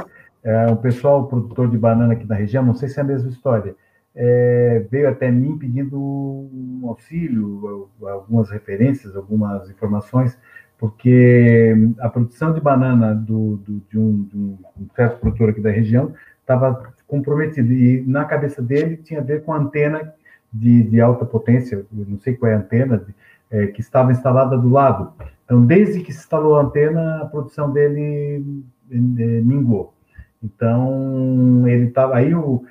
é, 0.45 0.67
um 0.67 0.77
pessoal 0.77 1.27
produtor 1.27 1.71
de 1.71 1.79
banana 1.79 2.13
aqui 2.13 2.27
da 2.27 2.35
região, 2.35 2.65
não 2.65 2.75
sei 2.75 2.89
se 2.89 2.99
é 2.99 3.03
a 3.03 3.07
mesma 3.07 3.31
história, 3.31 3.75
é, 4.15 4.85
veio 4.91 5.09
até 5.09 5.31
mim 5.31 5.57
pedindo 5.57 5.99
um 5.99 6.83
auxílio, 6.89 7.89
algumas 8.03 8.51
referências, 8.51 9.17
algumas 9.17 9.71
informações, 9.71 10.39
porque 10.79 11.75
a 12.01 12.09
produção 12.09 12.53
de 12.53 12.61
banana 12.61 13.15
do, 13.15 13.57
do, 13.57 13.83
de, 13.89 13.99
um, 13.99 14.23
de 14.25 14.37
um 14.37 14.59
certo 14.95 15.21
produtor 15.21 15.51
aqui 15.51 15.61
da 15.61 15.71
região 15.71 16.13
estava 16.41 16.93
comprometida, 17.07 17.73
e 17.73 18.03
na 18.07 18.25
cabeça 18.25 18.61
dele 18.61 18.97
tinha 18.97 19.21
a 19.21 19.23
ver 19.23 19.45
com 19.45 19.53
a 19.53 19.59
antena 19.59 20.13
de, 20.53 20.83
de 20.83 21.01
alta 21.01 21.25
potência, 21.25 21.87
não 21.91 22.19
sei 22.19 22.35
qual 22.37 22.53
é 22.53 22.55
a 22.55 22.59
antena, 22.59 23.05
é, 23.51 23.67
que 23.69 23.81
estava 23.81 24.13
instalada 24.13 24.57
do 24.57 24.69
lado. 24.69 25.13
Então, 25.45 25.65
desde 25.65 26.01
que 26.01 26.13
se 26.13 26.21
instalou 26.21 26.57
a 26.57 26.63
antena, 26.63 27.23
a 27.23 27.27
produção 27.27 27.73
dele 27.73 28.65
é, 28.91 28.95
minguou. 29.41 29.95
Então, 30.43 31.67
ele 31.69 31.87
estava 31.87 32.17
aí, 32.17 32.35
o, 32.35 32.65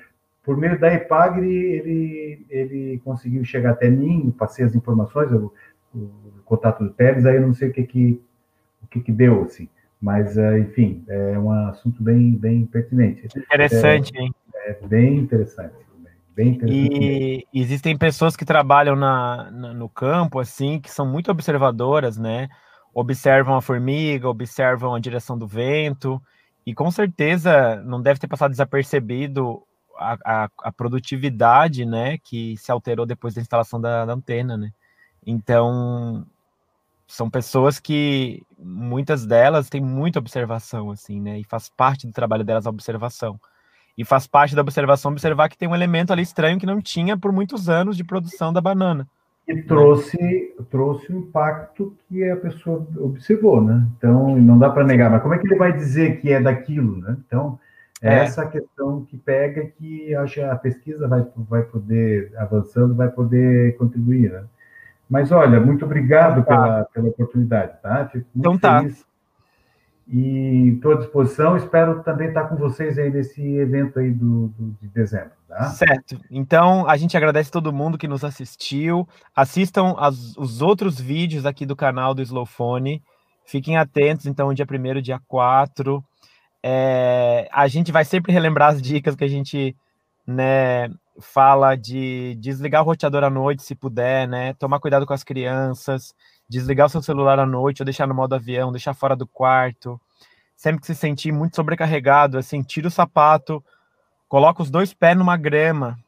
por 0.44 0.56
meio 0.56 0.78
da 0.78 0.92
EPAGRE, 0.92 1.48
ele, 1.48 2.46
ele 2.50 3.00
conseguiu 3.04 3.44
chegar 3.44 3.70
até 3.70 3.88
mim, 3.88 4.34
passei 4.36 4.64
as 4.64 4.74
informações, 4.74 5.30
o, 5.32 5.52
o 5.94 6.10
contato 6.44 6.84
do 6.84 6.90
Teles, 6.90 7.24
aí 7.24 7.36
eu 7.36 7.46
não 7.46 7.54
sei 7.54 7.70
o 7.70 7.72
que 7.72 7.84
que, 7.84 8.20
o 8.82 8.86
que, 8.86 9.00
que 9.00 9.12
deu, 9.12 9.42
assim. 9.42 9.68
Mas, 10.00 10.36
é, 10.36 10.58
enfim, 10.58 11.04
é 11.08 11.38
um 11.38 11.50
assunto 11.50 12.02
bem, 12.02 12.32
bem 12.32 12.66
pertinente. 12.66 13.26
Interessante, 13.36 14.12
é, 14.16 14.22
hein? 14.22 14.34
É 14.66 14.86
bem 14.86 15.18
interessante. 15.18 15.74
E 16.66 17.46
existem 17.52 17.96
pessoas 17.96 18.36
que 18.36 18.44
trabalham 18.44 18.96
na, 18.96 19.50
na, 19.50 19.74
no 19.74 19.88
campo, 19.88 20.38
assim, 20.38 20.80
que 20.80 20.90
são 20.90 21.06
muito 21.06 21.30
observadoras, 21.30 22.16
né? 22.16 22.48
Observam 22.94 23.56
a 23.56 23.62
formiga, 23.62 24.28
observam 24.28 24.94
a 24.94 25.00
direção 25.00 25.36
do 25.36 25.46
vento, 25.46 26.20
e 26.64 26.74
com 26.74 26.90
certeza 26.90 27.82
não 27.84 28.00
deve 28.00 28.20
ter 28.20 28.28
passado 28.28 28.50
desapercebido 28.50 29.62
a, 29.96 30.16
a, 30.24 30.48
a 30.64 30.72
produtividade, 30.72 31.84
né, 31.84 32.18
que 32.18 32.56
se 32.56 32.70
alterou 32.70 33.06
depois 33.06 33.34
da 33.34 33.40
instalação 33.40 33.80
da, 33.80 34.04
da 34.04 34.12
antena, 34.12 34.56
né? 34.56 34.70
Então, 35.24 36.26
são 37.06 37.30
pessoas 37.30 37.78
que 37.78 38.42
muitas 38.58 39.26
delas 39.26 39.68
têm 39.68 39.80
muita 39.80 40.18
observação, 40.18 40.90
assim, 40.90 41.20
né? 41.20 41.38
E 41.38 41.44
faz 41.44 41.68
parte 41.68 42.06
do 42.06 42.12
trabalho 42.12 42.44
delas 42.44 42.66
a 42.66 42.70
observação. 42.70 43.38
E 43.96 44.04
faz 44.04 44.26
parte 44.26 44.54
da 44.54 44.62
observação 44.62 45.12
observar 45.12 45.48
que 45.48 45.58
tem 45.58 45.68
um 45.68 45.74
elemento 45.74 46.12
ali 46.12 46.22
estranho 46.22 46.58
que 46.58 46.66
não 46.66 46.80
tinha 46.80 47.16
por 47.16 47.30
muitos 47.32 47.68
anos 47.68 47.96
de 47.96 48.04
produção 48.04 48.52
da 48.52 48.60
banana. 48.60 49.06
E 49.46 49.60
trouxe, 49.62 50.54
trouxe 50.70 51.12
o 51.12 51.18
impacto 51.18 51.94
que 52.08 52.28
a 52.28 52.36
pessoa 52.36 52.86
observou, 52.96 53.60
né? 53.60 53.86
Então, 53.98 54.38
não 54.38 54.58
dá 54.58 54.70
para 54.70 54.84
negar, 54.84 55.10
mas 55.10 55.20
como 55.20 55.34
é 55.34 55.38
que 55.38 55.46
ele 55.46 55.56
vai 55.56 55.72
dizer 55.72 56.20
que 56.20 56.32
é 56.32 56.40
daquilo, 56.40 56.98
né? 56.98 57.16
Então, 57.26 57.58
é, 58.00 58.14
é. 58.14 58.18
essa 58.20 58.46
questão 58.46 59.04
que 59.04 59.16
pega 59.16 59.66
que 59.66 60.14
acho 60.14 60.34
que 60.34 60.40
a 60.40 60.56
pesquisa 60.56 61.08
vai, 61.08 61.26
vai 61.36 61.62
poder, 61.62 62.32
avançando, 62.36 62.94
vai 62.94 63.08
poder 63.08 63.76
contribuir, 63.76 64.30
né? 64.30 64.44
Mas, 65.10 65.30
olha, 65.30 65.60
muito 65.60 65.84
obrigado 65.84 66.44
tá. 66.44 66.44
pela, 66.44 66.84
pela 66.84 67.08
oportunidade, 67.08 67.74
tá? 67.82 68.08
Fico 68.10 68.26
muito 68.34 68.48
então, 68.48 68.58
tá. 68.58 68.84
E 70.06 70.74
estou 70.74 70.92
à 70.92 70.96
disposição. 70.96 71.56
Espero 71.56 72.02
também 72.02 72.28
estar 72.28 72.44
com 72.44 72.56
vocês 72.56 72.98
aí 72.98 73.10
nesse 73.10 73.40
evento 73.56 73.98
aí 73.98 74.10
do, 74.10 74.48
do, 74.48 74.76
de 74.80 74.88
dezembro. 74.88 75.32
Tá? 75.48 75.64
Certo. 75.70 76.18
Então, 76.30 76.88
a 76.88 76.96
gente 76.96 77.16
agradece 77.16 77.50
todo 77.50 77.72
mundo 77.72 77.98
que 77.98 78.08
nos 78.08 78.24
assistiu. 78.24 79.08
Assistam 79.34 79.94
as, 79.98 80.36
os 80.36 80.62
outros 80.62 81.00
vídeos 81.00 81.46
aqui 81.46 81.64
do 81.64 81.76
canal 81.76 82.14
do 82.14 82.22
Slowphone. 82.22 83.02
Fiquem 83.44 83.76
atentos, 83.76 84.26
então, 84.26 84.52
dia 84.54 84.66
1 84.68 85.00
dia 85.00 85.20
4. 85.28 86.04
É, 86.62 87.48
a 87.52 87.66
gente 87.68 87.90
vai 87.90 88.04
sempre 88.04 88.32
relembrar 88.32 88.70
as 88.70 88.82
dicas 88.82 89.16
que 89.16 89.24
a 89.24 89.28
gente 89.28 89.76
né, 90.26 90.88
fala 91.20 91.74
de 91.76 92.36
desligar 92.40 92.82
o 92.82 92.86
roteador 92.86 93.24
à 93.24 93.30
noite, 93.30 93.62
se 93.62 93.74
puder, 93.74 94.28
né? 94.28 94.54
Tomar 94.54 94.78
cuidado 94.80 95.04
com 95.04 95.12
as 95.12 95.24
crianças 95.24 96.14
desligar 96.52 96.86
o 96.86 96.90
seu 96.90 97.02
celular 97.02 97.38
à 97.38 97.46
noite 97.46 97.82
ou 97.82 97.84
deixar 97.84 98.06
no 98.06 98.14
modo 98.14 98.34
avião, 98.34 98.70
deixar 98.70 98.94
fora 98.94 99.16
do 99.16 99.26
quarto. 99.26 100.00
Sempre 100.54 100.80
que 100.80 100.86
se 100.86 100.94
sentir 100.94 101.32
muito 101.32 101.56
sobrecarregado, 101.56 102.38
assim, 102.38 102.62
tira 102.62 102.88
o 102.88 102.90
sapato, 102.90 103.64
coloca 104.28 104.62
os 104.62 104.70
dois 104.70 104.94
pés 104.94 105.16
numa 105.16 105.36
grama, 105.36 105.98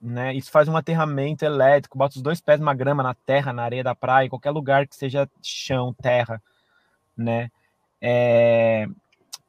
né? 0.00 0.34
Isso 0.34 0.50
faz 0.50 0.68
um 0.68 0.76
aterramento 0.76 1.44
elétrico, 1.44 1.98
bota 1.98 2.16
os 2.16 2.22
dois 2.22 2.40
pés 2.40 2.58
numa 2.58 2.74
grama, 2.74 3.02
na 3.02 3.14
terra, 3.14 3.52
na 3.52 3.62
areia 3.64 3.84
da 3.84 3.94
praia, 3.94 4.26
em 4.26 4.30
qualquer 4.30 4.50
lugar 4.50 4.86
que 4.86 4.96
seja 4.96 5.28
chão, 5.42 5.94
terra, 6.00 6.40
né? 7.16 7.50
É... 8.00 8.86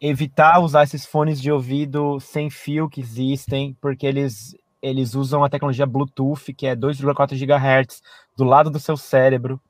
Evitar 0.02 0.60
usar 0.60 0.84
esses 0.84 1.06
fones 1.06 1.42
de 1.42 1.52
ouvido 1.52 2.20
sem 2.20 2.50
fio 2.50 2.90
que 2.90 3.00
existem, 3.00 3.76
porque 3.80 4.06
eles, 4.06 4.56
eles 4.82 5.16
usam 5.16 5.44
a 5.44 5.50
tecnologia 5.50 5.86
Bluetooth, 5.86 6.54
que 6.54 6.68
é 6.68 6.76
2,4 6.76 7.38
GHz, 7.38 8.02
do 8.36 8.44
lado 8.44 8.70
do 8.70 8.80
seu 8.80 8.98
cérebro. 8.98 9.62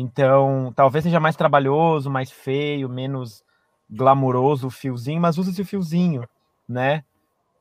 Então, 0.00 0.72
talvez 0.76 1.02
seja 1.02 1.18
mais 1.18 1.34
trabalhoso, 1.34 2.08
mais 2.08 2.30
feio, 2.30 2.88
menos 2.88 3.42
glamuroso 3.90 4.68
o 4.68 4.70
fiozinho, 4.70 5.20
mas 5.20 5.38
use 5.38 5.50
esse 5.50 5.64
fiozinho, 5.64 6.22
né? 6.68 7.02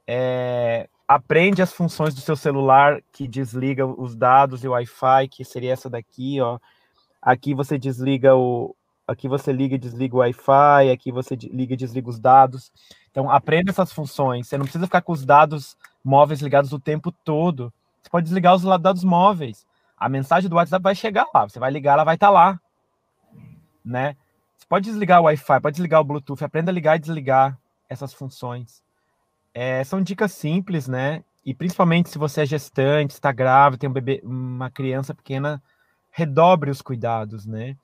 É, 0.06 0.88
aprende 1.08 1.64
as 1.64 1.74
funções 1.74 2.14
do 2.14 2.22
seu 2.22 2.36
celular 2.36 3.02
que 3.12 3.28
desliga 3.28 3.88
os 3.88 4.16
dados 4.16 4.64
e 4.64 4.68
o 4.68 4.72
Wi-Fi, 4.72 5.28
que 5.30 5.44
seria 5.44 5.74
essa 5.74 5.90
daqui, 5.90 6.40
ó. 6.40 6.60
Aqui 7.20 7.56
você 7.56 7.76
desliga 7.76 8.36
o, 8.36 8.76
aqui 9.08 9.28
você 9.28 9.52
liga 9.52 9.74
e 9.74 9.80
desliga 9.80 10.16
o 10.16 10.20
Wi-Fi, 10.20 10.92
aqui 10.92 11.12
você 11.12 11.36
liga 11.36 11.74
e 11.74 11.78
desliga 11.78 12.08
os 12.08 12.20
dados. 12.20 12.72
Então, 13.10 13.32
aprenda 13.32 13.72
essas 13.72 13.92
funções. 13.92 14.48
Você 14.48 14.60
não 14.60 14.66
precisa 14.66 14.86
ficar 14.86 15.02
com 15.02 15.12
os 15.12 15.26
dados 15.26 15.76
móveis 16.04 16.40
ligados 16.40 16.72
o 16.72 16.80
tempo 16.80 17.12
todo. 17.12 17.74
Você 18.00 18.12
pode 18.12 18.26
desligar 18.26 18.54
os 18.54 18.62
dados 18.80 19.04
móveis 19.04 19.67
a 19.98 20.08
mensagem 20.08 20.50
do 20.50 20.56
WhatsApp 20.56 20.84
vai 20.84 20.96
chegar 20.96 21.26
lá. 21.34 21.50
Você 21.50 21.60
vai 21.60 21.72
ligar, 21.72 21.94
ela 21.94 22.04
vai 22.04 22.16
estar 22.16 22.28
tá 22.28 22.32
lá, 22.32 22.60
né? 23.84 24.16
Você 24.58 24.66
pode 24.68 24.86
desligar 24.86 25.22
o 25.22 25.26
Wi-Fi, 25.26 25.60
pode 25.62 25.76
desligar 25.76 26.02
o 26.02 26.04
Bluetooth, 26.04 26.44
aprenda 26.44 26.72
a 26.72 26.74
ligar 26.74 26.96
e 26.96 27.00
desligar 27.00 27.58
essas 27.90 28.14
funções. 28.14 28.84
É, 29.54 29.84
são 29.84 30.02
dicas 30.02 30.32
simples, 30.34 30.88
né? 30.88 31.24
E 31.44 31.54
principalmente 31.54 32.10
se 32.10 32.18
você 32.18 32.42
é 32.42 32.46
gestante, 32.46 33.14
está 33.14 33.32
grávida, 33.32 33.80
tem 33.80 33.90
um 33.90 33.94
bebê, 33.94 34.22
uma 34.24 34.70
criança 34.70 35.16
pequena 35.16 35.62
redobre 36.12 36.70
os 36.70 36.82
cuidados, 36.82 37.46
né? 37.46 37.76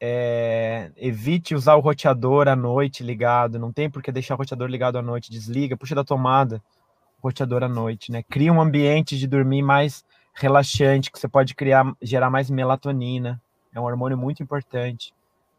É, 0.00 0.90
evite 0.96 1.54
usar 1.54 1.76
o 1.76 1.80
roteador 1.80 2.48
à 2.48 2.56
noite 2.56 3.04
ligado, 3.04 3.58
não 3.58 3.72
tem 3.72 3.88
por 3.88 4.02
que 4.02 4.10
deixar 4.10 4.34
o 4.34 4.38
roteador 4.38 4.68
ligado 4.68 4.98
à 4.98 5.02
noite, 5.02 5.30
desliga, 5.30 5.76
puxa 5.76 5.94
da 5.94 6.02
tomada 6.02 6.60
o 7.20 7.28
roteador 7.28 7.62
à 7.62 7.68
noite, 7.68 8.10
né? 8.10 8.22
Cria 8.22 8.52
um 8.52 8.60
ambiente 8.60 9.16
de 9.16 9.28
dormir 9.28 9.62
mais 9.62 10.04
relaxante, 10.32 11.10
que 11.10 11.18
você 11.18 11.28
pode 11.28 11.54
criar, 11.54 11.94
gerar 12.00 12.30
mais 12.30 12.50
melatonina, 12.50 13.40
é 13.74 13.80
um 13.80 13.84
hormônio 13.84 14.16
muito 14.16 14.42
importante. 14.42 15.14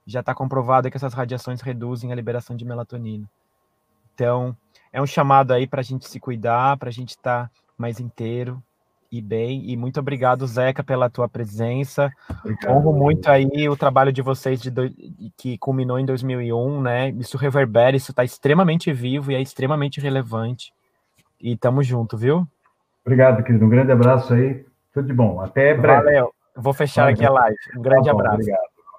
Já 0.06 0.20
está 0.20 0.34
comprovado 0.34 0.90
que 0.90 0.98
essas 0.98 1.14
radiações 1.14 1.62
reduzem 1.62 2.12
a 2.12 2.16
liberação 2.16 2.56
de 2.56 2.66
melatonina. 2.66 3.30
Então, 4.14 4.56
é 4.92 5.02
um 5.02 5.08
chamado 5.08 5.52
aí 5.52 5.66
para 5.66 5.82
a 5.82 5.84
gente 5.84 6.08
se 6.08 6.20
cuidar, 6.20 6.78
para 6.78 6.90
a 6.90 6.92
gente 6.92 7.12
estar 7.12 7.48
tá 7.48 7.52
mais 7.78 8.00
inteiro, 8.00 8.62
e 9.14 9.22
bem. 9.22 9.70
E 9.70 9.78
muito 9.78 10.00
obrigado, 10.00 10.48
Zeca, 10.48 10.84
pela 10.84 11.08
tua 11.08 11.30
presença. 11.30 12.12
Obrigado. 12.40 12.76
Honro 12.76 12.94
muito 12.94 13.30
aí 13.30 13.70
o 13.70 13.78
trabalho 13.78 14.12
de 14.12 14.24
vocês 14.24 14.60
de 14.60 14.72
do... 14.72 14.92
que 15.38 15.56
culminou 15.60 16.00
em 16.00 16.06
2001, 16.06 16.82
né? 16.82 17.10
Isso 17.12 17.38
reverbera, 17.38 17.96
isso 17.96 18.10
está 18.10 18.24
extremamente 18.24 18.92
vivo 18.92 19.32
e 19.32 19.36
é 19.36 19.42
extremamente 19.42 20.02
relevante. 20.02 20.74
E 21.40 21.56
tamo 21.56 21.84
junto, 21.84 22.18
viu? 22.18 22.48
Obrigado, 23.06 23.44
querido. 23.44 23.66
Um 23.66 23.70
grande 23.70 23.92
abraço 23.92 24.34
aí. 24.34 24.66
Tudo 24.94 25.08
de 25.08 25.14
bom. 25.14 25.42
Até 25.42 25.74
breve. 25.74 26.04
Valeu. 26.04 26.34
Vou 26.56 26.74
fechar 26.74 27.04
Valeu. 27.04 27.16
aqui 27.16 27.26
a 27.26 27.32
live. 27.32 27.58
Um 27.78 27.82
grande 27.82 28.06
tá 28.06 28.14
bom, 28.14 28.20
abraço. 28.20 28.36
Obrigado. 28.36 28.63